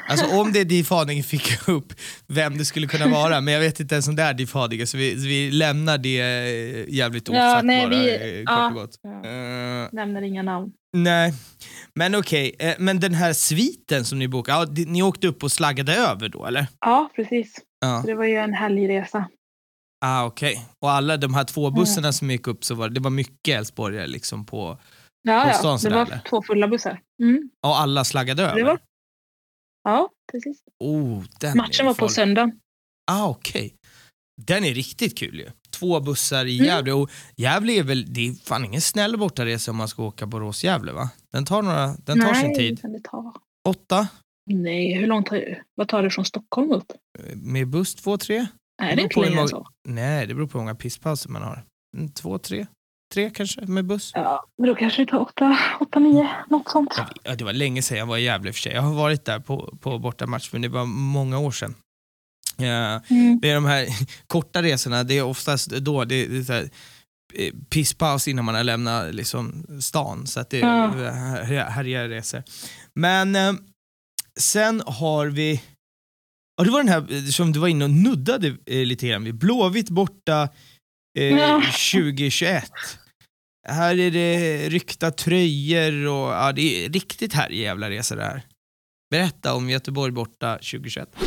alltså 0.10 0.26
om 0.26 0.52
det 0.54 0.60
är 0.60 0.66
DIF 0.66 0.90
Haninge 0.90 1.24
fick 1.24 1.52
jag 1.52 1.76
upp 1.76 1.94
vem 2.28 2.58
det 2.58 2.66
skulle 2.66 2.88
kunna 2.88 3.08
vara, 3.08 3.42
men 3.42 3.54
jag 3.54 3.62
vet 3.62 3.80
inte 3.80 3.96
ens 3.96 4.08
om 4.08 4.16
det 4.16 4.24
är 4.24 4.34
DIF 4.34 4.54
Haninge, 4.54 4.88
så 4.88 4.98
vi, 4.98 5.16
vi 5.16 5.52
lämnar 5.52 5.98
det 5.98 6.20
eh, 6.22 6.94
jävligt 6.96 7.30
osagt 7.30 7.40
Ja, 7.44 7.62
nej, 7.64 7.82
bara, 7.88 7.90
vi- 7.90 8.40
eh, 8.40 8.46
kort 8.46 8.54
ja. 8.56 8.68
och 8.68 8.74
gott. 8.74 9.00
Ja. 9.02 9.10
Eh, 9.30 9.90
Nämner 9.92 10.22
inga 10.22 10.44
namn. 10.44 10.72
nej, 10.94 11.34
men 11.96 12.16
okej, 12.16 12.56
eh, 12.60 12.76
men 12.80 13.00
den 13.00 13.14
här 13.14 13.34
sviten 13.34 14.06
som 14.06 14.20
ni 14.20 14.28
bokade, 14.28 14.60
ja, 14.60 14.66
di- 14.66 14.86
ni 14.86 15.04
åkte 15.04 15.28
upp 15.28 15.44
och 15.44 15.52
slaggade 15.52 15.96
över 15.96 16.30
då 16.30 16.46
eller? 16.46 16.68
Ja, 16.80 17.10
precis. 17.16 17.56
Ja. 17.82 18.02
Så 18.02 18.08
det 18.08 18.16
var 18.16 18.26
ju 18.26 18.36
en 18.36 18.54
helgresa. 18.54 19.28
Ah, 20.06 20.26
okej. 20.26 20.66
Och 20.82 20.92
alla 20.92 21.18
de 21.18 21.34
här 21.34 21.44
två 21.44 21.72
bussarna 21.72 22.12
som 22.14 22.32
gick 22.32 22.48
upp, 22.48 22.66
så 22.66 22.76
var 22.76 22.90
det 22.90 23.00
var 23.00 23.10
mycket 23.12 23.58
Älvsborgare 23.58 24.08
liksom 24.08 24.46
på, 24.46 24.78
Ja, 25.28 25.48
ja. 25.64 25.78
Det 25.84 25.90
var 25.90 26.06
eller? 26.06 26.22
två 26.30 26.42
fulla 26.42 26.68
bussar. 26.68 27.02
Mm. 27.22 27.50
och 27.68 27.78
alla 27.80 28.04
slaggade 28.04 28.44
över? 28.44 28.56
Det 28.56 28.64
var... 28.64 28.80
Ja, 29.84 30.10
precis. 30.32 30.64
Oh, 30.80 31.24
Matchen 31.56 31.86
var 31.86 31.94
på 31.94 32.10
söndag. 32.10 32.52
Ah, 33.12 33.28
okej. 33.28 33.76
Den 34.42 34.64
är 34.64 34.74
riktigt 34.74 35.18
kul 35.18 35.40
ju. 35.40 35.50
Två 35.70 36.00
bussar 36.00 36.46
i 36.46 36.56
Mm. 36.60 36.66
Gävle. 36.68 36.92
Och 36.94 37.10
Gävle 37.38 37.74
är 37.74 37.84
väl, 37.84 38.14
det 38.14 38.28
är 38.28 38.34
fan 38.34 38.66
ingen 38.66 38.82
snäll 38.82 39.18
bortaresa 39.18 39.72
om 39.72 39.78
man 39.78 39.88
ska 39.88 40.04
åka 40.04 40.26
Borås-Gävle 40.26 40.92
va? 40.92 41.10
Den 41.34 41.46
tar, 41.46 41.62
några, 41.62 41.88
den 41.88 42.20
tar 42.22 42.34
sin 42.34 42.48
Nej, 42.48 42.56
tid. 42.56 42.82
kan 42.82 42.94
det 42.94 43.04
ta? 43.04 43.34
Åtta? 43.68 44.08
Nej, 44.52 44.94
hur 44.94 45.08
långt 45.08 45.28
tar 45.28 45.36
det? 45.36 45.62
Vad 45.76 45.88
tar 45.88 46.04
det 46.04 46.10
från 46.10 46.26
Stockholm 46.26 46.72
upp? 46.72 46.92
Med 47.34 47.68
buss 47.68 47.96
två, 47.96 48.18
tre? 48.18 48.48
Nej, 48.82 48.96
det 48.96 49.02
är 49.02 49.04
inte 49.04 49.20
längre 49.20 49.42
än 49.42 49.48
så. 49.48 49.68
Nej, 49.88 50.28
det 50.28 50.34
beror 50.34 50.48
på 50.48 50.58
hur 50.58 50.64
många 50.64 50.76
pisspauser 50.76 51.30
man 51.30 51.42
har. 51.42 51.64
Mm, 51.98 52.12
Två, 52.12 52.38
tre? 52.38 52.66
Tre 53.16 53.30
kanske 53.34 53.62
med 53.62 53.86
buss? 53.86 54.12
Ja, 54.14 54.46
men 54.58 54.68
då 54.70 54.76
kanske 54.76 55.02
det 55.06 55.12
tar 55.12 55.20
åtta, 55.20 55.58
åtta, 55.80 56.00
nio, 56.00 56.30
något 56.50 56.70
sånt. 56.70 56.94
Ja, 57.24 57.36
det 57.36 57.44
var 57.44 57.54
länge 57.54 57.82
sedan 57.82 57.98
jag 57.98 58.06
var 58.06 58.18
i 58.18 58.24
Gävle 58.24 58.54
för 58.54 58.60
sig. 58.60 58.74
Jag 58.74 58.82
har 58.82 58.94
varit 58.94 59.26
där 59.26 59.40
på, 59.40 59.78
på 59.82 60.00
bortamatch, 60.00 60.50
men 60.54 60.62
det 60.62 60.68
var 60.68 60.86
många 60.86 61.40
år 61.40 61.52
sedan. 61.52 61.76
Ja, 62.58 63.02
Mm. 63.10 63.40
det 63.42 63.50
är 63.50 63.56
de 63.56 63.66
här 63.66 63.88
korta 64.28 64.64
resorna, 64.64 65.04
det 65.04 65.18
är 65.18 65.24
oftast 65.24 65.70
då 65.70 66.06
det, 66.06 66.28
det 66.28 66.50
är 66.50 66.70
eh, 67.34 67.54
pisspaus 67.70 68.28
innan 68.28 68.46
man 68.46 68.56
har 68.56 68.64
lämnat 68.64 69.16
liksom, 69.16 69.66
stan. 69.82 70.28
Så 70.28 70.40
att 70.40 70.50
det 70.50 70.62
är 70.62 71.44
här- 71.44 71.70
härliga 71.70 72.08
resor. 72.10 72.44
Men 72.94 73.36
eh, 73.36 73.54
sen 74.40 74.84
har 74.88 75.28
vi, 75.28 75.62
ja, 76.58 76.64
det 76.64 76.72
var 76.72 76.80
den 76.80 76.90
här 76.90 77.14
eh, 77.14 77.24
som 77.26 77.52
du 77.52 77.60
var 77.60 77.68
inne 77.68 77.84
och 77.86 77.92
nuddade 77.92 78.48
eh, 78.66 78.86
lite 78.86 79.08
grann 79.08 79.24
vid, 79.24 79.36
Blåvitt 79.36 79.90
borta 79.90 80.50
eh, 81.18 81.24
Ja. 81.24 81.62
2021. 81.94 82.72
Här 83.68 84.00
är 84.00 84.12
det 84.12 84.70
ryckta 84.70 85.12
tröjor 85.12 86.08
och 86.08 86.32
ja, 86.32 86.52
det 86.56 86.86
är 86.86 86.90
riktigt 86.90 87.34
härliga 87.34 87.64
jävla 87.64 87.90
resor 87.90 88.16
det 88.16 88.24
här. 88.24 88.42
Berätta 89.10 89.56
om 89.56 89.70
Göteborg 89.70 90.12
borta 90.12 90.54
2021. 90.54 91.18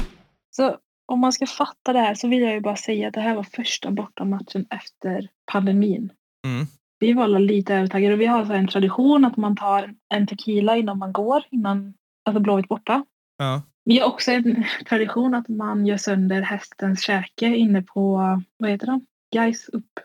Så 0.56 0.76
om 1.12 1.20
man 1.20 1.32
ska 1.32 1.46
fatta 1.46 1.92
det 1.92 1.98
här 1.98 2.14
så 2.14 2.28
vill 2.28 2.42
jag 2.42 2.52
ju 2.52 2.60
bara 2.60 2.76
säga 2.76 3.08
att 3.08 3.14
det 3.14 3.20
här 3.20 3.34
var 3.34 3.42
första 3.42 3.90
bortamatchen 3.90 4.66
efter 4.70 5.28
pandemin. 5.52 6.12
Mm. 6.46 6.66
Vi 6.98 7.12
var 7.12 7.28
lite 7.28 7.74
övertagade 7.74 8.14
och 8.14 8.20
vi 8.20 8.26
har 8.26 8.44
så 8.44 8.52
här 8.52 8.58
en 8.58 8.68
tradition 8.68 9.24
att 9.24 9.36
man 9.36 9.56
tar 9.56 9.94
en 10.14 10.26
tequila 10.26 10.76
innan 10.76 10.98
man 10.98 11.12
går, 11.12 11.42
innan, 11.50 11.94
alltså 12.24 12.40
Blåvitt 12.40 12.68
borta. 12.68 13.04
Ja. 13.36 13.62
Vi 13.84 13.98
har 13.98 14.06
också 14.08 14.32
en 14.32 14.64
tradition 14.88 15.34
att 15.34 15.48
man 15.48 15.86
gör 15.86 15.96
sönder 15.96 16.42
hästens 16.42 17.02
käke 17.02 17.46
inne 17.46 17.82
på, 17.82 18.16
vad 18.56 18.70
heter 18.70 18.86
det? 18.86 19.00
Gais 19.36 19.68
upp, 19.68 20.00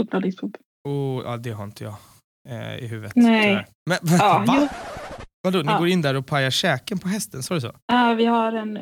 uppladdningspub. 0.00 0.56
Oh, 0.88 1.22
ja, 1.24 1.36
det 1.36 1.50
har 1.50 1.64
inte 1.64 1.84
jag 1.84 1.94
eh, 2.48 2.76
i 2.78 2.86
huvudet. 2.86 3.12
Nej. 3.16 3.66
Men? 3.86 3.98
Ja, 4.02 4.44
va? 4.48 4.56
jo. 4.60 4.68
Vadå, 5.42 5.58
ni 5.58 5.64
Ja. 5.72 5.78
går 5.78 5.88
in 5.88 6.02
där 6.02 6.14
och 6.14 6.26
pajar 6.26 6.50
käken 6.50 6.98
på 6.98 7.08
hästen? 7.08 7.42
Sa 7.42 7.54
du 7.54 7.60
så? 7.60 7.72
Ja, 7.86 8.14
vi 8.14 8.24
har 8.24 8.52
en, 8.52 8.78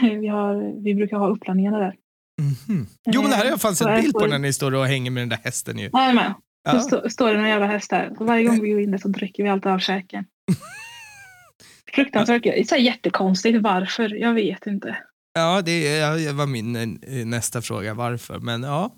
vi, 0.20 0.26
har, 0.28 0.82
vi 0.84 0.94
brukar 0.94 1.16
ha 1.16 1.28
uppladdningarna 1.28 1.78
där. 1.78 1.94
Mhm. 2.42 2.86
Jo, 3.10 3.22
men 3.22 3.30
det 3.30 3.36
här 3.36 3.44
har 3.44 3.50
jag 3.50 3.60
fan 3.60 3.76
Så 3.76 3.84
sett 3.84 3.92
jag 3.92 4.02
bild 4.02 4.14
på 4.14 4.26
när 4.26 4.38
ni 4.38 4.52
står 4.52 4.74
och 4.74 4.86
hänger 4.86 5.10
med 5.10 5.22
den 5.22 5.28
där 5.28 5.38
hästen 5.44 5.78
ju. 5.78 5.90
Jajamän. 5.92 6.32
Så 6.70 6.76
Ja. 6.76 6.80
stå, 6.80 7.10
står 7.10 7.32
det 7.32 7.38
någon 7.40 7.48
jävla 7.48 7.66
häst 7.66 7.90
där. 7.90 8.14
Så 8.18 8.24
varje 8.24 8.44
gång 8.44 8.60
vi 8.62 8.70
går 8.70 8.80
in 8.80 8.90
där 8.90 8.98
så 8.98 9.08
dricker 9.08 9.42
vi 9.42 9.48
alltid 9.48 9.72
av 9.72 9.78
käken. 9.78 10.24
Fruktansvärt. 11.94 12.42
Det 12.42 12.60
är 12.60 12.64
så 12.64 12.76
jättekonstigt. 12.76 13.58
Varför? 13.62 14.14
Jag 14.14 14.34
vet 14.34 14.66
inte. 14.66 14.96
Ja, 15.34 15.62
det, 15.62 15.96
ja, 15.98 16.10
det 16.14 16.32
var 16.32 16.46
min 16.46 16.76
eh, 16.76 17.26
nästa 17.26 17.62
fråga, 17.62 17.94
varför. 17.94 18.38
Men 18.38 18.62
ja, 18.62 18.92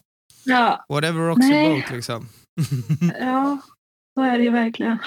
Ja, 0.45 0.85
whatever 0.89 1.21
rocks 1.21 1.49
Nej. 1.49 1.67
your 1.67 1.81
boat 1.81 1.91
liksom. 1.91 2.29
ja, 3.21 3.59
så 4.15 4.23
är 4.23 4.39
det 4.39 4.45
ju 4.45 4.51
verkligen. 4.51 4.99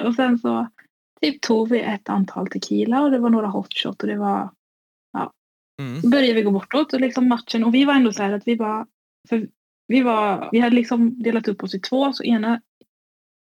Och 0.04 0.14
sen 0.14 0.38
så 0.38 0.68
typ 1.20 1.40
tog 1.40 1.68
vi 1.68 1.80
ett 1.80 2.08
antal 2.08 2.46
tequila 2.46 3.02
och 3.02 3.10
det 3.10 3.18
var 3.18 3.30
några 3.30 3.46
hot 3.46 3.74
shot 3.74 4.02
och 4.02 4.08
det 4.08 4.18
var 4.18 4.50
Mm. 5.82 6.02
Så 6.02 6.08
började 6.08 6.32
vi 6.32 6.42
gå 6.42 6.50
bortåt 6.50 6.92
och 6.92 7.00
liksom 7.00 7.28
matchen 7.28 7.64
och 7.64 7.74
vi 7.74 7.84
var 7.84 7.94
ändå 7.94 8.12
så 8.12 8.22
här 8.22 8.32
att 8.32 8.48
vi 8.48 8.54
var, 8.54 8.86
för 9.28 9.48
vi 9.86 10.02
var, 10.02 10.48
vi 10.52 10.60
hade 10.60 10.76
liksom 10.76 11.22
delat 11.22 11.48
upp 11.48 11.62
oss 11.62 11.74
i 11.74 11.80
två 11.80 12.12
så 12.12 12.24
ena, 12.24 12.60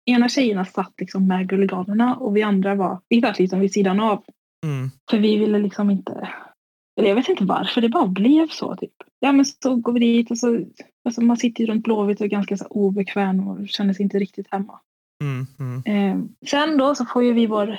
ena 0.05 0.29
tjejerna 0.29 0.65
satt 0.65 0.93
liksom 0.97 1.27
med 1.27 1.49
guliganerna 1.49 2.15
och 2.15 2.35
vi 2.35 2.41
andra 2.41 2.75
var, 2.75 3.01
vi 3.09 3.21
satt 3.21 3.39
liksom 3.39 3.59
vid 3.59 3.73
sidan 3.73 3.99
av. 3.99 4.23
Mm. 4.65 4.89
För 5.11 5.17
vi 5.17 5.37
ville 5.37 5.59
liksom 5.59 5.89
inte, 5.89 6.29
eller 6.99 7.09
jag 7.09 7.15
vet 7.15 7.29
inte 7.29 7.43
varför, 7.43 7.81
det 7.81 7.89
bara 7.89 8.07
blev 8.07 8.47
så 8.47 8.75
typ. 8.75 8.93
Ja 9.20 9.32
men 9.32 9.45
så 9.45 9.76
går 9.76 9.93
vi 9.93 9.99
dit 9.99 10.32
och 10.32 10.38
så, 10.38 10.65
alltså 11.05 11.22
man 11.22 11.38
sitter 11.38 11.61
ju 11.63 11.67
runt 11.67 11.84
Blåvitt 11.84 12.20
och 12.20 12.26
är 12.26 12.30
ganska 12.30 12.57
så 12.57 12.65
obekväm 12.65 13.47
och 13.47 13.70
känner 13.70 13.93
sig 13.93 14.03
inte 14.03 14.20
riktigt 14.20 14.47
hemma. 14.51 14.80
Mm. 15.24 15.47
Mm. 15.59 15.84
Eh, 15.86 16.47
sen 16.49 16.78
då 16.78 16.95
så 16.95 17.05
får 17.05 17.24
ju 17.24 17.34
vi 17.34 17.47
vår, 17.47 17.70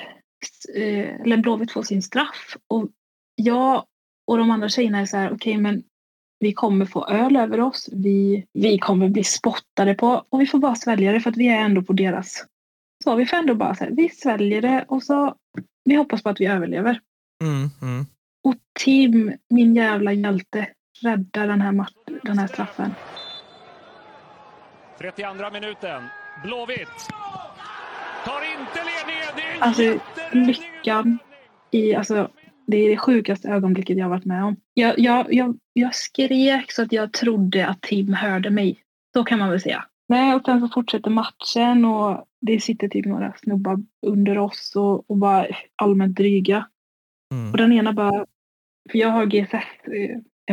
eh, 0.75 1.21
eller 1.21 1.37
Blåvitt 1.37 1.71
får 1.71 1.83
sin 1.83 2.01
straff 2.01 2.57
och 2.67 2.89
jag 3.35 3.85
och 4.27 4.37
de 4.37 4.51
andra 4.51 4.69
tjejerna 4.69 4.99
är 4.99 5.05
så 5.05 5.17
här, 5.17 5.33
okej 5.33 5.57
men 5.57 5.83
vi 6.39 6.53
kommer 6.53 6.85
få 6.85 7.05
öl 7.05 7.35
över 7.35 7.59
oss, 7.59 7.89
vi, 7.91 8.45
vi 8.53 8.77
kommer 8.77 9.09
bli 9.09 9.23
spottade 9.23 9.93
på 9.93 10.25
och 10.29 10.41
vi 10.41 10.45
får 10.45 10.59
bara 10.59 10.75
svälja 10.75 11.11
det 11.11 11.19
för 11.19 11.29
att 11.29 11.37
vi 11.37 11.47
är 11.47 11.61
ändå 11.61 11.81
på 11.81 11.93
deras. 11.93 12.45
Så 13.03 13.15
vi 13.15 13.25
får 13.25 13.37
ändå 13.37 13.55
bara 13.55 13.75
så 13.75 13.83
här, 13.83 13.91
vi 13.91 14.09
sväljer 14.09 14.61
det 14.61 14.85
och 14.87 15.03
så 15.03 15.35
vi 15.83 15.95
hoppas 15.95 16.23
på 16.23 16.29
att 16.29 16.41
vi 16.41 16.45
överlever. 16.45 16.99
Mm. 17.43 17.69
Mm. 17.81 18.05
Och 18.43 18.55
Tim, 18.79 19.33
min 19.49 19.75
jävla 19.75 20.13
hjälte, 20.13 20.67
räddar 21.03 21.47
den 21.47 21.61
här, 21.61 21.85
den 22.23 22.37
här 22.37 22.47
straffen. 22.47 22.95
32 24.99 25.51
minuten. 25.53 26.03
Blåvitt. 26.43 27.09
Tar 28.25 28.41
inte 28.59 28.79
ledningen. 28.89 29.31
Det 29.35 29.41
är 29.41 29.61
Alltså, 29.61 29.99
lyckan 30.31 31.19
i, 31.71 31.95
alltså, 31.95 32.29
det 32.67 32.77
är 32.77 32.89
det 32.89 32.97
sjukaste 32.97 33.49
ögonblicket 33.49 33.97
jag 33.97 34.05
har 34.05 34.09
varit 34.09 34.25
med 34.25 34.43
om. 34.43 34.55
Jag, 34.73 34.99
jag, 34.99 35.33
jag, 35.33 35.59
jag 35.73 35.95
skrek 35.95 36.71
så 36.71 36.81
att 36.81 36.91
jag 36.91 37.13
trodde 37.13 37.67
att 37.67 37.81
Tim 37.81 38.13
hörde 38.13 38.49
mig. 38.49 38.83
Så 39.13 39.23
kan 39.23 39.39
man 39.39 39.49
väl 39.49 39.61
säga. 39.61 39.85
Nej, 40.09 40.35
och 40.35 40.41
sen 40.45 40.59
så 40.59 40.69
fortsätter 40.69 41.09
matchen 41.09 41.85
och 41.85 42.25
det 42.41 42.59
sitter 42.59 42.87
typ 42.87 43.05
några 43.05 43.33
snubbar 43.37 43.77
under 44.07 44.37
oss 44.37 44.73
och, 44.75 45.09
och 45.09 45.17
bara 45.17 45.47
allmänt 45.75 46.15
dryga. 46.17 46.67
Mm. 47.33 47.51
Och 47.51 47.57
den 47.57 47.71
ena 47.71 47.93
bara, 47.93 48.25
för 48.91 48.97
jag 48.99 49.09
har 49.09 49.25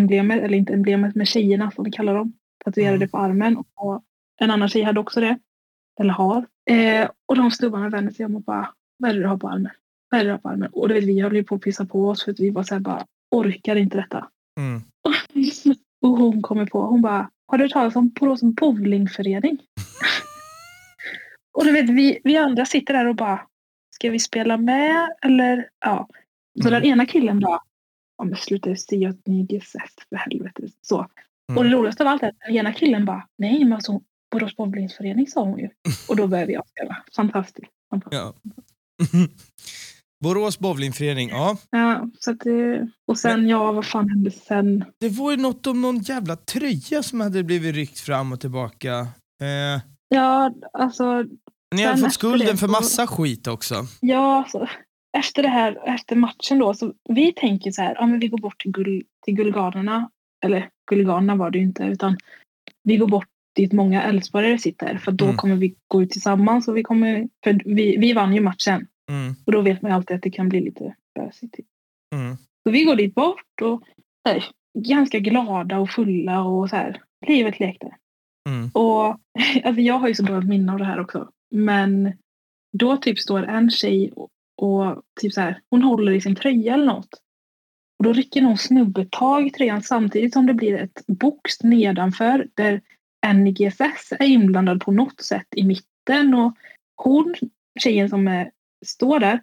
GSF-emblemet, 0.07 0.43
eller 0.43 0.59
inte 0.59 0.73
emblemet, 0.73 1.15
med 1.15 1.29
tjejerna 1.29 1.71
som 1.71 1.85
vi 1.85 1.91
kallar 1.91 2.15
dem. 2.15 2.33
Tatuerade 2.65 2.97
Mm. 2.97 3.09
på 3.09 3.19
armen. 3.19 3.57
Och 3.75 4.03
en 4.41 4.51
annan 4.51 4.69
tjej 4.69 4.83
hade 4.83 5.01
också 5.01 5.21
det. 5.21 5.39
Eller 6.01 6.11
har. 6.13 6.47
Eh, 6.71 7.09
och 7.27 7.37
de 7.37 7.51
snubbarna 7.51 7.89
vänder 7.89 8.13
sig 8.13 8.27
om 8.27 8.37
och 8.37 8.43
bara, 8.43 8.69
vad 8.99 9.11
är 9.11 9.15
det 9.15 9.21
du 9.21 9.27
har 9.27 9.37
på 9.37 9.49
armen? 9.49 9.73
Vad 10.11 10.21
är 10.21 10.25
det 10.25 10.29
du 10.31 10.33
har 10.33 10.39
på 10.39 10.49
armen? 10.49 10.71
Och 10.73 10.89
du 10.89 10.95
vet, 10.95 11.05
vi 11.05 11.21
höll 11.21 11.37
ju 11.37 11.45
på 11.45 11.55
att 11.55 11.61
pissa 11.61 11.85
på 11.87 12.09
oss 12.09 12.25
för 12.25 12.31
att 12.33 12.41
vi 12.41 12.51
var 12.51 12.63
så 12.63 12.75
här 12.75 12.81
bara, 12.81 13.07
orkar 13.31 13.77
inte 13.77 13.97
detta. 13.97 14.29
Mm. 14.61 14.81
och 16.03 16.09
hon 16.09 16.43
kommer 16.43 16.67
på, 16.67 16.83
hon 16.83 17.03
bara, 17.03 17.31
har 17.47 17.59
du 17.59 17.65
hört 17.65 17.73
talas 17.73 17.97
om 17.97 18.09
Borås 18.09 18.43
bowlingförening? 18.43 19.59
och 21.59 21.65
du 21.65 21.73
vet, 21.73 21.91
vi, 21.91 22.19
vi 22.25 22.37
andra 22.37 22.65
sitter 22.67 22.95
där 22.95 23.07
och 23.07 23.17
bara, 23.17 23.41
ska 23.95 24.11
vi 24.11 24.19
spela 24.19 24.57
med? 24.57 25.09
Eller 25.23 25.69
ja. 25.85 26.09
Så 26.63 26.69
Mm. 26.69 26.81
den 26.81 26.91
ena 26.91 27.07
killen 27.07 27.41
bara, 27.41 27.61
ja 28.19 28.25
men 28.25 28.37
sluta 28.37 28.77
säga 28.77 29.09
att 29.11 29.27
ni 29.27 29.41
är 29.41 29.45
GSF 29.45 29.95
för 30.09 30.17
helvete. 30.17 30.63
Så. 30.83 30.97
Mm. 30.97 31.59
Och 31.59 31.65
det 31.65 31.71
roligaste 31.71 32.03
av 32.03 32.09
allt 32.09 32.23
är 32.23 32.29
att 32.29 32.35
den 32.47 32.57
ena 32.57 32.73
killen 32.73 33.05
bara, 33.05 33.27
nej 33.39 33.65
men 33.65 33.73
alltså 33.73 34.01
Borås 34.31 34.57
bowlingförening 34.57 35.27
sa 35.27 35.45
hon 35.45 35.59
ju. 35.59 35.69
Och 36.09 36.17
då 36.17 36.27
började 36.27 36.53
jag 36.53 36.69
spela. 36.69 37.05
Fantastiskt. 37.17 37.73
Fantastiskt. 37.91 38.23
Ja. 38.23 38.35
Borås 40.25 40.59
bowlingförening, 40.59 41.29
ja. 41.29 41.57
Ja, 41.71 42.11
så 42.19 42.31
att 42.31 42.43
och 43.07 43.19
sen, 43.19 43.49
ja 43.49 43.73
vad 43.73 43.87
fan 43.87 44.09
hände 44.09 44.31
sen? 44.31 44.85
Det 45.01 45.09
var 45.09 45.31
ju 45.31 45.37
något 45.37 45.67
om 45.67 45.83
någon 45.83 45.99
jävla 45.99 46.37
tröja 46.37 47.03
som 47.03 47.21
hade 47.21 47.45
blivit 47.45 47.75
ryckt 47.75 47.99
fram 47.99 48.33
och 48.33 48.41
tillbaka. 48.41 48.99
Eh, 49.43 49.81
Ja, 50.09 50.53
alltså 50.73 51.25
ni 51.75 51.83
har 51.83 51.95
Sen 51.95 52.05
fått 52.05 52.15
skulden 52.15 52.47
det 52.47 52.57
för 52.57 52.69
massa 52.69 53.07
skit 53.07 53.47
också. 53.47 53.87
Ja, 54.01 54.45
så 54.49 54.69
efter 55.17 55.43
det 55.43 55.49
här, 55.49 55.79
efter 55.87 56.17
matchen 56.17 56.59
då, 56.59 56.75
så 56.75 56.93
vi 57.09 57.33
tänker 57.33 57.71
så 57.71 57.83
här, 57.83 57.95
ja 57.95 58.07
men 58.07 58.19
vi 58.21 58.29
går 58.29 58.39
bort 58.39 58.61
till, 58.63 58.73
gul, 58.73 59.03
till 59.25 59.35
Gullgarnerna, 59.35 60.11
eller 60.45 60.69
Gullgarnerna 60.91 61.37
var 61.37 61.51
det 61.51 61.59
ju 61.59 61.65
inte, 61.65 61.83
utan 61.83 62.17
vi 62.83 62.97
går 62.97 63.07
bort 63.09 63.29
dit 63.57 63.73
många 63.73 64.03
Älvsborgare 64.03 64.59
sitter, 64.59 64.99
för 64.99 65.13
då 65.13 65.25
Mm. 65.25 65.37
kommer 65.37 65.57
vi 65.57 65.75
gå 65.89 66.03
ut 66.03 66.11
tillsammans 66.11 66.69
och 66.69 66.77
vi 66.77 66.83
kommer, 66.83 67.29
för 67.45 67.61
vi, 67.65 67.97
vi 67.97 68.13
vann 68.13 68.35
ju 68.35 68.41
matchen, 68.41 68.87
Mm. 69.11 69.35
och 69.47 69.53
då 69.53 69.61
vet 69.63 69.83
man 69.83 69.91
ju 69.91 69.95
alltid 69.97 70.17
att 70.17 70.23
det 70.23 70.31
kan 70.31 70.49
bli 70.49 70.61
lite 70.61 70.95
bösigt. 71.15 71.55
Mm. 72.15 72.37
Så 72.37 72.71
vi 72.73 72.85
går 72.85 72.97
dit 72.97 73.15
bort 73.15 73.61
och 73.63 73.83
här, 74.29 74.45
ganska 74.79 75.19
glada 75.19 75.79
och 75.79 75.91
fulla 75.91 76.43
och 76.43 76.71
så 76.71 76.77
här, 76.77 77.03
livet 77.27 77.61
lekte. 77.61 77.97
Mm. 78.49 78.71
Och 78.75 79.07
alltså 79.65 79.81
jag 79.81 79.99
har 79.99 80.09
ju 80.09 80.15
så 80.15 80.23
dåligt 80.23 80.49
minne 80.49 80.73
av 80.73 80.79
det 80.79 80.85
här 80.85 81.01
också. 81.01 81.31
Men 81.51 82.13
då 82.79 82.97
typ 82.97 83.19
står 83.19 83.43
en 83.43 83.71
tjej 83.71 84.13
och, 84.17 84.29
och 84.59 85.03
typ 85.21 85.33
så 85.33 85.41
här, 85.41 85.61
hon 85.71 85.83
håller 85.83 86.13
i 86.13 86.21
sin 86.21 86.35
tröja 86.35 86.75
eller 86.75 86.87
något. 86.87 87.23
Och 87.99 88.05
då 88.05 88.13
rycker 88.13 88.43
någon 88.43 88.59
snubbe 88.59 89.07
tag 89.11 89.47
i 89.47 89.51
tröjan 89.51 89.83
samtidigt 89.83 90.33
som 90.33 90.47
det 90.47 90.55
blir 90.55 90.75
ett 90.75 91.03
box 91.07 91.63
nedanför 91.63 92.49
där 92.55 92.81
NGFS 93.35 94.13
är 94.19 94.27
inblandad 94.27 94.81
på 94.81 94.93
något 94.93 95.21
sätt 95.21 95.47
i 95.57 95.63
mitten. 95.63 96.35
Och 96.35 96.57
hon, 96.97 97.35
tjejen 97.81 98.09
som 98.09 98.29
är, 98.29 98.51
står 98.87 99.19
där, 99.19 99.41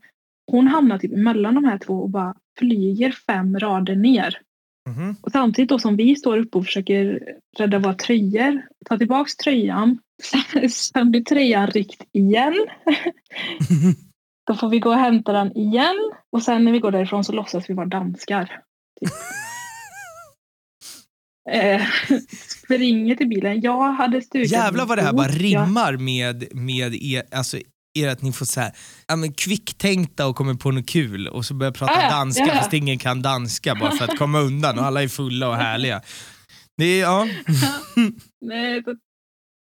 hon 0.51 0.67
hamnar 0.67 0.97
typ 0.97 1.11
mellan 1.11 1.55
de 1.55 1.65
här 1.65 1.77
två 1.77 1.93
och 1.93 2.09
bara 2.09 2.35
flyger 2.59 3.11
fem 3.11 3.59
rader 3.59 3.95
ner. 3.95 4.41
Mhm. 4.89 5.15
Och 5.21 5.31
samtidigt 5.31 5.69
då 5.69 5.79
som 5.79 5.95
vi 5.95 6.15
står 6.15 6.37
uppe 6.37 6.57
och 6.57 6.65
försöker 6.65 7.33
rädda 7.57 7.79
våra 7.79 7.93
tröjor, 7.93 8.61
ta 8.85 8.97
tillbaks 8.97 9.37
tröjan, 9.37 9.99
sen 10.69 11.11
blir 11.11 11.23
tröjan 11.23 11.67
ryckt 11.67 12.03
igen. 12.11 12.55
Då 14.47 14.55
får 14.55 14.69
vi 14.69 14.79
gå 14.79 14.89
och 14.89 14.95
hämta 14.95 15.33
den 15.33 15.57
igen 15.57 16.11
och 16.31 16.43
sen 16.43 16.65
när 16.65 16.71
vi 16.71 16.79
går 16.79 16.91
därifrån 16.91 17.23
så 17.23 17.31
låtsas 17.31 17.69
vi 17.69 17.73
vara 17.73 17.85
danskar. 17.85 18.45
Typ. 18.99 19.11
eh, 21.51 21.81
springer 22.63 23.15
till 23.15 23.27
bilen. 23.27 23.61
Jag 23.61 23.91
hade 23.91 24.21
stukat 24.21 24.51
Jävlar 24.51 24.85
vad 24.85 24.97
det 24.97 25.01
här 25.01 25.13
bara 25.13 25.27
rimmar 25.27 25.97
med, 25.97 26.55
med 26.55 26.95
er, 26.95 27.23
alltså 27.31 27.57
er 27.95 28.07
att 28.07 28.21
ni 28.21 28.31
får 28.31 28.45
så 28.45 28.59
här, 28.59 28.71
ja, 29.07 29.15
men 29.15 29.33
kvicktänkta 29.33 30.27
och 30.27 30.35
kommer 30.35 30.53
på 30.53 30.71
något 30.71 30.89
kul 30.89 31.27
och 31.27 31.45
så 31.45 31.53
börjar 31.53 31.71
prata 31.71 32.01
ja, 32.01 32.09
danska 32.09 32.43
ja, 32.43 32.53
ja. 32.53 32.55
fast 32.55 32.73
ingen 32.73 32.97
kan 32.97 33.21
danska 33.21 33.75
bara 33.75 33.91
för 33.91 34.03
att 34.03 34.17
komma 34.17 34.39
undan 34.39 34.79
och 34.79 34.85
alla 34.85 35.03
är 35.03 35.07
fulla 35.07 35.49
och 35.49 35.55
härliga. 35.55 36.01
Det 36.77 36.85
är, 36.85 37.01
ja. 37.01 37.27
Nej, 38.41 38.83
så, 38.83 38.95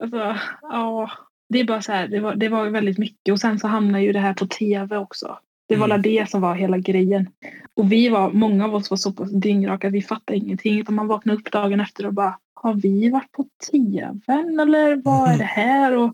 alltså, 0.03 0.39
ja, 0.61 1.11
det 1.49 1.59
är 1.59 1.63
bara 1.63 1.81
så 1.81 1.91
här, 1.91 2.07
det 2.07 2.19
var, 2.19 2.35
det 2.35 2.49
var 2.49 2.69
väldigt 2.69 2.97
mycket 2.97 3.31
och 3.31 3.39
sen 3.39 3.59
så 3.59 3.67
hamnade 3.67 4.03
ju 4.03 4.11
det 4.11 4.19
här 4.19 4.33
på 4.33 4.47
tv 4.47 4.97
också. 4.97 5.39
Det 5.67 5.75
var 5.75 5.85
Mm. 5.85 6.01
det 6.01 6.29
som 6.29 6.41
var 6.41 6.55
hela 6.55 6.77
grejen. 6.77 7.29
Och 7.73 7.91
vi 7.91 8.09
var, 8.09 8.31
många 8.31 8.65
av 8.65 8.75
oss 8.75 8.89
var 8.89 8.97
så 8.97 9.13
pass 9.13 9.31
dyngraka 9.31 9.87
att 9.87 9.93
vi 9.93 10.01
fattade 10.01 10.37
ingenting. 10.37 10.79
Utan 10.79 10.95
man 10.95 11.07
vaknade 11.07 11.39
upp 11.39 11.51
dagen 11.51 11.79
efter 11.79 12.05
och 12.05 12.13
bara, 12.13 12.39
har 12.53 12.73
vi 12.73 13.09
varit 13.09 13.31
på 13.31 13.45
tvn 13.71 14.59
eller 14.59 14.95
vad 14.95 15.31
är 15.31 15.37
det 15.37 15.43
här? 15.43 15.97
Och, 15.97 16.13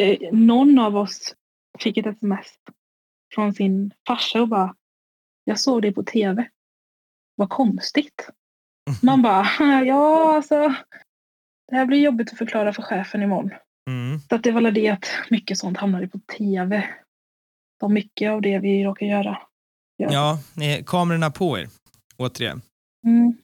eh, 0.00 0.32
någon 0.32 0.78
av 0.78 0.96
oss 0.96 1.34
fick 1.78 1.96
ett 1.96 2.06
sms 2.06 2.46
från 3.34 3.54
sin 3.54 3.92
farsa 4.06 4.42
och 4.42 4.48
bara, 4.48 4.74
jag 5.44 5.60
såg 5.60 5.82
det 5.82 5.92
på 5.92 6.02
tv. 6.02 6.48
Vad 7.34 7.48
konstigt. 7.48 8.28
Man 9.02 9.22
bara, 9.22 9.46
ja 9.86 10.34
alltså. 10.36 10.74
Det 11.70 11.76
här 11.76 11.86
blir 11.86 11.98
jobbigt 11.98 12.32
att 12.32 12.38
förklara 12.38 12.72
för 12.72 12.82
chefen 12.82 13.22
imorgon. 13.22 13.50
Mm. 13.90 14.20
Så 14.20 14.34
att 14.34 14.42
det 14.42 14.52
var 14.52 14.62
väl 14.62 14.74
det 14.74 14.88
att 14.88 15.04
mycket 15.30 15.58
sånt 15.58 15.78
hamnade 15.78 16.08
på 16.08 16.18
tv. 16.38 16.84
Så 17.80 17.88
mycket 17.88 18.30
av 18.30 18.42
det 18.42 18.58
vi 18.58 18.84
råkar 18.84 19.06
göra 19.06 19.38
Ja, 19.96 20.38
eh, 20.62 20.84
kamerorna 20.84 21.30
på 21.30 21.58
er. 21.58 21.68
Återigen. 22.16 22.62
Mm. 23.06 23.34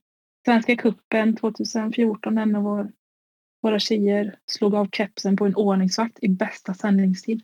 Svenska 0.44 0.76
kuppen 0.76 1.36
2014, 1.36 2.38
en 2.38 2.56
av 2.56 2.62
vår, 2.62 2.90
våra 3.62 3.78
tjejer 3.78 4.34
slog 4.50 4.74
av 4.74 4.88
kepsen 4.92 5.36
på 5.36 5.46
en 5.46 5.54
ordningsvakt 5.54 6.18
i 6.22 6.28
bästa 6.28 6.74
sändningstid. 6.74 7.42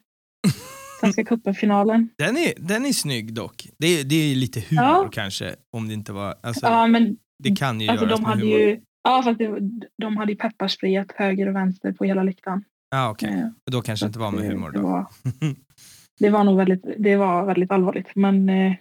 Svenska 1.00 1.24
cupen-finalen. 1.24 2.08
Den 2.18 2.36
är, 2.36 2.52
den 2.56 2.86
är 2.86 2.92
snygg 2.92 3.34
dock. 3.34 3.68
Det 3.78 3.86
är, 3.86 4.04
det 4.04 4.14
är 4.14 4.34
lite 4.34 4.60
humor 4.60 4.84
Ja. 4.84 5.08
kanske, 5.12 5.56
om 5.70 5.88
det 5.88 5.94
inte 5.94 6.12
var... 6.12 6.34
Alltså, 6.42 6.66
Ja, 6.66 6.86
men 6.86 7.16
det 7.38 7.56
kan 7.56 7.80
ju 7.80 7.88
alltså, 7.88 8.06
göras 8.06 8.18
de 8.18 8.22
med 8.22 8.30
hade 8.30 8.42
humor. 8.42 8.58
ju 8.60 8.80
Ja, 9.04 9.22
fast 9.22 9.38
det, 9.38 9.58
de 9.98 10.16
hade 10.16 10.32
ju 10.32 10.38
pepparsprayat 10.38 11.12
höger 11.12 11.48
och 11.48 11.54
vänster 11.54 11.92
på 11.92 12.04
hela 12.04 12.22
läktaren. 12.22 12.64
Ja, 12.92 13.10
okej. 13.10 13.30
Eh, 13.30 13.46
Då 13.70 13.82
kanske 13.82 14.06
det 14.06 14.08
inte 14.08 14.18
var 14.18 14.30
med 14.30 14.42
det- 14.44 14.48
humor 14.48 14.70
Det 14.70 14.78
då. 14.78 14.86
var, 14.88 15.06
det 16.18 16.30
var 16.30 16.44
nog 16.44 16.56
väldigt, 16.56 16.82
det 16.98 17.16
var 17.16 17.44
väldigt 17.46 17.70
allvarligt. 17.70 18.06
Men 18.14 18.48
eh, 18.48 18.72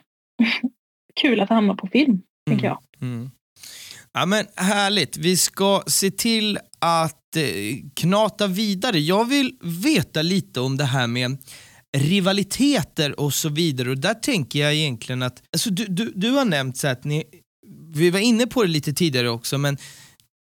kul 1.21 1.39
att 1.41 1.47
det 1.49 1.53
hamnar 1.55 1.75
på 1.75 1.87
film, 1.87 2.21
tänker 2.49 2.65
jag. 2.67 2.79
Mm. 3.01 3.31
Ja, 4.13 4.25
men 4.25 4.45
härligt. 4.55 5.17
Vi 5.17 5.37
ska 5.37 5.83
se 5.87 6.11
till 6.11 6.57
att 6.79 7.35
eh, 7.35 7.43
knata 7.95 8.47
vidare. 8.47 8.99
Jag 8.99 9.25
vill 9.25 9.57
veta 9.83 10.21
lite 10.21 10.59
om 10.59 10.77
det 10.77 10.83
här 10.85 11.07
med 11.07 11.37
rivaliteter 11.97 13.19
och 13.19 13.33
så 13.33 13.49
vidare. 13.49 13.89
Och 13.89 13.97
där 13.99 14.13
tänker 14.13 14.59
jag 14.59 14.73
egentligen 14.75 15.21
att, 15.23 15.43
alltså 15.53 15.69
du, 15.69 15.85
du, 15.85 16.11
du 16.15 16.29
har 16.31 16.45
nämnt 16.45 16.77
så 16.77 16.87
att 16.87 17.03
ni, 17.03 17.23
vi 17.93 18.09
var 18.09 18.19
inne 18.19 18.47
på 18.47 18.63
det 18.63 18.69
lite 18.69 18.93
tidigare 18.93 19.29
också, 19.29 19.57
men 19.57 19.77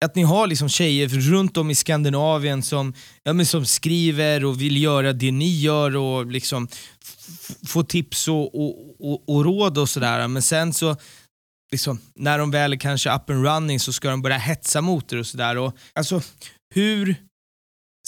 att 0.05 0.14
ni 0.14 0.22
har 0.22 0.46
liksom 0.46 0.68
tjejer 0.68 1.09
runt 1.09 1.57
om 1.57 1.70
i 1.70 1.74
Skandinavien 1.74 2.62
som, 2.62 2.94
ja, 3.22 3.32
men 3.32 3.46
som 3.46 3.66
skriver 3.66 4.44
och 4.44 4.61
vill 4.61 4.82
göra 4.82 5.12
det 5.12 5.32
ni 5.32 5.61
gör 5.61 5.96
och 5.96 6.26
liksom 6.26 6.68
få 7.66 7.82
tips 7.82 8.28
och, 8.28 8.55
och, 8.55 8.96
och, 9.01 9.28
och 9.28 9.44
råd 9.44 9.78
och 9.78 9.88
sådär. 9.88 10.28
Men 10.28 10.42
sen 10.42 10.74
så 10.74 10.96
liksom, 11.72 12.01
när 12.14 12.38
de 12.38 12.51
väl 12.51 12.72
är 12.72 12.76
kanske 12.76 13.14
up 13.14 13.30
and 13.30 13.44
running 13.44 13.80
så 13.80 13.92
ska 13.92 14.11
de 14.11 14.22
börja 14.22 14.38
hetsa 14.38 14.80
mot 14.80 15.12
er 15.12 15.16
och 15.16 15.26
sådär. 15.26 15.57
Och, 15.57 15.76
Alltså, 15.92 16.22
hur 16.74 17.16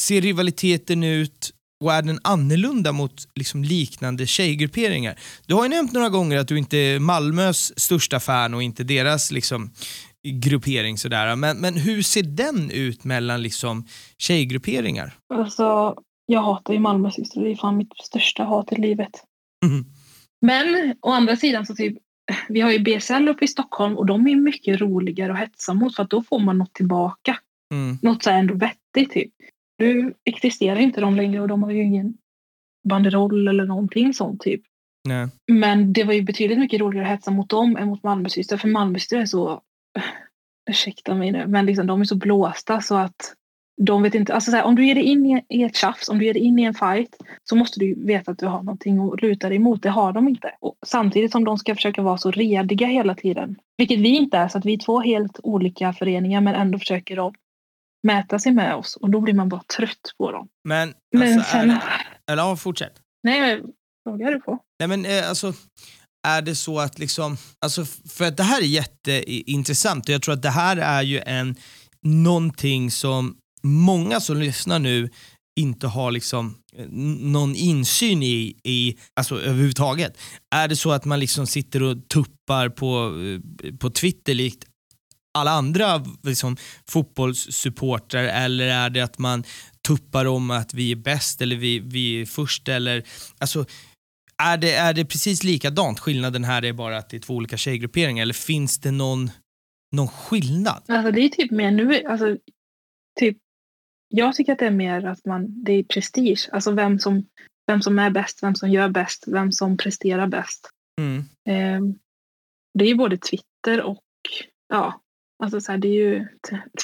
ser 0.01 0.21
rivaliteten 0.21 1.05
ut 1.05 1.53
och 1.85 1.95
är 1.95 2.03
den 2.03 2.21
annorlunda 2.25 2.93
mot 2.93 3.29
liksom, 3.35 3.65
liknande 3.65 4.27
tjejgrupperingar? 4.27 5.19
Du 5.47 5.55
har 5.55 5.63
ju 5.63 5.69
nämnt 5.69 5.93
några 5.93 6.09
gånger 6.09 6.39
att 6.39 6.49
du 6.49 6.59
inte 6.59 6.77
är 6.77 6.99
Malmös 6.99 7.81
största 7.81 8.21
fan 8.21 8.55
och 8.55 8.63
inte 8.63 8.85
deras 8.85 9.31
liksom, 9.31 9.71
gruppering 10.29 10.99
sådär. 10.99 11.37
Men, 11.37 11.57
men 11.57 11.77
hur 11.77 12.03
ser 12.03 12.23
den 12.23 12.71
ut 12.71 13.05
mellan 13.05 13.43
liksom, 13.43 13.87
tjejgrupperingar? 14.19 15.13
Alltså, 15.35 15.97
jag 16.27 16.43
hatar 16.43 16.73
ju 16.73 16.81
Malmö 16.81 17.11
syster. 17.11 17.41
Det 17.41 17.51
är 17.51 17.57
fan 17.57 17.77
mitt 17.77 17.93
största 18.05 18.45
hat 18.45 18.73
i 18.73 18.81
livet. 18.81 19.25
Mhm. 19.65 19.85
Men 20.47 20.95
å 21.01 21.11
andra 21.11 21.37
sidan 21.37 21.67
så 21.67 21.75
typ, 21.75 21.99
vi 22.49 22.61
har 22.61 22.71
ju 22.71 22.79
BSL 22.79 23.29
uppe 23.29 23.45
i 23.45 23.49
Stockholm 23.49 23.97
och 23.97 24.07
de 24.07 24.27
är 24.27 24.37
mycket 24.37 24.81
roligare 24.81 25.33
att 25.33 25.39
hetsa 25.39 25.75
mot 25.75 25.97
för 25.97 26.03
att 26.03 26.11
då 26.11 26.23
får 26.23 26.39
man 26.39 26.59
något 26.59 26.75
tillbaka. 26.75 27.39
Mm. 27.75 27.99
Något 28.03 28.23
så 28.23 28.31
här 28.31 28.39
ändå 28.39 28.55
vettigt 28.55 29.13
typ. 29.13 29.33
Nu 29.79 30.15
existerar 30.25 30.77
inte 30.77 31.01
de 31.01 31.17
längre 31.17 31.41
och 31.41 31.49
de 31.49 31.63
har 31.63 31.71
ju 31.71 31.83
ingen 31.83 32.15
banderoll 32.89 33.49
eller 33.49 33.65
någonting 33.65 34.15
sånt 34.15 34.41
typ. 34.41 34.63
Nej. 35.09 35.29
Men 35.53 35.93
det 35.93 36.05
var 36.05 36.13
ju 36.13 36.23
betydligt 36.23 36.59
mycket 36.59 36.81
roligare 36.81 37.07
att 37.07 37.13
hetsa 37.13 37.31
mot 37.31 37.49
dem 37.49 37.77
än 37.77 37.89
mot 37.89 38.03
Malmösystrar 38.03 38.59
för 38.59 38.69
Malmösystrar 38.69 39.21
är 39.21 39.27
så, 39.27 39.63
ursäkta 40.71 41.15
mig 41.15 41.33
nu, 41.33 41.47
men 41.47 41.67
liksom, 41.67 41.87
de 41.87 42.01
är 42.01 42.05
så 42.05 42.17
blåsta 42.17 42.81
så 42.81 42.95
att 42.95 43.35
de 43.83 44.03
vet 44.03 44.15
inte, 44.15 44.35
alltså 44.35 44.51
så 44.51 44.57
här, 44.57 44.65
om 44.65 44.75
du 44.75 44.87
ger 44.87 44.95
dig 44.95 45.05
in 45.05 45.45
i- 45.49 45.63
ett 45.63 45.77
tjafs, 45.77 46.09
om 46.09 46.19
du 46.19 46.25
ger 46.25 46.35
dig 46.35 46.43
in 46.43 46.59
i 46.59 46.63
en 46.63 46.75
fight 46.75 47.17
så 47.45 47.57
måste 47.57 47.81
du 47.81 48.07
veta 48.07 48.31
att 48.31 48.39
du 48.39 48.47
har 48.47 48.63
någonting 48.63 48.99
att 49.13 49.23
luta 49.23 49.49
dig 49.49 49.57
emot. 49.57 49.83
Det 49.83 49.91
har 49.91 50.13
de 50.13 50.29
inte. 50.29 50.53
Och 50.61 50.75
samtidigt 50.87 51.33
som 51.33 51.45
de 51.45 51.59
ska 51.59 51.75
försöka 51.75 52.03
vara 52.03 52.19
så 52.19 52.31
rediga 52.31 52.87
hela 52.87 53.15
tiden. 53.15 53.57
Vilket 53.79 53.99
vi 53.99 54.09
inte 54.09 54.39
är, 54.39 54.49
så 54.49 54.59
att 54.59 54.65
vi 54.65 54.75
är 54.75 54.79
två 54.79 55.01
helt 55.01 55.41
olika 55.43 55.93
föreningar 55.93 56.41
men 56.41 56.55
ändå 56.55 56.79
försöker 56.79 57.17
de 57.17 57.35
mäta 58.07 58.39
sig 58.39 58.53
med 58.53 58.75
oss 58.75 58.97
och 58.97 59.11
då 59.11 59.21
blir 59.21 59.35
man 59.35 59.49
bara 59.49 59.63
trött 59.77 60.15
på 60.19 60.33
dem. 60.33 60.49
Men, 60.69 60.95
Men 61.17 61.23
alltså, 61.39 61.51
sen... 61.51 61.71
är, 61.71 61.83
eller 62.31 62.43
ja, 62.43 62.57
fortsätt. 62.57 63.01
Nej, 63.23 63.41
men 63.41 63.73
frågar 64.05 64.33
du 64.33 64.41
på? 64.41 64.59
Nej 64.79 64.89
men 64.89 65.05
eh, 65.05 65.29
alltså, 65.29 65.53
är 66.23 66.43
det 66.43 66.55
så 66.55 66.79
att 66.79 66.99
liksom, 66.99 67.37
alltså 67.61 67.85
för 67.85 68.25
att 68.25 68.37
det 68.37 68.43
här 68.43 68.61
är 68.61 68.67
jätteintressant 68.67 70.09
och 70.09 70.15
jag 70.15 70.23
tror 70.23 70.35
att 70.35 70.43
det 70.43 70.51
här 70.51 70.77
är 70.77 71.03
ju 71.03 71.21
en, 71.27 71.57
någonting 72.03 72.91
som 72.91 73.37
många 73.63 74.21
som 74.21 74.37
lyssnar 74.37 74.79
nu 74.79 75.11
inte 75.57 75.87
har 75.87 76.11
liksom 76.11 76.57
eh, 76.77 76.87
någon 76.89 77.57
insyn 77.57 78.23
i, 78.23 78.57
i 78.65 78.97
alltså 79.15 79.41
överhuvudtaget. 79.41 80.19
Är 80.55 80.69
det 80.69 80.77
så 80.77 80.93
att 80.93 81.05
man 81.05 81.21
liksom 81.21 81.47
sitter 81.47 81.83
och 81.83 82.09
tuppar 82.09 82.69
på, 82.69 83.15
eh, 83.65 83.75
på 83.77 83.91
Twitter 83.91 84.35
likt 84.35 84.65
alla 85.33 85.51
andra 85.51 86.05
liksom, 86.23 86.57
fotbollssupportrar 86.89 88.25
eller 88.25 88.67
är 88.67 88.91
det 88.91 89.01
att 89.01 89.19
man 89.19 89.45
tuppar 89.87 90.25
om 90.25 90.51
att 90.51 90.75
vi 90.75 90.93
är 90.93 90.97
bäst 90.97 91.41
eller 91.41 91.57
vi, 91.57 91.79
vi 91.79 92.21
är 92.21 92.27
först 92.27 92.69
eller 92.69 93.05
alltså 93.39 93.65
är 94.41 94.57
det, 94.57 94.75
är 94.75 94.95
det 94.95 95.05
precis 95.05 95.45
likadant? 95.45 96.01
Skillnaden 96.01 96.45
här 96.45 96.65
är 96.65 96.73
bara 96.73 96.99
att 96.99 97.09
det 97.09 97.17
är 97.17 97.21
två 97.21 97.35
olika 97.35 97.57
tjejgrupperingar 97.57 98.23
eller 98.23 98.35
finns 98.35 98.79
det 98.81 98.91
någon, 98.91 99.31
någon 99.93 100.09
skillnad? 100.09 100.83
Alltså 100.89 101.13
det 101.13 101.21
är 101.21 101.29
typ 101.29 101.51
mer 101.51 101.71
nu, 101.71 102.05
alltså 102.05 102.37
typ 103.21 103.37
jag 104.09 104.35
tycker 104.35 104.53
att 104.53 104.59
det 104.59 104.67
är 104.67 104.71
mer 104.71 105.05
att 105.05 105.25
man, 105.25 105.65
det 105.65 105.73
är 105.73 105.83
prestige, 105.83 106.49
alltså 106.53 106.71
vem 106.71 106.99
som, 106.99 107.27
vem 107.67 107.83
som 107.83 107.99
är 107.99 108.11
bäst, 108.11 108.43
vem 108.43 108.55
som 108.55 108.71
gör 108.71 108.89
bäst, 108.89 109.25
vem 109.27 109.53
som 109.53 109.77
presterar 109.77 110.27
bäst. 110.27 110.71
Mm. 111.01 111.25
Ehm, 111.49 111.99
det 112.79 112.85
är 112.85 112.89
ju 112.89 112.95
både 112.95 113.19
Twitter 113.19 113.83
och, 113.83 114.05
ja, 114.69 115.01
alltså 115.43 115.61
så 115.61 115.73
här, 115.73 115.79
det 115.79 115.89
är 115.89 115.93
ju 115.93 116.27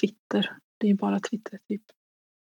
Twitter, 0.00 0.56
det 0.78 0.86
är 0.86 0.88
ju 0.88 0.96
bara 0.96 1.20
Twitter 1.20 1.58
typ. 1.68 1.82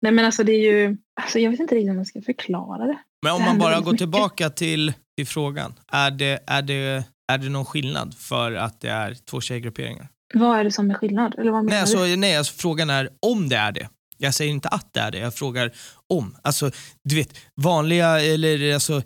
Nej 0.03 0.11
men 0.11 0.25
alltså 0.25 0.43
det 0.43 0.51
är 0.51 0.71
ju, 0.71 0.97
alltså 1.21 1.39
jag 1.39 1.51
vet 1.51 1.59
inte 1.59 1.75
riktigt 1.75 1.89
hur 1.89 1.95
man 1.95 2.05
ska 2.05 2.21
förklara 2.21 2.85
det. 2.85 2.97
Men 3.21 3.33
om 3.33 3.39
Det 3.39 3.45
man 3.45 3.59
bara 3.59 3.75
går 3.79 3.85
mycket. 3.91 3.97
tillbaka 3.97 4.49
till, 4.49 4.93
till 5.17 5.27
frågan, 5.27 5.73
är 5.91 6.11
det, 6.11 6.43
är, 6.47 6.61
det, 6.61 7.03
är 7.31 7.37
det 7.37 7.49
någon 7.49 7.65
skillnad 7.65 8.13
för 8.17 8.51
att 8.51 8.81
det 8.81 8.89
är 8.89 9.15
två 9.29 9.41
tjejgrupperingar? 9.41 10.07
Vad 10.33 10.59
är 10.59 10.63
det 10.63 10.71
som 10.71 10.91
är 10.91 10.95
skillnad? 10.95 11.35
Eller 11.39 11.51
vad 11.51 11.63
menar 11.63 11.69
Nej, 11.75 11.81
alltså, 11.81 12.05
du? 12.05 12.15
nej 12.15 12.37
alltså, 12.37 12.53
frågan 12.57 12.89
är 12.89 13.09
om 13.21 13.49
det 13.49 13.55
är 13.55 13.71
det. 13.71 13.89
Jag 14.17 14.33
säger 14.33 14.51
inte 14.51 14.67
att 14.69 14.93
det 14.93 14.99
är 14.99 15.11
det, 15.11 15.17
jag 15.17 15.35
frågar 15.35 15.71
om. 16.09 16.35
Alltså, 16.43 16.71
du 17.03 17.15
vet, 17.15 17.37
vanliga, 17.55 18.21
eller 18.21 18.73
alltså, 18.73 19.01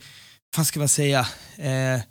vad 0.58 0.66
ska 0.66 0.80
man 0.80 0.88
säga? 0.90 1.20
Eh, 1.58 2.02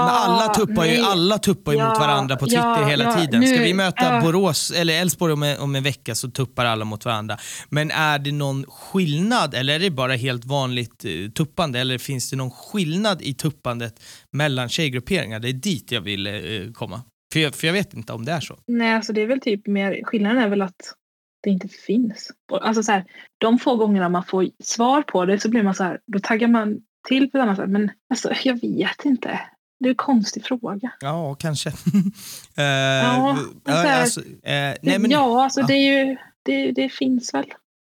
men 0.00 0.08
alla 0.08 0.48
tuppar 0.54 0.84
ju, 0.84 0.90
nej. 0.92 1.02
alla 1.04 1.38
tuppar 1.38 1.72
ju 1.72 1.78
mot 1.78 1.88
Ja, 1.94 1.98
varandra 2.00 2.36
på 2.36 2.46
Twitter 2.46 2.80
ja, 2.80 2.86
hela 2.86 3.04
ja, 3.04 3.12
tiden. 3.20 3.46
Ska 3.46 3.56
nu- 3.56 3.64
vi 3.64 3.74
möta 3.74 4.14
ja. 4.14 4.20
Borås 4.20 4.70
eller 4.70 5.00
Elfsborg 5.00 5.32
om, 5.32 5.42
en- 5.42 5.58
om 5.58 5.74
en 5.74 5.82
vecka 5.82 6.14
så 6.14 6.30
tuppar 6.30 6.64
alla 6.64 6.84
mot 6.84 7.04
varandra. 7.04 7.36
Men 7.68 7.90
är 7.90 8.18
det 8.18 8.32
någon 8.32 8.64
skillnad 8.68 9.54
eller 9.54 9.74
är 9.74 9.78
det 9.78 9.90
bara 9.90 10.14
helt 10.14 10.44
vanligt 10.44 11.04
eh, 11.04 11.30
tuppande 11.30 11.80
eller 11.80 11.98
finns 11.98 12.30
det 12.30 12.36
någon 12.36 12.50
skillnad 12.50 13.22
i 13.22 13.34
tuppandet 13.34 13.94
mellan 14.30 14.68
tjejgrupperingar? 14.68 15.40
Det 15.40 15.48
är 15.48 15.52
dit 15.52 15.92
jag 15.92 16.00
vill 16.00 16.26
eh, 16.26 16.72
komma. 16.74 17.02
För 17.32 17.40
jag, 17.40 17.54
för 17.54 17.66
jag 17.66 17.74
vet 17.74 17.94
inte 17.94 18.12
om 18.12 18.24
det 18.24 18.32
är 18.32 18.40
så. 18.40 18.58
Nej, 18.66 18.94
alltså 18.94 19.12
det 19.12 19.22
är 19.22 19.26
väl 19.26 19.40
typ 19.40 19.66
mer, 19.66 20.00
skillnaden 20.04 20.38
är 20.42 20.48
väl 20.48 20.62
att 20.62 20.94
det 21.42 21.50
inte 21.50 21.68
finns. 21.68 22.30
Och 22.52 22.66
Alltså 22.68 22.82
så 22.82 22.92
här, 22.92 23.04
de 23.38 23.58
få 23.58 23.76
gångerna 23.76 24.08
man 24.08 24.24
får 24.24 24.46
svar 24.64 25.02
på 25.02 25.24
det 25.24 25.38
så 25.40 25.48
blir 25.48 25.62
man 25.62 25.74
så 25.74 25.84
här, 25.84 25.98
då 26.12 26.18
taggar 26.18 26.48
man 26.48 26.78
till 27.08 27.30
på 27.30 27.38
ett 27.38 27.42
annat 27.42 27.56
sätt. 27.56 27.68
Men 27.70 27.90
alltså, 28.10 28.32
jag 28.44 28.60
vet 28.60 29.04
inte. 29.04 29.40
Det 29.82 29.88
är 29.88 29.90
en 29.90 29.94
konstig 29.96 30.44
fråga. 30.44 30.92
Ja, 31.00 31.34
kanske. 31.34 31.68
Eh, 32.56 32.64
Ja, 32.64 33.38
så 33.66 33.70
här- 33.72 34.00
alltså, 34.00 34.20
eh, 34.20 34.74
nej, 34.82 34.98
men, 34.98 35.10
ja, 35.10 35.44
alltså 35.44 35.60
ja. 35.60 35.66
det 35.66 35.74
är 35.74 36.06
ju, 36.06 36.16
det, 36.42 36.72
det 36.72 36.88
finns 36.88 37.34
väl. 37.34 37.44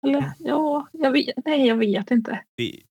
Eller 0.07 0.31
ja, 0.39 0.87
jag 0.91 1.11
vet, 1.11 1.35
nej 1.45 1.67
jag 1.67 1.75
vet 1.75 2.11
inte. 2.11 2.39
vi, 2.57 2.83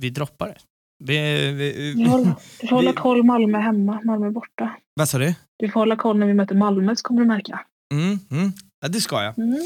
vi 0.00 0.10
droppar 0.10 0.46
det. 0.48 0.56
Vi, 1.04 1.52
vi, 1.52 2.04
får 2.04 2.10
hålla, 2.10 2.36
du 2.60 2.66
får 2.68 2.76
hålla 2.76 2.90
Vi- 2.90 2.96
koll 2.96 3.22
Malmö 3.22 3.58
hemma, 3.58 4.00
Malmö 4.04 4.30
borta. 4.30 4.76
vad 4.94 5.08
sa 5.08 5.18
du? 5.18 5.34
Du 5.58 5.68
får 5.68 5.80
hålla 5.80 5.96
koll 5.96 6.18
när 6.18 6.26
vi 6.26 6.34
möter 6.34 6.54
Malmö 6.54 6.96
så 6.96 7.02
kommer 7.02 7.20
du 7.20 7.26
märka. 7.26 7.60
Mm, 7.94 8.18
mm. 8.30 8.52
Ja, 8.80 8.88
det 8.88 9.00
ska 9.00 9.22
jag. 9.22 9.34
Mm. 9.38 9.56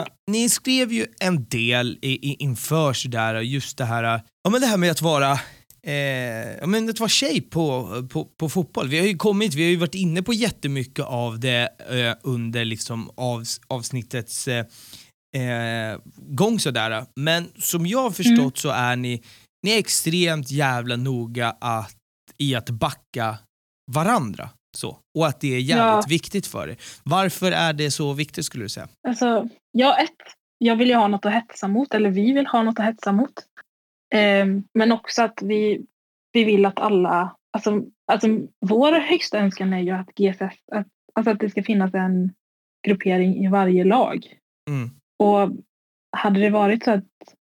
Eh, 0.00 0.04
ni 0.30 0.48
skrev 0.48 0.92
ju 0.92 1.06
en 1.20 1.44
del 1.48 1.98
i, 2.02 2.30
i, 2.30 2.34
inför 2.38 2.92
sådär, 2.92 3.40
just 3.40 3.78
det 3.78 3.84
här, 3.84 4.02
ja, 4.44 4.50
men 4.50 4.60
det 4.60 4.66
här 4.66 4.76
med 4.76 4.90
att 4.90 5.02
vara 5.02 5.38
Eh, 5.86 6.66
men 6.66 6.88
att 6.90 7.00
vara 7.00 7.08
tjej 7.08 7.40
på, 7.40 7.88
på, 8.10 8.24
på 8.24 8.48
fotboll. 8.48 8.88
Vi 8.88 8.98
har 8.98 9.06
ju 9.06 9.16
kommit, 9.16 9.54
vi 9.54 9.62
har 9.62 9.70
ju 9.70 9.76
varit 9.76 9.94
inne 9.94 10.22
på 10.22 10.32
jättemycket 10.32 11.04
av 11.04 11.40
det 11.40 11.68
eh, 11.90 12.16
under 12.22 12.64
liksom 12.64 13.10
av, 13.16 13.44
avsnittets 13.68 14.48
eh, 14.48 14.66
eh, 15.36 15.98
gång 16.16 16.58
sådär. 16.60 17.06
Men 17.16 17.48
som 17.58 17.86
jag 17.86 18.02
har 18.02 18.10
förstått 18.10 18.38
Mm. 18.38 18.52
så 18.54 18.68
är 18.70 18.96
ni, 18.96 19.22
ni 19.62 19.70
är 19.70 19.78
extremt 19.78 20.50
jävla 20.50 20.96
noga 20.96 21.56
att, 21.60 21.96
i 22.38 22.54
att 22.54 22.70
backa 22.70 23.38
varandra. 23.92 24.50
Så. 24.76 24.98
Och 25.18 25.26
att 25.26 25.40
det 25.40 25.54
är 25.54 25.60
jävligt 25.60 26.04
Ja. 26.04 26.04
viktigt 26.08 26.46
för 26.46 26.68
er. 26.68 26.76
Varför 27.02 27.52
är 27.52 27.72
det 27.72 27.90
så 27.90 28.12
viktigt 28.12 28.44
skulle 28.44 28.64
du 28.64 28.68
säga? 28.68 28.88
Alltså, 29.08 29.48
ja, 29.72 29.96
ett, 29.98 30.10
jag 30.58 30.76
vill 30.76 30.88
ju 30.88 30.94
ha 30.94 31.08
något 31.08 31.26
att 31.26 31.32
hetsa 31.32 31.68
mot, 31.68 31.94
eller 31.94 32.10
vi 32.10 32.32
vill 32.32 32.46
ha 32.46 32.62
något 32.62 32.78
att 32.78 32.84
hetsa 32.84 33.12
mot. 33.12 33.32
Ehm, 34.12 34.64
men 34.74 34.92
också 34.92 35.22
att 35.22 35.38
vi, 35.42 35.86
vi 36.32 36.44
vill 36.44 36.66
att 36.66 36.80
alla 36.80 37.36
alltså, 37.52 37.82
alltså 38.06 38.28
vår 38.60 38.92
högsta 38.92 39.38
önskan 39.38 39.72
är 39.72 39.80
ju 39.80 39.90
att 39.90 40.14
GSS, 40.14 40.58
att, 40.72 40.86
alltså 41.14 41.30
att 41.30 41.40
det 41.40 41.50
ska 41.50 41.62
finnas 41.62 41.94
en 41.94 42.32
gruppering 42.86 43.44
i 43.44 43.48
varje 43.48 43.84
lag. 43.84 44.26
Mm. 44.70 44.90
Och 45.18 45.50
hade 46.16 46.40
det 46.40 46.50
varit 46.50 46.84
så 46.84 46.90
att 46.90 47.04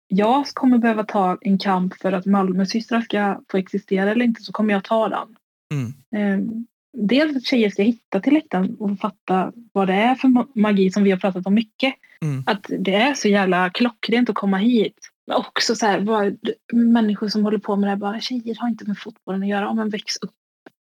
jag 0.08 0.46
kommer 0.46 0.78
behöva 0.78 1.04
ta 1.04 1.38
en 1.40 1.58
kamp 1.58 1.94
för 1.94 2.12
att 2.12 2.26
Malmösystrar 2.26 3.00
ska 3.00 3.40
få 3.50 3.56
existera 3.56 4.10
eller 4.10 4.24
inte 4.24 4.42
så 4.42 4.52
kommer 4.52 4.74
jag 4.74 4.84
ta 4.84 5.08
den. 5.08 5.36
Mm. 5.74 5.92
Ehm, 6.16 6.66
dels 6.96 7.36
att 7.36 7.44
tjejer 7.44 7.70
ska 7.70 7.82
hitta 7.82 8.20
till 8.20 8.34
läktaren 8.34 8.76
och 8.78 8.98
fatta 8.98 9.52
vad 9.72 9.88
det 9.88 9.94
är 9.94 10.14
för 10.14 10.28
ma- 10.28 10.48
magi 10.54 10.90
som 10.90 11.04
vi 11.04 11.10
har 11.10 11.18
pratat 11.18 11.46
om 11.46 11.54
mycket. 11.54 11.94
Mm. 12.22 12.44
Att 12.46 12.70
det 12.78 12.94
är 12.94 13.14
så 13.14 13.28
jävla 13.28 13.70
klockrent 13.70 14.30
att 14.30 14.34
komma 14.34 14.56
hit. 14.56 15.10
Men 15.26 15.36
också 15.36 15.74
så 15.74 15.86
här, 15.86 16.00
vad, 16.00 16.38
människor 16.72 17.28
som 17.28 17.44
håller 17.44 17.58
på 17.58 17.76
med 17.76 17.86
det 17.86 17.90
här 17.90 17.96
bara 17.96 18.20
tjejer 18.20 18.56
har 18.60 18.68
inte 18.68 18.84
med 18.84 18.98
fotbollen 18.98 19.42
att 19.42 19.48
göra. 19.48 19.68
Om 19.68 19.76
man 19.76 19.88
väx 19.88 20.16
upp. 20.16 20.34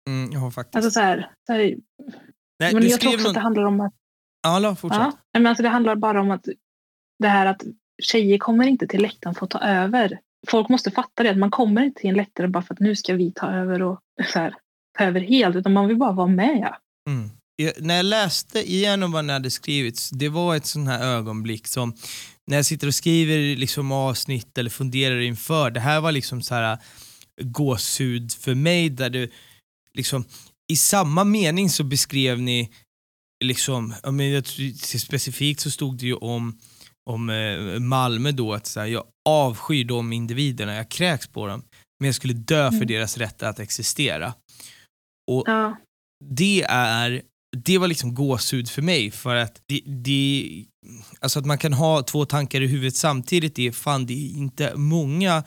Mm, 0.09 0.31
ja, 0.33 0.51
faktiskt. 0.51 0.77
Alltså 0.77 0.91
så 0.91 1.01
här, 1.01 1.31
så 1.47 1.53
här, 1.53 1.77
Nej, 2.59 2.75
men 2.75 2.89
jag 2.89 3.01
tror 3.01 3.15
också 3.15 3.23
någon... 3.23 3.31
att 3.31 3.35
det 3.35 3.41
handlar 3.41 3.65
om 3.65 3.81
att 3.81 3.95
Ja, 4.43 4.59
la, 4.59 4.77
fortsätt. 4.77 5.01
Ja, 5.01 5.13
men 5.33 5.47
alltså 5.47 5.63
det 5.63 5.69
handlar 5.69 5.97
bara 5.97 6.21
om 6.21 6.31
att 6.31 6.45
det 7.19 7.29
här 7.29 7.47
att 7.47 7.63
tjejer 8.03 8.39
kommer 8.39 8.67
inte 8.67 8.87
till 8.87 9.03
läktaren 9.03 9.35
för 9.35 9.45
att 9.45 9.51
ta 9.51 9.61
över. 9.61 10.21
Folk 10.49 10.69
måste 10.69 10.91
fatta 10.91 11.23
det, 11.23 11.31
att 11.31 11.39
man 11.39 11.51
kommer 11.51 11.83
inte 11.83 12.01
till 12.01 12.11
en 12.11 12.17
läktare 12.17 12.49
bara 12.49 12.63
för 12.63 12.75
att 12.75 12.81
nu 12.81 12.97
ska 12.97 13.15
vi 13.15 13.33
ta 13.33 13.47
över 13.51 13.83
och 13.83 14.01
så 14.33 14.39
här, 14.39 14.55
ta 14.99 15.05
över 15.05 15.21
helt, 15.21 15.57
utan 15.57 15.73
man 15.73 15.89
vill 15.89 15.97
bara 15.97 16.13
vara 16.13 16.27
med. 16.27 16.75
Mm. 17.09 17.31
När 17.79 17.97
jag 17.97 18.05
läste 18.07 18.71
igenom 18.73 19.13
vad 19.13 19.25
ni 19.25 19.33
hade 19.33 19.51
skrivit, 19.51 20.11
det 20.13 20.29
var 20.29 20.57
ett 20.57 20.67
sånt 20.67 20.89
här 20.89 21.01
ögonblick 21.05 21.67
som 21.67 21.95
när 22.51 22.57
jag 22.57 22.67
sitter 22.67 22.87
och 22.87 22.95
skriver 22.95 23.57
liksom 23.57 23.93
avsnitt 23.93 24.59
eller 24.59 24.71
funderar 24.71 25.21
inför, 25.21 25.71
det 25.71 25.81
här 25.81 26.01
var 26.01 26.13
liksom 26.13 26.43
så 26.43 26.55
här 26.55 26.79
gåshud 27.43 28.33
för 28.33 28.55
mig 28.55 28.91
där 28.91 29.11
du 29.11 29.31
liksom 29.95 30.25
i 30.73 30.77
samma 30.77 31.25
mening 31.25 31.71
så 31.71 31.85
beskrev 31.85 32.41
ni 32.41 32.71
liksom, 33.45 33.95
jag 34.03 34.15
men, 34.15 34.31
jag, 34.31 34.45
tror- 34.45 34.99
specifikt 34.99 35.61
så 35.61 35.71
stod 35.71 35.99
det 35.99 36.07
ju 36.07 36.15
om, 36.15 36.59
om 37.11 37.31
eh, 37.31 37.79
Malmö 37.79 38.33
då, 38.33 38.53
att 38.55 38.67
så 38.67 38.81
här, 38.81 38.87
jag 38.87 39.05
avskyr 39.29 39.85
de 39.85 40.13
individerna, 40.13 40.75
jag 40.75 40.89
kräks 40.91 41.27
på 41.29 41.47
dem, 41.47 41.63
men 42.01 42.07
jag 42.07 42.15
skulle 42.15 42.35
dö 42.35 42.71
för 42.71 42.77
Mm. 42.77 42.87
deras 42.87 43.17
rätt 43.19 43.43
att 43.43 43.59
existera. 43.61 44.35
Ja, 45.27 45.77
det 46.25 46.63
är 46.69 47.23
det 47.57 47.79
var 47.79 47.89
liksom 47.89 48.15
gåshud 48.15 48.69
för 48.69 48.83
mig 48.83 49.11
för 49.11 49.37
att 49.37 49.63
det, 49.67 49.81
det, 49.87 50.65
alltså 51.21 51.39
att 51.39 51.47
man 51.47 51.59
kan 51.59 51.73
ha 51.73 52.03
två 52.03 52.25
tankar 52.25 52.61
i 52.61 52.67
huvudet 52.67 52.97
samtidigt, 52.97 53.55
det 53.55 53.67
är 53.67 53.73
fan 53.73 54.07
det 54.07 54.15
är 54.15 54.37
inte 54.37 54.73
många 54.77 55.45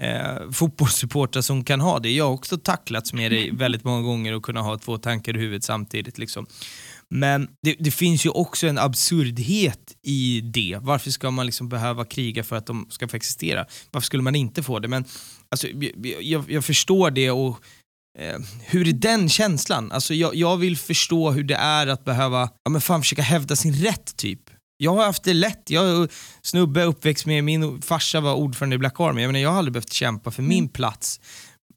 eh, 0.00 0.50
fotbollssupportrar 0.52 1.42
som 1.42 1.64
kan 1.64 1.80
ha 1.80 1.98
det. 1.98 2.10
Jag 2.10 2.24
har 2.24 2.32
också 2.32 2.58
tacklats 2.58 3.12
med 3.12 3.30
det 3.32 3.50
väldigt 3.52 3.84
många 3.84 4.02
gånger 4.02 4.34
och 4.34 4.42
kunna 4.42 4.60
ha 4.60 4.78
två 4.78 4.98
tankar 4.98 5.36
i 5.36 5.40
huvudet 5.40 5.64
samtidigt. 5.64 6.18
Liksom. 6.18 6.46
Men 7.08 7.48
det, 7.62 7.76
det 7.78 7.90
finns 7.90 8.26
ju 8.26 8.30
också 8.30 8.66
en 8.66 8.78
absurdhet 8.78 9.96
i 10.02 10.40
det. 10.40 10.78
Varför 10.80 11.10
ska 11.10 11.30
man 11.30 11.46
liksom 11.46 11.68
behöva 11.68 12.04
kriga 12.04 12.44
för 12.44 12.56
att 12.56 12.66
de 12.66 12.86
ska 12.90 13.08
få 13.08 13.16
existera? 13.16 13.66
Varför 13.90 14.06
skulle 14.06 14.22
man 14.22 14.34
inte 14.34 14.62
få 14.62 14.78
det? 14.78 14.88
Men 14.88 15.04
alltså, 15.48 15.68
jag, 15.68 16.22
jag, 16.22 16.50
jag 16.50 16.64
förstår 16.64 17.10
det 17.10 17.30
och 17.30 17.64
eh, 18.18 18.38
hur 18.66 18.88
är 18.88 18.92
den 18.92 19.28
känslan? 19.28 19.92
Alltså, 19.92 20.14
jag, 20.14 20.34
jag 20.34 20.56
vill 20.56 20.76
förstå 20.76 21.30
hur 21.30 21.44
det 21.44 21.54
är 21.54 21.86
att 21.86 22.04
behöva 22.04 22.50
ja, 22.64 22.70
men 22.70 22.80
fan, 22.80 23.00
försöka 23.02 23.22
hävda 23.22 23.56
sin 23.56 23.72
rätt 23.74 24.16
typ. 24.16 24.40
Jag 24.76 24.94
har 24.94 25.04
haft 25.04 25.24
det 25.24 25.34
lätt. 25.34 25.70
Jag 25.70 25.84
är 25.88 26.08
snubbe 26.42 26.84
uppväxt 26.84 27.26
med, 27.26 27.44
min 27.44 27.82
farsa 27.82 28.20
var 28.20 28.34
ordförande 28.34 28.74
i 28.76 28.78
Black 28.78 29.00
Army. 29.00 29.20
Jag, 29.22 29.28
menar, 29.28 29.40
jag 29.40 29.50
har 29.50 29.58
aldrig 29.58 29.72
behövt 29.72 29.92
kämpa 29.92 30.30
för 30.30 30.42
min 30.42 30.68
plats. 30.68 31.20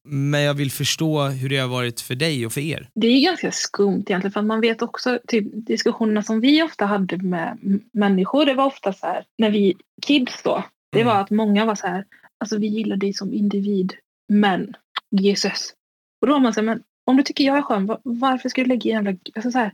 Men 0.08 0.42
jag 0.42 0.54
vill 0.54 0.72
förstå 0.72 1.24
hur 1.24 1.50
det 1.50 1.58
har 1.58 1.68
varit 1.68 2.02
för 2.02 2.16
dig 2.16 2.46
och 2.46 2.54
för 2.54 2.62
er. 2.62 2.90
det 2.96 3.08
är 3.08 3.22
ganska 3.24 3.52
skumt 3.52 4.04
egentligen 4.08 4.32
för 4.32 4.40
att 4.40 4.46
man 4.46 4.62
vet 4.62 4.82
också 4.82 5.20
typ 5.28 5.46
diskussionerna 5.68 6.24
som 6.24 6.40
vi 6.40 6.64
ofta 6.64 6.86
hade 6.86 7.18
med 7.18 7.58
människor. 7.94 8.46
Det 8.46 8.54
var 8.54 8.66
ofta 8.66 8.94
så 8.94 9.06
här 9.06 9.24
när 9.38 9.50
vi 9.50 9.74
kids 10.06 10.44
då. 10.44 10.64
Det 10.92 11.02
Mm. 11.02 11.14
var 11.14 11.22
att 11.22 11.30
många 11.30 11.66
var 11.66 11.76
så 11.76 11.88
här. 11.88 12.06
Alltså 12.40 12.58
vi 12.58 12.68
gillar 12.68 12.98
dig 12.98 13.14
som 13.14 13.34
individ, 13.34 13.94
men 14.34 14.74
Jesus. 15.12 15.74
Och 16.22 16.28
då 16.28 16.34
var 16.34 16.40
man 16.40 16.54
så 16.54 16.60
här, 16.60 16.66
men 16.66 16.84
om 17.06 17.18
du 17.18 17.24
tycker 17.24 17.44
jag 17.44 17.58
är 17.58 17.62
skön, 17.62 17.86
va- 17.86 18.00
varför 18.04 18.50
ska 18.50 18.62
du 18.62 18.68
lägga 18.68 18.92
jävla... 18.92 19.12
Alltså 19.36 19.52
så 19.52 19.60
här, 19.60 19.74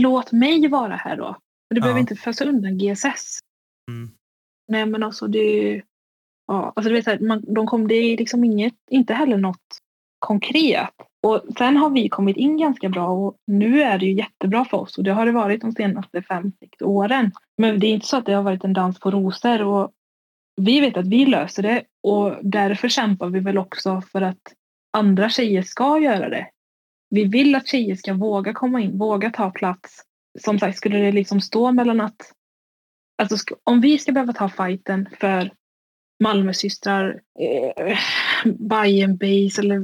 låt 0.00 0.32
mig 0.32 0.68
vara 0.68 0.96
här 0.96 1.16
då. 1.16 1.26
Men 1.26 1.74
du 1.74 1.76
Ja. 1.76 1.80
behöver 1.82 2.00
inte 2.00 2.16
fösa 2.16 2.44
undan 2.44 2.78
GSS. 2.78 3.38
Mm. 3.90 4.10
Nej 4.68 4.86
men 4.86 5.02
alltså 5.02 5.26
det... 5.26 5.82
Ja, 6.46 6.72
alltså 6.76 6.88
du 6.88 6.94
vet, 6.94 7.04
så 7.04 7.10
här, 7.10 7.18
man, 7.18 7.44
de 7.54 7.66
kom, 7.66 7.88
det 7.88 7.94
är 7.94 8.16
liksom 8.16 8.44
inget, 8.44 8.74
inte 8.90 9.14
heller 9.14 9.36
något 9.36 9.78
konkret. 10.18 10.90
Och 11.26 11.42
sen 11.58 11.76
har 11.76 11.90
vi 11.90 12.08
kommit 12.08 12.36
in 12.36 12.56
ganska 12.58 12.88
bra 12.88 13.08
och 13.08 13.36
nu 13.46 13.82
är 13.82 13.98
det 13.98 14.06
ju 14.06 14.12
jättebra 14.12 14.64
för 14.64 14.76
oss 14.76 14.98
och 14.98 15.04
det 15.04 15.12
har 15.12 15.26
det 15.26 15.32
varit 15.32 15.60
de 15.60 15.72
senaste 15.72 16.22
fem, 16.22 16.52
sex 16.60 16.82
åren. 16.82 17.32
Men 17.58 17.80
det 17.80 17.86
är 17.86 17.90
inte 17.90 18.06
så 18.06 18.16
att 18.16 18.26
det 18.26 18.32
har 18.32 18.42
varit 18.42 18.64
en 18.64 18.72
dans 18.72 19.00
på 19.00 19.10
rosor 19.10 19.62
och 19.62 19.92
vi 20.56 20.80
vet 20.80 20.96
att 20.96 21.06
vi 21.06 21.26
löser 21.26 21.62
det 21.62 21.82
och 22.02 22.36
därför 22.42 22.88
kämpar 22.88 23.28
vi 23.28 23.40
väl 23.40 23.58
också 23.58 24.00
för 24.12 24.22
att 24.22 24.40
andra 24.92 25.28
tjejer 25.30 25.62
ska 25.62 25.98
göra 25.98 26.28
det. 26.28 26.46
Vi 27.10 27.24
vill 27.24 27.54
att 27.54 27.66
tjejer 27.68 27.96
ska 27.96 28.14
våga 28.14 28.52
komma 28.52 28.80
in, 28.80 28.98
våga 28.98 29.30
ta 29.30 29.50
plats. 29.50 30.02
Som 30.40 30.58
sagt, 30.58 30.76
skulle 30.76 30.98
det 30.98 31.12
liksom 31.12 31.40
stå 31.40 31.72
mellan 31.72 32.00
att 32.00 32.32
Alltså 33.22 33.36
om 33.64 33.80
vi 33.80 33.98
ska 33.98 34.12
behöva 34.12 34.32
ta 34.32 34.48
fighten 34.48 35.08
för 35.20 35.50
Malmösystrar, 36.22 37.20
eh, 37.40 37.98
Bayern 38.58 39.16
Base 39.16 39.60
eller 39.60 39.82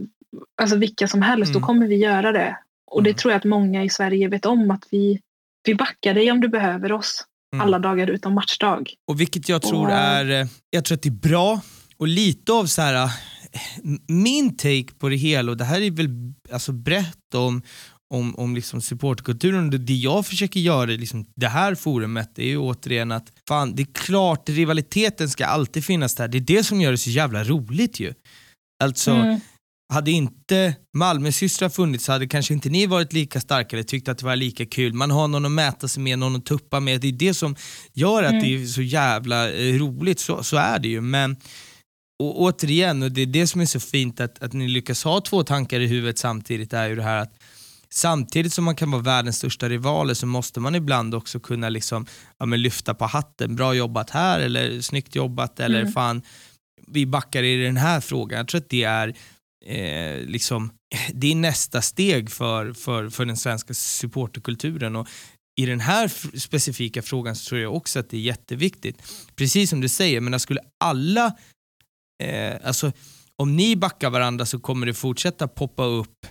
alltså 0.63 0.77
vilka 0.77 1.09
som 1.09 1.23
helst, 1.23 1.51
Mm. 1.51 1.61
då 1.61 1.67
kommer 1.67 1.87
vi 1.87 1.97
göra 1.97 2.33
det. 2.33 2.57
Och 2.91 3.03
det 3.03 3.11
Mm. 3.11 3.17
tror 3.19 3.33
jag 3.33 3.39
att 3.39 3.45
många 3.45 3.85
i 3.85 3.89
Sverige 3.89 4.29
vet 4.29 4.47
om 4.47 4.71
att 4.71 4.85
vi, 4.91 5.21
vi 5.67 5.75
backar 5.75 6.15
dig 6.15 6.31
om 6.33 6.41
du 6.41 6.49
behöver 6.49 6.93
oss 6.93 7.25
Mm. 7.55 7.67
alla 7.67 7.79
dagar 7.79 8.11
utom 8.11 8.35
matchdag. 8.35 8.91
Och 9.07 9.21
vilket 9.21 9.49
jag 9.49 9.63
tror 9.63 9.87
Och- 9.87 9.93
är, 9.93 10.31
eh, 10.41 10.47
jag 10.71 10.85
tror 10.85 10.97
att 10.97 11.03
det 11.03 11.09
är 11.09 11.29
bra 11.31 11.61
och 11.97 12.09
lite 12.09 12.53
av 12.53 12.65
så 12.65 12.83
här 12.83 12.95
eh, 13.05 13.11
min 14.09 14.57
take 14.57 14.87
på 14.99 15.09
det 15.09 15.17
hela 15.17 15.51
och 15.53 15.57
det 15.57 15.65
här 15.65 15.81
är 15.81 15.91
väl 15.91 16.09
alltså 16.53 16.73
brett 16.73 17.35
om, 17.35 17.63
om, 18.15 18.35
om 18.37 18.55
liksom 18.55 18.81
supportkulturen 18.81 19.87
det 19.87 19.93
jag 19.95 20.27
försöker 20.27 20.61
göra 20.61 20.93
i 20.93 20.97
liksom 20.99 21.27
det 21.37 21.49
här 21.49 21.75
forumet 21.75 22.31
det 22.35 22.43
är 22.43 22.49
ju 22.49 22.59
återigen 22.59 23.13
att 23.13 23.33
fan 23.49 23.75
det 23.75 23.83
är 23.83 23.87
klart 23.93 24.49
rivaliteten 24.49 25.29
ska 25.29 25.47
alltid 25.47 25.85
finnas 25.85 26.15
där, 26.15 26.29
det 26.29 26.39
är 26.39 26.41
det 26.41 26.65
som 26.65 26.81
gör 26.81 26.91
det 26.91 26.99
så 26.99 27.11
jävla 27.11 27.45
roligt 27.45 28.01
ju. 28.01 28.13
Alltså 28.85 29.11
Mm. 29.11 29.41
hade 29.93 30.11
inte 30.11 30.75
Malmösystrar 30.97 31.69
funnits 31.69 32.05
så 32.05 32.13
hade 32.13 32.27
kanske 32.27 32.55
inte 32.55 32.69
ni 32.69 32.87
varit 32.87 33.13
lika 33.13 33.41
starka 33.41 33.77
eller 33.77 33.85
tyckt 33.85 34.09
att 34.09 34.19
det 34.19 34.25
var 34.27 34.37
lika 34.37 34.67
kul. 34.67 34.93
Man 34.93 35.11
har 35.11 35.29
någon 35.29 35.45
att 35.45 35.51
mäta 35.53 35.89
sig 35.89 36.03
med, 36.03 36.19
någon 36.19 36.37
att 36.37 36.45
tuppa 36.47 36.81
med. 36.81 37.01
Det 37.01 37.09
är 37.09 37.13
det 37.13 37.35
som 37.35 37.57
gör 37.93 38.23
att 38.23 38.31
Mm. 38.31 38.43
det 38.43 38.55
är 38.63 38.67
så 38.67 38.83
jävla 38.83 39.53
eh, 39.53 39.75
roligt, 39.75 40.21
så, 40.21 40.43
så 40.43 40.57
är 40.57 40.79
det 40.79 40.89
ju. 40.89 41.01
Men 41.01 41.37
och 42.19 42.41
återigen, 42.43 43.03
och 43.03 43.13
det 43.13 43.23
är 43.23 43.27
det 43.27 43.47
som 43.47 43.61
är 43.61 43.67
så 43.67 43.81
fint 43.81 44.21
att, 44.21 44.43
att 44.43 44.53
ni 44.53 44.69
lyckas 44.69 45.05
ha 45.05 45.21
två 45.21 45.43
tankar 45.43 45.81
i 45.81 45.87
huvudet 45.87 46.19
samtidigt 46.19 46.73
är 46.73 46.89
ju 46.89 46.97
det 46.97 47.03
här 47.03 47.17
att 47.17 47.35
samtidigt 47.91 48.53
som 48.53 48.65
man 48.65 48.77
kan 48.77 48.91
vara 48.91 49.03
världens 49.03 49.37
största 49.37 49.69
rivaler 49.69 50.15
så 50.15 50.27
måste 50.27 50.61
man 50.61 50.75
ibland 50.75 51.15
också 51.15 51.41
kunna 51.41 51.69
liksom, 51.69 52.07
ja, 52.39 52.47
lyfta 52.47 52.95
på 52.95 53.05
hatten. 53.05 53.57
Bra 53.57 53.75
jobbat 53.75 54.11
här 54.11 54.41
eller 54.41 54.81
snyggt 54.81 55.15
jobbat 55.15 55.61
eller 55.61 55.81
Mm. 55.81 55.93
fan 55.93 56.23
vi 56.87 57.07
backar 57.07 57.43
i 57.43 57.65
den 57.65 57.77
här 57.77 58.01
frågan. 58.01 58.37
Jag 58.37 58.49
tror 58.49 58.61
att 58.61 58.71
det 58.71 58.85
är 58.85 59.09
eh, 59.67 60.21
liksom, 60.27 60.71
det 61.13 61.31
är 61.31 61.35
nästa 61.35 61.83
steg 61.83 62.31
för, 62.31 62.73
för, 62.73 63.11
för 63.11 63.25
den 63.25 63.37
svenska 63.37 63.75
supporterkulturen. 63.75 64.97
Och 64.97 65.09
i 65.61 65.67
den 65.67 65.81
här 65.81 66.39
specifika 66.39 67.03
frågan 67.03 67.37
så 67.37 67.49
tror 67.49 67.61
jag 67.61 67.75
också 67.75 67.99
att 67.99 68.11
det 68.11 68.17
är 68.17 68.21
jätteviktigt. 68.21 69.03
Precis 69.37 69.71
som 69.71 69.81
du 69.81 69.89
säger, 69.89 70.21
men 70.21 70.41
skulle 70.41 70.61
alla, 70.85 71.33
eh, 72.25 72.55
alltså 72.65 72.93
om 73.43 73.57
ni 73.57 73.77
backar 73.77 74.11
varandra 74.11 74.47
så 74.47 74.59
kommer 74.61 74.87
det 74.87 74.95
fortsätta 74.95 75.49
poppa 75.49 75.85
upp 75.85 76.27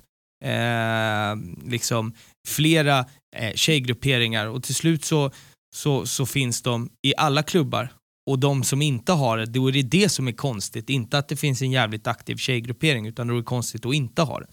eh, 0.45 1.35
liksom 1.71 2.13
flera 2.47 2.99
eh, 3.35 3.53
tjejgrupperingar 3.55 4.47
och 4.47 4.63
till 4.63 4.75
slut 4.75 5.05
så, 5.05 5.31
så, 5.75 6.05
så 6.05 6.25
finns 6.25 6.61
de 6.61 6.89
i 7.07 7.13
alla 7.17 7.43
klubbar 7.43 7.89
och 8.29 8.39
de 8.39 8.63
som 8.63 8.81
inte 8.81 9.11
har 9.11 9.37
det, 9.37 9.45
då 9.45 9.67
är 9.67 9.71
det 9.71 9.81
det 9.81 10.09
som 10.09 10.27
är 10.27 10.31
konstigt. 10.31 10.89
Inte 10.89 11.17
att 11.17 11.27
det 11.27 11.35
finns 11.35 11.61
en 11.61 11.71
jävligt 11.71 12.07
aktiv 12.07 12.35
tjejgruppering 12.35 13.07
utan 13.07 13.27
då 13.27 13.33
är 13.33 13.37
det 13.37 13.43
konstigt 13.43 13.85
att 13.85 13.93
inte 13.93 14.21
ha 14.21 14.39
det. 14.39 14.47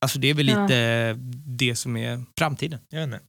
Alltså 0.00 0.18
det 0.18 0.30
är 0.30 0.34
väl 0.34 0.48
Ja. 0.48 0.62
lite 0.62 1.14
det 1.46 1.76
som 1.76 1.96
är 1.96 2.24
framtiden. 2.38 2.80
Jag 2.88 2.98
vet 2.98 3.06
inte. 3.06 3.20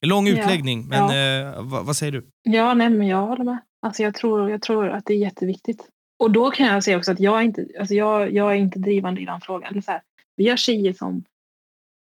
En 0.00 0.08
lång 0.08 0.26
Ja. 0.28 0.32
utläggning, 0.38 0.86
men 0.86 1.02
eh, 1.02 1.62
vad, 1.62 1.86
vad 1.86 1.96
säger 1.96 2.12
du? 2.12 2.26
Ja, 2.42 2.74
nej, 2.74 2.90
men 2.90 3.06
jag 3.06 3.26
håller 3.26 3.44
med. 3.44 3.58
Alltså 3.86 4.02
jag, 4.02 4.14
tror, 4.14 4.50
jag 4.50 4.62
tror 4.62 4.88
att 4.88 5.04
det 5.06 5.12
är 5.14 5.18
jätteviktigt. 5.18 5.88
Och 6.18 6.30
då 6.30 6.50
kan 6.50 6.66
jag 6.66 6.84
säga 6.84 6.96
också 6.96 7.12
att 7.12 7.20
jag 7.20 7.38
är 7.38 7.42
inte, 7.42 7.66
alltså 7.78 7.94
jag, 7.94 8.32
jag 8.32 8.50
är 8.50 8.56
inte 8.56 8.78
drivande 8.78 9.20
i 9.20 9.24
den 9.24 9.40
frågan. 9.40 9.70
Eller 9.70 9.80
så 9.80 9.90
här, 9.90 10.02
vi 10.36 10.48
har 10.48 10.56
tjejer 10.56 10.92
som... 10.92 11.24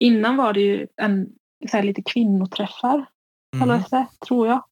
Innan 0.00 0.36
var 0.36 0.52
det 0.52 0.60
ju 0.60 0.86
en, 0.96 1.28
så 1.70 1.76
här, 1.76 1.84
lite 1.84 2.02
kvinnoträffar, 2.02 3.06
kallades 3.58 3.90
det, 3.90 4.06
tror 4.26 4.46
jag. 4.46 4.64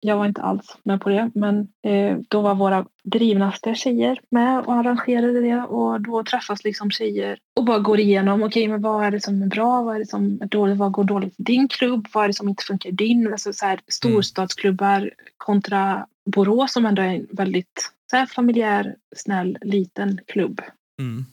jag 0.00 0.16
var 0.16 0.26
inte 0.26 0.42
alls 0.42 0.78
med 0.82 1.00
på 1.00 1.08
det, 1.08 1.30
men 1.34 1.68
eh, 1.82 2.18
då 2.28 2.40
var 2.40 2.54
våra 2.54 2.86
drivnaste 3.04 3.74
tjejer 3.74 4.20
med 4.30 4.58
och 4.58 4.74
arrangerade 4.74 5.40
det 5.40 5.62
och 5.62 6.00
då 6.00 6.24
träffas 6.24 6.64
liksom 6.64 6.90
tjejer 6.90 7.38
och 7.56 7.64
bara 7.64 7.78
går 7.78 8.00
igenom, 8.00 8.42
okej 8.42 8.62
okay, 8.62 8.68
men 8.68 8.82
vad 8.82 9.04
är 9.04 9.10
det 9.10 9.20
som 9.20 9.42
är 9.42 9.46
bra, 9.46 9.82
vad 9.82 9.94
är 9.94 9.98
det 9.98 10.06
som 10.06 10.38
är 10.42 10.46
dåligt, 10.46 10.76
vad 10.76 10.92
går 10.92 11.04
dåligt 11.04 11.40
i 11.40 11.42
din 11.42 11.68
klubb, 11.68 12.08
vad 12.12 12.24
är 12.24 12.28
det 12.28 12.34
som 12.34 12.48
inte 12.48 12.64
funkar 12.64 12.88
i 12.88 12.92
din, 12.92 13.32
alltså 13.32 13.52
så 13.52 13.66
här, 13.66 13.80
storstadsklubbar 13.88 15.10
kontra 15.36 16.06
Borås 16.24 16.72
som 16.72 16.86
ändå 16.86 17.02
är 17.02 17.06
en 17.06 17.26
väldigt 17.30 17.92
så 18.10 18.16
här, 18.16 18.26
familjär, 18.26 18.96
snäll, 19.16 19.58
liten 19.60 20.20
klubb. 20.26 20.60
Mm. 21.00 21.24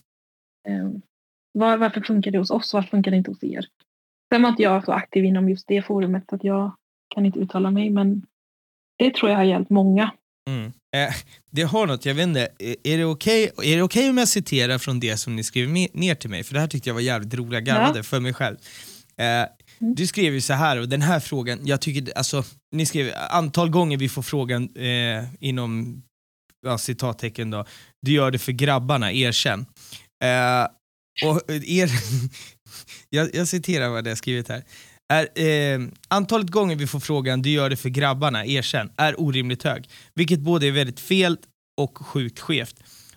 Eh, 0.68 1.02
var, 1.54 1.78
varför 1.78 2.02
funkar 2.02 2.32
det 2.32 2.38
hos 2.38 2.52
oss, 2.52 2.74
varför 2.74 2.90
funkar 2.90 3.12
det 3.12 3.18
inte 3.18 3.32
hos 3.32 3.44
er? 3.44 3.68
Sen 4.34 4.42
var 4.42 4.50
inte 4.50 4.64
jag 4.64 4.86
så 4.86 4.92
aktiv 4.92 5.26
inom 5.26 5.50
just 5.50 5.68
det 5.68 5.82
forumet 5.82 6.24
så 6.30 6.36
att 6.36 6.44
jag 6.44 6.76
kan 7.16 7.26
inte 7.26 7.40
uttala 7.40 7.72
mig 7.72 7.90
men 7.90 8.26
det 8.98 9.14
tror 9.14 9.32
jag 9.32 9.38
har 9.38 9.44
hjälpt 9.44 9.70
många. 9.70 10.12
Mm. 10.50 10.66
Eh, 10.96 11.16
det 11.52 11.62
har 11.62 11.88
något, 11.88 12.06
jag 12.06 12.16
vet 12.16 12.24
inte, 12.24 12.48
är 12.84 12.98
det 12.98 13.06
okej 13.06 13.52
okay, 13.58 13.82
okay 13.82 14.10
om 14.10 14.18
jag 14.18 14.28
citerar 14.28 14.78
från 14.78 15.00
det 15.00 15.18
som 15.18 15.36
ni 15.36 15.44
skrev 15.44 15.70
ner 15.70 16.16
till 16.16 16.30
mig? 16.30 16.44
För 16.44 16.54
det 16.54 16.60
här 16.60 16.68
tyckte 16.68 16.90
jag 16.90 16.94
var 16.94 17.02
jävligt 17.02 17.34
roliga 17.34 17.60
garvade 17.60 18.00
ja. 18.00 18.04
för 18.04 18.20
mig 18.20 18.34
själv. 18.34 18.58
Eh, 19.18 19.26
mm. 19.26 19.48
Du 19.96 20.08
skrev 20.08 20.34
ju 20.34 20.42
så 20.42 20.54
här 20.54 20.80
och 20.80 20.90
den 20.90 21.02
här 21.02 21.20
frågan, 21.20 21.60
jag 21.64 21.82
tycker, 21.82 22.18
alltså, 22.18 22.44
ni 22.72 22.86
skrev 22.86 23.12
antal 23.30 23.70
gånger 23.70 23.98
vi 23.98 24.10
får 24.10 24.22
frågan 24.22 24.76
eh, 24.76 25.24
inom 25.40 26.02
ja, 26.66 26.78
citattecken 26.78 27.52
då, 27.52 27.66
du 28.02 28.12
gör 28.12 28.32
det 28.32 28.40
för 28.40 28.52
grabbarna, 28.52 29.12
erkänn. 29.12 29.66
Eh, 30.24 30.68
och 31.26 31.52
eh, 31.52 31.70
er, 31.78 31.92
jag, 33.10 33.36
jag 33.36 33.48
citerar 33.48 33.90
vad 33.90 34.04
det 34.04 34.12
är 34.12 34.16
skrivit 34.16 34.50
här. 34.50 34.64
Är, 35.14 35.46
eh, 35.46 35.88
antalet 36.08 36.50
gånger 36.50 36.76
vi 36.76 36.88
får 36.88 37.00
frågan 37.00 37.42
“du 37.42 37.50
gör 37.50 37.70
det 37.70 37.78
för 37.78 37.90
grabbarna, 37.90 38.46
erkänn” 38.46 38.92
är 38.98 39.20
orimligt 39.22 39.64
hög, 39.64 39.90
vilket 40.16 40.40
både 40.40 40.68
är 40.68 40.72
väldigt 40.72 41.00
fel 41.00 41.38
och 41.82 41.98
sjukt 41.98 42.40
skevt. 42.40 42.76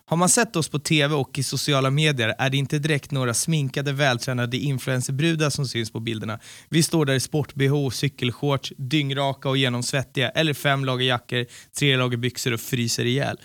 Har 0.08 0.16
man 0.16 0.28
sett 0.28 0.56
oss 0.56 0.68
på 0.68 0.78
TV 0.78 1.14
och 1.14 1.38
i 1.38 1.42
sociala 1.42 1.90
medier 1.90 2.34
är 2.38 2.50
det 2.50 2.56
inte 2.56 2.78
direkt 2.78 3.10
några 3.10 3.34
sminkade 3.34 3.92
vältränade 3.92 4.56
influencerbrudar 4.56 5.50
som 5.50 5.68
syns 5.68 5.90
på 5.92 6.00
bilderna. 6.00 6.38
Vi 6.68 6.82
står 6.82 7.06
där 7.06 7.14
i 7.14 7.20
sport-bh, 7.20 7.90
cykelshorts, 7.90 8.72
dyngraka 8.76 9.48
och 9.48 9.56
genomsvettiga 9.56 10.30
eller 10.30 10.54
fem 10.54 10.84
lager 10.84 11.06
jackor, 11.06 11.46
tre 11.78 11.96
lager 11.96 12.16
byxor 12.16 12.52
och 12.52 12.60
fryser 12.60 13.04
ihjäl. 13.04 13.40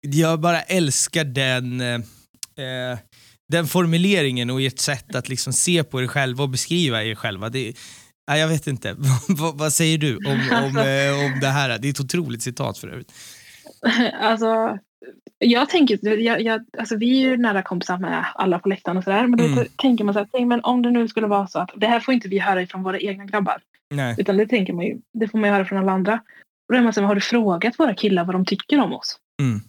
Jag 0.00 0.40
bara 0.40 0.62
älskar 0.62 1.24
den 1.24 1.80
eh, 1.80 1.94
eh 2.64 2.98
den 3.48 3.66
formuleringen 3.66 4.50
och 4.50 4.62
ert 4.62 4.78
sätt 4.78 5.14
att 5.14 5.28
liksom 5.28 5.52
se 5.52 5.84
på 5.84 6.02
er 6.02 6.06
själva 6.06 6.42
och 6.42 6.50
beskriva 6.50 7.04
er 7.04 7.14
själva. 7.14 7.48
Det, 7.48 7.74
nej, 8.28 8.40
jag 8.40 8.48
vet 8.48 8.66
inte. 8.66 8.96
vad, 9.54 9.72
säger 9.72 9.98
du 9.98 10.16
om, 10.16 10.40
om, 10.64 10.76
eh, 10.76 11.24
om 11.24 11.40
det 11.40 11.48
här? 11.48 11.78
Det 11.78 11.88
är 11.88 11.90
ett 11.90 12.00
otroligt 12.00 12.42
citat 12.42 12.78
för 12.78 12.88
övrigt. 12.88 13.12
Alltså, 14.20 14.78
jag 15.38 15.68
tänker, 15.68 16.18
jag, 16.18 16.40
jag, 16.40 16.64
alltså 16.78 16.96
vi 16.96 17.24
är 17.24 17.30
ju 17.30 17.36
nära 17.36 17.62
kompisar 17.62 17.98
med 17.98 18.24
alla 18.34 18.58
på 18.58 18.68
läktaren 18.68 18.96
och 18.96 19.04
sådär. 19.04 19.26
Men 19.26 19.38
då 19.38 19.44
mm. 19.44 19.66
tänker 19.76 20.04
man 20.04 20.14
så 20.14 20.26
här, 20.32 20.44
men 20.44 20.60
om 20.64 20.82
det 20.82 20.90
nu 20.90 21.08
skulle 21.08 21.26
vara 21.26 21.46
så 21.46 21.58
att 21.58 21.70
det 21.76 21.86
här 21.86 22.00
får 22.00 22.14
inte 22.14 22.28
vi 22.28 22.38
höra 22.38 22.62
ifrån 22.62 22.82
våra 22.82 22.98
egna 22.98 23.24
grabbar. 23.24 23.62
Nej. 23.94 24.14
Utan 24.18 24.36
det 24.36 24.46
tänker 24.46 24.72
man 24.72 24.84
ju, 24.84 24.98
det 25.12 25.28
får 25.28 25.38
man 25.38 25.50
ju 25.50 25.54
höra 25.54 25.64
från 25.64 25.78
alla 25.78 25.92
andra. 25.92 26.14
Och 26.68 26.74
då 26.74 26.78
är 26.78 26.82
man 26.82 26.92
så 26.92 27.00
här, 27.00 27.08
har 27.08 27.14
du 27.14 27.20
frågat 27.20 27.78
våra 27.78 27.94
killar 27.94 28.24
vad 28.24 28.34
de 28.34 28.44
tycker 28.44 28.80
om 28.80 28.92
oss? 28.92 29.18
Mm. 29.42 29.60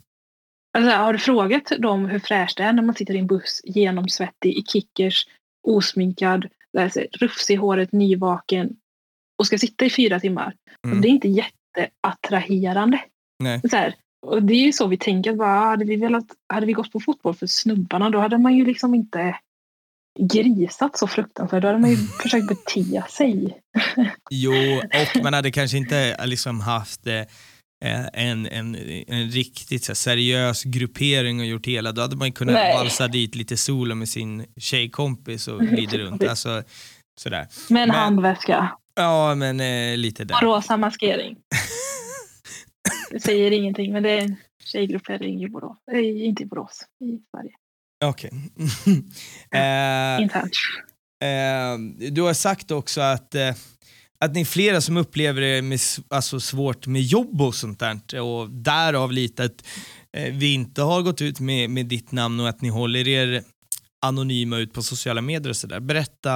Alltså, 0.78 0.91
har 0.91 1.14
du 1.14 1.20
frågat 1.20 1.72
dem 1.80 2.06
hur 2.06 2.20
fräscht 2.20 2.58
det 2.58 2.64
är 2.64 2.74
när 2.74 2.84
man 2.84 2.95
sitter 2.95 3.16
i 3.16 3.20
en 3.20 3.28
buss 3.28 3.62
genomsvettig 3.64 4.58
i 4.58 4.64
kickers, 4.64 5.28
osminkad, 5.68 6.48
rufsig 7.20 7.54
i 7.54 7.58
håret, 7.58 7.91
nyvaken 7.91 8.70
och 9.38 9.48
ska 9.48 9.58
sitta 9.58 9.86
i 9.86 9.90
fyra 9.90 10.20
timmar? 10.20 10.56
Mm. 10.86 11.02
Det 11.02 11.08
är 11.08 11.10
inte 11.10 11.28
jätteattraherande. 11.28 13.02
Nej. 13.44 13.62
Så 13.70 13.78
här, 13.78 13.95
och 14.28 14.44
det 14.44 14.54
är 14.54 14.66
ju 14.66 14.74
så 14.74 14.88
vi 14.88 14.98
tänker. 14.98 15.32
Att 15.32 15.38
bara, 15.38 15.60
hade, 15.60 15.86
vi 15.86 15.95
velat, 15.95 16.26
hade 16.54 16.66
vi 16.66 16.74
gått 16.74 16.91
på 16.91 16.99
fotboll 16.99 17.36
för 17.36 17.48
snubbarna 17.48 18.10
då 18.10 18.20
hade 18.20 18.38
man 18.38 18.56
ju 18.56 18.66
liksom 18.66 18.95
inte 18.95 19.36
grisat 20.20 20.98
så 20.98 21.08
fruktansvärt. 21.08 21.62
Då 21.62 21.68
hade 21.68 21.80
man 21.80 21.90
ju 21.90 21.98
försökt 22.22 22.48
bete 22.48 23.04
sig. 23.10 23.60
jo, 24.32 24.54
och 24.84 25.24
man 25.24 25.34
hade 25.34 25.52
kanske 25.52 25.78
inte 25.78 26.26
liksom 26.26 26.60
haft 26.60 27.08
eh, 27.08 27.24
Eh, 27.86 28.06
en, 28.14 28.48
en, 28.48 28.76
en 29.08 29.30
riktigt 29.30 29.84
så 29.84 29.95
seriös 29.95 30.64
gruppering 30.64 31.40
och 31.40 31.45
gjort 31.45 31.66
hela, 31.66 31.91
då 31.91 32.02
hade 32.02 32.16
man 32.16 32.32
kunnat 32.32 32.54
Nej. 32.54 32.74
valsa 32.74 33.08
dit 33.08 33.36
lite 33.36 33.58
solo 33.58 33.95
med 33.95 34.10
sin 34.10 34.45
tjejkompis 34.60 35.48
och 35.48 35.60
glida 35.68 35.98
runt. 35.98 36.24
Alltså, 36.24 36.64
sådär. 37.20 37.48
Med 37.70 37.84
en 37.84 37.90
men, 37.90 37.98
handväska. 37.98 38.72
Ja, 38.95 39.36
men 39.36 39.60
eh, 39.60 39.98
lite 39.98 40.24
där. 40.24 40.36
Och 40.36 40.41
rosa 40.41 40.78
maskering. 40.78 41.38
Det 43.11 43.19
säger 43.19 43.51
ingenting, 43.51 43.93
men 43.93 44.03
det 44.03 44.09
är 44.09 44.21
en 44.21 44.35
tjejgruppering 44.63 45.43
i 45.43 45.49
Borås. 45.49 45.77
Äh, 45.91 46.25
inte 46.25 46.43
i 46.43 46.45
Borås, 46.45 46.85
i 46.99 47.19
Sverige. 47.31 47.51
Okej. 48.05 48.31
Okay. 48.55 48.93
eh, 49.61 50.21
Internt. 50.21 50.53
Eh, 51.23 52.11
du 52.11 52.21
har 52.21 52.34
sagt 52.34 52.71
också 52.71 53.01
att 53.01 53.35
eh, 53.35 53.53
att 54.19 54.34
ni 54.34 54.41
är 54.41 54.45
flera 54.45 54.81
som 54.81 54.97
upplever 54.97 55.41
det 55.41 55.61
med, 55.61 55.79
alltså 56.09 56.39
svårt 56.39 56.88
med 56.88 57.01
jobb 57.01 57.41
och 57.41 57.55
sånt 57.55 57.79
där 57.79 58.19
och 58.19 58.49
därav 58.49 59.11
lite 59.11 59.43
att 59.43 59.67
eh, 60.17 60.34
vi 60.34 60.53
inte 60.53 60.81
har 60.81 61.01
gått 61.01 61.21
ut 61.21 61.39
med, 61.39 61.69
med 61.69 61.85
ditt 61.85 62.11
namn 62.11 62.39
och 62.39 62.49
att 62.49 62.61
ni 62.61 62.69
håller 62.69 63.07
er 63.07 63.43
anonyma 64.07 64.57
ut 64.57 64.73
på 64.73 64.81
sociala 64.81 65.21
medier 65.21 65.49
och 65.49 65.55
sådär. 65.55 65.79
Berätta 65.79 66.31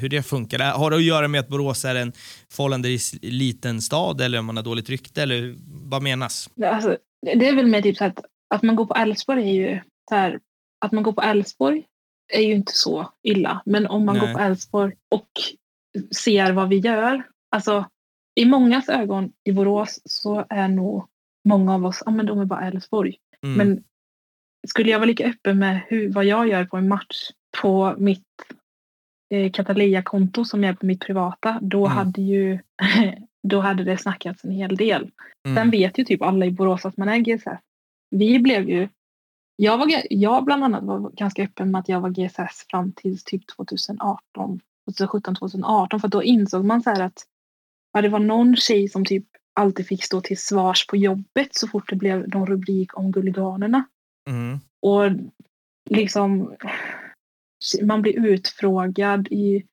hur 0.00 0.08
det 0.08 0.22
funkar. 0.22 0.58
Har 0.58 0.90
det 0.90 0.96
att 0.96 1.02
göra 1.02 1.28
med 1.28 1.40
att 1.40 1.48
Borås 1.48 1.84
är 1.84 1.94
en 1.94 2.12
förhållandevis 2.52 3.14
liten 3.22 3.82
stad 3.82 4.20
eller 4.20 4.38
om 4.38 4.46
man 4.46 4.56
har 4.56 4.64
dåligt 4.64 4.90
rykte 4.90 5.22
eller 5.22 5.54
vad 5.90 6.02
menas? 6.02 6.50
Alltså, 6.64 6.96
det 7.22 7.48
är 7.48 7.56
väl 7.56 7.66
med 7.66 7.82
typ 7.82 7.96
så 7.96 8.04
att, 8.04 8.18
att 8.54 8.62
man 8.62 8.76
går 8.76 8.86
på 8.86 8.94
Älvsborg 8.94 9.50
är 9.50 9.54
ju 9.54 9.80
så 10.08 10.14
här, 10.14 10.40
att 10.84 10.92
man 10.92 11.02
går 11.02 11.12
på 11.12 11.22
Älvsborg 11.22 11.84
är 12.32 12.42
ju 12.42 12.54
inte 12.54 12.72
så 12.74 13.12
illa. 13.22 13.62
Men 13.66 13.86
om 13.86 14.04
man 14.04 14.16
Nej. 14.16 14.26
går 14.26 14.34
på 14.34 14.40
Älvsborg 14.40 14.94
och 15.10 15.28
ser 16.16 16.52
vad 16.52 16.68
vi 16.68 16.76
gör. 16.78 17.22
Alltså, 17.50 17.84
i 18.40 18.44
mångas 18.44 18.88
ögon 18.88 19.32
i 19.44 19.52
Borås 19.52 20.00
så 20.04 20.46
är 20.48 20.68
nog 20.68 21.06
många 21.48 21.74
av 21.74 21.86
oss, 21.86 22.02
ja 22.04 22.10
men 22.10 22.26
de 22.26 22.38
är 22.38 22.44
bara 22.44 22.66
Älvsborg. 22.66 23.16
Mm. 23.42 23.58
Men 23.58 23.84
skulle 24.68 24.90
jag 24.90 24.98
vara 24.98 25.06
lika 25.06 25.26
öppen 25.26 25.58
med 25.58 25.80
hur, 25.88 26.12
vad 26.12 26.24
jag 26.24 26.48
gör 26.48 26.64
på 26.64 26.76
en 26.76 26.88
match 26.88 27.30
på 27.62 27.94
mitt 27.98 28.26
eh, 29.34 29.50
Catalia-konto 29.50 30.44
som 30.44 30.64
är 30.64 30.74
på 30.74 30.86
mitt 30.86 31.00
privata, 31.00 31.58
då 31.62 31.86
mm. 31.86 31.98
hade 31.98 32.22
ju 32.22 32.58
då 33.48 33.60
hade 33.60 33.84
det 33.84 33.98
snackats 33.98 34.44
en 34.44 34.50
hel 34.50 34.76
del. 34.76 35.10
Mm. 35.48 35.56
Sen 35.56 35.70
vet 35.70 35.98
ju 35.98 36.04
typ 36.04 36.22
alla 36.22 36.46
i 36.46 36.50
Borås 36.50 36.86
att 36.86 36.96
man 36.96 37.08
är 37.08 37.18
GSS. 37.18 37.60
Vi 38.10 38.38
blev 38.38 38.68
ju 38.68 38.88
jag, 39.56 39.78
var, 39.78 39.86
jag 40.10 40.44
bland 40.44 40.64
annat 40.64 40.84
var 40.84 41.10
ganska 41.10 41.44
öppen 41.44 41.70
med 41.70 41.78
att 41.78 41.88
jag 41.88 42.00
var 42.00 42.10
GSS 42.10 42.66
fram 42.70 42.92
till 42.92 43.18
typ 43.24 43.42
2018 43.56 44.60
2017, 44.86 45.34
2018 45.34 46.00
för 46.00 46.08
då 46.08 46.22
insåg 46.22 46.64
man 46.64 46.82
så 46.82 46.90
att 46.90 47.26
ja, 47.92 48.02
det 48.02 48.08
var 48.08 48.18
någon 48.18 48.56
tjej 48.56 48.88
som 48.88 49.04
typ 49.04 49.26
alltid 49.54 49.86
fick 49.86 50.04
stå 50.04 50.20
till 50.20 50.38
svars 50.38 50.86
på 50.86 50.96
jobbet 50.96 51.48
så 51.50 51.68
fort 51.68 51.90
det 51.90 51.96
blev 51.96 52.28
någon 52.28 52.46
rubrik 52.46 52.98
om 52.98 53.12
Guliganerna. 53.12 53.84
Mm. 54.28 54.58
Och 54.82 55.10
liksom 55.90 56.56
man 57.82 58.02
blir 58.02 58.26
utfrågad 58.26 59.28
i, 59.30 59.64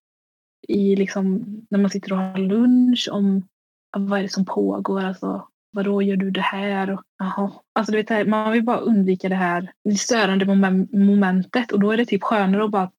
i 0.68 0.96
liksom, 0.96 1.46
när 1.70 1.80
man 1.80 1.90
sitter 1.90 2.12
och 2.12 2.18
har 2.18 2.38
lunch 2.38 3.10
om 3.12 3.48
ah, 3.92 4.00
vad 4.00 4.20
är 4.20 4.24
det 4.24 4.30
som 4.30 4.46
pågår. 4.46 5.04
Alltså, 5.04 5.48
vadå 5.72 6.02
gör 6.02 6.16
du 6.16 6.32
det 6.32 6.42
här? 6.42 6.92
Och, 6.92 7.04
aha. 7.24 7.64
Alltså, 7.74 7.92
du 7.92 8.04
vet, 8.04 8.28
man 8.28 8.52
vill 8.52 8.64
bara 8.64 8.78
undvika 8.78 9.30
det 9.30 9.36
här 9.36 9.72
störande 9.98 10.46
momentet 10.92 11.72
och 11.72 11.80
då 11.80 11.92
är 11.92 11.98
det 11.98 12.06
typ 12.06 12.24
skönare 12.24 12.64
att 12.64 12.72
bara 12.72 12.92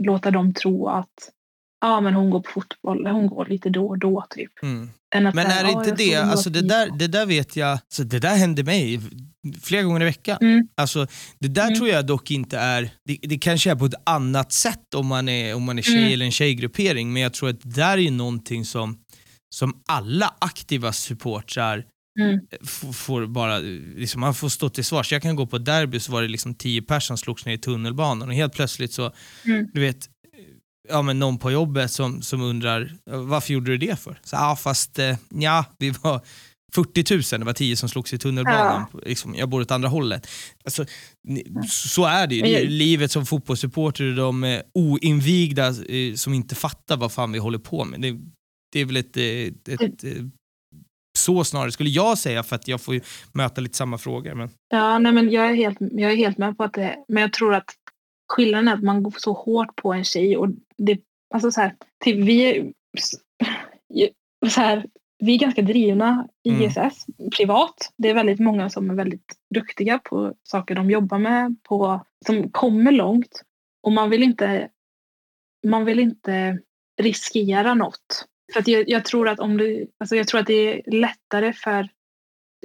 låta 0.00 0.30
dem 0.30 0.54
tro 0.54 0.88
att 0.88 1.32
ja 1.80 2.00
men 2.00 2.14
hon 2.14 2.30
går 2.30 2.40
på 2.40 2.50
fotboll, 2.50 3.06
hon 3.06 3.26
går 3.26 3.46
lite 3.46 3.70
då 3.70 3.86
och 3.86 3.98
då 3.98 4.26
typ. 4.30 4.62
Mm. 4.62 4.90
Men 5.14 5.38
är 5.38 5.64
det 5.64 5.70
inte 5.70 5.92
det, 5.92 6.14
alltså 6.14 6.50
det 6.50 6.62
där, 6.62 6.90
det 6.98 7.06
där 7.06 7.26
vet 7.26 7.56
jag, 7.56 7.78
så 7.88 8.02
det 8.02 8.18
där 8.18 8.36
händer 8.36 8.64
mig 8.64 9.00
flera 9.62 9.82
gånger 9.82 10.00
i 10.00 10.04
veckan. 10.04 10.38
Mm. 10.40 10.68
Alltså, 10.74 11.06
det 11.38 11.48
där 11.48 11.66
mm. 11.66 11.74
tror 11.74 11.88
jag 11.88 12.06
dock 12.06 12.30
inte 12.30 12.58
är, 12.58 12.90
det, 13.04 13.18
det 13.22 13.38
kanske 13.38 13.70
är 13.70 13.74
på 13.74 13.84
ett 13.84 14.02
annat 14.04 14.52
sätt 14.52 14.94
om 14.94 15.06
man 15.06 15.28
är, 15.28 15.54
om 15.54 15.62
man 15.62 15.78
är 15.78 15.82
tjej 15.82 15.98
mm. 15.98 16.12
eller 16.12 16.24
en 16.24 16.32
tjejgruppering, 16.32 17.12
men 17.12 17.22
jag 17.22 17.32
tror 17.32 17.48
att 17.48 17.60
det 17.60 17.74
där 17.74 17.98
är 17.98 18.10
någonting 18.10 18.64
som, 18.64 18.98
som 19.54 19.82
alla 19.86 20.34
aktiva 20.38 20.92
supportrar 20.92 21.84
Mm. 22.20 22.40
får 22.92 23.26
bara, 23.26 23.58
liksom, 23.96 24.20
man 24.20 24.34
får 24.34 24.48
stå 24.48 24.68
till 24.68 24.84
svars. 24.84 25.12
Jag 25.12 25.22
kan 25.22 25.36
gå 25.36 25.46
på 25.46 25.58
derby 25.58 26.00
så 26.00 26.12
var 26.12 26.22
det 26.22 26.28
liksom 26.28 26.54
tio 26.54 26.82
personer 26.82 27.00
som 27.00 27.18
slogs 27.18 27.46
ner 27.46 27.52
i 27.52 27.58
tunnelbanan 27.58 28.28
och 28.28 28.34
helt 28.34 28.52
plötsligt 28.52 28.92
så, 28.92 29.12
mm. 29.44 29.70
du 29.74 29.80
vet, 29.80 30.08
ja, 30.88 31.02
men 31.02 31.18
någon 31.18 31.38
på 31.38 31.50
jobbet 31.50 31.90
som, 31.90 32.22
som 32.22 32.42
undrar 32.42 32.92
varför 33.04 33.52
gjorde 33.52 33.70
du 33.70 33.78
det 33.78 34.00
för? 34.00 34.18
Så, 34.22 34.36
ah, 34.36 34.56
fast 34.56 34.98
eh, 34.98 35.16
ja, 35.28 35.64
vi 35.78 35.90
var 35.90 36.20
40 36.74 37.14
000, 37.34 37.40
det 37.40 37.46
var 37.46 37.52
10 37.52 37.76
som 37.76 37.88
slogs 37.88 38.12
i 38.12 38.18
tunnelbanan. 38.18 38.86
Ja. 38.92 39.00
Liksom, 39.06 39.34
jag 39.34 39.48
bor 39.48 39.60
åt 39.60 39.70
andra 39.70 39.88
hållet. 39.88 40.28
Alltså, 40.64 40.84
så 41.68 42.04
är 42.04 42.26
det 42.26 42.34
ju. 42.34 42.42
Det 42.42 42.62
är 42.62 42.66
livet 42.66 43.10
som 43.10 43.26
fotbollssupporter, 43.26 44.16
de 44.16 44.44
är 44.44 44.62
oinvigda 44.74 45.66
eh, 45.68 46.14
som 46.14 46.34
inte 46.34 46.54
fattar 46.54 46.96
vad 46.96 47.12
fan 47.12 47.32
vi 47.32 47.38
håller 47.38 47.58
på 47.58 47.84
med. 47.84 48.00
Det, 48.00 48.18
det 48.72 48.80
är 48.80 48.84
väl 48.84 48.96
ett, 48.96 49.16
eh, 49.16 49.24
ett, 49.24 49.68
ett, 49.68 50.04
ett 50.04 50.24
Så 51.18 51.44
snarare 51.44 51.72
skulle 51.72 51.90
jag 51.90 52.18
säga 52.18 52.42
för 52.42 52.56
att 52.56 52.68
jag 52.68 52.80
får 52.80 52.94
ju 52.94 53.00
möta 53.32 53.60
lite 53.60 53.76
samma 53.76 53.98
frågor. 53.98 54.34
Men... 54.34 54.50
Ja, 54.68 54.98
nej, 54.98 55.12
men 55.12 55.30
jag 55.30 55.50
är, 55.50 55.54
helt, 55.54 55.78
jag 55.80 56.12
är 56.12 56.16
helt 56.16 56.38
med 56.38 56.56
på 56.56 56.64
att 56.64 56.72
det 56.72 56.96
Men 57.08 57.20
jag 57.20 57.32
tror 57.32 57.54
att 57.54 57.74
skillnaden 58.28 58.68
är 58.68 58.74
att 58.74 58.82
man 58.82 59.02
går 59.02 59.14
så 59.16 59.32
hårt 59.32 59.76
på 59.76 59.92
en 59.92 60.04
tjej 60.04 60.36
och 60.36 60.48
det, 60.76 61.00
alltså 61.34 61.50
så 61.50 61.60
här, 61.60 61.74
typ 62.04 62.16
vi 62.16 62.42
är, 62.42 62.72
så 64.50 64.60
här, 64.60 64.86
vi 65.18 65.34
är 65.34 65.38
ganska 65.38 65.62
drivna 65.62 66.28
i 66.42 66.50
mm. 66.50 66.62
ISS 66.62 67.06
privat. 67.36 67.92
Det 67.96 68.10
är 68.10 68.14
väldigt 68.14 68.40
många 68.40 68.70
som 68.70 68.90
är 68.90 68.94
väldigt 68.94 69.34
duktiga 69.54 69.98
på 69.98 70.34
saker 70.42 70.74
de 70.74 70.90
jobbar 70.90 71.18
med, 71.18 71.56
på, 71.62 72.04
som 72.26 72.50
kommer 72.50 72.92
långt. 72.92 73.42
Och 73.82 73.92
man 73.92 74.10
vill 74.10 74.22
inte, 74.22 74.68
man 75.66 75.84
vill 75.84 75.98
inte 75.98 76.58
riskera 77.02 77.74
något. 77.74 78.26
För 78.52 78.60
att 78.60 78.68
jag, 78.68 78.88
jag, 78.88 79.04
tror 79.04 79.28
att 79.28 79.40
om 79.40 79.56
du, 79.56 79.90
alltså 79.98 80.16
jag 80.16 80.28
tror 80.28 80.40
att 80.40 80.46
det 80.46 80.54
är 80.54 80.90
lättare 80.90 81.52
för 81.52 81.88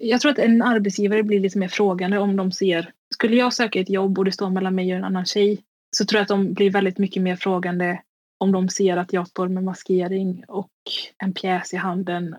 jag 0.01 0.21
tror 0.21 0.31
att 0.31 0.39
en 0.39 0.61
arbetsgivare 0.61 1.23
blir 1.23 1.39
lite 1.39 1.57
mer 1.57 1.67
frågande 1.67 2.17
om 2.17 2.35
de 2.35 2.51
ser, 2.51 2.91
skulle 3.13 3.35
jag 3.35 3.53
söka 3.53 3.79
ett 3.79 3.89
jobb 3.89 4.19
och 4.19 4.25
det 4.25 4.31
står 4.31 4.49
mellan 4.49 4.75
mig 4.75 4.91
och 4.91 4.97
en 4.97 5.03
annan 5.03 5.25
tjej, 5.25 5.61
så 5.97 6.05
tror 6.05 6.17
jag 6.17 6.21
att 6.21 6.27
de 6.27 6.53
blir 6.53 6.71
väldigt 6.71 6.97
mycket 6.97 7.23
mer 7.23 7.35
frågande 7.35 8.01
om 8.39 8.51
de 8.51 8.69
ser 8.69 8.97
att 8.97 9.13
jag 9.13 9.27
står 9.27 9.47
med 9.47 9.63
maskering 9.63 10.43
och 10.47 10.69
en 11.23 11.33
pjäs 11.33 11.73
i 11.73 11.77
handen. 11.77 12.35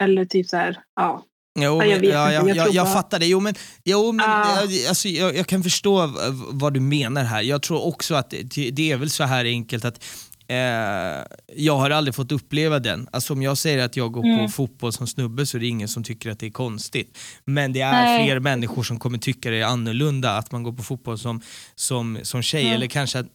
Eller 0.00 0.24
typ 0.24 0.46
så 0.46 0.56
här, 0.56 0.78
ja. 0.96 1.24
Jo, 1.58 1.82
jag, 1.82 2.00
vet 2.00 2.10
ja, 2.10 2.32
inte. 2.32 2.48
jag, 2.48 2.56
jag, 2.56 2.74
jag 2.74 2.92
fattar 2.92 3.18
det. 3.18 3.26
Jo, 3.26 3.40
men, 3.40 3.54
jo, 3.84 4.12
men 4.12 4.26
uh. 4.26 4.88
alltså, 4.88 5.08
jag, 5.08 5.36
jag, 5.36 5.46
kan 5.46 5.62
förstå 5.62 6.12
vad 6.50 6.74
du 6.74 6.80
menar 6.80 7.24
här. 7.24 7.42
Jag 7.42 7.62
tror 7.62 7.86
också 7.86 8.14
att 8.14 8.30
det, 8.30 8.70
det 8.70 8.92
är 8.92 8.96
väl 8.96 9.10
så 9.10 9.24
här 9.24 9.44
enkelt 9.44 9.84
att 9.84 10.04
Eh, 10.48 11.24
jag 11.56 11.76
har 11.76 11.90
aldrig 11.90 12.14
fått 12.14 12.32
uppleva 12.32 12.78
den. 12.78 13.08
Alltså 13.12 13.32
om 13.32 13.42
jag 13.42 13.58
säger 13.58 13.84
att 13.84 13.96
jag 13.96 14.12
går 14.12 14.24
mm. 14.24 14.46
på 14.46 14.52
fotboll 14.52 14.92
som 14.92 15.06
snubbe 15.06 15.46
så 15.46 15.56
är 15.56 15.60
det 15.60 15.66
ingen 15.66 15.88
som 15.88 16.04
tycker 16.04 16.30
att 16.30 16.38
det 16.38 16.46
är 16.46 16.50
konstigt. 16.50 17.18
Men 17.44 17.72
det 17.72 17.80
är 17.80 17.92
Nej. 17.92 18.26
fler 18.26 18.40
människor 18.40 18.82
som 18.82 18.98
kommer 18.98 19.18
tycka 19.18 19.50
det 19.50 19.56
är 19.56 19.64
annorlunda 19.64 20.36
att 20.36 20.52
man 20.52 20.62
går 20.62 20.72
på 20.72 20.82
fotboll 20.82 21.18
som, 21.18 21.40
som, 21.74 22.18
som 22.22 22.42
tjej. 22.42 22.62
Mm. 22.62 22.74
Eller 22.74 22.86
kanske 22.86 23.18
att, 23.18 23.26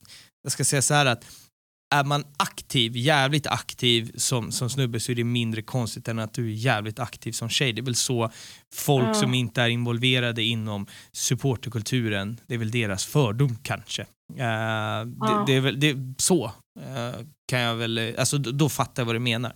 jag 0.43 0.51
ska 0.51 0.63
säga 0.63 0.81
så 0.81 0.93
här 0.93 1.05
att 1.05 1.23
är 1.93 2.03
man 2.03 2.23
aktiv, 2.38 2.97
jävligt 2.97 3.47
aktiv 3.47 4.11
som, 4.15 4.51
som 4.51 4.69
snubbe 4.69 4.99
så 4.99 5.11
är 5.11 5.15
det 5.15 5.23
mindre 5.23 5.61
konstigt 5.61 6.07
än 6.07 6.19
att 6.19 6.33
du 6.33 6.47
är 6.47 6.53
jävligt 6.53 6.99
aktiv 6.99 7.31
som 7.31 7.49
tjej. 7.49 7.73
Det 7.73 7.81
är 7.81 7.83
väl 7.83 7.95
så 7.95 8.31
folk 8.73 9.03
mm. 9.03 9.15
som 9.15 9.33
inte 9.33 9.61
är 9.61 9.69
involverade 9.69 10.43
inom 10.43 10.88
supporterkulturen, 11.11 12.39
det 12.47 12.53
är 12.53 12.57
väl 12.57 12.71
deras 12.71 13.05
fördom 13.05 13.57
kanske. 13.63 14.05
Uh, 14.32 15.06
det, 15.28 15.44
det, 15.48 15.53
är 15.53 15.60
väl 15.60 15.80
det, 15.80 15.98
så 16.18 16.45
uh, 16.45 17.26
kan 17.48 17.60
jag 17.60 17.76
väl, 17.76 18.16
alltså 18.18 18.38
då, 18.38 18.52
då 18.52 18.70
fattar 18.70 19.02
jag 19.02 19.06
vad 19.06 19.16
du 19.16 19.20
menar. 19.20 19.56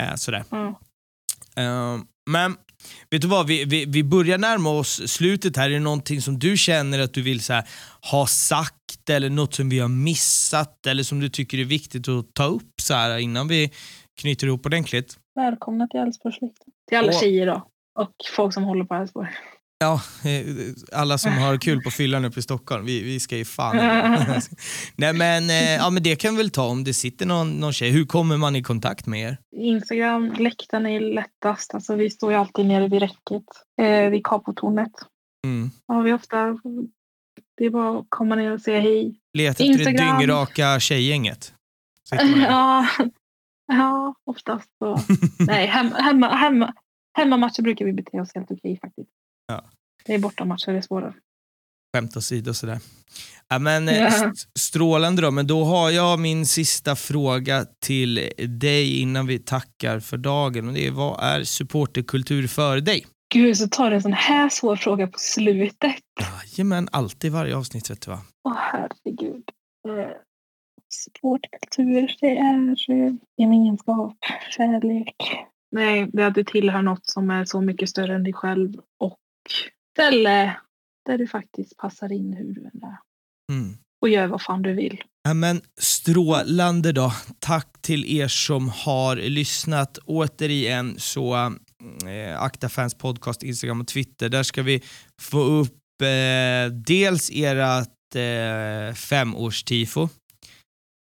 Uh, 0.00 0.14
sådär. 0.14 0.44
men 2.30 2.56
Vet 3.10 3.22
du 3.22 3.28
vad, 3.28 3.46
vi, 3.46 3.64
vi, 3.64 3.84
vi 3.84 4.04
börjar 4.04 4.38
närma 4.38 4.70
oss 4.70 5.08
slutet 5.08 5.56
här. 5.56 5.70
Är 5.70 5.74
det 5.74 5.80
någonting 5.80 6.20
som 6.20 6.38
du 6.38 6.56
känner 6.56 6.98
att 6.98 7.14
du 7.14 7.22
vill 7.22 7.40
så 7.40 7.52
här, 7.52 7.64
ha 8.10 8.26
sagt 8.26 9.10
eller 9.10 9.30
något 9.30 9.54
som 9.54 9.68
vi 9.68 9.78
har 9.78 9.88
missat 9.88 10.86
eller 10.86 11.02
som 11.02 11.20
du 11.20 11.28
tycker 11.28 11.58
är 11.58 11.64
viktigt 11.64 12.08
att 12.08 12.34
ta 12.34 12.44
upp 12.44 12.80
så 12.82 12.94
här, 12.94 13.18
innan 13.18 13.48
vi 13.48 13.70
knyter 14.20 14.46
ihop 14.46 14.66
ordentligt? 14.66 15.18
Välkomna 15.34 15.88
till 15.88 16.00
Älvsborgssläkten. 16.00 16.72
Till 16.88 16.98
alla 16.98 17.08
och, 17.08 17.20
tjejer 17.20 17.46
då 17.46 17.68
och 17.98 18.14
folk 18.36 18.54
som 18.54 18.64
håller 18.64 18.84
på 18.84 18.94
Älvsborg. 18.94 19.28
Ja, 19.78 20.00
eh, 20.24 20.46
alla 20.92 21.18
som 21.18 21.32
har 21.32 21.56
kul 21.56 21.82
på 21.82 21.90
fyllan 21.90 22.24
uppe 22.24 22.40
i 22.40 22.42
Stockholm, 22.42 22.86
vi, 22.86 23.02
vi 23.02 23.20
ska 23.20 23.36
ju 23.36 23.44
fan... 23.44 23.76
Nej 24.96 25.12
men, 25.12 25.50
eh, 25.50 25.74
ja, 25.74 25.90
men 25.90 26.02
det 26.02 26.16
kan 26.16 26.34
vi 26.34 26.36
väl 26.36 26.50
ta 26.50 26.68
om 26.68 26.84
det 26.84 26.94
sitter 26.94 27.26
någon, 27.26 27.60
någon 27.60 27.72
tjej. 27.72 27.90
Hur 27.90 28.04
kommer 28.04 28.36
man 28.36 28.56
i 28.56 28.62
kontakt 28.62 29.06
med 29.06 29.20
er? 29.20 29.38
Instagram, 29.56 30.32
läktaren 30.32 30.86
är 30.86 31.00
lättast. 31.00 31.74
Alltså, 31.74 31.94
vi 31.94 32.10
står 32.10 32.32
ju 32.32 32.38
alltid 32.38 32.66
nere 32.66 32.88
vid 32.88 33.00
räcket, 33.00 33.44
eh, 33.82 34.10
vid 34.10 34.26
Capotornet. 34.26 34.92
Mm. 35.46 35.70
Ja, 35.86 36.00
vi 36.00 36.12
ofta, 36.12 36.58
det 37.58 37.64
är 37.64 37.70
bara 37.70 37.98
att 37.98 38.06
komma 38.08 38.34
ner 38.34 38.52
och 38.52 38.60
säga 38.60 38.80
hej. 38.80 39.14
Leta 39.32 39.50
efter 39.50 39.64
Instagram. 39.64 40.16
det 40.16 40.18
dyngraka 40.18 40.80
tjejgänget? 40.80 41.54
ja, 42.36 42.86
ja, 43.66 44.14
oftast 44.24 44.68
så. 44.78 45.00
Nej, 45.46 45.66
hemma, 45.66 45.96
hemma, 45.96 46.34
hemma, 46.34 46.74
hemmamatcher 47.18 47.62
brukar 47.62 47.84
vi 47.84 47.92
bete 47.92 48.20
oss 48.20 48.34
helt 48.34 48.50
okej 48.50 48.78
faktiskt. 48.82 49.10
Ja. 49.46 49.64
Det 50.04 50.14
är 50.14 50.18
bortamatcher 50.18 50.72
det 50.72 50.78
är 50.78 50.82
svårare. 50.82 51.14
Skämt 51.96 52.16
åsido 52.16 52.54
sådär. 52.54 52.80
Ja, 53.48 53.58
men, 53.58 53.88
yeah. 53.88 54.32
Strålande 54.58 55.22
då, 55.22 55.30
men 55.30 55.46
då 55.46 55.64
har 55.64 55.90
jag 55.90 56.20
min 56.20 56.46
sista 56.46 56.96
fråga 56.96 57.66
till 57.80 58.30
dig 58.48 59.00
innan 59.00 59.26
vi 59.26 59.38
tackar 59.38 60.00
för 60.00 60.16
dagen. 60.16 60.68
Och 60.68 60.74
det 60.74 60.86
är, 60.86 60.90
vad 60.90 61.20
är 61.22 61.44
supporterkultur 61.44 62.46
för 62.46 62.80
dig? 62.80 63.06
Gud, 63.34 63.56
så 63.56 63.68
tar 63.68 63.90
du 63.90 63.96
en 63.96 64.02
sån 64.02 64.12
här 64.12 64.48
svår 64.48 64.76
fråga 64.76 65.06
på 65.06 65.18
slutet. 65.18 65.96
Jajamän, 66.56 66.88
alltid 66.92 67.32
varje 67.32 67.56
avsnitt 67.56 67.90
vet 67.90 68.00
du 68.00 68.10
va? 68.10 68.20
Åh 68.44 68.56
herregud. 68.56 69.44
Eh, 69.88 70.16
supporterkultur, 70.94 72.16
det 72.20 72.36
är 72.38 72.68
eh, 72.90 73.12
gemenskap, 73.36 74.16
kärlek. 74.50 75.16
Nej, 75.72 76.10
det 76.12 76.22
är 76.22 76.26
att 76.26 76.34
du 76.34 76.44
tillhör 76.44 76.82
något 76.82 77.06
som 77.06 77.30
är 77.30 77.44
så 77.44 77.60
mycket 77.60 77.88
större 77.88 78.14
än 78.14 78.24
dig 78.24 78.32
själv 78.32 78.72
och 79.00 79.18
ställe 79.92 80.56
där 81.06 81.18
du 81.18 81.26
faktiskt 81.26 81.76
passar 81.76 82.12
in 82.12 82.32
hur 82.32 82.54
du 82.54 82.60
än 82.60 82.82
är. 82.82 82.98
Mm. 83.52 83.76
Och 84.02 84.08
gör 84.08 84.26
vad 84.26 84.42
fan 84.42 84.62
du 84.62 84.72
vill. 84.72 85.02
Ja, 85.22 85.34
men 85.34 85.60
strålande 85.80 86.92
då. 86.92 87.12
Tack 87.38 87.82
till 87.82 88.18
er 88.18 88.28
som 88.28 88.68
har 88.68 89.16
lyssnat. 89.16 89.98
Återigen 90.04 90.94
så 90.98 91.34
eh, 92.06 92.42
Akta 92.42 92.68
Fans 92.68 92.94
podcast, 92.94 93.42
Instagram 93.42 93.80
och 93.80 93.86
Twitter. 93.86 94.28
Där 94.28 94.42
ska 94.42 94.62
vi 94.62 94.82
få 95.20 95.40
upp 95.40 96.02
eh, 96.02 96.72
dels 96.72 97.30
ert 97.34 98.14
eh, 98.14 98.94
femårstifo. 98.94 100.08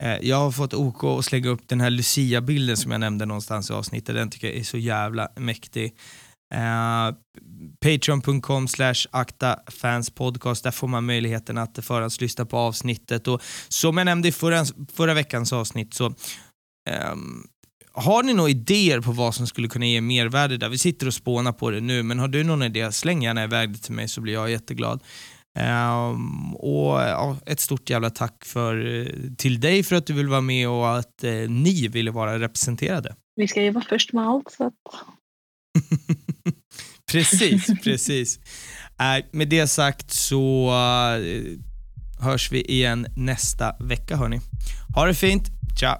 Eh, 0.03 0.17
jag 0.21 0.37
har 0.37 0.51
fått 0.51 0.73
OK 0.73 1.03
att 1.03 1.25
slänga 1.25 1.49
upp 1.49 1.67
den 1.67 1.81
här 1.81 1.89
Lucia-bilden 1.89 2.77
som 2.77 2.91
jag 2.91 2.99
nämnde 2.99 3.25
någonstans 3.25 3.69
i 3.69 3.73
avsnittet. 3.73 4.15
Den 4.15 4.29
tycker 4.29 4.47
jag 4.47 4.55
är 4.55 4.63
så 4.63 4.77
jävla 4.77 5.29
mäktig. 5.35 5.95
Eh, 6.53 6.59
uh, 6.59 7.15
Patreon.com 7.79 8.67
slash 8.67 9.07
aktafanspodcast. 9.11 10.63
Där 10.63 10.71
får 10.71 10.87
man 10.87 11.05
möjligheten 11.05 11.57
att 11.57 11.79
förhandslyssna 11.81 12.45
på 12.45 12.57
avsnittet. 12.57 13.27
Och 13.27 13.41
som 13.67 13.97
jag 13.97 14.05
nämnde 14.05 14.27
i 14.27 14.31
förra, 14.31 14.65
förra 14.93 15.13
veckans 15.13 15.53
avsnitt 15.53 15.93
så 15.93 16.05
um, 16.05 17.47
har 17.97 18.23
ni 18.23 18.33
några 18.33 18.49
idéer 18.49 19.01
på 19.01 19.11
vad 19.11 19.35
som 19.35 19.47
skulle 19.47 19.67
kunna 19.67 19.85
ge 19.85 20.01
mervärde 20.01 20.57
där? 20.57 20.69
Vi 20.69 20.77
sitter 20.77 21.07
och 21.07 21.13
spånar 21.13 21.51
på 21.51 21.69
det 21.69 21.81
nu, 21.81 22.03
men 22.03 22.19
har 22.19 22.27
du 22.27 22.43
någon 22.43 22.63
idé, 22.63 22.91
släng 22.91 23.23
gärna 23.23 23.43
iväg 23.43 23.69
det 23.69 23.79
till 23.79 23.93
mig 23.93 24.07
så 24.07 24.21
blir 24.21 24.33
jag 24.33 24.51
jätteglad. 24.51 25.03
Um, 25.59 26.55
och 26.55 26.99
ja, 27.01 27.37
Ett 27.45 27.59
stort 27.59 27.89
jävla 27.89 28.09
tack 28.09 28.45
för, 28.45 29.01
eh, 29.01 29.07
till 29.37 29.59
dig 29.59 29.83
för 29.83 29.95
att 29.95 30.05
du 30.05 30.13
vill 30.13 30.27
vara 30.27 30.41
med 30.41 30.69
och 30.69 30.97
att 30.97 31.23
eh, 31.23 31.33
ni 31.33 31.87
ville 31.87 32.11
vara 32.11 32.39
representerade. 32.39 33.15
Vi 33.35 33.47
ska 33.47 33.63
ju 33.63 33.71
vara 33.71 33.85
först 33.89 34.13
med 34.13 34.27
allt. 34.27 34.51
Så 34.51 34.67
att... 34.67 34.73
precis, 37.11 37.65
precis. 37.83 38.39
Äh, 38.99 39.25
med 39.31 39.47
det 39.47 39.67
sagt 39.67 40.13
så 40.13 40.67
uh, 40.67 42.25
hörs 42.25 42.51
vi 42.51 42.61
igen 42.61 43.07
nästa 43.15 43.75
vecka 43.79 44.15
hörni. 44.15 44.39
Ha 44.95 45.05
det 45.05 45.13
fint, 45.13 45.49
tja! 45.79 45.97